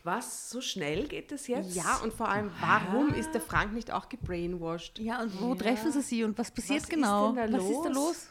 Was? 0.09 0.49
So 0.49 0.63
schnell 0.63 1.07
geht 1.07 1.31
das 1.33 1.49
jetzt? 1.49 1.77
Ja, 1.77 1.99
und 2.03 2.15
vor 2.15 2.31
allem, 2.31 2.51
warum 2.61 3.13
ist 3.13 3.33
der 3.33 3.43
Frank 3.43 3.75
nicht 3.75 3.91
auch 3.91 4.09
gebrainwashed? 4.09 4.99
Ja, 4.99 5.21
und 5.21 5.39
wo 5.39 5.55
treffen 5.55 5.93
sie 5.93 6.01
sie 6.01 6.25
und 6.25 6.39
was 6.39 6.51
passiert 6.51 6.79
Was 6.79 6.85
ist 6.85 6.91
genau? 6.91 7.33
denn 7.33 7.53
da 7.53 7.59
was 7.59 7.65
ist 7.69 7.83
da 7.83 7.89
los? 7.91 7.95
los? 7.95 8.29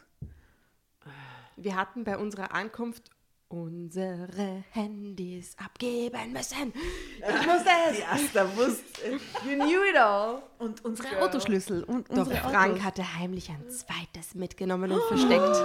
Wir 1.55 1.75
hatten 1.75 2.03
bei 2.03 2.17
unserer 2.17 2.51
Ankunft 2.51 3.11
unsere 3.49 4.63
Handys 4.71 5.55
abgeben 5.57 6.33
müssen. 6.33 6.73
Ich 7.17 7.47
musste 7.47 7.69
Die 7.93 7.97
es. 8.01 8.05
Asta 8.25 8.45
wusste. 8.57 9.11
You 9.45 9.55
knew 9.55 9.83
it 9.89 9.97
all. 9.97 10.41
Und 10.59 10.83
unsere 10.83 11.21
Autoschlüssel 11.21 11.83
und 11.83 12.09
Doch 12.09 12.17
unsere 12.25 12.37
Frank 12.37 12.71
Autos. 12.71 12.83
hatte 12.83 13.15
heimlich 13.19 13.49
ein 13.49 13.63
zweites 13.69 14.35
mitgenommen 14.35 14.91
und 14.91 15.01
versteckt. 15.03 15.55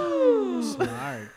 Smart. 0.63 1.29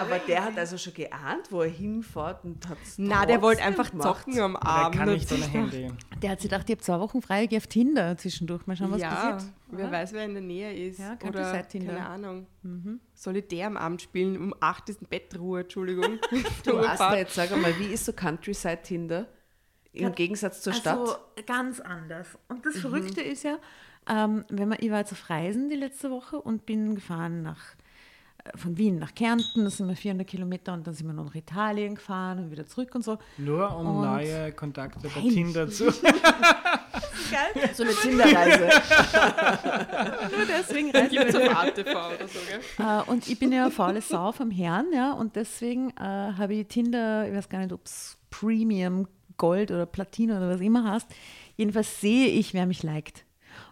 Aber 0.00 0.18
der 0.20 0.44
hat 0.44 0.58
also 0.58 0.78
schon 0.78 0.94
geahnt, 0.94 1.50
wo 1.50 1.62
er 1.62 1.70
hinfährt 1.70 2.44
und 2.44 2.68
hat 2.68 2.78
Na, 2.98 3.26
der 3.26 3.42
wollte 3.42 3.62
einfach 3.62 3.90
zocken 3.90 4.38
am 4.40 4.52
Der 4.52 4.62
Abend. 4.66 4.96
kann 4.96 5.08
nicht 5.12 5.32
ohne 5.32 5.44
Handy. 5.46 5.90
Der 6.22 6.30
hat 6.30 6.40
sich 6.40 6.50
gedacht, 6.50 6.68
ich 6.68 6.76
habe 6.76 6.82
zwei 6.82 7.00
Wochen 7.00 7.20
frei, 7.20 7.44
ich 7.44 7.50
gehe 7.50 7.58
auf 7.58 7.66
Tinder 7.66 8.16
zwischendurch. 8.16 8.66
Mal 8.66 8.76
schauen, 8.76 8.92
was 8.92 9.00
ja, 9.00 9.08
passiert. 9.32 9.52
wer 9.70 9.90
weiß, 9.90 10.12
wer 10.12 10.24
in 10.26 10.34
der 10.34 10.42
Nähe 10.42 10.72
ist. 10.88 11.00
Ja, 11.00 11.16
Oder, 11.26 11.66
Tinder. 11.68 11.94
keine 11.94 12.06
Ahnung. 12.06 12.46
Solitär 13.14 13.66
am 13.66 13.76
Abend 13.76 14.02
spielen, 14.02 14.36
um 14.36 14.54
8 14.58 14.88
ist 14.88 15.08
Bettruhe, 15.10 15.60
Entschuldigung. 15.60 16.18
Du 16.30 16.38
Asta, 16.38 16.70
Turnfahrt. 16.70 17.18
jetzt 17.18 17.34
sag 17.34 17.52
einmal, 17.52 17.78
wie 17.78 17.92
ist 17.92 18.04
so 18.06 18.12
Countryside 18.12 18.80
Tinder? 18.82 19.26
Im 19.92 20.12
Gegensatz 20.14 20.62
zur 20.62 20.72
Stadt? 20.72 20.98
Also 20.98 21.16
ganz 21.46 21.80
anders. 21.80 22.38
Und 22.48 22.66
das 22.66 22.78
Verrückte 22.78 23.20
ist 23.20 23.44
ja, 23.44 23.58
ähm, 24.08 24.44
wenn 24.48 24.68
man, 24.68 24.78
ich 24.80 24.90
war 24.90 24.98
jetzt 24.98 25.12
auf 25.12 25.30
Reisen 25.30 25.68
die 25.68 25.76
letzte 25.76 26.10
Woche 26.10 26.40
und 26.40 26.66
bin 26.66 26.94
gefahren 26.96 27.42
nach, 27.42 27.62
von 28.56 28.76
Wien 28.76 28.98
nach 28.98 29.14
Kärnten, 29.14 29.64
das 29.64 29.78
sind 29.78 29.88
wir 29.88 29.96
400 29.96 30.26
Kilometer 30.26 30.74
und 30.74 30.86
dann 30.86 30.92
sind 30.94 31.06
wir 31.06 31.14
noch 31.14 31.24
nach 31.24 31.34
Italien 31.34 31.94
gefahren 31.94 32.38
und 32.38 32.50
wieder 32.50 32.66
zurück 32.66 32.94
und 32.94 33.02
so. 33.02 33.18
Nur 33.38 33.74
um 33.76 33.86
Und- 33.86 34.02
neue 34.06 34.52
Kontakte 34.52 35.08
bei. 35.08 35.20
Tinder 35.20 35.68
zu. 35.68 35.90
so 37.74 37.82
eine 37.82 37.92
Tinderreise. 37.92 38.68
Nur 40.36 40.46
deswegen 40.46 40.90
es 40.90 41.34
auf 41.34 41.56
ATV 41.56 41.88
oder 41.88 42.28
so, 42.28 42.38
gell? 42.48 42.60
Äh, 42.86 43.10
und 43.10 43.26
ich 43.28 43.38
bin 43.38 43.50
ja 43.52 43.62
eine 43.62 43.70
faule 43.70 44.00
Sau 44.02 44.32
vom 44.32 44.50
Herrn, 44.50 44.86
ja, 44.92 45.12
und 45.12 45.36
deswegen 45.36 45.90
äh, 45.90 46.02
habe 46.02 46.54
ich 46.54 46.68
Tinder, 46.68 47.26
ich 47.28 47.34
weiß 47.34 47.48
gar 47.48 47.60
nicht, 47.60 47.72
ob 47.72 47.86
es 47.86 48.18
Premium, 48.30 49.08
Gold 49.36 49.70
oder 49.70 49.86
Platin 49.86 50.30
oder 50.30 50.48
was 50.50 50.60
immer 50.60 50.84
heißt. 50.92 51.08
Jedenfalls 51.56 52.00
sehe 52.00 52.28
ich, 52.28 52.52
wer 52.54 52.66
mich 52.66 52.82
liked. 52.82 53.24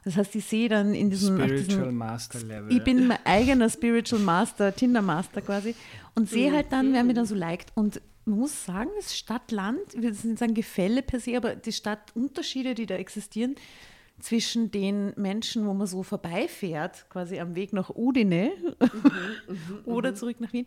Das 0.04 0.16
heißt, 0.16 0.34
ich 0.34 0.44
sehe 0.44 0.68
dann 0.68 0.94
in 0.94 1.10
diesem, 1.10 1.36
Spiritual 1.36 1.64
diesem 1.64 1.96
Master 1.96 2.40
Level. 2.40 2.76
ich 2.76 2.82
bin 2.82 3.06
mein 3.06 3.24
eigener 3.24 3.70
Spiritual 3.70 4.20
Master, 4.20 4.74
Tinder 4.74 5.02
Master 5.02 5.40
quasi 5.40 5.74
und 6.14 6.28
sehe 6.28 6.52
halt 6.52 6.72
dann, 6.72 6.92
wer 6.92 7.04
mir 7.04 7.14
dann 7.14 7.26
so 7.26 7.34
liked. 7.34 7.72
Und 7.76 8.00
man 8.24 8.40
muss 8.40 8.64
sagen, 8.64 8.90
das 8.96 9.16
Stadt-Land, 9.16 9.94
ich 9.94 10.02
will 10.02 10.10
jetzt 10.10 10.24
nicht 10.24 10.38
sagen 10.38 10.54
Gefälle 10.54 11.02
per 11.02 11.20
se, 11.20 11.36
aber 11.36 11.54
die 11.54 11.72
Stadtunterschiede, 11.72 12.74
die 12.74 12.86
da 12.86 12.96
existieren 12.96 13.54
zwischen 14.18 14.70
den 14.70 15.12
Menschen, 15.16 15.66
wo 15.66 15.74
man 15.74 15.86
so 15.86 16.02
vorbeifährt, 16.02 17.08
quasi 17.08 17.40
am 17.40 17.54
Weg 17.54 17.72
nach 17.72 17.90
Udine 17.90 18.52
oder 19.84 20.14
zurück 20.14 20.40
nach 20.40 20.52
Wien, 20.52 20.64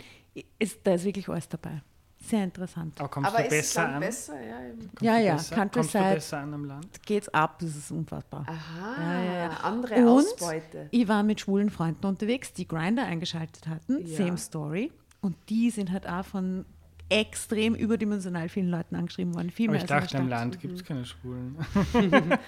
ist, 0.60 0.80
da 0.84 0.96
ist 0.96 1.06
wirklich 1.06 1.30
alles 1.30 1.48
dabei. 1.50 1.82
Sehr 2.28 2.44
interessant. 2.44 3.00
Aber 3.00 3.10
kommst 3.10 3.34
Aber 3.34 3.44
du 3.44 3.50
besser 3.50 3.82
dann 3.84 3.94
an? 3.96 4.00
besser? 4.00 4.34
Ja, 4.42 4.60
Ja, 5.02 5.18
ja, 5.20 5.34
besser, 5.36 5.56
Countryside. 5.56 5.94
Kommst 6.00 6.12
du 6.12 6.16
besser 6.16 6.38
an 6.40 6.54
am 6.54 6.66
Land? 6.66 6.88
Geht's 7.06 7.30
ab, 7.30 7.60
das 7.60 7.76
ist 7.76 7.92
unfassbar. 7.92 8.46
Aha, 8.48 9.02
Ja, 9.02 9.24
ja, 9.24 9.50
andere 9.58 9.96
Und 9.98 10.08
Ausbeute. 10.08 10.88
ich 10.92 11.08
war 11.08 11.22
mit 11.24 11.42
schwulen 11.42 11.70
Freunden 11.70 12.06
unterwegs, 12.08 12.52
die 12.54 12.68
Grinder 12.68 13.06
eingeschaltet 13.06 13.68
hatten, 13.68 14.06
Ja. 14.08 14.18
same 14.18 14.38
story. 14.38 14.92
Und 15.22 15.36
die 15.50 15.70
sind 15.70 15.92
halt 15.92 16.08
auch 16.08 16.26
von 16.26 16.66
extrem 17.10 17.76
überdimensional 17.76 18.50
vielen 18.50 18.70
Leuten 18.70 18.96
angeschrieben 18.96 19.36
worden. 19.36 19.52
Viel 19.52 19.68
Aber 19.70 19.74
mehr 19.74 19.84
ich 19.84 19.88
dachte, 19.88 20.18
im 20.18 20.28
Land 20.28 20.56
Stadt. 20.56 20.62
gibt 20.64 20.76
es 20.80 20.84
keine 20.84 21.06
Schwulen. 21.06 21.56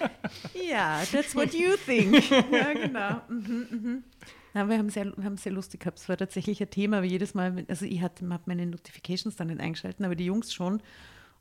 Ja, 0.70 1.02
that's 1.10 1.34
what 1.34 1.54
you 1.54 1.76
think. 1.86 2.28
ja, 2.30 2.72
genau. 2.72 3.20
Mhm, 3.28 3.66
mhm. 3.70 4.04
Ja, 4.58 4.68
wir 4.68 4.76
haben 4.76 4.90
sehr, 4.90 5.04
wir 5.16 5.24
haben 5.24 5.36
sehr 5.36 5.52
lustig 5.52 5.78
gehabt. 5.80 6.00
Es 6.00 6.08
war 6.08 6.16
tatsächlich 6.16 6.60
ein 6.60 6.68
Thema, 6.68 6.96
aber 6.96 7.06
jedes 7.06 7.32
Mal, 7.32 7.64
also 7.68 7.84
ich 7.84 8.02
habe 8.02 8.40
meine 8.46 8.66
Notifications 8.66 9.36
dann 9.36 9.46
nicht 9.46 9.60
eingeschalten, 9.60 10.04
aber 10.04 10.16
die 10.16 10.24
Jungs 10.24 10.52
schon. 10.52 10.82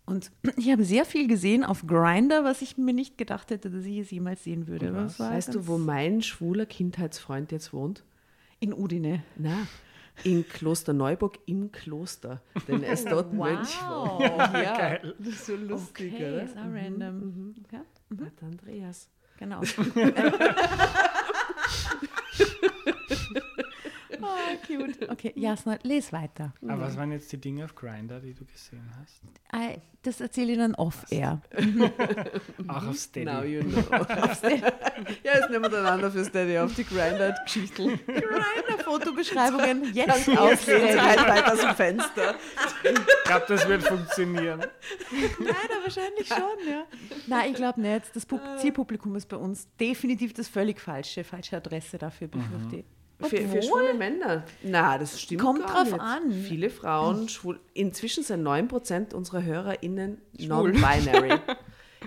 Und 0.06 0.32
ich 0.56 0.70
habe 0.72 0.84
sehr 0.84 1.04
viel 1.04 1.28
gesehen 1.28 1.64
auf 1.64 1.88
Grinder, 1.88 2.44
was 2.44 2.62
ich 2.62 2.78
mir 2.78 2.94
nicht 2.94 3.18
gedacht 3.18 3.50
hätte, 3.50 3.72
dass 3.72 3.86
ich 3.86 3.98
es 3.98 4.12
jemals 4.12 4.44
sehen 4.44 4.68
würde. 4.68 4.94
Was? 4.94 5.20
Weißt 5.20 5.56
du, 5.56 5.66
wo 5.66 5.80
mein 5.80 6.22
schwuler 6.22 6.68
Kindheitsfreund 6.68 7.52
jetzt 7.52 7.74
wohnt? 7.74 8.04
In 8.60 8.72
Udine. 8.72 9.24
Na, 9.36 9.66
in 10.24 10.48
Kloster 10.48 10.94
Neuburg 10.94 11.40
im 11.48 11.72
Kloster. 11.72 12.44
Denn 12.68 12.84
er 12.84 12.94
ist 12.94 13.08
dort 13.12 13.34
Mönch. 13.34 13.76
Wow. 13.82 14.22
Ja, 14.22 14.78
Geil. 14.78 15.16
das 15.18 15.28
ist 15.28 15.46
so 15.48 15.56
lustig, 15.56 16.14
Okay, 16.14 16.34
oder? 16.34 16.44
ist 16.44 16.56
auch 16.56 16.72
random. 16.72 17.56
Ja, 17.72 17.82
Pater 18.16 18.46
Andreas. 18.46 19.10
genau. 19.40 19.62
oh, 24.22 24.26
cute. 24.68 24.98
Okay, 25.10 25.32
Jasna, 25.36 25.78
les 25.84 26.12
weiter. 26.12 26.54
Aber 26.68 26.82
was 26.82 26.98
waren 26.98 27.12
jetzt 27.12 27.32
die 27.32 27.38
Dinge 27.40 27.64
auf 27.66 27.74
Grinder, 27.76 28.20
die 28.20 28.34
du 28.34 28.46
gesehen 28.46 28.90
hast? 29.00 29.22
Äh, 29.54 29.80
Das 30.04 30.20
erzähle 30.22 30.52
ich 30.54 30.58
dann 30.58 30.76
off-air. 30.76 31.42
Auch 32.68 32.88
auf 32.88 32.98
Steady. 32.98 33.26
Now 33.26 33.44
you 33.44 33.62
know. 33.64 33.82
ja, 33.90 35.34
jetzt 35.34 35.50
nehmen 35.50 35.64
wir 35.64 35.70
dann 35.70 35.86
einander 35.86 36.12
für 36.12 36.24
Steady 36.26 36.58
auf 36.60 36.74
die 36.76 36.84
Grinded-Geschichten. 36.84 38.00
Grinder-Fotobeschreibungen 38.06 39.94
jetzt 39.94 40.10
Aufsehen, 40.10 40.38
aufsehen. 40.38 41.02
halt 41.02 41.20
weiter 41.28 41.54
aus 41.54 41.60
dem 41.62 41.76
Fenster. 41.76 42.36
Ich 42.84 43.24
glaube, 43.26 43.46
das 43.48 43.68
wird 43.68 43.84
funktionieren. 43.84 44.60
Nein, 45.40 45.56
wahrscheinlich 45.84 46.28
schon, 46.28 46.68
ja. 46.70 46.86
Nein, 47.28 47.52
ich 47.52 47.56
glaube 47.56 47.82
nicht. 47.82 48.16
Das 48.16 48.26
Pub 48.26 48.42
Zielpublikum 48.60 49.16
ist 49.16 49.28
bei 49.28 49.38
uns 49.38 49.68
definitiv 49.80 50.34
das 50.34 50.48
völlig 50.48 50.80
falsche, 50.80 51.24
falsche 51.24 51.58
Adresse 51.58 51.98
dafür, 51.98 52.28
befürchte 52.28 52.78
ich. 52.78 52.86
Für, 53.20 53.38
für 53.38 53.62
schwule 53.64 53.94
Männer? 53.96 54.44
Na, 54.64 54.98
das 54.98 55.20
stimmt 55.20 55.42
Kommt 55.42 55.66
gar 55.66 55.76
drauf 55.86 55.92
nicht. 55.92 56.00
an. 56.02 56.32
Viele 56.32 56.70
Frauen 56.70 57.28
schwul. 57.30 57.60
Inzwischen 57.74 58.24
sind 58.24 58.44
9% 58.48 59.14
unserer 59.16 59.44
HörerInnen 59.44 60.20
non-binary. 60.40 61.40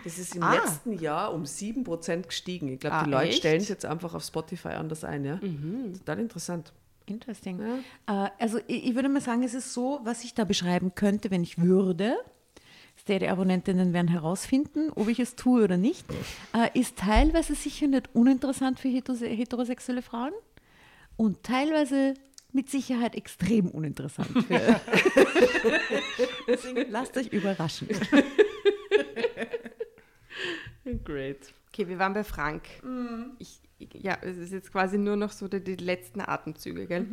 Das 0.05 0.19
ist 0.19 0.37
im 0.37 0.43
Ah. 0.45 0.55
letzten 0.55 0.93
Jahr 0.99 1.35
um 1.35 1.43
7% 1.43 2.23
gestiegen. 2.23 2.69
Ich 2.73 2.78
glaube, 2.81 2.97
Ah, 2.97 3.05
die 3.05 3.11
Leute 3.11 3.28
echt? 3.31 3.39
stellen 3.39 3.61
es 3.61 3.69
jetzt 3.69 3.85
einfach 3.85 4.15
auf 4.15 4.23
Spotify 4.23 4.69
anders 4.69 5.03
ein. 5.05 5.24
Ja? 5.24 5.41
Total 5.99 6.20
interessant. 6.20 6.73
Interesting. 7.07 7.61
Äh, 8.07 8.28
also 8.39 8.59
ich, 8.69 8.87
ich 8.87 8.95
würde 8.95 9.09
mal 9.09 9.20
sagen, 9.20 9.43
es 9.43 9.53
ist 9.53 9.74
so, 9.74 10.01
was 10.05 10.23
ich 10.24 10.32
da 10.32 10.45
beschreiben 10.45 10.95
könnte, 10.95 11.31
wenn 11.32 11.43
ich 11.43 11.59
würde. 11.59 12.16
Steady-Abonnentinnen 12.99 13.93
werden 13.93 14.09
herausfinden, 14.09 14.91
ob 14.95 15.09
ich 15.09 15.19
es 15.20 15.35
tue 15.35 15.65
oder 15.65 15.77
nicht. 15.77 16.07
Äh, 16.55 16.78
ist 16.78 16.97
teilweise 16.97 17.55
sicher 17.55 17.87
nicht 17.89 18.15
uninteressant 18.15 18.78
für 18.78 18.89
hetose- 18.89 19.27
heterosexuelle 19.27 20.03
Frauen 20.03 20.32
und 21.21 21.43
teilweise 21.43 22.15
mit 22.53 22.71
Sicherheit 22.71 23.15
extrem 23.15 23.69
uninteressant. 23.69 24.31
Deswegen 26.49 26.91
lasst 26.91 27.15
euch 27.19 27.29
überraschen. 27.29 27.89
Great. 31.05 31.53
Okay, 31.69 31.87
wir 31.89 31.99
waren 31.99 32.15
bei 32.15 32.25
Frank. 32.25 32.63
Ich, 33.39 33.61
ich- 33.79 34.03
ja, 34.03 34.17
es 34.23 34.37
ist 34.39 34.53
jetzt 34.53 34.73
quasi 34.73 34.97
nur 34.99 35.17
noch 35.17 35.31
so 35.33 35.47
die, 35.47 35.63
die 35.63 35.77
letzten 35.77 36.21
Atemzüge, 36.21 36.87
gell? 36.87 37.07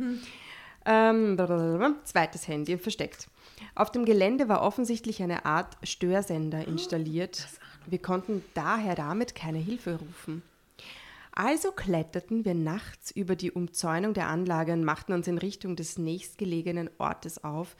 Ähm, 0.86 1.36
blablabla. 1.36 1.96
zweites 2.04 2.48
Handy 2.48 2.78
versteckt. 2.78 3.28
Auf 3.74 3.92
dem 3.92 4.04
Gelände 4.06 4.48
war 4.48 4.62
offensichtlich 4.62 5.22
eine 5.22 5.44
Art 5.44 5.76
Störsender 5.82 6.66
installiert. 6.66 7.46
Wir 7.86 7.98
konnten 8.00 8.42
daher 8.54 8.94
damit 8.94 9.34
keine 9.34 9.58
Hilfe 9.58 9.98
rufen. 9.98 10.42
Also 11.38 11.70
kletterten 11.70 12.44
wir 12.44 12.54
nachts 12.54 13.12
über 13.12 13.36
die 13.36 13.52
Umzäunung 13.52 14.12
der 14.12 14.26
Anlage 14.26 14.72
und 14.72 14.82
machten 14.82 15.12
uns 15.12 15.28
in 15.28 15.38
Richtung 15.38 15.76
des 15.76 15.96
nächstgelegenen 15.96 16.90
Ortes 16.98 17.44
auf, 17.44 17.76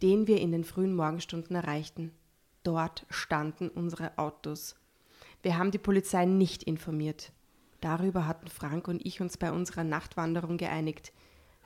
den 0.00 0.26
wir 0.26 0.40
in 0.40 0.50
den 0.50 0.64
frühen 0.64 0.94
Morgenstunden 0.94 1.54
erreichten. 1.54 2.10
Dort 2.62 3.04
standen 3.10 3.68
unsere 3.68 4.16
Autos. 4.16 4.76
Wir 5.42 5.58
haben 5.58 5.72
die 5.72 5.78
Polizei 5.78 6.24
nicht 6.24 6.62
informiert. 6.62 7.32
Darüber 7.82 8.26
hatten 8.26 8.48
Frank 8.48 8.88
und 8.88 9.04
ich 9.04 9.20
uns 9.20 9.36
bei 9.36 9.52
unserer 9.52 9.84
Nachtwanderung 9.84 10.56
geeinigt. 10.56 11.12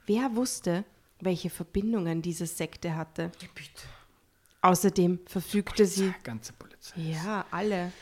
Wer 0.04 0.34
wusste, 0.34 0.84
welche 1.20 1.48
Verbindungen 1.48 2.22
diese 2.22 2.46
Sekte 2.46 2.96
hatte? 2.96 3.30
Außerdem 4.62 5.20
verfügte 5.26 5.86
sie. 5.86 6.12
Ganze 6.24 6.54
Polizei. 6.54 7.00
Ja, 7.00 7.46
alle. 7.52 7.92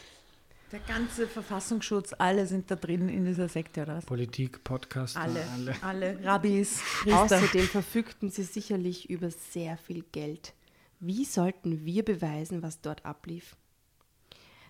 Der 0.74 0.82
ganze 0.92 1.28
Verfassungsschutz, 1.28 2.16
alle 2.18 2.48
sind 2.48 2.68
da 2.68 2.74
drin 2.74 3.08
in 3.08 3.24
dieser 3.24 3.48
Sekte, 3.48 3.82
oder 3.82 3.98
was? 3.98 4.06
Politik, 4.06 4.64
Podcaster, 4.64 5.20
Alle, 5.20 5.46
alle. 5.54 5.76
alle, 5.82 6.24
Rabbis, 6.24 6.82
Priester. 7.00 7.20
Außerdem 7.22 7.66
verfügten 7.68 8.28
sie 8.28 8.42
sicherlich 8.42 9.08
über 9.08 9.30
sehr 9.30 9.76
viel 9.76 10.02
Geld. 10.10 10.52
Wie 10.98 11.24
sollten 11.26 11.84
wir 11.84 12.04
beweisen, 12.04 12.64
was 12.64 12.80
dort 12.80 13.06
ablief? 13.06 13.54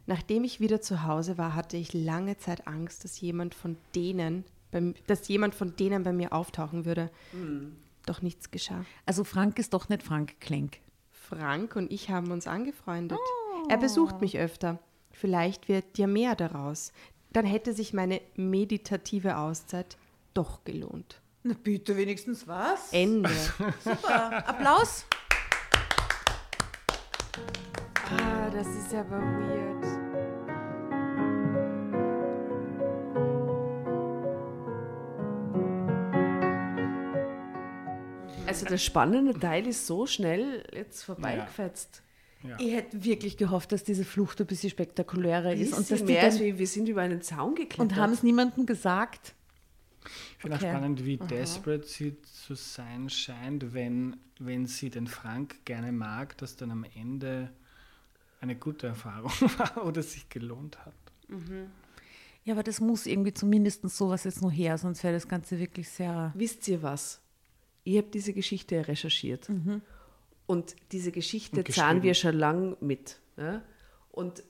Nachdem 0.05 0.45
ich 0.45 0.61
wieder 0.61 0.83
zu 0.83 1.05
Hause 1.05 1.39
war, 1.39 1.55
hatte 1.55 1.79
ich 1.79 1.95
lange 1.95 2.37
Zeit 2.37 2.67
Angst, 2.67 3.05
dass 3.05 3.19
jemand 3.23 3.55
von 3.55 3.79
denen, 3.95 4.45
beim, 4.73 4.93
dass 5.07 5.27
jemand 5.29 5.55
von 5.55 5.75
denen 5.75 6.03
bei 6.03 6.13
mir 6.13 6.35
auftauchen 6.35 6.85
würde. 6.85 7.11
Doch 8.05 8.21
nichts 8.21 8.51
geschah. 8.51 8.85
Also 9.07 9.25
Frank 9.25 9.59
ist 9.59 9.73
doch 9.73 9.89
nicht 9.89 10.03
Frank 10.03 10.39
Klenk. 10.39 10.81
Frank 11.11 11.77
und 11.77 11.91
ich 11.91 12.11
haben 12.11 12.31
uns 12.31 12.47
angefreundet. 12.47 13.19
Er 13.71 13.79
besucht 13.79 14.21
mich 14.21 14.37
öfter. 14.37 14.79
Vielleicht 15.15 15.69
wird 15.69 15.97
dir 15.97 16.07
mehr 16.07 16.35
daraus. 16.35 16.93
Dann 17.33 17.47
hätte 17.47 17.73
sich 17.73 17.93
meine 17.93 18.21
meditative 18.37 19.37
Auszeit 19.37 19.97
doch 20.35 20.65
gelohnt. 20.65 21.21
Na 21.45 21.55
bitte, 21.63 21.97
wenigstens 21.97 22.47
was? 22.49 22.93
Ende. 22.93 23.31
Super. 23.85 24.49
Applaus. 24.49 25.07
ah, 28.11 28.51
das 28.51 28.67
ist 28.69 28.95
aber 28.95 29.21
weird. 29.21 29.85
Also 38.47 38.67
der 38.67 38.79
spannende 38.79 39.39
Teil 39.39 39.67
ist 39.67 39.87
so 39.87 40.07
schnell 40.07 40.65
jetzt 40.73 41.03
vorbeigefetzt. 41.03 41.97
Ja. 41.97 42.14
Ich 42.59 42.73
hätte 42.75 43.05
wirklich 43.05 43.37
gehofft, 43.37 43.73
dass 43.73 43.85
diese 43.85 44.05
Flucht 44.05 44.41
ein 44.41 44.47
bisschen 44.47 44.71
spektakulärer 44.71 45.55
ist 45.55 45.73
und 45.73 45.79
Bisschen 45.81 45.99
dass 45.99 46.07
die 46.07 46.13
mehr 46.13 46.23
dann, 46.23 46.31
als 46.33 46.41
wie 46.41 46.59
wir 46.59 46.67
sind 46.67 46.89
über 46.89 47.01
einen 47.03 47.23
Zaun 47.23 47.55
geklettert. 47.55 47.81
und 47.81 47.97
haben 47.97 48.13
es 48.13 48.23
niemandem 48.23 48.67
gesagt. 48.67 49.35
Ich 50.05 50.37
finde 50.43 50.57
Okay. 50.57 50.67
auch 50.67 50.71
spannend, 50.71 51.07
wie 51.07 51.17
desperate 51.17 51.87
sie 51.87 52.21
zu 52.23 52.55
sein 52.55 53.09
scheint, 53.09 53.73
wenn, 53.73 54.17
wenn 54.39 54.67
sie 54.67 54.91
den 54.91 55.07
Frank 55.07 55.65
gerne 55.65 55.93
mag, 55.93 56.37
dass 56.39 56.57
dann 56.57 56.71
am 56.71 56.85
Ende 56.95 57.51
eine 58.43 58.55
gute 58.57 58.89
Erfahrung 58.89 59.31
war 59.59 59.87
oder 59.87 60.03
sich 60.03 60.29
gelohnt 60.29 60.79
hat. 60.85 60.93
Ja, 62.45 62.53
aber 62.53 62.63
das 62.63 62.79
muss 62.81 63.07
irgendwie 63.07 63.33
zumindest 63.33 63.89
sowas 63.89 64.25
jetzt 64.25 64.43
noch 64.43 64.53
her, 64.53 64.77
sonst 64.77 65.03
wäre 65.03 65.15
das 65.15 65.27
Ganze 65.27 65.59
wirklich 65.59 65.89
sehr. 65.89 66.31
Wisst 66.37 66.69
ihr 66.69 66.83
was? 66.83 67.23
Ich 67.85 67.97
habe 67.97 68.09
diese 68.13 68.35
Geschichte 68.35 68.87
recherchiert. 68.87 69.49
Und 70.47 70.77
diese 70.93 71.11
Geschichte 71.13 71.59
Und 71.59 71.73
zahlen 71.73 72.03
wir 72.03 72.15
schon 72.15 72.37
lang 72.37 72.77
mit. 72.81 73.19
Ja? 73.37 73.63
Und 74.11 74.43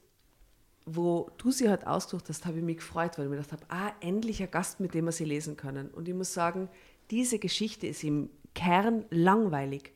wo 0.86 1.30
du 1.38 1.50
sie 1.50 1.68
halt 1.70 1.86
ausgesucht 1.86 2.28
hast, 2.28 2.44
habe 2.44 2.58
ich 2.58 2.64
mich 2.64 2.76
gefreut, 2.78 3.16
weil 3.16 3.24
ich 3.26 3.30
mir 3.30 3.36
gedacht 3.36 3.52
habe, 3.52 3.64
ah, 3.68 3.92
endlich 4.00 4.42
ein 4.42 4.50
Gast, 4.50 4.80
mit 4.80 4.92
dem 4.94 5.06
wir 5.06 5.12
sie 5.12 5.24
lesen 5.24 5.56
können. 5.56 5.88
Und 5.88 6.08
ich 6.08 6.14
muss 6.14 6.34
sagen, 6.34 6.68
diese 7.10 7.38
Geschichte 7.38 7.86
ist 7.86 8.04
im 8.04 8.28
Kern 8.54 9.04
langweilig. 9.10 9.92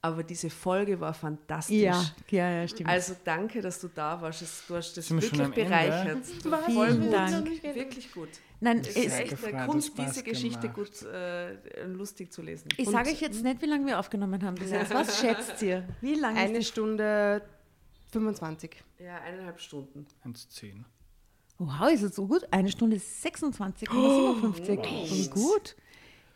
Aber 0.00 0.22
diese 0.22 0.48
Folge 0.50 1.00
war 1.00 1.12
fantastisch. 1.14 1.76
ja, 2.30 2.50
ja, 2.50 2.68
stimmt. 2.68 2.88
Also 2.88 3.16
danke, 3.24 3.60
dass 3.60 3.80
du 3.80 3.88
da 3.88 4.20
warst. 4.20 4.42
Es- 4.42 4.62
Du 4.68 4.76
hast 4.76 4.96
das 4.96 5.08
Sind 5.08 5.16
wir 5.22 5.22
wirklich 5.32 5.40
Ende? 5.40 5.64
bereichert. 5.64 6.26
Voll 6.26 6.62
Vielen 6.66 7.00
gut. 7.02 7.12
Dank. 7.12 7.62
Wirklich 7.74 8.12
gut. 8.12 8.28
Nein, 8.60 8.80
Es 8.80 8.96
ist 8.96 9.18
echt 9.18 9.44
eine 9.44 9.66
Kunst, 9.66 9.92
diese 9.96 10.22
Geschichte 10.22 10.68
gemacht. 10.68 10.74
gut 10.74 11.02
äh, 11.12 11.84
lustig 11.86 12.32
zu 12.32 12.42
lesen. 12.42 12.68
ich 12.76 12.88
sage 12.88 13.10
euch 13.10 13.20
jetzt 13.20 13.42
nicht, 13.44 13.62
wie 13.62 13.66
lange 13.66 13.86
wir 13.86 13.98
aufgenommen 13.98 14.42
haben 14.42 14.56
bis 14.56 14.70
jetzt. 14.70 14.92
Was 14.92 15.20
schätzt 15.20 15.62
ihr? 15.62 15.86
Wie 16.00 16.14
lange 16.14 16.40
Eine 16.40 16.58
ist 16.58 16.68
Stunde 16.68 17.42
25. 18.10 18.82
Ja, 18.98 19.20
eineinhalb 19.20 19.60
Stunden. 19.60 20.06
1,10. 20.24 20.84
Wow, 21.58 21.90
ist 21.92 22.02
es 22.02 22.14
so 22.14 22.26
gut? 22.26 22.46
Eine 22.50 22.70
Stunde 22.70 22.96
26,57. 22.96 23.90
Und 23.90 25.30
gut. 25.30 25.76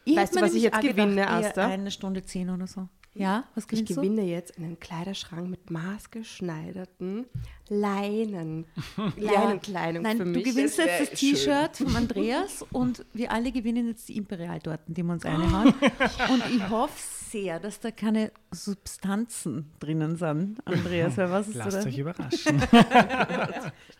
Ich 0.05 0.17
Weißt 0.17 0.35
du, 0.35 0.41
was 0.41 0.55
ich 0.55 0.65
jetzt 0.65 0.81
gedacht, 0.81 0.97
gewinne, 0.97 1.21
eher 1.21 1.31
Asta? 1.31 1.67
Eine 1.67 1.91
Stunde 1.91 2.23
10 2.25 2.51
oder 2.51 2.67
so. 2.67 2.89
Ja, 3.15 3.45
was 3.55 3.65
Ich 3.65 3.69
gewinnst 3.69 3.91
du? 3.91 3.95
gewinne 3.97 4.23
jetzt 4.23 4.57
einen 4.57 4.81
Kleiderschrank 4.81 5.49
mit 5.51 5.71
maßgeschneiderten 5.71 7.27
Leinen. 7.69 8.65
Leinenkleidung 9.19 10.03
Nein, 10.03 10.17
für 10.17 10.25
du 10.25 10.31
mich. 10.31 10.45
gewinnst 10.45 10.79
Das 10.79 10.87
jetzt 10.87 11.13
das 11.13 11.21
T-Shirt 11.21 11.77
von 11.77 11.95
Andreas 11.97 12.65
und 12.73 13.05
wir 13.13 13.31
alle 13.31 13.53
gewinnen 13.53 13.87
jetzt 13.89 14.09
die 14.09 14.17
Imperial-Torten, 14.17 14.95
die 14.95 15.03
wir 15.03 15.13
uns 15.13 15.25
reinhauen. 15.27 15.75
Und 16.33 16.43
ich 16.55 16.69
hoffe 16.71 16.95
sehr, 17.31 17.61
dass 17.61 17.81
da 17.81 17.91
keine 17.91 18.33
Substanzen 18.51 19.71
drinnen 19.79 20.17
sind, 20.17 20.59
Andreas. 20.67 21.17
Weil 21.19 21.31
was 21.31 21.49
ist 21.49 21.55
Lasst 21.57 21.77
da? 21.85 21.89
euch 21.89 21.99
überraschen. 21.99 22.61
Wir 22.61 22.83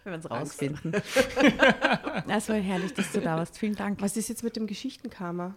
werden 0.05 0.21
es 0.21 0.31
rausfinden. 0.31 0.93
Es 2.29 2.49
war 2.49 2.57
herrlich, 2.57 2.95
dass 2.95 3.13
du 3.13 3.21
da 3.21 3.37
warst. 3.37 3.59
Vielen 3.59 3.75
Dank. 3.75 4.01
Was 4.01 4.17
ist 4.17 4.29
jetzt 4.29 4.43
mit 4.45 4.57
dem 4.57 4.67
Geschichtenkammer? 4.67 5.55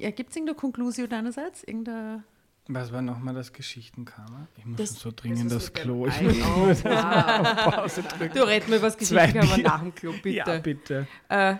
Ja, 0.00 0.10
Gibt 0.10 0.30
es 0.30 0.36
irgendeine 0.36 0.56
Konklusion 0.58 1.08
deinerseits? 1.08 1.62
Irgendeine 1.64 2.24
Was 2.68 2.92
war 2.92 3.02
nochmal 3.02 3.34
das 3.34 3.52
Geschichtenkammer? 3.52 4.46
Ich 4.56 4.64
muss 4.64 4.76
Das- 4.78 4.94
so 4.94 5.10
dringend 5.14 5.50
das 5.50 5.64
das 5.64 5.72
Klo. 5.72 6.06
Ich 6.06 6.20
muss 6.20 6.36
Oh, 6.42 6.66
wow. 6.84 7.40
auf 7.66 7.74
Pause 7.74 8.02
drücken. 8.04 8.34
Du 8.34 8.42
red 8.46 8.68
mir 8.68 8.80
was 8.80 8.96
Zwei 8.96 9.26
Geschichten, 9.26 9.38
aber 9.46 9.54
Bier. 9.56 9.64
nach 9.64 9.80
dem 9.80 9.94
Klo, 9.94 10.12
bitte. 10.12 10.28
Ja, 10.36 10.58
bitte. 10.58 11.06
Äh, 11.28 11.56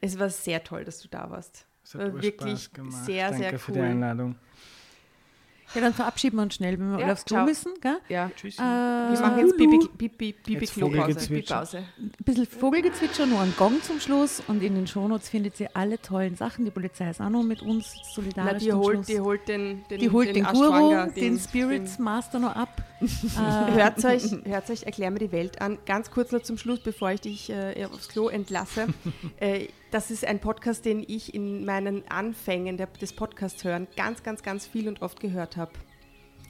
es 0.00 0.18
war 0.18 0.28
sehr 0.28 0.62
toll, 0.64 0.84
dass 0.84 1.00
du 1.00 1.08
da 1.08 1.30
warst. 1.30 1.66
Es 1.84 1.94
hat 1.94 2.00
War 2.14 2.22
wirklich 2.22 2.72
gemacht. 2.72 3.04
sehr, 3.04 3.28
Danke 3.30 3.42
sehr 3.50 3.58
für 3.58 3.72
die 3.72 3.78
cool. 3.78 3.84
Einladung. 3.86 4.36
Ja, 5.74 5.80
dann 5.80 5.94
verabschieden 5.94 6.36
wir 6.36 6.42
uns 6.42 6.54
schnell, 6.54 6.78
wenn 6.78 6.90
wir 6.90 6.98
Ja, 6.98 7.04
alle 7.04 7.12
aufs 7.12 7.24
Klo 7.24 7.36
ciao. 7.36 7.46
müssen. 7.46 7.72
Gell? 7.80 7.98
Ja, 8.08 8.30
Tschüssi. 8.34 8.60
Äh, 8.60 8.64
Wir 8.64 9.20
machen 9.20 9.38
jetzt 9.38 9.56
Bibi, 9.56 9.78
Bibi, 9.96 10.32
Bibi 10.32 10.60
Jetzt 10.60 10.74
Klopause. 10.74 10.96
Vogelgezwitscher. 11.00 11.54
Pause. 11.58 11.78
ein 11.98 12.10
bisschen 12.24 12.46
Vogelgezwitscher, 12.46 13.26
nur 13.26 13.40
ein 13.40 13.54
Gong 13.56 13.80
zum 13.82 14.00
Schluss. 14.00 14.42
Und 14.48 14.62
in 14.62 14.74
den 14.74 14.86
Shownotes 14.86 15.28
findet 15.28 15.60
ihr 15.60 15.70
alle 15.74 16.00
tollen 16.00 16.34
Sachen. 16.36 16.64
Die 16.64 16.70
Polizei 16.70 17.10
ist 17.10 17.20
auch 17.20 17.30
noch 17.30 17.42
mit 17.44 17.62
uns 17.62 17.94
Na, 17.96 18.04
solidarisch. 18.14 18.62
die 18.64 18.70
zum 18.70 18.78
holt, 18.80 18.94
Schluss. 18.96 19.06
die 19.06 19.20
holt 19.20 19.48
den, 19.48 19.84
den, 19.88 20.00
die 20.00 20.10
holt 20.10 20.34
den, 20.34 20.44
Guru, 20.44 20.64
Ashwanga, 20.64 21.06
den, 21.06 21.38
Spirits 21.38 21.98
Master 21.98 22.38
noch 22.40 22.56
ab. 22.56 22.82
äh, 23.00 23.72
Hört 23.72 24.04
euch, 24.04 24.24
hört 24.44 24.68
euch, 24.70 24.82
erklär 24.82 25.10
mir 25.10 25.20
die 25.20 25.32
Welt 25.32 25.60
an. 25.60 25.78
Ganz 25.86 26.10
kurz 26.10 26.32
noch 26.32 26.42
zum 26.42 26.58
Schluss, 26.58 26.80
bevor 26.80 27.12
ich 27.12 27.20
dich 27.20 27.48
äh, 27.50 27.86
aufs 27.86 28.08
Klo 28.08 28.28
entlasse. 28.28 28.88
äh, 29.38 29.68
das 29.90 30.10
ist 30.10 30.24
ein 30.24 30.38
Podcast, 30.38 30.84
den 30.84 31.04
ich 31.06 31.34
in 31.34 31.64
meinen 31.64 32.08
Anfängen 32.08 32.76
der, 32.76 32.86
des 32.86 33.12
Podcasts 33.12 33.64
hören 33.64 33.88
ganz, 33.96 34.22
ganz, 34.22 34.42
ganz 34.42 34.66
viel 34.66 34.88
und 34.88 35.02
oft 35.02 35.20
gehört 35.20 35.56
habe. 35.56 35.72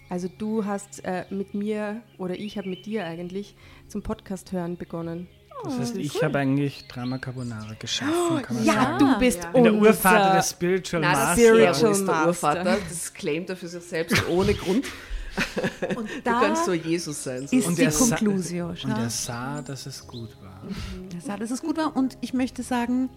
Also 0.08 0.28
du 0.28 0.64
hast 0.64 1.04
äh, 1.04 1.24
mit 1.30 1.54
mir 1.54 2.02
oder 2.18 2.34
ich 2.34 2.58
habe 2.58 2.68
mit 2.68 2.84
dir 2.84 3.04
eigentlich 3.04 3.54
zum 3.88 4.02
Podcast 4.02 4.52
hören 4.52 4.76
begonnen. 4.76 5.28
Das 5.62 5.78
heißt, 5.78 5.96
ich 5.96 6.22
habe 6.22 6.38
eigentlich 6.38 6.88
Drama 6.88 7.18
Carbonara 7.18 7.74
geschaffen, 7.78 8.42
kann 8.42 8.56
man 8.56 8.64
ja, 8.64 8.74
sagen. 8.74 8.98
du 8.98 9.18
bist 9.18 9.42
Ja. 9.42 9.50
In 9.52 9.64
der 9.64 9.74
unser 9.74 9.88
Urvater 9.88 10.36
des 10.36 10.50
Spiritual 10.50 11.02
das 11.02 11.12
Master. 11.12 11.32
Spiritual 11.34 11.74
Spiritual 11.74 11.92
ist 11.92 11.98
der 11.98 12.06
Master. 12.06 12.28
Urvater. 12.28 12.78
Das 12.88 13.14
claimt 13.14 13.50
er 13.50 13.56
für 13.56 13.68
sich 13.68 13.82
selbst 13.82 14.28
ohne 14.28 14.54
Grund. 14.54 14.86
und 15.96 16.08
Du 16.08 16.20
da 16.24 16.40
kannst 16.40 16.64
so 16.64 16.72
Jesus 16.72 17.22
sein. 17.22 17.46
So. 17.46 17.56
ist 17.56 17.66
Und 17.66 17.78
die 17.78 17.82
er 17.82 17.92
Konklusion. 17.92 18.76
Und 18.84 18.90
er 18.90 19.10
sah, 19.10 19.62
dass 19.62 19.86
es 19.86 20.06
gut 20.06 20.30
war. 20.42 20.62
Er 21.14 21.20
sah, 21.20 21.36
dass 21.36 21.50
es 21.50 21.60
gut 21.60 21.76
war. 21.76 21.94
Und 21.94 22.16
ich 22.20 22.32
möchte 22.34 22.62
sagen, 22.62 23.10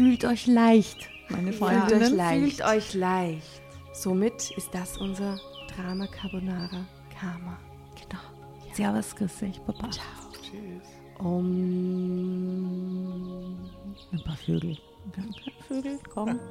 fühlt 0.00 0.24
euch 0.24 0.46
leicht, 0.46 1.10
meine 1.28 1.52
Freundinnen. 1.52 2.04
euch 2.04 2.12
leicht. 2.12 2.40
Fühlt 2.40 2.62
euch 2.66 2.94
leicht. 2.94 3.60
Somit 3.92 4.50
ist 4.52 4.72
das 4.72 4.96
unser 4.96 5.38
Drama 5.76 6.06
Carbonara 6.06 6.86
Karma. 7.20 7.58
Genau. 7.96 8.22
Servus, 8.72 9.14
grüß 9.14 9.40
dich, 9.40 9.62
Papa. 9.66 9.90
Tschüss. 9.90 10.00
Um, 11.18 12.48
Ein 14.10 14.24
paar 14.24 14.38
Vögel. 14.38 14.78
Vögel, 15.68 15.98
komm. 16.08 16.40